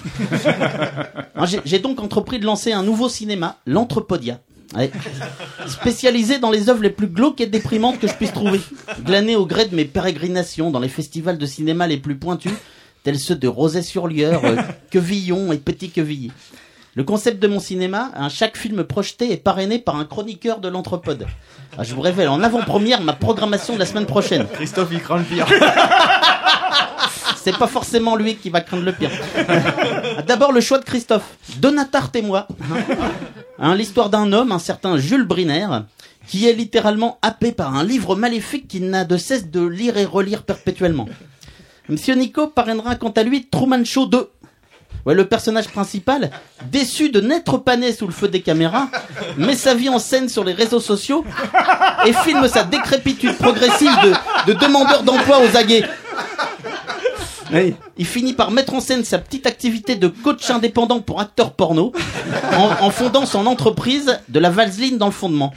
[1.66, 4.40] J'ai donc entrepris de lancer un nouveau cinéma, l'Entrepodia.
[4.74, 4.92] Ouais.
[5.68, 8.60] Spécialisé dans les œuvres les plus glauques et déprimantes que je puisse trouver.
[9.04, 12.54] Glané au gré de mes pérégrinations dans les festivals de cinéma les plus pointus,
[13.04, 14.58] tels ceux de Rosay-sur-Lieure, euh,
[14.90, 16.32] Quevillon et Petit-Quevilly.
[16.96, 20.70] Le concept de mon cinéma, hein, chaque film projeté est parrainé par un chroniqueur de
[20.70, 21.28] l'Anthropode.
[21.78, 24.48] Ah, je vous révèle en avant-première ma programmation de la semaine prochaine.
[24.54, 25.46] Christophe, il craint le pire.
[27.46, 29.12] C'est pas forcément lui qui va craindre le pire.
[30.28, 31.38] D'abord le choix de Christophe.
[31.60, 32.48] Donatarte et moi.
[33.60, 35.68] Hein, L'histoire d'un homme, un certain Jules Briner,
[36.26, 40.06] qui est littéralement happé par un livre maléfique qu'il n'a de cesse de lire et
[40.06, 41.08] relire perpétuellement.
[41.88, 44.28] Monsieur Nico parrainera quant à lui Truman Show 2.
[45.06, 46.32] Ouais, le personnage principal,
[46.72, 48.90] déçu de n'être pas né sous le feu des caméras,
[49.38, 51.24] met sa vie en scène sur les réseaux sociaux
[52.08, 55.86] et filme sa décrépitude progressive de, de demandeur d'emploi aux aguets.
[57.98, 61.92] Il finit par mettre en scène sa petite activité de coach indépendant pour acteurs porno
[62.54, 65.54] en, fondant son entreprise de la vaseline dans le fondement.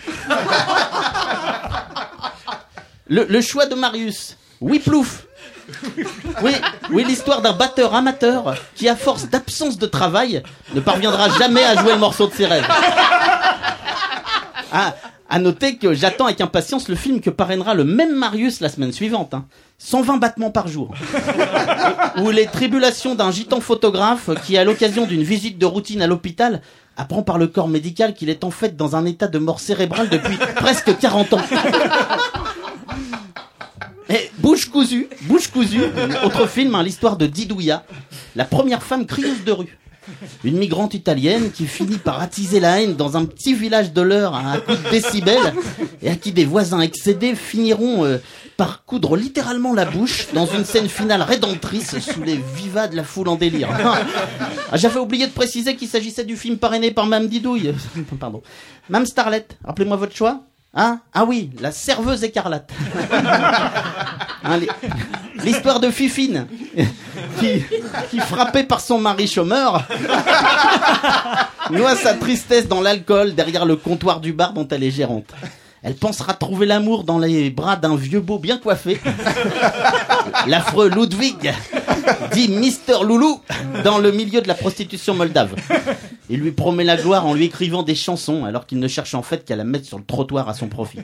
[3.07, 4.37] Le, le choix de Marius.
[4.61, 5.25] Oui, plouf.
[6.43, 6.53] Oui,
[6.91, 10.43] oui l'histoire d'un batteur amateur qui, à force d'absence de travail,
[10.75, 12.67] ne parviendra jamais à jouer le morceau de ses rêves.
[14.73, 14.95] Ah,
[15.31, 18.93] à noter que j'attends avec impatience le film que parrainera le même Marius la semaine
[18.93, 19.33] suivante.
[19.35, 19.45] hein.
[19.79, 20.93] 120 battements par jour.
[22.23, 26.61] Ou les tribulations d'un gitan photographe qui, à l'occasion d'une visite de routine à l'hôpital,
[26.97, 30.09] apprend par le corps médical qu'il est en fait dans un état de mort cérébrale
[30.09, 31.41] depuis presque 40 ans.
[34.11, 35.85] Et Bouche cousue, Bouche cousue,
[36.25, 37.85] autre film, hein, l'histoire de Didouilla,
[38.37, 39.79] la première femme crieuse de rue.
[40.45, 44.35] Une migrante italienne qui finit par attiser la haine dans un petit village de l'heure
[44.35, 45.55] à un coup de décibels
[46.03, 48.19] et à qui des voisins excédés finiront euh,
[48.57, 53.05] par coudre littéralement la bouche dans une scène finale rédemptrice sous les vivas de la
[53.05, 53.69] foule en délire.
[54.71, 57.73] Ah, J'avais oublié de préciser qu'il s'agissait du film parrainé par Mme Didouille.
[58.21, 58.43] Pardon.
[58.91, 60.43] Mme Starlet, rappelez-moi votre choix.
[60.75, 61.01] Hein?
[61.15, 62.71] Ah oui, la serveuse écarlate.
[64.45, 64.61] Hein,
[65.45, 66.47] L'histoire de Fifine,
[67.41, 69.87] qui frappée par son mari chômeur,
[71.71, 75.33] noie sa tristesse dans l'alcool derrière le comptoir du bar dont elle est gérante.
[75.83, 79.01] Elle pensera trouver l'amour dans les bras d'un vieux beau bien coiffé,
[80.47, 81.53] l'affreux Ludwig,
[82.33, 83.41] dit Mister Loulou,
[83.85, 85.55] dans le milieu de la prostitution moldave.
[86.31, 89.23] Il lui promet la gloire en lui écrivant des chansons alors qu'il ne cherche en
[89.23, 90.99] fait qu'à la mettre sur le trottoir à son profit.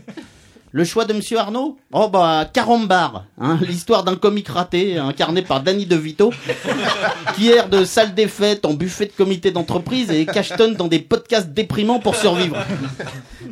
[0.76, 5.62] Le choix de Monsieur Arnaud Oh bah Carambar, hein, l'histoire d'un comique raté incarné par
[5.62, 6.32] Danny DeVito
[7.36, 10.98] qui erre de salle des fêtes en buffet de comité d'entreprise et cachetonne dans des
[10.98, 12.56] podcasts déprimants pour survivre.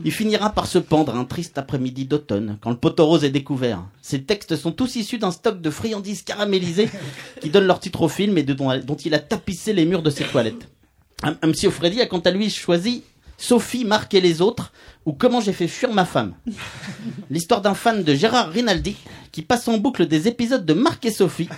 [0.05, 3.85] Il finira par se pendre un triste après-midi d'automne quand le poteau rose est découvert.
[4.01, 6.89] Ces textes sont tous issus d'un stock de friandises caramélisées
[7.41, 10.11] qui donnent leur titre au film et dont, dont il a tapissé les murs de
[10.11, 10.67] ses toilettes.
[11.47, 13.05] Monsieur Freddy a quant à lui choisi
[13.43, 14.73] Sophie, Marc et les autres
[15.05, 16.35] ou Comment j'ai fait fuir ma femme.
[17.31, 18.95] L'histoire d'un fan de Gérard Rinaldi
[19.33, 21.49] qui passe en boucle des épisodes de Marc et Sophie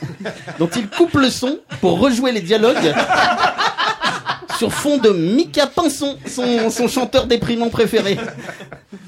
[0.58, 2.94] dont il coupe le son pour rejouer les dialogues
[4.58, 8.16] sur fond de Mika Pinson, son, son chanteur déprimant préféré.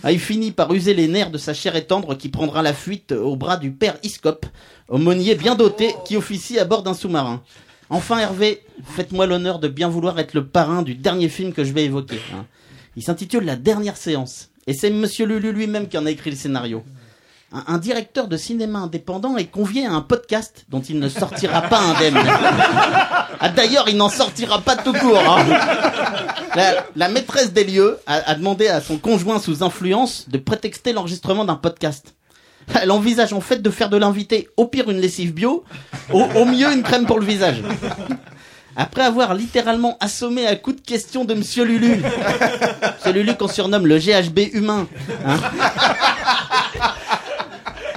[0.02, 2.74] Ah, il finit par user les nerfs de sa chair et tendre qui prendra la
[2.74, 4.44] fuite au bras du père Iscop,
[4.88, 7.42] aumônier bien doté qui officie à bord d'un sous-marin.
[7.88, 11.72] Enfin Hervé, faites-moi l'honneur de bien vouloir être le parrain du dernier film que je
[11.72, 12.20] vais évoquer.
[12.34, 12.44] hein.
[12.96, 14.48] Il s'intitule La dernière séance.
[14.66, 16.82] Et c'est Monsieur Lulu lui-même qui en a écrit le scénario.
[17.52, 21.78] Un, directeur de cinéma indépendant est convié à un podcast dont il ne sortira pas
[21.78, 22.18] indemne.
[23.38, 25.18] Ah, D'ailleurs, il n'en sortira pas tout court.
[25.18, 25.44] hein.
[26.96, 31.54] La, maîtresse des lieux a, demandé à son conjoint sous influence de prétexter l'enregistrement d'un
[31.54, 32.14] podcast.
[32.80, 35.64] Elle envisage en fait de faire de l'invité au pire une lessive bio,
[36.12, 37.62] au mieux une crème pour le visage.
[38.76, 42.02] Après avoir littéralement assommé à coups de questions de Monsieur Lulu,
[42.96, 44.86] Monsieur Lulu qu'on surnomme le GHB humain,
[45.24, 45.36] hein.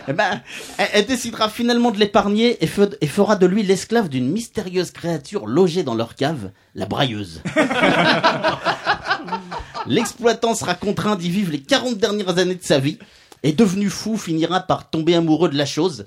[0.07, 0.41] Eh ben,
[0.77, 2.69] elle, décidera finalement de l'épargner et,
[3.01, 7.43] et fera de lui l'esclave d'une mystérieuse créature logée dans leur cave, la brailleuse.
[9.85, 12.97] L'exploitant sera contraint d'y vivre les 40 dernières années de sa vie
[13.43, 16.05] et devenu fou finira par tomber amoureux de la chose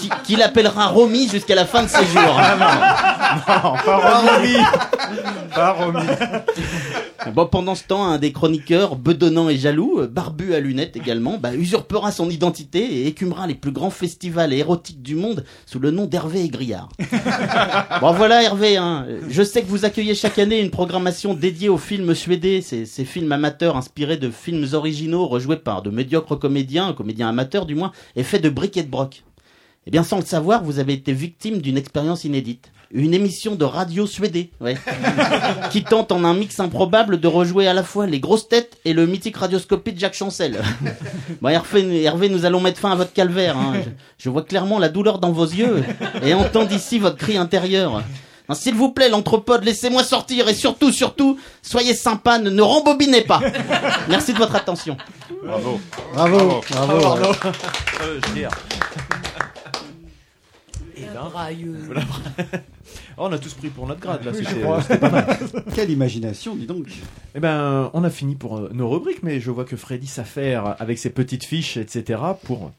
[0.00, 2.40] qui- qu'il appellera Romy jusqu'à la fin de ses jours.
[3.46, 4.54] Non, pas Romy.
[5.54, 6.06] Pas Romy.
[7.32, 11.54] Bon, pendant ce temps, un des chroniqueurs, bedonnant et jaloux, barbu à lunettes également, bah,
[11.54, 16.04] usurpera son identité et écumera les plus grands festivals érotiques du monde sous le nom
[16.04, 16.90] d'Hervé Aigriard.
[18.02, 19.06] bon, voilà Hervé, hein.
[19.30, 23.06] je sais que vous accueillez chaque année une programmation dédiée aux films suédés, ces, ces
[23.06, 27.92] films amateurs inspirés de films originaux rejoués par de médiocres comédiens, comédiens amateurs du moins,
[28.16, 29.22] et faits de briques et de broc.
[29.86, 32.70] Eh bien, sans le savoir, vous avez été victime d'une expérience inédite.
[32.90, 34.76] Une émission de radio suédée, ouais.
[35.72, 38.92] qui tente en un mix improbable de rejouer à la fois les grosses têtes et
[38.92, 40.62] le mythique radioscopie de Jacques Chancel.
[41.42, 43.58] bon, Hervé, Hervé, nous allons mettre fin à votre calvaire.
[43.58, 43.74] hein.
[43.84, 43.90] Je,
[44.24, 45.82] je vois clairement la douleur dans vos yeux
[46.22, 48.02] et entends d'ici votre cri intérieur.
[48.52, 53.40] S'il vous plaît, l'anthropode, laissez-moi sortir et surtout, surtout, soyez sympa, ne, ne rembobinez pas.
[54.08, 54.96] Merci de votre attention.
[55.44, 55.80] Bravo.
[56.12, 56.60] Bravo.
[56.70, 56.98] Bravo.
[57.00, 57.32] Bravo.
[58.02, 58.44] Euh, je
[60.94, 61.08] tire.
[61.10, 61.90] Eh ben, brailleuse.
[63.16, 64.82] Oh, on a tous pris pour notre grade là, Oui, je c'était crois.
[64.82, 65.38] c'était pas mal.
[65.74, 66.86] Quelle imagination, dis donc.
[67.34, 70.76] Eh ben, on a fini pour euh, nos rubriques, mais je vois que Freddy s'affaire
[70.80, 72.20] avec ses petites fiches, etc.
[72.44, 72.72] Pour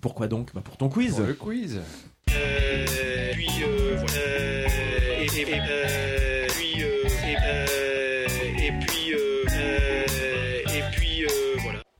[0.00, 0.50] pourquoi donc?
[0.54, 1.14] Bah, Pour ton quiz.
[1.16, 1.80] Pour le quiz.
[2.26, 2.86] puis euh.
[3.62, 3.79] Euh,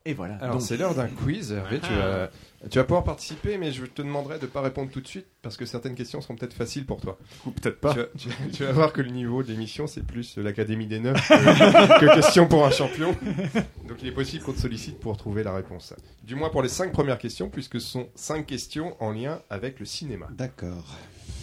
[0.07, 0.37] Et voilà.
[0.37, 1.53] Alors c'est l'heure d'un quiz.
[1.53, 2.31] Hervé, tu, vas,
[2.71, 5.27] tu vas pouvoir participer, mais je te demanderai de ne pas répondre tout de suite
[5.43, 7.19] parce que certaines questions seront peut-être faciles pour toi.
[7.47, 7.93] Ou peut-être pas.
[7.93, 11.01] Tu vas, tu- tu vas voir que le niveau de l'émission, c'est plus l'Académie des
[11.01, 13.15] Neufs que, que question pour un champion.
[13.89, 15.93] Donc il est possible qu'on te sollicite pour trouver la réponse.
[16.25, 19.79] Du moins pour les cinq premières questions, puisque ce sont cinq questions en lien avec
[19.81, 20.29] le cinéma.
[20.33, 20.97] D'accord.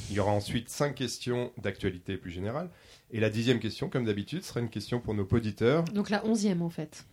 [0.09, 2.69] Il y aura ensuite cinq questions d'actualité plus générale.
[3.11, 5.83] Et la dixième question, comme d'habitude, sera une question pour nos auditeurs.
[5.93, 7.05] Donc la onzième en fait.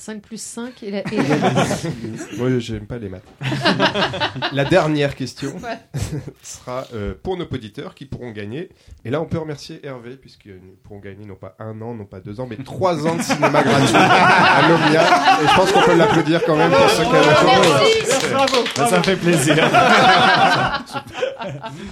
[0.00, 0.98] 5 plus 5 et la.
[1.00, 3.22] et la- Moi, j'aime pas les maths.
[4.52, 5.78] la dernière question Ouais.
[6.42, 8.70] sera euh, pour nos auditeurs qui pourront gagner.
[9.04, 12.20] Et là, on peut remercier Hervé, puisqu'ils pourront gagner non pas un an, non pas
[12.20, 15.02] deux ans, mais trois ans de cinéma gratuit à l'Omnia.
[15.42, 18.34] Et je pense qu'on peut l'applaudir quand même pour ce cadeau.
[18.34, 19.56] Bravo, Bah, ça me fait plaisir.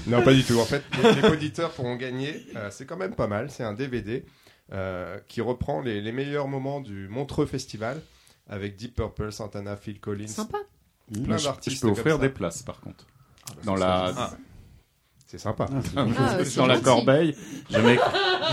[0.06, 0.58] non, pas du tout.
[0.58, 2.46] En fait, les, auditeurs pourront gagner.
[2.56, 3.48] euh, c'est quand même pas mal.
[3.50, 4.24] C'est un DVD
[5.28, 8.00] qui reprend les, les meilleurs moments du Montreux Festival
[8.48, 10.26] avec Deep Purple, Santana, Phil Collins.
[10.28, 10.58] Sympa.
[11.24, 11.76] Plein d'artistes.
[11.76, 13.06] Je peux offrir des places, par contre.
[13.48, 14.12] bah, Dans c'est la.
[14.14, 14.36] ça.
[15.30, 15.66] C'est sympa.
[15.94, 16.04] Ah,
[16.56, 16.82] Dans la gentil.
[16.84, 17.36] corbeille,
[17.68, 17.98] je mets,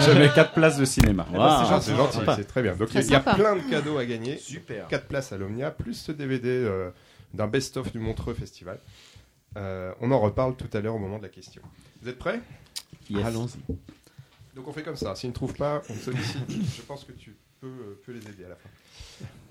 [0.01, 1.25] je mets 4 places de cinéma.
[1.29, 2.35] Eh ben, c'est gentil, c'est gentil, Sympa.
[2.35, 2.75] c'est très bien.
[2.75, 4.37] Donc il y a plein de cadeaux à gagner.
[4.37, 4.85] Super.
[4.89, 6.89] 4 places à l'Omnia, plus ce DVD euh,
[7.33, 8.77] d'un best-of du Montreux Festival.
[9.55, 11.61] Euh, on en reparle tout à l'heure au moment de la question.
[12.01, 12.41] Vous êtes prêts?
[13.23, 13.73] Allons-y.
[14.56, 15.15] Donc on fait comme ça.
[15.15, 16.38] S'ils ne trouvent pas, on sollicite.
[16.49, 18.69] Je pense que tu peux, euh, peux les aider à la fin.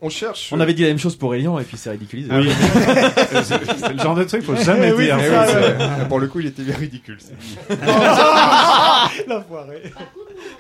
[0.03, 0.51] On cherche.
[0.53, 2.31] On avait dit la même chose pour Elian et puis c'est ridiculisé.
[2.33, 2.51] Oui.
[3.45, 5.17] C'est le genre de truc, faut jamais Eh oui, dire.
[5.19, 5.47] oui, ça.
[5.47, 6.09] c'est vrai.
[6.09, 7.19] Pour le coup, il était bien ridicule.
[7.21, 7.35] c'est-
[9.29, 9.93] L'enfoiré.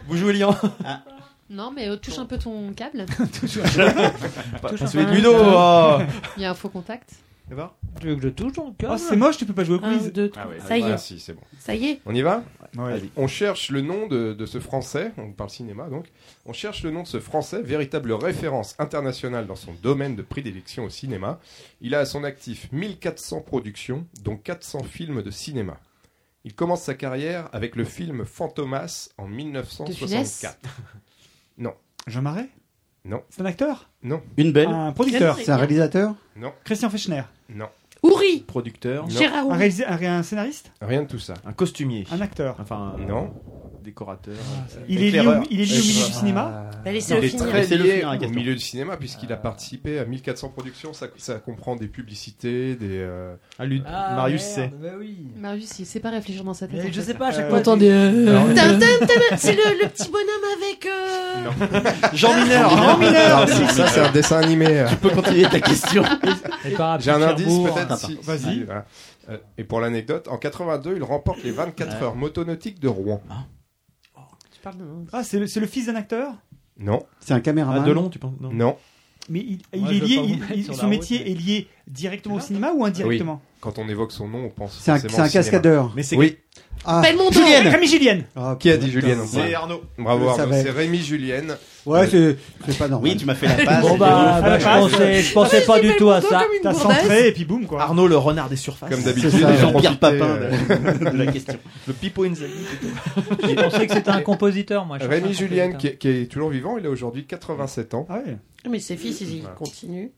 [0.08, 0.56] Bonjour Elian.
[1.50, 3.04] Non, mais euh, touche un peu ton câble.
[3.06, 5.16] Pas- Touche pas un celui de peu.
[5.16, 5.32] Ludo.
[5.36, 5.98] oh.
[6.36, 7.10] Il y a un faux contact.
[8.00, 9.84] Tu veux que je touche ton cœur Oh, c'est moche, tu peux pas jouer au
[9.84, 10.12] Un, quiz.
[10.12, 10.58] deux, Ah ouais.
[10.60, 10.92] Ça y est.
[10.92, 11.42] Ah, si, c'est bon.
[11.58, 12.00] Ça y est.
[12.06, 12.42] On y va
[12.76, 13.02] Ouais.
[13.16, 16.06] On cherche le nom de, de ce Français, on parle cinéma donc,
[16.44, 20.84] on cherche le nom de ce Français, véritable référence internationale dans son domaine de prédilection
[20.84, 21.38] au cinéma.
[21.80, 25.78] Il a à son actif 1400 productions, dont 400 films de cinéma.
[26.44, 30.58] Il commence sa carrière avec le film Fantomas en 1964.
[31.58, 31.74] Non,
[32.08, 32.48] Jean Marais?
[33.04, 33.90] Non, C'est un acteur?
[34.02, 34.66] Non, Une belle.
[34.68, 36.16] Un producteur C'est un réalisateur?
[36.34, 37.68] Non, Christian Fechner non,
[38.02, 38.44] Ouri.
[38.46, 39.04] Producteur.
[39.04, 39.10] Non.
[39.10, 39.82] Gérard un, Ouri.
[39.86, 40.70] un ré- un scénariste?
[40.82, 41.34] Rien de tout ça.
[41.46, 42.06] Un costumier.
[42.12, 43.32] Un acteur Enfin, un Non.
[43.84, 44.34] Décorateur.
[44.88, 45.42] Il est, lié au, Éclaireur.
[45.50, 46.70] il est lié au milieu du cinéma?
[46.84, 47.46] Bah, Il est finir.
[47.48, 47.66] très lié
[48.00, 50.92] finir au milieu du cinéma puisqu'il a participé à 1400 productions.
[50.92, 52.98] Ça, ça comprend des publicités, des.
[52.98, 54.76] euh, Ah, Lud- Ah, Marius merde, C.
[54.82, 55.16] bah oui.
[55.36, 56.92] Marius, il sait pas réfléchir dans sa tête.
[56.92, 57.60] Je sais pas, à chaque Euh, fois.
[57.60, 58.86] Tin, tin,
[59.36, 60.86] C'est le, le petit bonhomme avec.
[60.86, 62.70] euh, Jean Mineur.
[62.76, 64.84] Jean Mineur Alors, ça, c'est un dessin animé.
[64.88, 66.02] Tu peux continuer ta question.
[67.00, 67.98] J'ai un indice peut-être.
[67.98, 68.38] Si- Vas-y.
[68.38, 68.84] si, voilà.
[69.30, 73.22] Euh, et pour l'anecdote, en 82, il remporte les 24 heures motonautiques de Rouen.
[74.72, 74.84] De.
[75.12, 76.32] Ah, c'est le, c'est le fils d'un acteur?
[76.78, 77.84] Non, C'est un Ah, caméraman.
[77.84, 78.32] Delon, tu penses?
[78.40, 78.50] Non.
[78.52, 78.76] non.
[79.28, 83.40] Mais il, est lié, il- son métier route, est lié directement au cinéma ou indirectement?
[83.60, 85.92] Quand on évoque son nom, on pense C'est un, cascadeur.
[85.96, 86.36] Mais c'est Oui,
[86.84, 87.02] Ah.
[87.30, 88.90] Julienne Rémi Julienne Ah, qui a dit.
[88.90, 89.82] Julienne en c'est Arnaud.
[89.96, 90.52] Bravo, Arnaud.
[90.52, 91.56] c'est Rémi Julienne.
[91.86, 92.36] Ouais, c'est
[92.66, 93.10] c'est pas normal.
[93.10, 93.82] Oui, tu m'as fait la passe.
[93.82, 96.42] Bon bah, bah, je pensais, je pensais pas du tout à ça.
[96.62, 97.82] T'as centré et puis boum quoi.
[97.82, 98.88] Arnaud le renard des surfaces.
[98.90, 99.30] Comme d'habitude,
[99.60, 101.58] Jean-Pierre Papin euh, de, de la question.
[101.86, 102.52] Le Pipo Inzaghi.
[103.42, 104.96] Je pensais que c'était un compositeur, moi.
[104.98, 105.98] Rémi Julienne, compositeur.
[105.98, 108.06] qui est, qui est toujours vivant, il a aujourd'hui 87 ans.
[108.08, 108.36] Ah ouais.
[108.70, 109.54] Mais ses fils, ils Voilà.
[109.56, 110.08] continuent.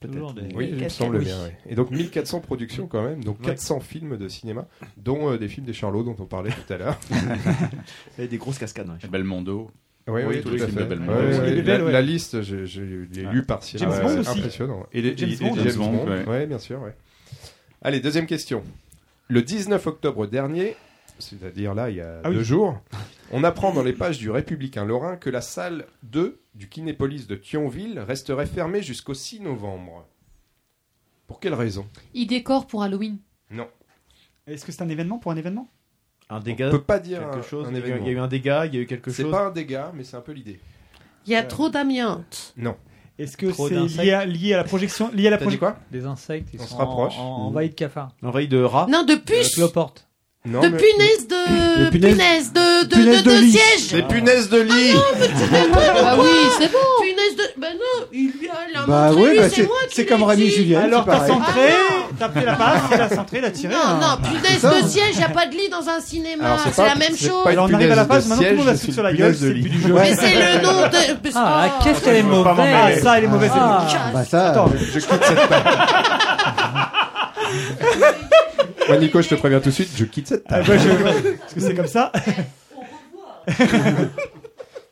[0.00, 1.24] Toujours des- Oui, il me semble Oui.
[1.24, 1.36] bien.
[1.44, 1.50] oui.
[1.68, 5.66] Et donc 1400 productions quand même, donc 400 films de cinéma, dont euh, des films
[5.66, 7.00] des Charlots dont on parlait tout à l'heure.
[8.18, 8.88] Et des grosses cascades.
[9.10, 9.72] Belmondo.
[10.08, 11.12] Oui, Oui, oui, tous tout les films de Belmondo.
[11.12, 11.92] La, Belles, ouais.
[11.92, 13.76] la liste, je, je l'ai lu par-ci.
[13.78, 14.38] James Ouais, Bond c'est aussi.
[14.38, 14.86] Impressionnant.
[14.92, 15.54] Et, les, James et- et Bond.
[15.56, 16.24] James James Bond, Bond, ouais.
[16.24, 16.80] ouais, bien sûr.
[16.82, 16.94] ouais.
[17.82, 18.62] Allez, deuxième question.
[19.28, 20.74] Le 19 octobre dernier,
[21.18, 22.36] c'est-à-dire là, il y a Ah oui.
[22.36, 22.80] deux jours,
[23.30, 27.36] on apprend dans les pages du Républicain Lorrain que la salle 2 du Kinépolis de
[27.36, 30.06] Thionville resterait fermée jusqu'au 6 novembre.
[31.26, 31.86] Pour quelle raison?
[32.14, 33.18] Il décore pour Halloween.
[33.50, 33.68] Non.
[34.46, 35.68] Est-ce que c'est un événement pour un événement?
[36.30, 36.70] Un On dégât.
[36.70, 37.66] peut pas dire quelque un, chose.
[37.66, 38.06] un il, y a eu, événement.
[38.06, 39.30] il y a eu un dégât, il y a eu quelque C'est chose.
[39.30, 40.60] pas un dégât, mais c'est un peu l'idée.
[41.26, 42.52] Il y a trop d'amiante.
[42.56, 42.76] Non.
[43.18, 43.74] Est-ce que Trop c'est
[44.04, 45.76] lié à, lié à la projection lié à la projection quoi?
[45.90, 47.18] Des insectes, ils On sont se rapproche.
[47.18, 48.12] en, en, envahis de cafards.
[48.22, 48.86] Envahi de rats.
[48.88, 49.54] Non, de Euh, puces.
[49.56, 50.06] Cloporte.
[50.46, 51.84] Non, De mais- punaises de.
[51.84, 52.84] De punaises- Punaises de.
[52.86, 52.94] de.
[52.94, 53.50] punaises de, de de lit.
[53.52, 53.92] siège.
[53.92, 56.26] Des punaises de lit Ah oui,
[56.58, 56.78] c'est bon.
[57.02, 57.42] Punaises de.
[57.60, 60.22] Ben non, il lui a la Bah montré, oui, bah c'est c'est moi c'est comme
[60.22, 60.48] Rémi.
[60.48, 60.80] Julien.
[60.82, 61.68] Alors t'as centré,
[62.18, 63.74] t'as pris la passe, il a centré, il a tiré.
[63.74, 63.98] Non, hein.
[64.00, 64.70] non, punaise ça.
[64.80, 66.44] de siège, il n'y a pas de lit dans un cinéma.
[66.46, 67.42] Alors, c'est la même chose.
[67.44, 69.12] pas Alors on arrive à la de maintenant tout le monde la c'est sur la
[69.12, 69.60] gueule, c'est lit.
[69.62, 69.92] plus du jeu.
[69.92, 71.28] Mais c'est le nom de.
[71.34, 72.22] Ah, qu'est-ce qu'elle est Ah,
[72.54, 73.50] mauvaise ça, elle est mauvaise.
[73.54, 73.86] Ah.
[73.90, 74.50] Ah, bah ça.
[74.50, 75.64] Attends, Je quitte cette table.
[78.88, 80.66] Moi, Nico, je te préviens tout de suite, je quitte cette ah, table.
[80.68, 82.12] bah, je- Parce que c'est comme ça.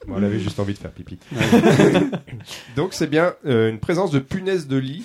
[0.07, 1.19] Bon, on avait juste envie de faire pipi.
[2.77, 5.05] Donc, c'est bien euh, une présence de punaises de lit.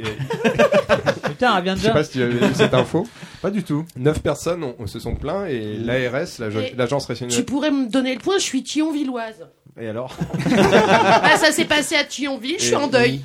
[0.00, 0.04] Et,
[1.24, 3.06] Putain, elle vient je de sais pas si tu avais vu cette info.
[3.42, 3.84] Pas du tout.
[3.96, 7.44] Neuf personnes ont- se sont plaints et l'ARS, l'Agence Et l'agence Tu régionale.
[7.44, 9.46] pourrais me donner le point, je suis Thionvilloise.
[9.78, 10.16] Et alors
[11.22, 13.22] Ah, ça s'est passé à Thionville, je suis en deuil.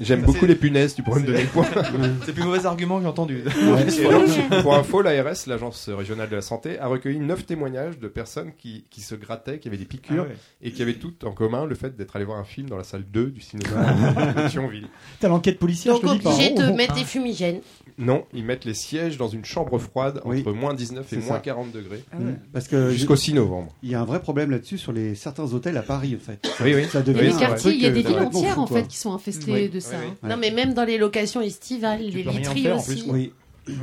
[0.00, 1.66] J'aime beaucoup les punaises, tu pourrais me donner le point.
[2.20, 3.42] C'est le plus mauvais argument que j'ai entendu.
[4.62, 8.84] Pour info, l'ARS, l'Agence régionale de la santé, a recueilli 9 témoignages de personnes qui,
[8.90, 11.74] qui se grattaient, qui avaient des piqûres ah et qui avaient toutes en commun le
[11.74, 13.70] fait d'être allé voir un film dans la salle 2 du cinéma
[14.34, 14.88] de Thionville.
[15.20, 16.76] T'as l'enquête policière, Donc, je te obligé de oh, oh.
[16.76, 17.60] mettre des fumigènes.
[17.98, 21.38] Non, ils mettent les sièges dans une chambre froide entre moins 19 et moins ça.
[21.38, 22.02] 40 degrés.
[22.12, 22.16] Ah
[22.52, 23.74] Parce que jusqu'au 6 novembre.
[23.82, 26.50] Il y a un vrai problème là-dessus sur les certains hôtels à Paris en fait.
[26.62, 26.86] Oui, oui.
[26.86, 27.30] Ça devient
[27.64, 29.96] il y a euh, des villes entières en fait qui sont infestées de ça.
[29.96, 30.28] Hein.
[30.28, 33.32] Non, mais même dans les locations estivales, hein, les literies aussi.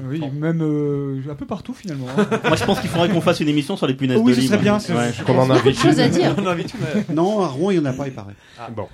[0.04, 2.08] Oui, même euh, un peu partout finalement.
[2.18, 2.28] Hein.
[2.44, 4.42] Moi je pense qu'il faudrait qu'on fasse une émission sur les punaises oh oui, de
[4.42, 4.50] lit.
[4.52, 4.78] Oui, bien.
[4.78, 5.12] Ouais.
[5.26, 6.36] Qu'on en invite à dire.
[7.14, 8.36] non, à Rouen il n'y en a pas, il paraît.
[8.60, 8.88] Ah, bon.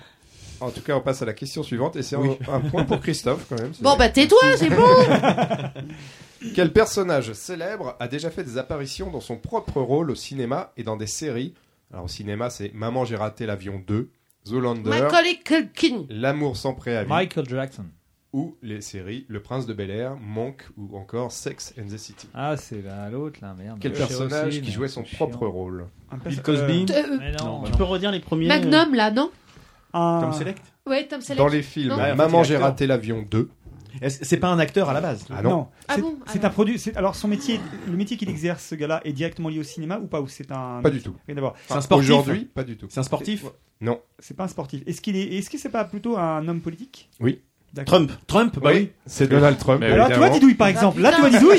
[0.59, 3.01] En tout cas, on passe à la question suivante et c'est un, un, point pour
[3.01, 3.71] Christophe quand même.
[3.81, 4.85] Bon, bah tais-toi, c'est bon
[6.55, 10.84] Quel personnage célèbre a déjà fait des apparitions dans son propre rôle au cinéma et
[10.84, 11.53] dans des séries?
[11.91, 14.09] Alors au cinéma, c'est Maman, j'ai raté l'avion 2.
[14.45, 14.89] Zoolander,
[16.09, 17.85] L'amour sans préavis, Michael Jackson,
[18.33, 22.27] ou les séries Le Prince de Bel Air, Monk ou encore Sex and the City.
[22.33, 23.77] Ah, c'est l'autre, là, merde.
[23.79, 25.87] Quel personnage qui jouait son propre rôle
[26.25, 28.47] Bill Cosby euh, euh Tu peux redire les premiers.
[28.47, 29.31] Magnum, euh, là, non.
[29.93, 30.89] Tom Select ah.
[30.89, 31.37] Ouais, Tom Select.
[31.37, 32.09] Dans les films, hein.
[32.11, 33.49] ah, Maman, j'ai raté l'avion 2.
[34.07, 35.25] C'est pas un acteur à la base?
[35.29, 35.67] Ah non.
[35.87, 35.95] Ah
[36.27, 36.81] c'est ah un produit.
[36.95, 40.07] Alors son métier, le métier qu'il exerce, ce gars-là, est directement lié au cinéma ou
[40.07, 41.15] pas Ou c'est un Pas du tout.
[41.27, 42.47] C'est un sportif.
[42.53, 42.87] Pas du tout.
[42.89, 43.45] C'est un sportif?
[43.81, 43.99] Non.
[44.19, 44.81] C'est pas un sportif.
[44.85, 47.09] Est-ce qu'il est Est-ce que c'est pas plutôt un homme politique?
[47.19, 47.41] Oui.
[47.85, 48.11] Trump.
[48.27, 48.81] Trump, bah oui.
[48.81, 48.89] oui.
[49.07, 49.79] C'est Donald Trump.
[49.81, 51.01] Mais Alors, tu vois Didouille, par bah, exemple.
[51.01, 51.57] Là, tu vois Didouille.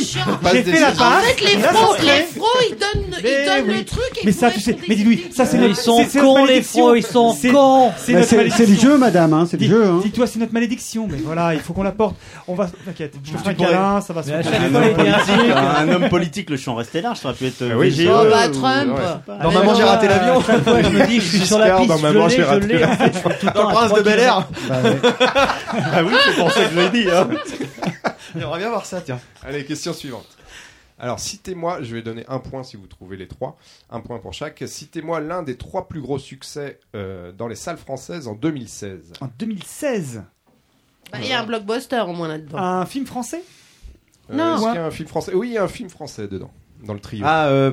[0.52, 1.00] J'ai fait la passe.
[1.00, 4.20] En fait, les fros, les ils donnent, ils donnent le truc.
[4.24, 4.76] Mais ça, tu sais.
[4.88, 7.92] Mais Didouille, ça, c'est Ils sont cons, les fros, ils sont cons.
[7.96, 9.34] C'est le jeu, madame.
[9.34, 9.84] Hein, c'est le jeu.
[9.84, 10.00] Hein.
[10.04, 11.08] Dis-toi, c'est notre malédiction.
[11.10, 12.14] Mais voilà, il faut qu'on la porte.
[12.46, 13.14] On va, t'inquiète.
[13.24, 14.42] Je te ferai un câlin, ça va se faire.
[15.76, 17.18] Un homme politique, le champ restait large.
[17.18, 18.08] Ça aurait pu être ah VGE.
[18.08, 18.98] Oh, bah, Trump.
[19.42, 20.40] Normalement, j'ai raté l'avion.
[20.84, 21.88] Je me dis, je suis sur la piste.
[21.88, 22.88] Normalement, j'ai raté l'avion.
[23.42, 24.46] Le prince de Bel Air
[26.04, 27.10] oui, c'est pour ça que je l'ai dit.
[27.10, 27.28] Hein.
[28.36, 29.20] J'aimerais bien voir ça, tiens.
[29.42, 30.26] Allez, question suivante.
[30.98, 33.56] Alors, citez-moi, je vais donner un point si vous trouvez les trois,
[33.90, 34.62] un point pour chaque.
[34.66, 39.14] Citez-moi l'un des trois plus gros succès euh, dans les salles françaises en 2016.
[39.20, 40.22] En 2016
[41.12, 42.58] bah, Il y a un blockbuster au moins là-dedans.
[42.58, 43.42] Un film français?
[44.30, 44.56] Euh, Non.
[44.56, 45.34] Est-ce qu'il y a un film français?
[45.34, 46.52] Oui, il y a un film français dedans,
[46.84, 47.24] dans le trio.
[47.26, 47.72] Ah, euh,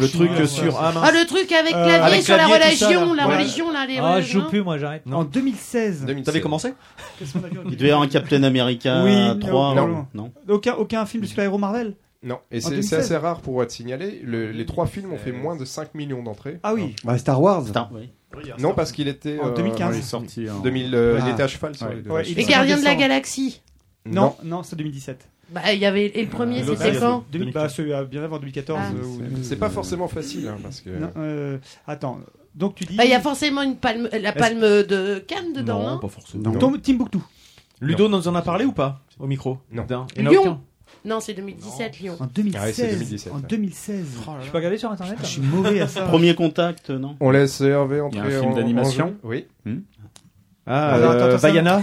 [0.00, 0.76] le truc sur.
[0.78, 0.92] Ah.
[1.02, 3.98] Ah, le truc avec clavier sur la religion, la religion, là, les.
[3.98, 5.02] Ah, je joue plus, moi, j'arrête.
[5.10, 6.06] En 2016.
[6.24, 6.74] T'avais commencé
[7.20, 10.06] Il devait y avoir un Captain America Oui, non, 3.
[10.14, 10.32] non.
[10.48, 14.22] Aucun, aucun film de super-héros Marvel Non, et c'est assez rare pour être signalé.
[14.24, 16.58] Les trois films ont fait moins de 5 millions d'entrées.
[16.62, 16.94] Ah oui.
[17.04, 17.64] Bah, Star Wars.
[18.58, 19.38] Non, parce qu'il était.
[19.40, 19.94] En euh, 2015.
[19.94, 23.60] il est sorti 2000, euh, il était à cheval sur les Gardiens de la Galaxie.
[24.06, 25.28] Non, non, c'est 2017.
[25.50, 28.22] Bah, il y avait et le premier, euh, c'était quand 2000, bah, celui à bien
[28.22, 28.78] avant 2014.
[28.80, 28.92] Ah.
[28.94, 30.90] Euh, c'est pas forcément facile, hein, parce que.
[30.90, 32.20] Non, euh, attends.
[32.54, 32.96] Donc tu dis.
[32.96, 35.80] Bah, il bah, y a forcément une palme, euh, la palme de Cannes dedans.
[35.80, 35.98] Non, hein.
[36.00, 36.52] pas forcément.
[36.78, 37.18] Timbuktu.
[37.80, 38.18] Ludo non.
[38.18, 39.84] nous en a parlé ou pas au micro Non.
[40.16, 40.60] Lyon.
[41.04, 42.16] Non, c'est 2017, Lyon.
[42.20, 42.60] En 2016.
[42.62, 44.06] Ah ouais, 2017, en 2016.
[44.20, 44.44] Oh là là.
[44.44, 45.18] Je peux regarder sur internet.
[45.20, 46.02] Je suis mauvais à ça.
[46.02, 48.20] Premier contact, non On laisse Hervé entrer.
[48.24, 49.16] Il y a un film d'animation.
[49.24, 49.46] Oui.
[49.64, 49.80] Hmm
[50.64, 51.82] ah, ah euh, Vaiana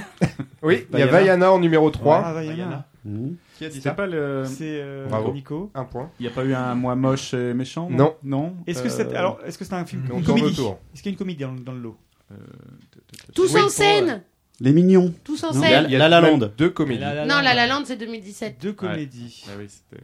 [0.62, 2.18] Oui, il y a Vaiana en numéro 3.
[2.18, 2.86] Ouais, ah, Vaiana.
[3.06, 3.30] Mmh.
[3.58, 4.44] Qui a dit ça pas le...
[4.46, 5.72] C'est euh, Nico.
[5.74, 6.12] Un point.
[6.20, 8.16] Il n'y a pas eu un mois moche et méchant Non.
[8.24, 8.56] Non.
[8.68, 10.62] Est-ce que c'est euh, alors est-ce que c'est un film comédie
[10.94, 11.98] Est-ce qu'il y a une comédie dans, dans le lot
[12.32, 12.36] euh,
[13.34, 14.24] Tous en scène.
[14.60, 15.14] Les Mignons.
[15.24, 15.86] Tous en scène.
[15.88, 16.50] Il y a La La Land.
[16.58, 17.02] Deux comédies.
[17.02, 18.58] Non, La La Land c'est 2017.
[18.62, 19.46] Deux comédies.
[19.48, 20.04] Ah oui, c'était.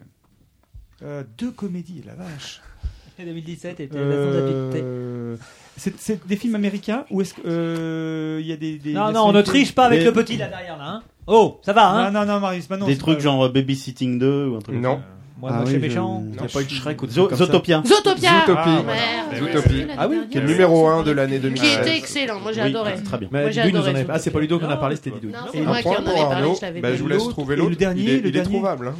[1.03, 2.61] Euh, deux comédies, la vache.
[3.19, 5.37] 2017 était euh...
[5.77, 9.33] C'est des films américains ou est-ce qu'il euh, y a des, des Non, non, on
[9.33, 10.85] ne triche pas avec le petit là derrière là.
[10.85, 12.85] Hein Oh, ça va, hein Non, non, non, Marius, maintenant.
[12.85, 15.01] Des trucs genre euh, Babysitting 2 ou un truc Non.
[15.37, 16.23] Moi, ah, oui, méchant.
[16.23, 16.37] Je...
[16.37, 17.83] Il n'y a pas eu de Shrek ou de Zo Zootopia.
[17.85, 18.45] Zootopia.
[18.45, 18.83] Zootopia.
[18.87, 19.85] Ah, Zootopia.
[19.97, 21.61] Ah oui, ah qui est le numéro 1 de l'année 2000.
[21.61, 22.93] Qui était excellent, moi j'ai oui, adoré.
[23.03, 23.27] Très bien.
[23.31, 24.05] Mais moi, adoré en.
[24.09, 25.31] Ah, c'est pas Ludo qu'on a parlé, c'était Didou.
[25.51, 27.71] C'est moi qui en avais parlé, je l'avais bah, Je vous laisse trouver l'autre.
[27.71, 28.93] Le dernier, il est trouvable.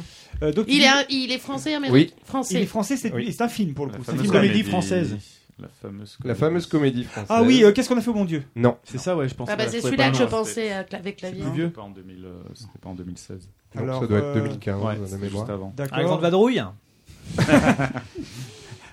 [0.68, 2.12] Il est français, mais oui.
[2.24, 2.54] français.
[2.54, 4.02] Il est français, c'est un film pour le coup.
[4.04, 5.16] C'est une comédie française.
[5.58, 7.26] La fameuse comédie, la fameuse comédie française.
[7.30, 8.44] Ah oui, euh, qu'est-ce qu'on a fait au bon Dieu?
[8.54, 8.76] Non.
[8.84, 9.52] C'est ça, ouais, je pensais.
[9.52, 11.42] Ah bah c'est celui-là que je pensais euh, avec la vie.
[11.42, 11.70] C'était.
[11.70, 12.42] Pas en euh,
[12.82, 13.48] pas en 2016.
[13.74, 15.44] Alors, Donc, ça doit être euh, 2015, ouais, la mémoire.
[15.46, 15.72] Juste avant.
[15.74, 15.98] D'accord.
[15.98, 16.62] Un grand vadrouille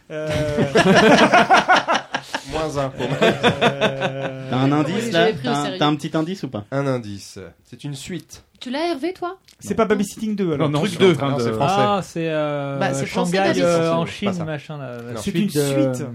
[0.09, 0.29] euh...
[2.51, 3.17] Moins un pour euh, moi.
[4.49, 5.27] T'as un indice là
[5.77, 7.39] T'as un- petit indice ou pas Un indice.
[7.63, 8.43] C'est une suite.
[8.59, 10.71] Tu l'as Hervé toi C'est pas Babysitting 2 alors.
[10.71, 11.13] Truc 2.
[11.13, 11.51] C'est français.
[11.59, 14.77] Ah, c'est euh, Bah, c'est Shanghai euh, en Chine, machin.
[14.77, 14.97] Là.
[15.17, 16.05] C'est une suite.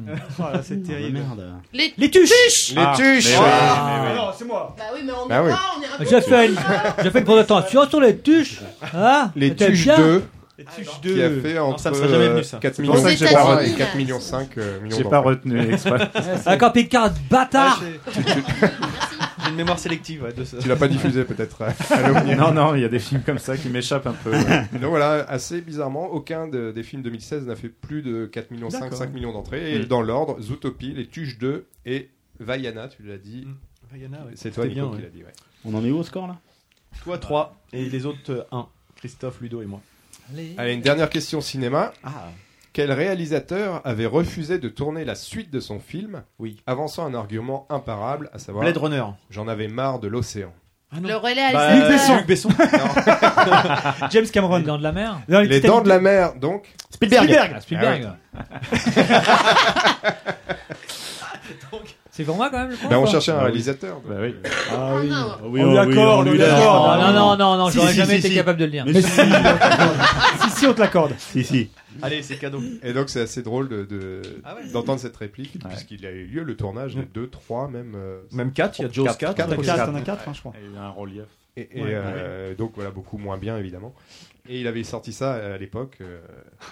[0.62, 1.18] C'est terrible.
[1.18, 1.44] merde.
[1.72, 1.92] Les...
[1.98, 4.74] Les tuches Les ah, tuches mais Ah, non, ah, c'est moi.
[4.78, 5.52] Bah oui mais on bah est oui.
[5.52, 6.56] on est un peu J'ai fait une,
[7.02, 8.60] j'ai fait Tu présentation sur les tuches.
[8.94, 10.24] Hein les tuches 2.
[10.58, 11.24] Les Tuches Qui 2.
[11.24, 12.58] a fait entre ça serait jamais venu, ça.
[12.58, 13.96] 4 C'est millions pour ça que j'ai pas et retenu, 4 là.
[13.96, 16.10] millions 5 euh, millions J'ai pas retenu exprès.
[16.46, 17.80] Un camping-car de bâtard
[18.12, 18.22] j'ai-
[19.44, 20.24] J'ai mémoire sélective.
[20.24, 22.34] ouais, de ce- Tu l'as pas diffusé peut-être à l'Omnia.
[22.36, 24.30] Non, non, il y a des films comme ça qui m'échappent un peu.
[24.32, 24.62] ouais.
[24.72, 28.68] Donc voilà, assez bizarrement, aucun de- des films 2016 n'a fait plus de 4 millions
[28.68, 28.98] 5, D'accord.
[28.98, 29.74] 5 millions d'entrées.
[29.74, 29.84] Et Mm.
[29.84, 32.10] dans l'ordre, Zootopie, Les Tuches 2 et
[32.40, 33.46] Vaiana, tu l'as dit.
[33.92, 34.32] Vaiana, ouais.
[34.34, 35.20] C'est toi, bien, qui l'a dit.
[35.22, 35.32] ouais.
[35.64, 36.36] On en est où au score là?
[37.04, 38.66] Toi 3 et les autres 1.
[38.96, 39.80] Christophe, Ludo et moi.
[40.58, 41.92] Allez, une dernière question cinéma.
[42.04, 42.10] Ah.
[42.72, 46.62] Quel réalisateur avait refusé de tourner la suite de son film, Oui.
[46.66, 49.04] avançant un argument imparable, à savoir Blade Runner.
[49.30, 50.52] J'en avais marre de l'océan.
[50.92, 52.16] Le Bah, réalisateur.
[52.18, 52.48] Luc Besson.
[54.10, 54.58] James Cameron.
[54.58, 55.20] Les dents de la mer.
[55.28, 56.66] Non, Les dents de la mer, donc.
[56.90, 57.52] Spielberg.
[57.54, 58.08] Ah, Spielberg.
[62.18, 62.88] C'est pour moi quand même le point.
[62.90, 63.10] Ben, on quoi.
[63.12, 63.46] cherchait un Bah oui.
[63.50, 64.00] réalisateur.
[64.04, 64.34] Bah oui.
[64.72, 65.06] Ah oui.
[65.08, 65.26] non.
[65.44, 66.96] Oui, On oh, est oui, d'accord, on on lui d'accord.
[66.96, 67.06] laisse.
[67.06, 68.34] Non, non, non, non, Si, j'aurais si, jamais si, été si.
[68.34, 68.84] capable de le dire.
[68.86, 69.08] Mais si,
[70.42, 71.12] si, si, on te l'accorde.
[71.16, 71.70] si, si.
[72.02, 72.60] Allez, c'est cadeau.
[72.82, 74.68] Et donc c'est assez drôle de, de- Ah ouais.
[74.72, 77.92] d'entendre cette réplique, puisqu'il a eu lieu le tournage de 2, 3, même...
[77.96, 79.18] euh, Même 4, il y a Jaws 4.
[79.18, 79.90] Quatre, T'en as Quatre, quatre, quatre.
[79.92, 80.52] t'en as quatre, hein, je crois.
[80.60, 81.22] Il y a un relief.
[81.56, 83.94] Et, et, Ouais, euh, donc voilà, beaucoup moins bien évidemment.
[84.48, 85.98] Et il avait sorti ça à l'époque.
[86.00, 86.20] euh,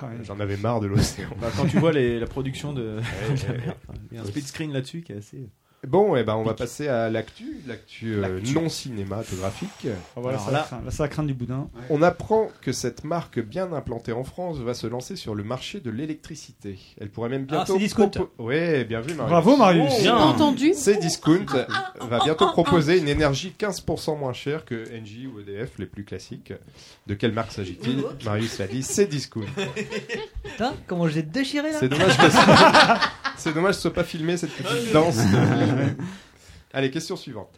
[0.02, 0.24] Ah ouais.
[0.24, 1.28] J'en avais marre de l'océan.
[1.40, 2.96] Bah, quand tu vois les- la production de.
[2.96, 3.02] ouais,
[3.48, 3.74] ouais.
[4.12, 5.48] Il y a un speed screen là-dessus qui est assez.
[5.86, 9.86] Bon, et ben on va passer à l'actu, l'actu euh, non cinématographique.
[9.86, 11.68] Ah, voilà, Alors ça, là- va craindre- là, ça va craindre du boudin.
[11.90, 15.80] On apprend que cette marque bien implantée en France va se lancer sur le marché
[15.80, 16.78] de l'électricité.
[17.00, 17.74] Elle pourrait même bientôt.
[17.74, 18.10] c'est Discount.
[18.38, 19.30] Ouais, bien vu Marius.
[19.30, 20.00] Bravo, Marius.
[20.02, 20.16] Bien.
[20.16, 20.72] entendu.
[20.74, 21.46] C'est Discount
[22.00, 26.52] va bientôt proposer une énergie 15% moins chère que Engie ou EDF, les plus classiques.
[27.06, 28.02] De quelle marque s'agit-il?
[28.24, 29.42] Marius l'a dit, c'est Discount.
[30.42, 31.76] Putain, comment j'ai déchiré là?
[31.78, 32.22] C'est dommage que
[33.36, 35.16] c'est dommage que ce soit pas filmé cette petite danse.
[35.16, 35.22] de-
[36.72, 37.50] Allez, question suivante.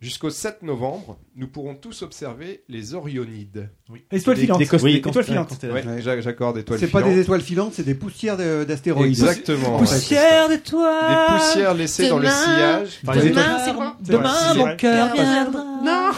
[0.00, 3.70] Jusqu'au 7 novembre, nous pourrons tous observer les Orionides.
[4.12, 4.58] Étoile Des- filante.
[4.58, 5.22] des Oui, des étoile constellations.
[5.32, 5.48] filante.
[5.48, 5.90] Constellations.
[5.92, 7.14] Ouais, j'a- j'accorde étoiles C'est pas filantes.
[7.14, 9.08] des étoiles filantes, c'est des poussières de- d'astéroïdes.
[9.12, 9.78] Exactement.
[9.78, 11.08] Poussière d'étoiles.
[11.08, 12.44] Des poussières laissées dans le Demain.
[12.44, 12.88] sillage.
[13.14, 13.92] Les étoiles- Demain, c'est bon.
[14.00, 15.64] Demain, C'est mon cœur viendra.
[15.82, 16.10] Non.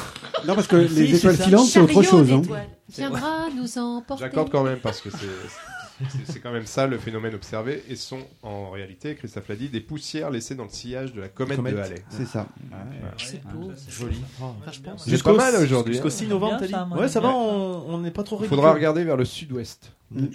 [0.48, 1.44] Non, parce que Si, les c'est étoiles ça.
[1.44, 2.32] filantes, c'est autre chose.
[2.32, 2.43] Hein.
[2.89, 4.24] Viendra nous emporter.
[4.24, 5.16] J'accorde quand même parce que c'est
[6.27, 9.81] c'est- quand même ça le phénomène observé et sont en réalité, Christophe l'a dit, des
[9.81, 11.74] poussières laissées dans le sillage de la comète, Comète.
[11.74, 12.05] de Halley.
[12.10, 12.47] C'est ça.
[13.16, 13.70] C'est beau.
[13.89, 14.20] Joli.
[14.98, 15.94] C'est pas mal aujourd'hui.
[15.94, 16.10] Jusqu'au hein.
[16.10, 17.35] 6 novembre, t'as dit Ouais, ça va, ouais.
[17.35, 19.93] on n'est pas trop Il faudra regarder vers le sud-ouest.
[20.12, 20.27] Mm.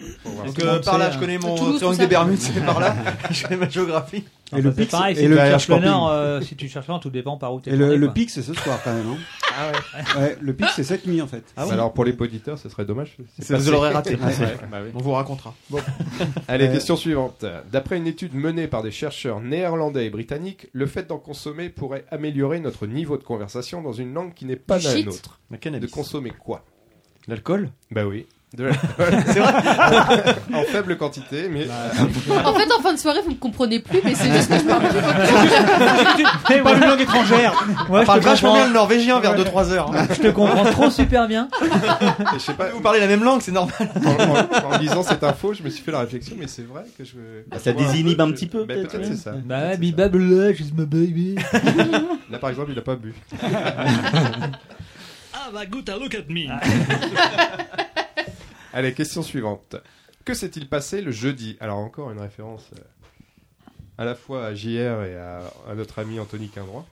[0.45, 0.65] Donc ça.
[0.67, 2.07] euh, par là, je connais mon Toulouse, triangle des.
[2.07, 2.93] Bermudes, c'est par là.
[3.31, 4.25] Je connais ma géographie.
[4.53, 5.89] Et Et le c'est Pix- pareil, et si le tu cherches le camping.
[5.89, 8.11] nord, euh, si tu cherches le nord, tout dépend par où t'es Et le, le
[8.11, 9.07] pic, c'est ce soir quand même.
[9.07, 9.17] Hein.
[9.57, 10.03] Ah ouais.
[10.21, 11.43] Ouais, le pic, c'est cette nuit en fait.
[11.55, 13.15] Ah Bah alors pour les auditeurs, ce serait dommage.
[13.39, 13.55] c'est.
[13.57, 14.15] Vous l'aurez raté.
[14.21, 14.25] Ouais.
[14.25, 14.89] Ouais, bah oui.
[14.93, 15.55] On vous racontera.
[16.49, 17.45] Allez, Euh, question suivante.
[17.71, 22.03] D'après une étude menée par des chercheurs néerlandais et britanniques, le fait d'en consommer pourrait
[22.11, 25.39] améliorer notre niveau de conversation dans une langue qui n'est pas la nôtre.
[25.49, 26.65] De consommer quoi?
[27.29, 27.69] L'alcool?
[27.91, 28.25] Bah oui.
[28.53, 28.69] De.
[29.27, 29.53] C'est vrai
[30.53, 31.67] en faible quantité, mais
[32.45, 34.63] En fait, en fin de soirée, vous me comprenez plus, mais c'est juste que je
[34.65, 34.81] parle
[36.43, 37.53] plus parles une langue étrangère.
[37.89, 39.91] Ouais, parle je te vachement bien le norvégien vers 2-3 heures.
[40.09, 41.47] Je te comprends trop super bien.
[42.33, 42.69] je sais pas.
[42.71, 43.73] Vous parlez la même langue, c'est normal.
[44.05, 46.83] En, en- en lisant cette info, je me suis fait la réflexion, mais c'est vrai
[46.97, 47.13] que je.
[47.49, 49.15] Bah, ça désinhibe un petit peu, Bah, peut-être, peut-être ouais.
[49.15, 49.31] c'est ça.
[49.45, 49.95] Bah ça.
[49.95, 51.35] babla, my baby.
[52.29, 53.13] Là, par exemple, il a pas bu.
[55.33, 56.47] Have a good look at me.
[58.73, 59.75] Allez, question suivante.
[60.23, 61.57] Que s'est-il passé le jeudi?
[61.59, 62.81] Alors encore une référence euh,
[63.97, 65.41] à la fois à JR et à,
[65.75, 66.85] notre ami Anthony Quindroit.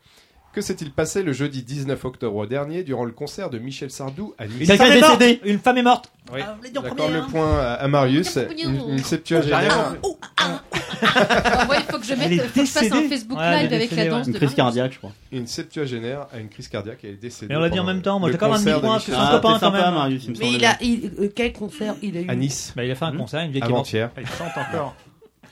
[0.51, 4.47] Que s'est-il passé le jeudi 19 octobre dernier durant le concert de Michel Sardou à
[4.47, 5.23] Nice Une femme est morte.
[5.45, 6.11] Une femme est morte.
[6.33, 6.39] Oui.
[6.43, 7.27] Ah, premier, le hein.
[7.29, 8.37] point à, à Marius.
[8.57, 9.95] Une, une septuagénaire.
[10.37, 10.61] Ah,
[11.69, 13.07] ouais, il faut que je mette, Elle est faut que je fasse un.
[13.09, 14.33] Facebook Ouais, elle Live avec la danse ouais.
[14.33, 15.11] de Une crise cardiaque, je crois.
[15.31, 17.53] Une septuagénaire a une crise cardiaque et elle est décédée.
[17.53, 19.15] Mais on l'a dit en même temps, moi, t'as quand même un hein, c'est Michel
[19.15, 19.59] sympa, Sardou.
[19.59, 20.19] quand même.
[20.39, 22.73] Mais il a, il- euh, quel concert il a eu À Nice.
[22.75, 23.93] Bah, il a fait un concert, une vieille qui est morte.
[23.93, 24.95] Il chante encore.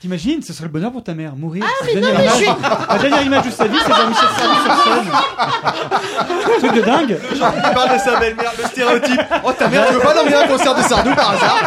[0.00, 1.64] T'imagines, ce serait le bonheur pour ta mère, mourir.
[1.66, 3.78] Ah, mais La non, dernière mais je image- suis- La dernière image de sa vie,
[3.84, 6.58] c'est Jean-Michel Sardou sur scène.
[6.60, 7.18] Truc de dingue.
[7.32, 7.38] Il
[7.74, 9.20] parle de sa belle-mère, le stéréotype.
[9.44, 11.58] Oh ta mère, tu veux pas l'emmener à un concert de Sardou par hasard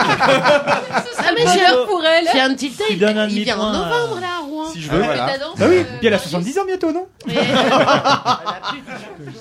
[1.17, 2.25] Ah, mais j'ai Bonheur pour elle.
[2.31, 4.65] J'ai un petit un Il vient en demi-point, novembre, là, à Rouen.
[4.71, 5.25] Si je Ah, veux, mais voilà.
[5.33, 7.07] ta danse, Bah oui, euh, puis elle a 70 ans bientôt, non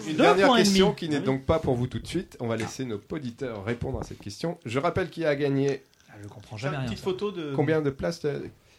[0.09, 2.37] Une dernière question qui n'est donc pas pour vous tout de suite.
[2.41, 4.59] On va laisser nos auditeurs répondre à cette question.
[4.67, 5.85] Je rappelle qui a gagné
[6.23, 6.91] Je comprends jamais Une rien.
[6.91, 7.53] petite photo de.
[7.55, 8.21] combien de places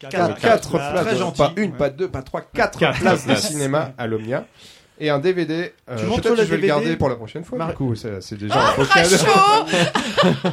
[0.03, 0.27] euh, Quatre.
[0.27, 0.71] Quatre, Quatre.
[0.71, 1.37] quatre Ah, places, très donc gentil.
[1.37, 4.45] pas une, pas deux, pas trois, quatre, Quatre places de cinéma à l'Omnia.
[4.99, 5.73] Et un DVD.
[5.89, 7.57] euh, Peut-être que je vais le garder pour la prochaine fois.
[7.57, 9.15] Mar- Du coup, c'est déjà Ah, un beau cadeau.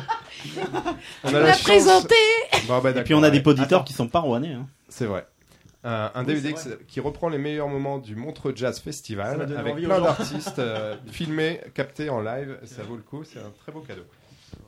[1.24, 2.14] On a l'a présenté.
[2.66, 3.48] Bon, bah, Et puis on a des ouais.
[3.48, 4.52] auditeurs qui sont pas rouennais.
[4.54, 4.66] Hein.
[4.88, 5.26] C'est vrai.
[5.84, 10.58] Un, DVD qui- qui reprend les meilleurs moments du Montreux Jazz Festival avec plein d'artistes
[10.58, 12.58] euh, filmés, captés en live.
[12.64, 14.02] Ça vaut le coup, c'est un très beau cadeau.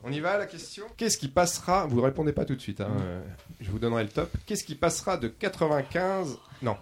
[0.03, 2.81] On y va à la question Qu'est-ce qui passera Vous répondez pas tout de suite,
[2.81, 3.21] hein, euh,
[3.59, 4.29] je vous donnerai le top.
[4.45, 6.75] Qu'est-ce qui passera de 95 Non.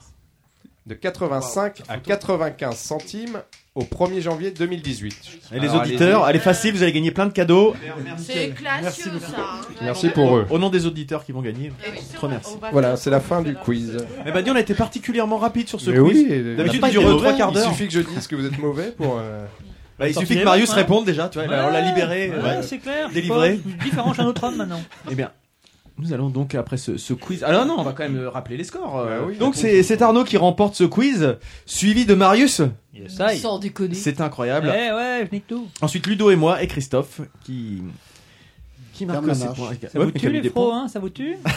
[0.85, 3.41] de 85 à 95 centimes
[3.75, 5.15] au 1er janvier 2018.
[5.53, 7.75] Et les Alors, auditeurs, est facile, vous allez gagner plein de cadeaux.
[8.17, 9.37] C'est classieux, ça.
[9.37, 9.61] hein.
[9.81, 10.47] Merci pour eux.
[10.49, 11.71] Au nom des auditeurs qui vont gagner.
[12.15, 12.55] Trop merci.
[12.71, 13.97] Voilà, c'est la fin du quiz.
[14.25, 16.25] Eh ben, dis, on a été particulièrement rapide sur ce Mais quiz.
[16.29, 17.37] oui, D'habitude, il dure il est 3 mauvais.
[17.37, 17.67] quarts d'heure.
[17.67, 19.17] Il suffit que je dise que vous êtes mauvais pour.
[19.19, 19.45] euh,
[19.99, 20.75] Bah, il suffit que Marius hein.
[20.75, 22.29] réponde déjà, tu vois, Ouais, on l'a libéré.
[22.29, 23.09] Ouais, euh, c'est clair.
[23.09, 23.59] Délivré.
[23.63, 24.81] Je suis pas différent, un autre homme maintenant.
[25.11, 25.31] Eh bien,
[25.97, 27.43] nous allons donc après ce, ce quiz.
[27.43, 28.97] Alors non, on va quand même euh, rappeler les scores.
[28.99, 29.19] euh.
[29.19, 29.37] Bah oui.
[29.37, 31.35] donc c'est Arnaud qui remporte ce quiz,
[31.65, 32.61] suivi de Marius.
[33.09, 33.39] Ça y est.
[33.39, 33.93] Sans déconner.
[33.93, 34.73] C'est incroyable.
[34.73, 35.67] Eh ouais, je nique tout.
[35.81, 37.81] Ensuite Ludo et moi et Christophe qui
[38.93, 39.71] qui marquent ses points.
[39.91, 41.35] Ça Ouais, vous tue les pros, hein Ça vous tue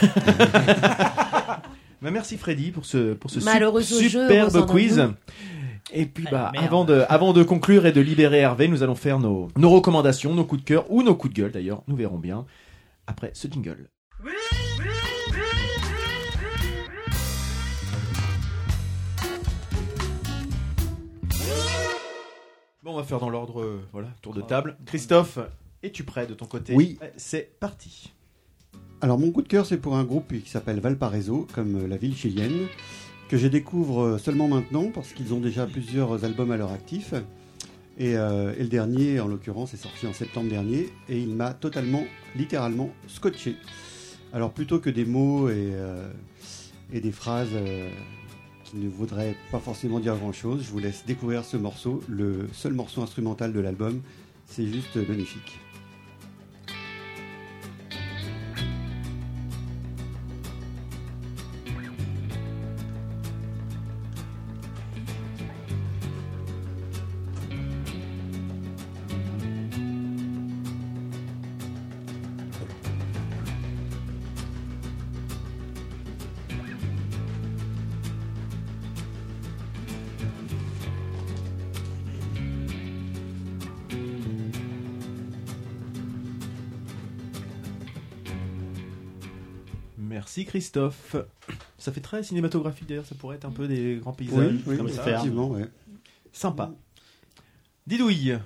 [2.02, 5.08] Bah, merci Freddy pour ce pour ce jeu, superbe en quiz.
[5.94, 8.94] Et puis Ah, bah avant de avant de conclure et de libérer Hervé, nous allons
[8.94, 11.96] faire nos nos recommandations, nos coups de cœur ou nos coups de gueule d'ailleurs, nous
[11.96, 12.46] verrons bien
[13.06, 13.88] après ce jingle.
[22.82, 24.76] Bon, on va faire dans l'ordre, euh, voilà, tour de table.
[24.86, 25.38] Christophe,
[25.82, 26.98] es-tu prêt de ton côté Oui.
[27.00, 28.12] Ouais, C'est parti.
[29.00, 31.96] Alors mon coup de cœur c'est pour un groupe qui s'appelle Valparaiso, comme euh, la
[31.96, 32.68] ville chilienne,
[33.32, 37.14] que je découvre euh, seulement maintenant parce qu'ils ont déjà plusieurs albums à leur actif.
[37.96, 41.54] Et, euh, et le dernier, en l'occurrence, est sorti en septembre dernier et il m'a
[41.54, 42.04] totalement,
[42.36, 43.56] littéralement, scotché.
[44.34, 46.10] Alors plutôt que des mots et, euh,
[46.92, 47.48] des phrases
[48.64, 52.74] qui ne voudraient pas forcément dire grand-chose, je vous laisse découvrir ce morceau, le seul
[52.74, 54.02] morceau instrumental de l'album.
[54.44, 55.58] C'est juste magnifique.
[90.52, 91.16] Christophe.
[91.78, 94.76] Ça fait très cinématographique d'ailleurs, ça pourrait être un peu des grands paysages Oui, oui,
[94.76, 95.00] comme ça.
[95.08, 95.64] effectivement, ouais.
[96.30, 96.72] Sympa.
[97.86, 98.36] Didouille,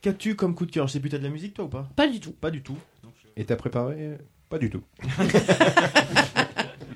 [0.00, 0.86] qu'as-tu comme coup de cœur?
[0.86, 1.88] Je sais plus, t'as de la musique toi ou pas?
[1.96, 2.30] Pas du tout.
[2.30, 2.78] Pas du tout.
[3.36, 4.18] Et t'as préparé?
[4.48, 4.82] Pas du tout.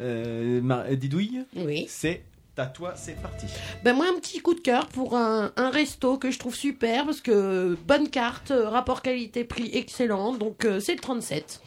[0.00, 1.86] Euh, Didouille Oui.
[1.88, 2.24] C'est
[2.56, 3.46] à toi, c'est parti.
[3.84, 7.04] Ben moi, un petit coup de cœur pour un, un resto que je trouve super
[7.04, 10.32] parce que bonne carte, euh, rapport qualité-prix excellent.
[10.34, 11.60] Donc, euh, c'est le 37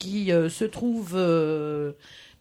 [0.00, 1.92] qui euh, se trouve euh,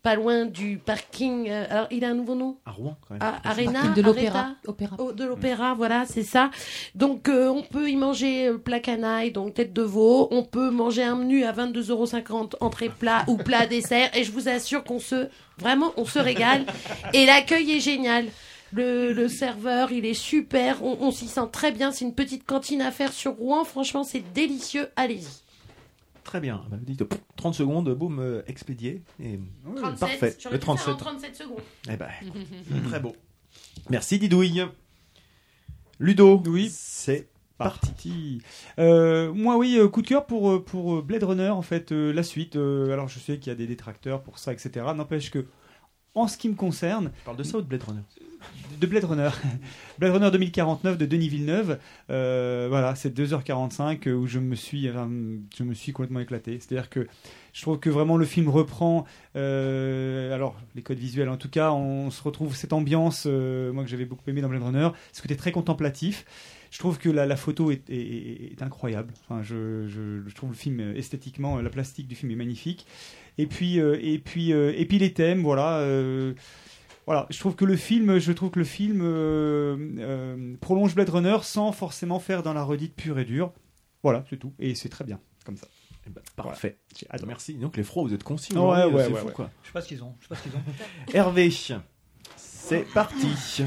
[0.07, 1.49] pas loin du parking.
[1.49, 3.19] euh, alors, il a un nouveau nom À Rouen quand même.
[3.21, 4.51] Ah, Arena de l'Opéra.
[4.99, 6.49] Oh, de l'opéra, voilà, c'est ça.
[6.95, 10.29] Donc, euh, on peut y manger euh, plat canaille, donc tête de veau.
[10.31, 14.09] On peut manger un menu à 22,50€ entrée plat ou plat dessert.
[14.15, 15.27] Et je vous assure qu'on se,
[15.57, 16.65] vraiment, on se régale.
[17.13, 18.27] Et l'accueil est génial.
[18.71, 20.83] Le, le serveur, il est super.
[20.83, 21.91] On, on s'y sent très bien.
[21.91, 23.65] C'est une petite cantine à faire sur Rouen.
[23.65, 24.87] Franchement, c'est délicieux.
[24.95, 25.46] Allez-y.
[26.27, 26.61] Très bien.
[26.69, 29.01] Bah, vous dites, pff, 30 secondes, boum, euh, expédié.
[29.23, 29.39] Et...
[29.77, 30.37] 37, Parfait.
[30.51, 30.89] Le pu faire 37.
[30.93, 31.61] en 37 secondes.
[31.89, 32.09] Eh ben,
[32.89, 33.15] très beau.
[33.89, 34.65] Merci Didouille.
[35.99, 36.69] Ludo, Oui.
[36.69, 38.41] c'est parti.
[38.77, 42.23] Euh, moi, oui, euh, coup de cœur pour, pour Blade Runner, en fait, euh, la
[42.23, 42.57] suite.
[42.57, 44.85] euh, alors, je sais qu'il y a des détracteurs pour ça, etc.
[44.95, 45.45] N'empêche que,
[46.15, 48.01] en ce qui me concerne, Tu parles de ça ou de Blade Runner
[48.79, 49.29] de Blade Runner.
[49.99, 51.79] Blade Runner 2049 de Denis Villeneuve.
[52.11, 56.59] Euh, voilà, c'est 2h45 où je me suis, je me suis complètement éclaté.
[56.59, 57.07] C'est-à-dire que
[57.53, 59.05] je trouve que vraiment le film reprend,
[59.35, 63.83] euh, alors les codes visuels en tout cas, on se retrouve cette ambiance, euh, moi
[63.83, 66.25] que j'avais beaucoup aimé dans Blade Runner, ce côté très contemplatif.
[66.69, 69.13] Je trouve que la, la photo est, est- est incroyable.
[69.23, 72.85] Enfin, je, je- je trouve le film esthétiquement, la plastique du film est magnifique.
[73.37, 75.77] Et puis, euh, et puis, euh, et puis les thèmes, voilà.
[75.79, 76.33] euh,
[77.05, 81.09] voilà, je trouve que le film, je trouve que le film euh, euh, prolonge Blade
[81.09, 83.53] Runner sans forcément faire dans la redite pure et dure.
[84.03, 84.53] Voilà, c'est tout.
[84.59, 85.67] Et c'est très bien, comme ça.
[86.05, 86.77] Eh ben, Parfait.
[87.25, 87.55] Merci.
[87.55, 88.53] Donc les frots, vous êtes concis.
[88.53, 89.33] Ouais, aujourd'hui, ouais, c'est ouais, fou, ouais.
[89.33, 89.49] quoi.
[89.61, 90.15] Je sais pas ce qu'ils ont.
[90.19, 90.61] Je sais pas ce qu'ils ont.
[91.13, 91.49] Hervé,
[92.35, 93.63] c'est parti.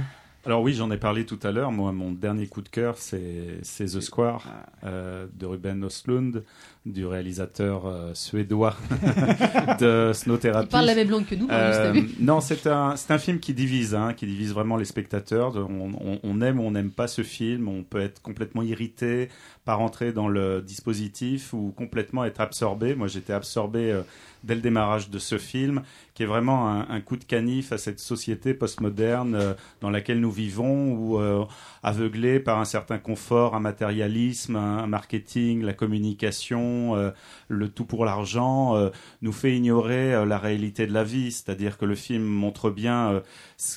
[0.46, 1.70] Alors oui, j'en ai parlé tout à l'heure.
[1.70, 4.46] Moi, mon dernier coup de cœur, c'est c'est The Square
[4.84, 6.44] euh, de Ruben Östlund,
[6.86, 8.74] du réalisateur euh, suédois
[9.80, 10.66] de Snow Therapy.
[10.68, 13.18] Il parle la même langue que nous, t'as Euh, vu non, c'est un, c'est un
[13.18, 15.56] film qui divise, hein, qui divise vraiment les spectateurs.
[15.56, 17.68] On, on- on aime ou on n'aime pas ce film.
[17.68, 19.28] On peut être complètement irrité,
[19.64, 22.94] pas rentrer dans le dispositif ou complètement être absorbé.
[22.94, 24.00] Moi, j'étais absorbé euh,
[24.42, 25.82] dès le démarrage de ce film,
[26.14, 29.52] qui est vraiment un, un coup de canif à cette société postmoderne euh,
[29.82, 31.44] dans laquelle nous nous vivons, où euh,
[31.82, 37.10] aveuglés par un certain confort, un matérialisme, un, un marketing, la communication, euh,
[37.48, 38.90] le tout pour l'argent, euh,
[39.22, 41.32] nous fait ignorer euh, la réalité de la vie.
[41.32, 43.20] C'est-à-dire que le film montre bien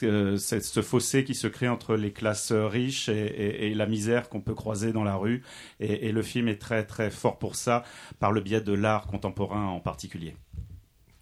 [0.03, 4.29] euh, ce, fossé qui se crée entre les classes riches et, et- et la misère
[4.29, 5.43] qu'on peut croiser dans la rue.
[5.79, 7.83] Et, et le film est très très fort pour ça,
[8.19, 10.35] par le biais de l'art contemporain en particulier.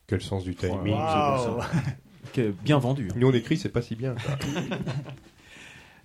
[0.08, 0.94] Quel sens du timing.
[0.96, 1.62] Wow.
[2.64, 3.10] bien vendu.
[3.16, 4.16] Nous on écrit, c'est pas si bien.
[4.20, 4.38] ça.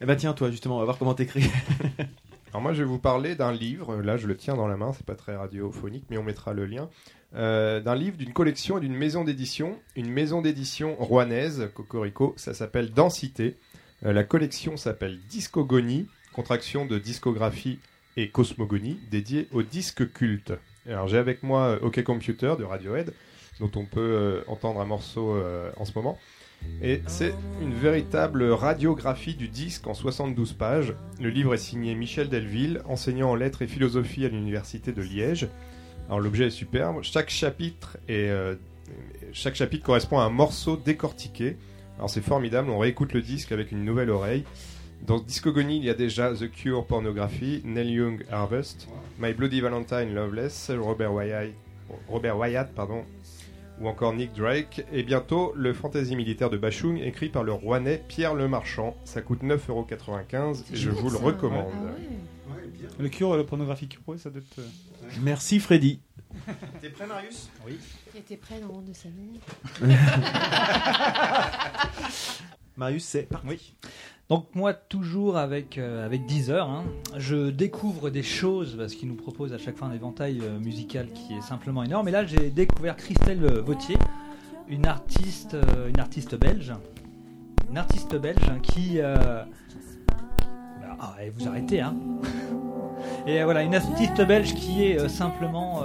[0.01, 1.49] Eh ben tiens, toi justement, on va voir comment t'écris.
[2.51, 4.93] Alors moi je vais vous parler d'un livre, là je le tiens dans la main,
[4.93, 6.89] c'est pas très radiophonique mais on mettra le lien,
[7.35, 12.55] euh, d'un livre d'une collection et d'une maison d'édition, une maison d'édition rouennaise, Cocorico, ça
[12.55, 13.57] s'appelle Densité,
[14.05, 17.79] Euh, la collection s'appelle Discogonie, contraction de discographie
[18.19, 20.53] et cosmogonie, dédiée au disque culte.
[20.87, 23.15] Alors j'ai avec moi euh, OK Computer de Radiohead,
[23.59, 25.35] dont on peut entendre un morceau
[25.79, 26.19] en ce moment.
[26.83, 30.95] Et c'est une véritable radiographie du disque en 72 pages.
[31.21, 35.49] Le livre est signé Michel Delville, enseignant en lettres et philosophie à l'université de Liège.
[36.09, 36.99] Alors l'objet est superbe.
[37.03, 38.55] Chaque chapitre est, euh,
[39.33, 41.57] chaque chapitre correspond à un morceau décortiqué.
[41.97, 42.71] Alors c'est formidable.
[42.71, 44.45] On réécoute le disque avec une nouvelle oreille.
[45.07, 50.15] Dans Discogonie, il y a déjà The Cure Pornography, Neil Young Harvest, My Bloody Valentine
[50.15, 51.51] Loveless, Robert Wyatt,
[52.09, 53.05] Robert Wyatt pardon,
[53.81, 58.03] ou encore Nick Drake, et bientôt le Fantasy militaire de Bachung, écrit par le Rouennais
[58.09, 58.97] Pierre Lemarchand.
[59.05, 61.73] Ça coûte 9,95€ et je vous le recommande.
[62.99, 64.59] Le cure, le pornographique cure, ça doit être.
[64.61, 66.01] euh, Merci Freddy.
[66.81, 67.51] T'es prêt, Marius?
[67.67, 67.79] Oui.
[68.13, 69.41] T'étais prêt dans de sa vie
[72.77, 73.47] Marius, c'est parti.
[73.49, 73.75] Oui.
[74.29, 76.85] Donc moi, toujours avec, euh, avec Deezer, hein,
[77.17, 81.07] je découvre des choses parce qu'il nous propose à chaque fois un éventail euh, musical
[81.13, 82.09] qui est simplement énorme.
[82.09, 83.97] Et là, j'ai découvert Christelle Vautier,
[84.69, 86.73] une artiste, euh, une artiste belge,
[87.71, 88.99] une artiste belge hein, qui...
[88.99, 89.47] bah,
[90.99, 91.95] ah, vous arrêtez, hein
[93.29, 95.83] Et voilà, une artiste belge qui est simplement...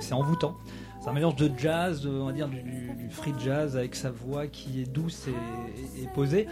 [0.00, 0.56] c'est envoûtant.
[1.02, 4.10] C'est un mélange de jazz, de- on va dire du, du- free jazz avec sa
[4.12, 6.46] voix qui est douce et, et- et posée.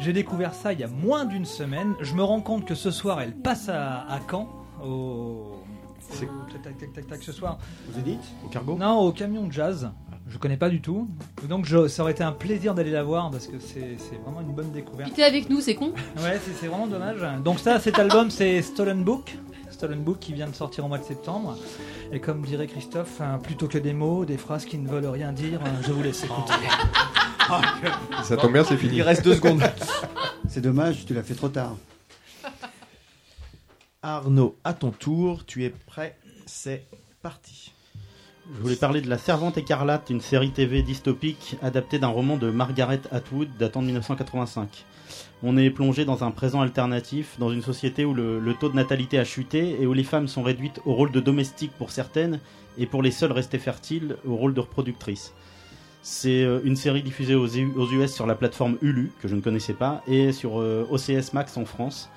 [0.00, 1.94] J'ai découvert ça il y a moins d'une semaine.
[2.00, 4.48] Je me rends compte que ce soir, elle passe à, à Caen.
[4.84, 5.54] Au...
[6.10, 7.58] C'est- au- tac, tac, tac, tac, tac, ce soir.
[7.88, 9.90] Vous dites Au cargo Non, au camion de jazz.
[10.28, 11.08] Je connais pas du tout.
[11.48, 14.40] Donc je- ça aurait été un plaisir d'aller la voir parce que c'est c'est vraiment
[14.42, 15.08] une bonne découverte.
[15.10, 15.92] Puis t'es avec nous, c'est con.
[16.18, 17.20] Ouais, c'est c'est vraiment dommage.
[17.42, 19.36] Donc ça, cet album, c'est Stolen Book.
[19.84, 21.58] Stolen Book qui vient de sortir au mois de septembre.
[22.10, 25.30] Et comme dirait Christophe, hein, plutôt que des mots, des phrases qui ne veulent rien
[25.30, 26.54] dire, hein, je vous laisse écouter.
[28.22, 28.96] Ça tombe bien, c'est fini.
[28.96, 29.62] Il reste deux secondes.
[30.48, 31.76] C'est dommage, tu l'as fait trop tard.
[34.02, 36.86] Arnaud, à ton tour, tu es prêt C'est
[37.20, 37.72] parti.
[38.56, 42.50] Je voulais parler de La Servante écarlate, une série TV dystopique adaptée d'un roman de
[42.50, 44.86] Margaret Atwood datant de 1985.
[45.46, 49.18] On est plongé dans un présent alternatif, dans une société où le, taux de natalité
[49.18, 52.40] a chuté et où les femmes sont réduites au rôle de domestiques pour certaines
[52.78, 55.34] et pour les seules restées fertiles au rôle de reproductrices.
[56.00, 59.74] C'est euh, une série diffusée aux, US sur la plateforme Hulu, que je ne connaissais
[59.74, 62.08] pas, et sur euh, OCS Max en France,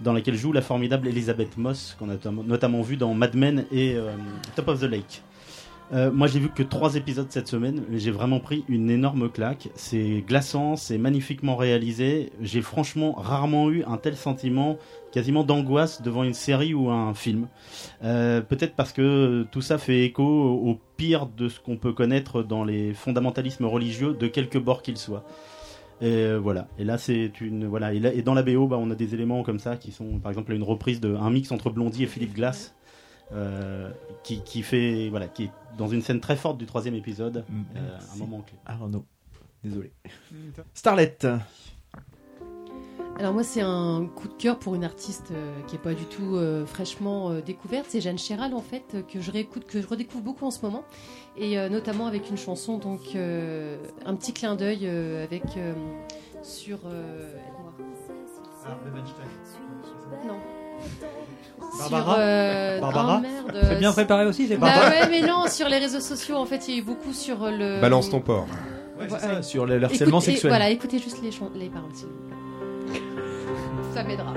[0.00, 3.66] dans laquelle joue la formidable Elisabeth Moss, qu'on a notam- notamment vue dans Mad Men
[3.70, 4.10] et euh,
[4.56, 5.22] Top of the Lake.
[5.94, 9.30] Euh, moi, j'ai vu que trois épisodes cette semaine, mais j'ai vraiment pris une énorme
[9.30, 9.68] claque.
[9.76, 12.32] C'est glaçant, c'est magnifiquement réalisé.
[12.40, 14.76] J'ai franchement rarement eu un tel sentiment,
[15.12, 17.46] quasiment d'angoisse devant une série ou un film.
[18.02, 22.42] Euh, Peut-être parce que tout ça fait écho au pire de ce qu'on peut connaître
[22.42, 25.24] dans les fondamentalismes religieux, de quelque bord qu'ils soient.
[26.00, 26.66] Et euh, voilà.
[26.76, 27.94] Et là, c'est une voilà.
[27.94, 30.18] Et, là- et dans la BO, bah, on a des éléments comme ça qui sont,
[30.18, 32.74] par exemple, une reprise de un mix entre Blondie et Philippe Glass,
[33.32, 33.90] euh,
[34.22, 37.44] qui, qui fait voilà, qui est dans une scène très forte du troisième épisode,
[37.76, 38.56] euh, un moment clé.
[38.66, 39.04] Arnaud,
[39.62, 39.92] désolé.
[40.74, 41.18] Starlet.
[43.16, 46.04] Alors moi c'est un coup de cœur pour une artiste euh, qui est pas du
[46.04, 49.80] tout euh, fraîchement euh, découverte, c'est Jeanne Chéral en fait euh, que je réécoute, que
[49.80, 50.82] je redécouvre beaucoup en ce moment
[51.36, 55.74] et euh, notamment avec une chanson donc euh, un petit clin d'œil euh, avec euh,
[56.42, 57.72] sur euh, aide-moi.
[60.26, 60.40] Non.
[61.78, 65.26] Barbara Sur, euh, Barbara oh, merde, C'est bien préparé aussi, c'est Bah Barbara ouais, mais
[65.26, 67.80] non, sur les réseaux sociaux, en fait, il y a eu beaucoup sur le.
[67.80, 68.46] Balance ton porc.
[68.98, 69.42] Ouais, Ouais, c'est ça, ouais.
[69.42, 70.50] sur le harcèlement Écoutez- sexuel.
[70.50, 73.00] Voilà, écoutez juste les, les paroles, s'il vous plaît.
[73.92, 74.32] Ça m'aidera.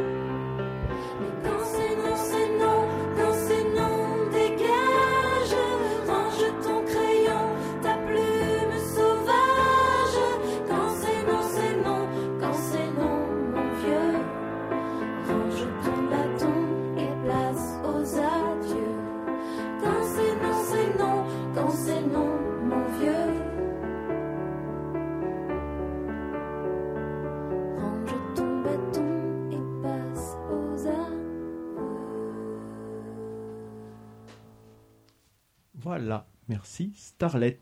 [35.88, 37.59] Voilà, merci Starlet.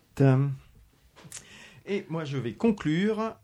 [1.86, 3.36] Et moi je vais conclure.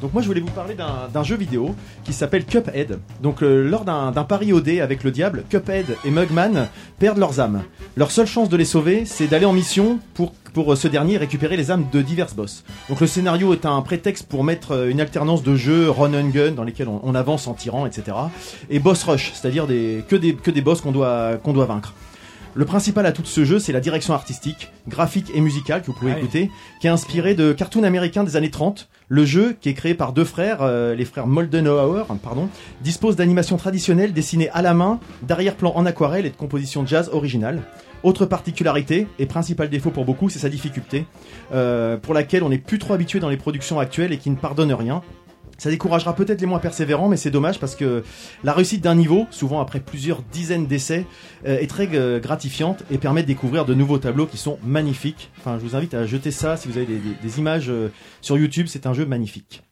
[0.00, 2.98] Donc moi je voulais vous parler d'un jeu vidéo qui s'appelle Cuphead.
[3.20, 7.38] Donc euh, lors d'un pari au dé avec le diable, Cuphead et Mugman perdent leurs
[7.38, 7.64] âmes.
[7.98, 11.58] Leur seule chance de les sauver, c'est d'aller en mission pour, euh, ce dernier récupérer
[11.58, 12.64] les âmes de divers boss.
[12.88, 16.30] Donc le scénario est un prétexte pour mettre euh, une alternance de jeux run and
[16.30, 18.16] gun dans lesquels on, avance en tirant, etc.
[18.70, 21.92] Et boss rush, c'est-à-dire que, des, boss qu'on doit vaincre.
[22.58, 25.92] Le principal atout de ce jeu, c'est la direction artistique, graphique et musicale que vous
[25.92, 26.22] pouvez Ah oui.
[26.22, 28.88] écouter, qui est inspiré de cartoons américains des années 30.
[29.08, 32.48] Le jeu, qui est créé par deux frères, euh, les frères Moldenhauer, pardon,
[32.80, 37.60] dispose d'animations traditionnelles dessinées à la main, d'arrière-plan en aquarelle et de compositions jazz originales.
[38.02, 41.04] Autre particularité et principal défaut pour beaucoup, c'est sa difficulté,
[41.52, 44.36] euh, pour laquelle on n'est plus trop habitué dans les productions actuelles et qui ne
[44.36, 45.02] pardonne rien.
[45.58, 48.04] Ça découragera peut-être les moins persévérants, mais c'est dommage parce que
[48.44, 51.06] la réussite d'un niveau, souvent après plusieurs dizaines d'essais,
[51.46, 55.30] euh, est très euh, gratifiante et permet de découvrir de nouveaux tableaux qui sont magnifiques.
[55.38, 57.88] Enfin, je vous invite à jeter ça si vous avez des, des- des images euh,
[58.20, 58.66] sur YouTube.
[58.68, 59.62] C'est un jeu magnifique.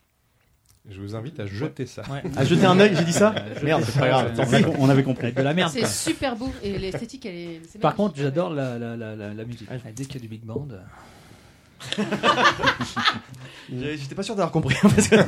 [0.90, 2.02] Je vous invite à jeter ça.
[2.36, 3.90] À jeter un œil, j'ai dit ça Merde, ça.
[3.92, 4.30] c'est pas grave.
[4.32, 4.64] On tant a- pis.
[4.78, 5.32] on avait compris.
[5.32, 5.70] De la merde.
[5.72, 7.60] C'est super beau et l'esthétique elle est.
[7.70, 9.66] c'est Par contre, j'adore la, la, la, la, la musique.
[9.96, 10.68] Dès qu'il y a du big band.
[13.72, 14.76] J'étais pas sûr d'avoir compris.
[14.82, 15.16] parce que-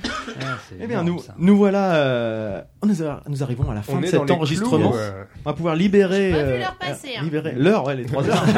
[0.00, 1.34] c'est eh bien, énorme, nous, ça.
[1.38, 1.94] nous voilà.
[1.96, 4.90] euh, nous, a- nous arrivons à la fin On de cet enregistrement.
[4.90, 5.24] clous, euh.
[5.44, 6.32] On va pouvoir libérer.
[6.34, 7.22] Euh, l'heure hein.
[7.22, 8.44] libérer l'heure, ouais, les 3 heures.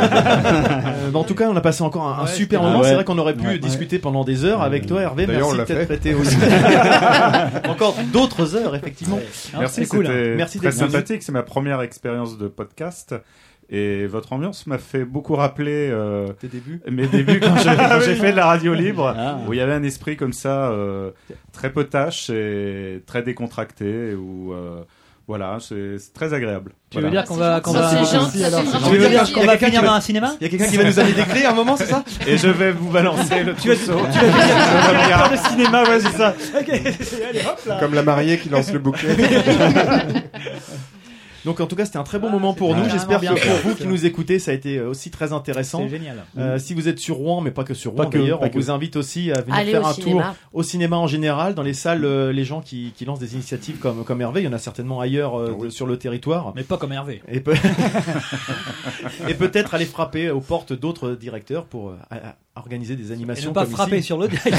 [1.00, 2.80] Euh, bah, en tout cas, on a passé encore un, Ouais, super c'était- moment.
[2.82, 2.88] ouais.
[2.88, 3.58] C'est vrai qu'on aurait pu Ouais.
[3.58, 5.26] discuter pendant des heures avec toi, Hervé.
[5.26, 6.36] Merci de t'être prêté aussi.
[7.68, 9.18] encore d'autres heures, effectivement.
[9.58, 10.06] Merci, C'est cool.
[10.06, 10.10] hein.
[10.12, 11.22] c'était Merci très sympathique.
[11.22, 13.14] C'est ma première expérience de podcast.
[13.72, 17.88] Et votre ambiance m'a fait beaucoup rappeler euh, Tes débuts mes débuts quand j'ai Ah
[17.90, 18.04] quand oui.
[18.04, 19.38] j'ai fait de la radio libre, Ah.
[19.46, 21.12] où il y avait un esprit comme ça, euh,
[21.52, 24.82] très potache et très décontracté, où euh,
[25.28, 26.72] voilà, c'est c'est très agréable.
[26.90, 27.20] Tu veux Voilà.
[27.20, 29.32] dire qu'on va, qu'on Ça, va, c'est gentil, ça, c'est vraiment tu veux dire gentil.
[29.34, 31.24] qu'on va quelqu'un finir dans va- un cinéma Il y a quelqu'un qui va nous
[31.24, 33.90] clés à un moment, c'est ça Et je vais vous balancer le Tu vas, tu
[33.92, 36.34] vas faire le cinéma, ouais, c'est ça.
[36.58, 37.76] Ok, allez, hop là.
[37.78, 39.06] Comme la mariée qui lance le bouquet.
[41.44, 42.88] Donc en tout cas c'était un très bon moment pour nous.
[42.90, 45.80] J'espère bien que pour vous qui nous écoutez ça a été euh, aussi très intéressant.
[45.84, 46.24] C'est génial.
[46.38, 48.54] Euh, si vous êtes sur Rouen, mais pas que sur Rouen d'ailleurs, on que.
[48.54, 50.22] vous invite aussi à venir Allez faire un cinéma.
[50.22, 53.34] tour au cinéma en général, dans les salles, euh, les gens qui, qui lancent des
[53.34, 56.52] initiatives comme, comme Hervé, il y en a certainement ailleurs euh, de- sur le territoire.
[56.56, 57.22] Mais pas comme Hervé.
[57.28, 57.54] Et, peut-
[59.28, 62.16] et peut-être aller frapper aux portes d'autres directeurs pour euh,
[62.56, 63.50] organiser des Et animations.
[63.50, 64.06] ne pas comme frapper ici.
[64.06, 64.56] sur le direct.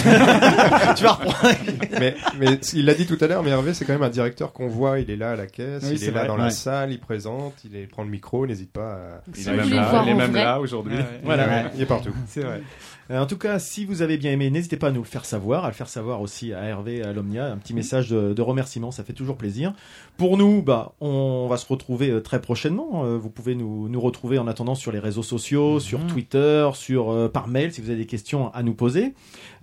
[0.97, 1.55] tu vas reprendre.
[1.99, 4.53] mais, mais il l'a dit tout à l'heure, mais Hervé, c'est quand même un directeur
[4.53, 4.99] qu'on voit.
[4.99, 6.43] Il est là à la caisse, Oui, il c'est est là vrai, dans ouais.
[6.43, 9.21] la salle, il présente, il est- prend le micro, n'hésite pas à.
[9.35, 10.43] Il est même là, il est même vrai.
[10.43, 10.95] là aujourd'hui.
[10.95, 11.21] Ouais.
[11.23, 11.47] Voilà.
[11.47, 12.13] Ouais, il est partout.
[12.27, 12.61] C'est vrai.
[13.09, 15.25] Euh, En tout cas, si vous avez bien aimé, n'hésitez pas à nous le faire
[15.25, 17.51] savoir, à le faire savoir aussi à Hervé et à l'Omnia.
[17.51, 19.73] Un petit message de, de remerciement, ça fait toujours plaisir.
[20.17, 23.03] Pour nous, bah, on va se retrouver euh, très prochainement.
[23.05, 27.11] Euh, Vous pouvez nous, nous retrouver en attendant sur les réseaux sociaux, sur Twitter, sur
[27.11, 29.13] euh, par mail si vous avez des questions à nous poser.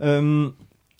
[0.02, 0.48] Euh,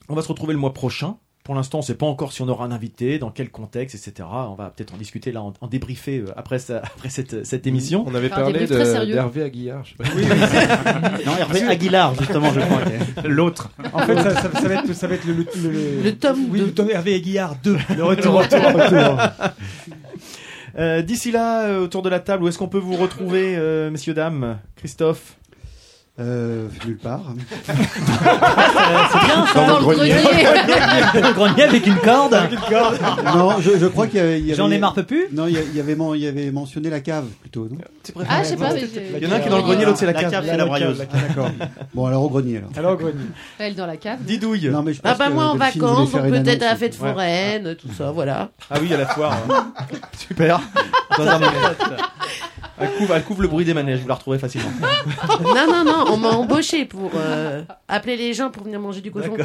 [0.08, 1.16] on va se retrouver le mois prochain.
[1.48, 3.94] Pour l'instant, on ne sait pas encore si on aura un invité, dans quel contexte,
[3.94, 4.28] etc.
[4.30, 7.66] On va peut-être en discuter là, en, en débriefer euh, après, ça- après cette, cette
[7.66, 8.04] émission.
[8.06, 9.82] On avait parlé de- d'Hervé Aguillard.
[9.86, 10.04] je sais pas.
[11.24, 12.80] Non, Hervé Aguilar, justement, je crois.
[13.24, 13.70] L'autre.
[13.94, 16.38] En fait, ça, ça- ça va être, ça va être le, le, le, Le tome
[16.50, 16.66] oui, deux.
[16.66, 17.78] le tome Hervé Aguillard 2.
[17.96, 19.18] Le retour, retour, retour.
[20.78, 23.90] Euh, D'ici là, euh, autour de la table, où est-ce qu'on peut vous retrouver, euh,
[23.90, 25.36] messieurs, dames Christophe?
[26.20, 27.20] Euh, nulle part.
[27.66, 29.66] C'est bien ça.
[29.66, 30.12] Dans le grenier.
[30.14, 32.36] Le grenier avec une corde.
[33.36, 34.54] non, je, je crois qu'il y avait.
[34.54, 35.26] J'en ai marre peu plus.
[35.32, 37.68] Non, il y, a- il y avait, men- il y avait mentionné la cave plutôt,
[37.70, 37.78] non
[38.28, 39.62] Ah, je sais pas, mais j'ai- Il y en a un qui est dans le
[39.62, 40.44] grenier, l'autre c'est la La cave.
[40.44, 40.98] c'est la broyeuse.
[40.98, 41.50] D'accord.
[41.94, 42.70] Bon, alors au grenier alors.
[42.76, 43.14] Alors, grenier.
[43.58, 44.18] Elle dans la cave.
[44.20, 44.68] Didouille.
[44.70, 46.42] Non, mais je Ah pense bah que moi en Delphine voulait vacances, faire donc une
[46.42, 46.80] peut-être à la annonce.
[46.80, 47.10] fête Ouais.
[47.12, 48.48] foraine, tout ça, voilà.
[48.70, 49.36] Ah oui, à la foire.
[50.18, 50.60] Super.
[51.16, 51.52] Dans un manège.
[52.80, 54.70] Elle couvre, elle couvre le bruit des manèges, vous la retrouvez facilement.
[55.42, 59.10] Non, non, non, on m'a embauché pour euh, appeler les gens pour venir manger du
[59.10, 59.36] cochon.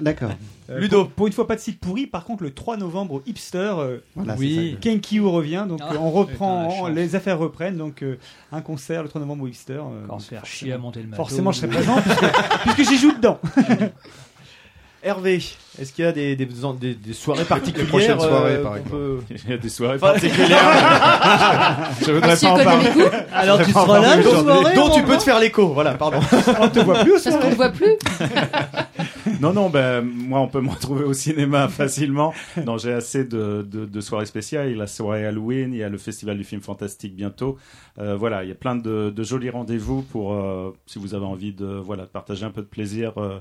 [0.00, 0.30] D'accord.
[0.70, 1.04] Euh, Ludo.
[1.04, 2.06] Pour, pour une fois, pas de site pourri.
[2.06, 4.76] Par contre, le 3 novembre au Hipster, euh, Voilà, Oui.
[4.80, 5.66] Kenkyu revient.
[5.68, 7.76] Donc, Ah, euh, on reprend, les affaires reprennent.
[7.76, 8.18] Donc, euh,
[8.52, 9.74] un concert le 3 novembre au Hipster.
[9.74, 11.16] euh, Quand on se faire chier à monter le matos.
[11.26, 12.26] forcément, je serai présent puisque,
[12.74, 13.38] puisque j'y joue dedans.
[15.02, 15.42] Hervé,
[15.80, 18.78] est-ce qu'il y a des, des, des- des soirées particulières prochaines soirées, euh, par qu'on
[18.78, 18.96] exemple.
[18.96, 20.58] peut- Il y a des soirées particulières.
[22.06, 22.88] je voudrais Monsieur pas en parler.
[23.32, 25.68] Alors tu seras là, soirée, dont tu peux te faire l'écho.
[25.68, 26.18] Voilà, pardon.
[26.60, 27.96] On te voit plus au Parce qu'on ne voit plus.
[29.40, 32.34] Non, non, ben, moi, on peut me retrouver au cinéma facilement.
[32.66, 34.68] Non, j'ai assez de, de, de soirées spéciales.
[34.68, 37.56] Il y a la soirée Halloween, il y a le festival du film fantastique bientôt.
[37.98, 41.24] Euh, voilà, il y a plein de, de jolis rendez-vous pour, euh, si vous avez
[41.24, 43.38] envie de, voilà, de partager un peu de plaisir euh,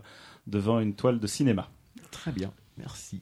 [0.47, 1.67] devant une toile de cinéma.
[2.11, 3.21] Très bien, merci.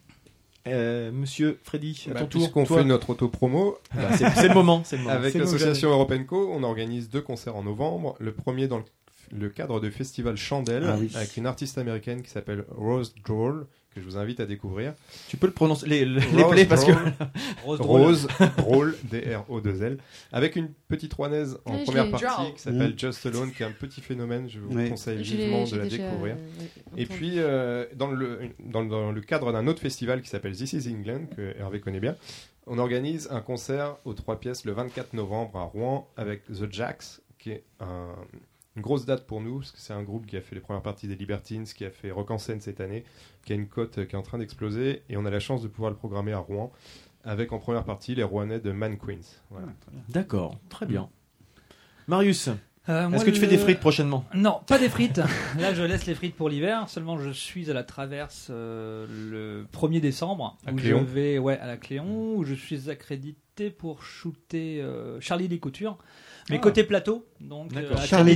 [0.67, 2.41] Euh, Monsieur Freddy, à Bah, ton tour.
[2.41, 5.15] Puisqu'on toi- fait notre auto-promo, Bah, c'est- c'est le moment, c'est le moment.
[5.15, 6.09] Avec l'association Jérémy.
[6.09, 8.15] Europe Co, on organise deux concerts en novembre.
[8.19, 8.83] Le premier dans le,
[9.31, 11.09] le cadre du festival Chandelle, Ah oui.
[11.15, 13.65] avec une artiste américaine qui s'appelle Rose Droll,
[13.97, 14.93] que je vous invite à découvrir.
[15.27, 16.91] Tu peux le prononcer, les, les, Rose plaies parce que.
[17.65, 17.79] Rose.
[17.81, 18.27] Rose
[18.57, 19.97] Droll, D-R-O-2-L,
[20.31, 22.99] avec une petite rouennaise en première partie qui s'appelle Mm.
[22.99, 24.49] Just Alone, qui est un petit phénomène.
[24.49, 26.35] Je vous conseille Je vivement de la découvrir.
[26.35, 30.55] euh, Et puis, euh, dans, le, dans, dans le cadre d'un autre festival qui s'appelle
[30.55, 32.15] This is England, que Hervé connaît bien,
[32.65, 37.19] on organise un concert aux trois pièces le 24 novembre à Rouen avec The Jacks,
[37.39, 38.15] qui est un-
[38.77, 40.81] une grosse date pour nous, parce que c'est un groupe qui a fait les premières
[40.83, 43.03] parties des Libertines, qui a fait Rock en scène cette année,
[43.43, 45.61] qui a une cote euh, qui est en train d'exploser, et on a la chance
[45.63, 46.71] de pouvoir le programmer à Rouen,
[47.25, 49.41] avec en première partie les Rouennais de Man Queens.
[49.49, 49.67] Voilà.
[50.09, 51.09] D'accord, très bien.
[52.07, 52.49] Marius,
[52.89, 54.23] Euh, est-ce que tu fais le- des frites prochainement?
[54.33, 55.17] Non, pas des frites.
[55.59, 56.87] Là, je laisse les frites pour l'hiver.
[56.87, 60.57] Seulement, je suis à la Traverse euh, le 1er décembre.
[60.65, 60.99] À où Cléon.
[60.99, 65.59] je vais, ouais, à la Cléon, où je suis accrédité pour shooter euh, Charlie Lee
[65.59, 65.97] Couture.
[66.49, 66.59] Mais Ah.
[66.59, 68.35] côté plateau, donc euh, Couture à la ouais,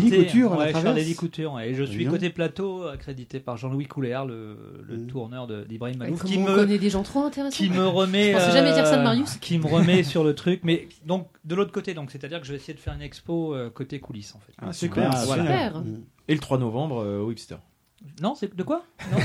[1.01, 1.53] Lee Couture.
[1.53, 1.69] ouais.
[1.69, 5.07] Et je suis côté plateau accrédité par Jean-Louis Couler, le, le Mm.
[5.07, 7.55] tourneur de- d'Ibrahim Malouf, qui on me connaît des gens trop intéressants.
[7.55, 9.37] qui me remet Je pensais jamais dire ça de Marius.
[9.37, 12.51] qui me remet sur le truc mais donc de l'autre côté donc c'est-à-dire que je
[12.51, 15.19] vais essayer de faire une expo euh, côté coulisses en fait Ah, c'est super, cool.
[15.27, 15.43] voilà.
[15.43, 15.79] Super.
[15.79, 16.01] Mm.
[16.27, 17.55] Et le 3 novembre euh, au Hipster.
[18.21, 18.83] Non c'est de quoi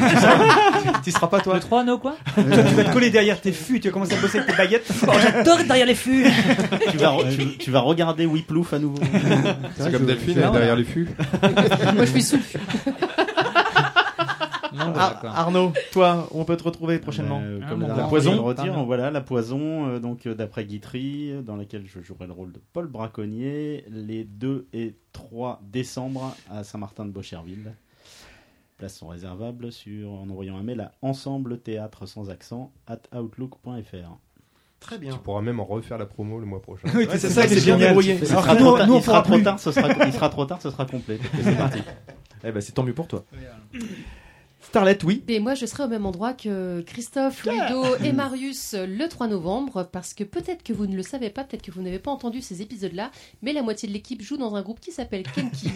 [1.05, 3.81] Tu seras pas toi le 3 no quoi tu vas te coller derrière tes fûts,
[3.81, 4.91] tu vas commencer à bosser avec tes baguettes.
[5.07, 6.25] oh, j'adore être derrière les fûts
[6.91, 8.99] tu, vas re- tu, tu vas regarder Whiplouf à nouveau.
[9.77, 11.09] C'est comme Delphine, je- elle est non, derrière les fûts.
[11.95, 12.37] Moi, je suis sous.
[14.75, 15.21] non Ah.
[15.25, 17.41] Arnaud, toi, on peut te retrouver prochainement.
[17.43, 18.47] Euh, Ah, comme la, bah, la poison.
[18.49, 22.33] le voilà la poison, euh, donc euh, d'après Guitry, euh, dans laquelle je jouerai le
[22.33, 27.75] rôle de Paul Braconnier, les 2 et 3 décembre à Saint-Martin de Beaucherville.
[28.77, 34.19] Places sont réservables sur, en envoyant un mail à ensemble théâtre sans accent at outlook.fr.
[34.81, 35.17] Très Tu bien.
[35.17, 36.87] pourras même en refaire la promo le mois prochain.
[36.95, 38.15] Oui, Ouais, c'est ça ça, qui c'est est bien débrouillé.
[38.15, 39.35] Tu fais- Il Alors sera que trop nous, tard- nous, on il sera pourra trop
[39.37, 39.43] plus.
[39.45, 41.19] tard, ce sera, il sera trop tard, ce sera complet.
[41.43, 41.79] C'est parti.
[42.45, 43.25] Eh ben, c'est tant mieux pour toi.
[44.69, 45.23] Starlet, oui.
[45.29, 49.89] Et moi, je serai au même endroit que Christophe, Ludo et Marius le 3 novembre,
[49.91, 52.41] parce que peut-être que vous ne le savez pas, peut-être que vous n'avez pas entendu
[52.43, 53.11] ces épisodes-là,
[53.43, 55.71] mais la moitié de l'équipe joue dans un groupe qui s'appelle Kenki,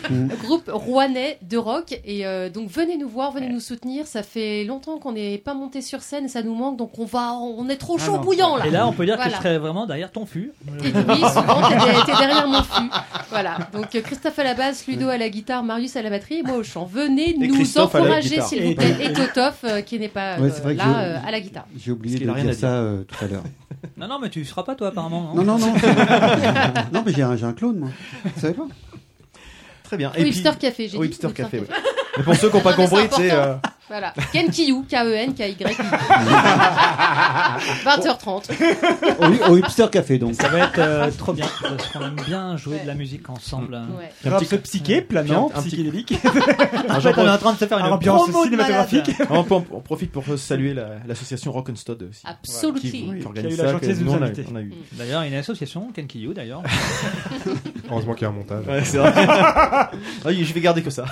[0.42, 1.98] groupe rouennais de rock.
[2.04, 4.06] Et euh, donc, venez nous voir, venez nous soutenir.
[4.06, 7.34] Ça fait longtemps qu'on n'est pas monté sur scène, ça nous manque, donc on va,
[7.34, 8.20] on est trop Ah chaud non.
[8.22, 8.66] bouillant là.
[8.66, 10.52] et là on peut dire que je serais vraiment derrière ton fût
[10.84, 11.76] Et oui, souvent, t'es
[12.06, 12.90] t'es derrière mon fût.
[13.30, 13.58] Voilà.
[13.72, 16.42] Donc, euh, Christophe à la basse, Ludo à la guitare, Marius à la batterie et
[16.42, 16.84] moi au chant.
[16.84, 18.48] Venez Et nous encourager, guitare.
[18.48, 18.96] s'il vous plaît.
[19.00, 21.66] Et Totoff, euh, qui n'est pas Ouais, euh, là, euh, à la guitare.
[21.78, 23.42] J'ai oublié de dire ça euh, tout à l'heure.
[23.96, 25.72] non non mais tu seras pas toi apparemment Non, non, non.
[26.92, 27.88] non, mais j'ai un, j'ai un clone, moi.
[28.24, 28.66] Vous savez pas?
[29.84, 30.12] Très bien.
[30.16, 31.04] Au Hipster Café, j'ai dit.
[31.04, 31.72] Hipster Hipster Café, Café.
[31.72, 31.78] ouais.
[32.18, 33.30] Mais pour ceux qui n'ont pas mais c'est
[33.88, 34.12] Voilà.
[34.32, 35.76] Ken Kiyu, K-E-N, K-Y.
[37.84, 38.50] 20h30.
[39.48, 40.34] au, au Hipster Café, donc.
[40.34, 43.74] ça va être euh, trop bien parce qu'on aime bien jouer de la musique ensemble
[43.96, 44.10] Ouais.
[44.24, 46.14] Un Un petit- peu psyché, planant, un psychédélique.
[46.90, 49.10] en fait on est en train de se faire une Ambiance cinématographique.
[49.30, 52.22] on, on- on profite pour saluer la- l'association Rock and Stud aussi.
[52.24, 52.78] Absolument.
[52.80, 53.72] Qui, qui Oui, organise qui a eu la
[54.26, 54.72] ça, eu.
[54.92, 56.62] d'ailleurs il y a une association Kenkiyu d'ailleurs
[57.90, 58.66] Heureusement qu'il y a un montage.
[58.66, 59.12] Ouais, c'est vrai.
[59.28, 59.90] Ah
[60.26, 61.04] oui, je vais garder que ça.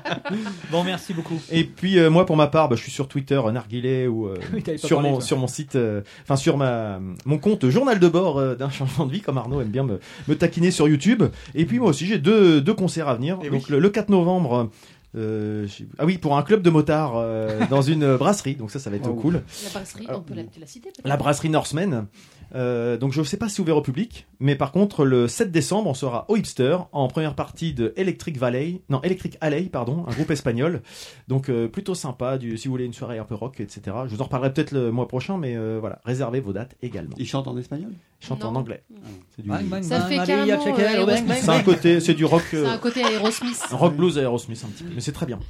[0.70, 3.40] bon merci beaucoup Et puis euh, moi pour ma part, bah, je suis sur Twitter
[3.44, 5.24] euh, Narguilé ou euh, Oui, t'avais pas sur parlé, mon toi.
[5.26, 9.06] sur mon site, euh, enfin sur ma mon compte journal de bord euh, d'un changement
[9.06, 11.22] de vie comme Arnaud aime bien me, me taquiner sur YouTube.
[11.54, 13.38] Et puis moi aussi j'ai deux deux concerts à venir.
[13.42, 13.66] Et Donc oui.
[13.70, 14.70] le, le 4 novembre.
[15.14, 15.66] euh,
[15.98, 18.96] ah oui, pour un club de motards euh, dans une brasserie, donc ça, ça va
[18.96, 19.14] être Oh.
[19.14, 19.42] cool.
[19.64, 21.06] La brasserie, on peut la, tu la citer peut-être?
[21.06, 22.06] La brasserie Norseman.
[22.54, 25.26] Euh, donc je ne sais pas si c'est ouvert au public, mais par contre le
[25.26, 29.62] 7 décembre on sera au Hipster en première partie de Electric Valley, non Electric Alley
[29.70, 30.82] pardon, un groupe espagnol.
[31.28, 33.80] Donc euh, plutôt sympa, du, si vous voulez une soirée un peu rock, etc.
[34.06, 37.14] Je vous en reparlerai peut-être le mois prochain, mais euh, voilà, réservez vos dates également.
[37.16, 37.92] Ils chantent en espagnol?
[38.20, 38.60] Ils chantent en Non.
[38.60, 38.82] anglais.
[39.34, 39.48] C'est du-
[39.82, 40.18] Ça fait
[41.40, 43.62] C'est un côté, c'est du rock, C'est euh, un côté Aerosmith.
[43.70, 45.40] rock blues Aerosmith un petit peu, mais c'est très bien.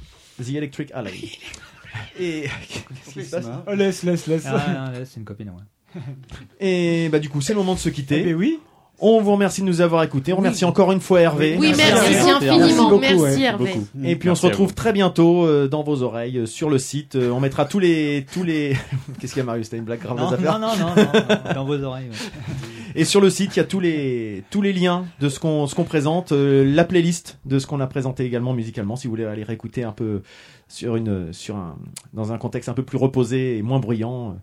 [0.41, 1.11] The Electric Alley.
[2.19, 3.45] Et qu'est-ce qui se passe?
[3.67, 4.45] Oh, laisse, laisse, laisse.
[4.47, 5.55] Ah, non, là, c'est une copine ouais.
[6.59, 8.21] Et bah du coup c'est le moment de se quitter.
[8.21, 8.59] Eh ben oui.
[9.05, 10.31] On vous remercie de nous avoir écoutés.
[10.31, 11.57] On remercie encore une fois Hervé.
[11.59, 12.89] Oui, merci, infiniment.
[12.89, 13.73] beaucoup, Merci, ouais, Hervé.
[13.73, 13.85] beaucoup.
[14.05, 16.77] Et puis on Merci se retrouve très bientôt euh, dans vos oreilles euh, sur le
[16.77, 17.15] site.
[17.15, 18.77] Euh, on mettra tous les tous les
[19.19, 19.69] qu'est-ce qu'il y a Marius?
[19.71, 22.07] T'as une blague grave non, à faire non, non, non, non, dans vos oreilles.
[22.09, 22.15] ouais.
[22.95, 25.65] Et sur le site il y a tous les tous les liens de ce qu'on
[25.67, 28.95] ce qu'on présente, la playlist de ce qu'on a présenté également musicalement.
[28.95, 30.21] Si vous voulez aller réécouter un peu
[30.69, 31.75] sur une sur un
[32.13, 34.37] dans un contexte un peu plus reposé et moins bruyant,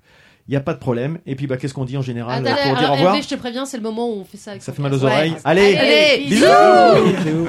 [0.51, 1.19] il y a pas de problème.
[1.27, 3.37] Et puis bah qu'est-ce qu'on dit en général Attends, pour dire au revoir je te
[3.37, 5.07] préviens, c'est le moment où on fait ça avec Ça fait mal aux casque.
[5.07, 5.13] Ouais.
[5.13, 5.37] oreilles.
[5.45, 6.45] Allez, Allez, bisous.
[7.25, 7.49] bisous.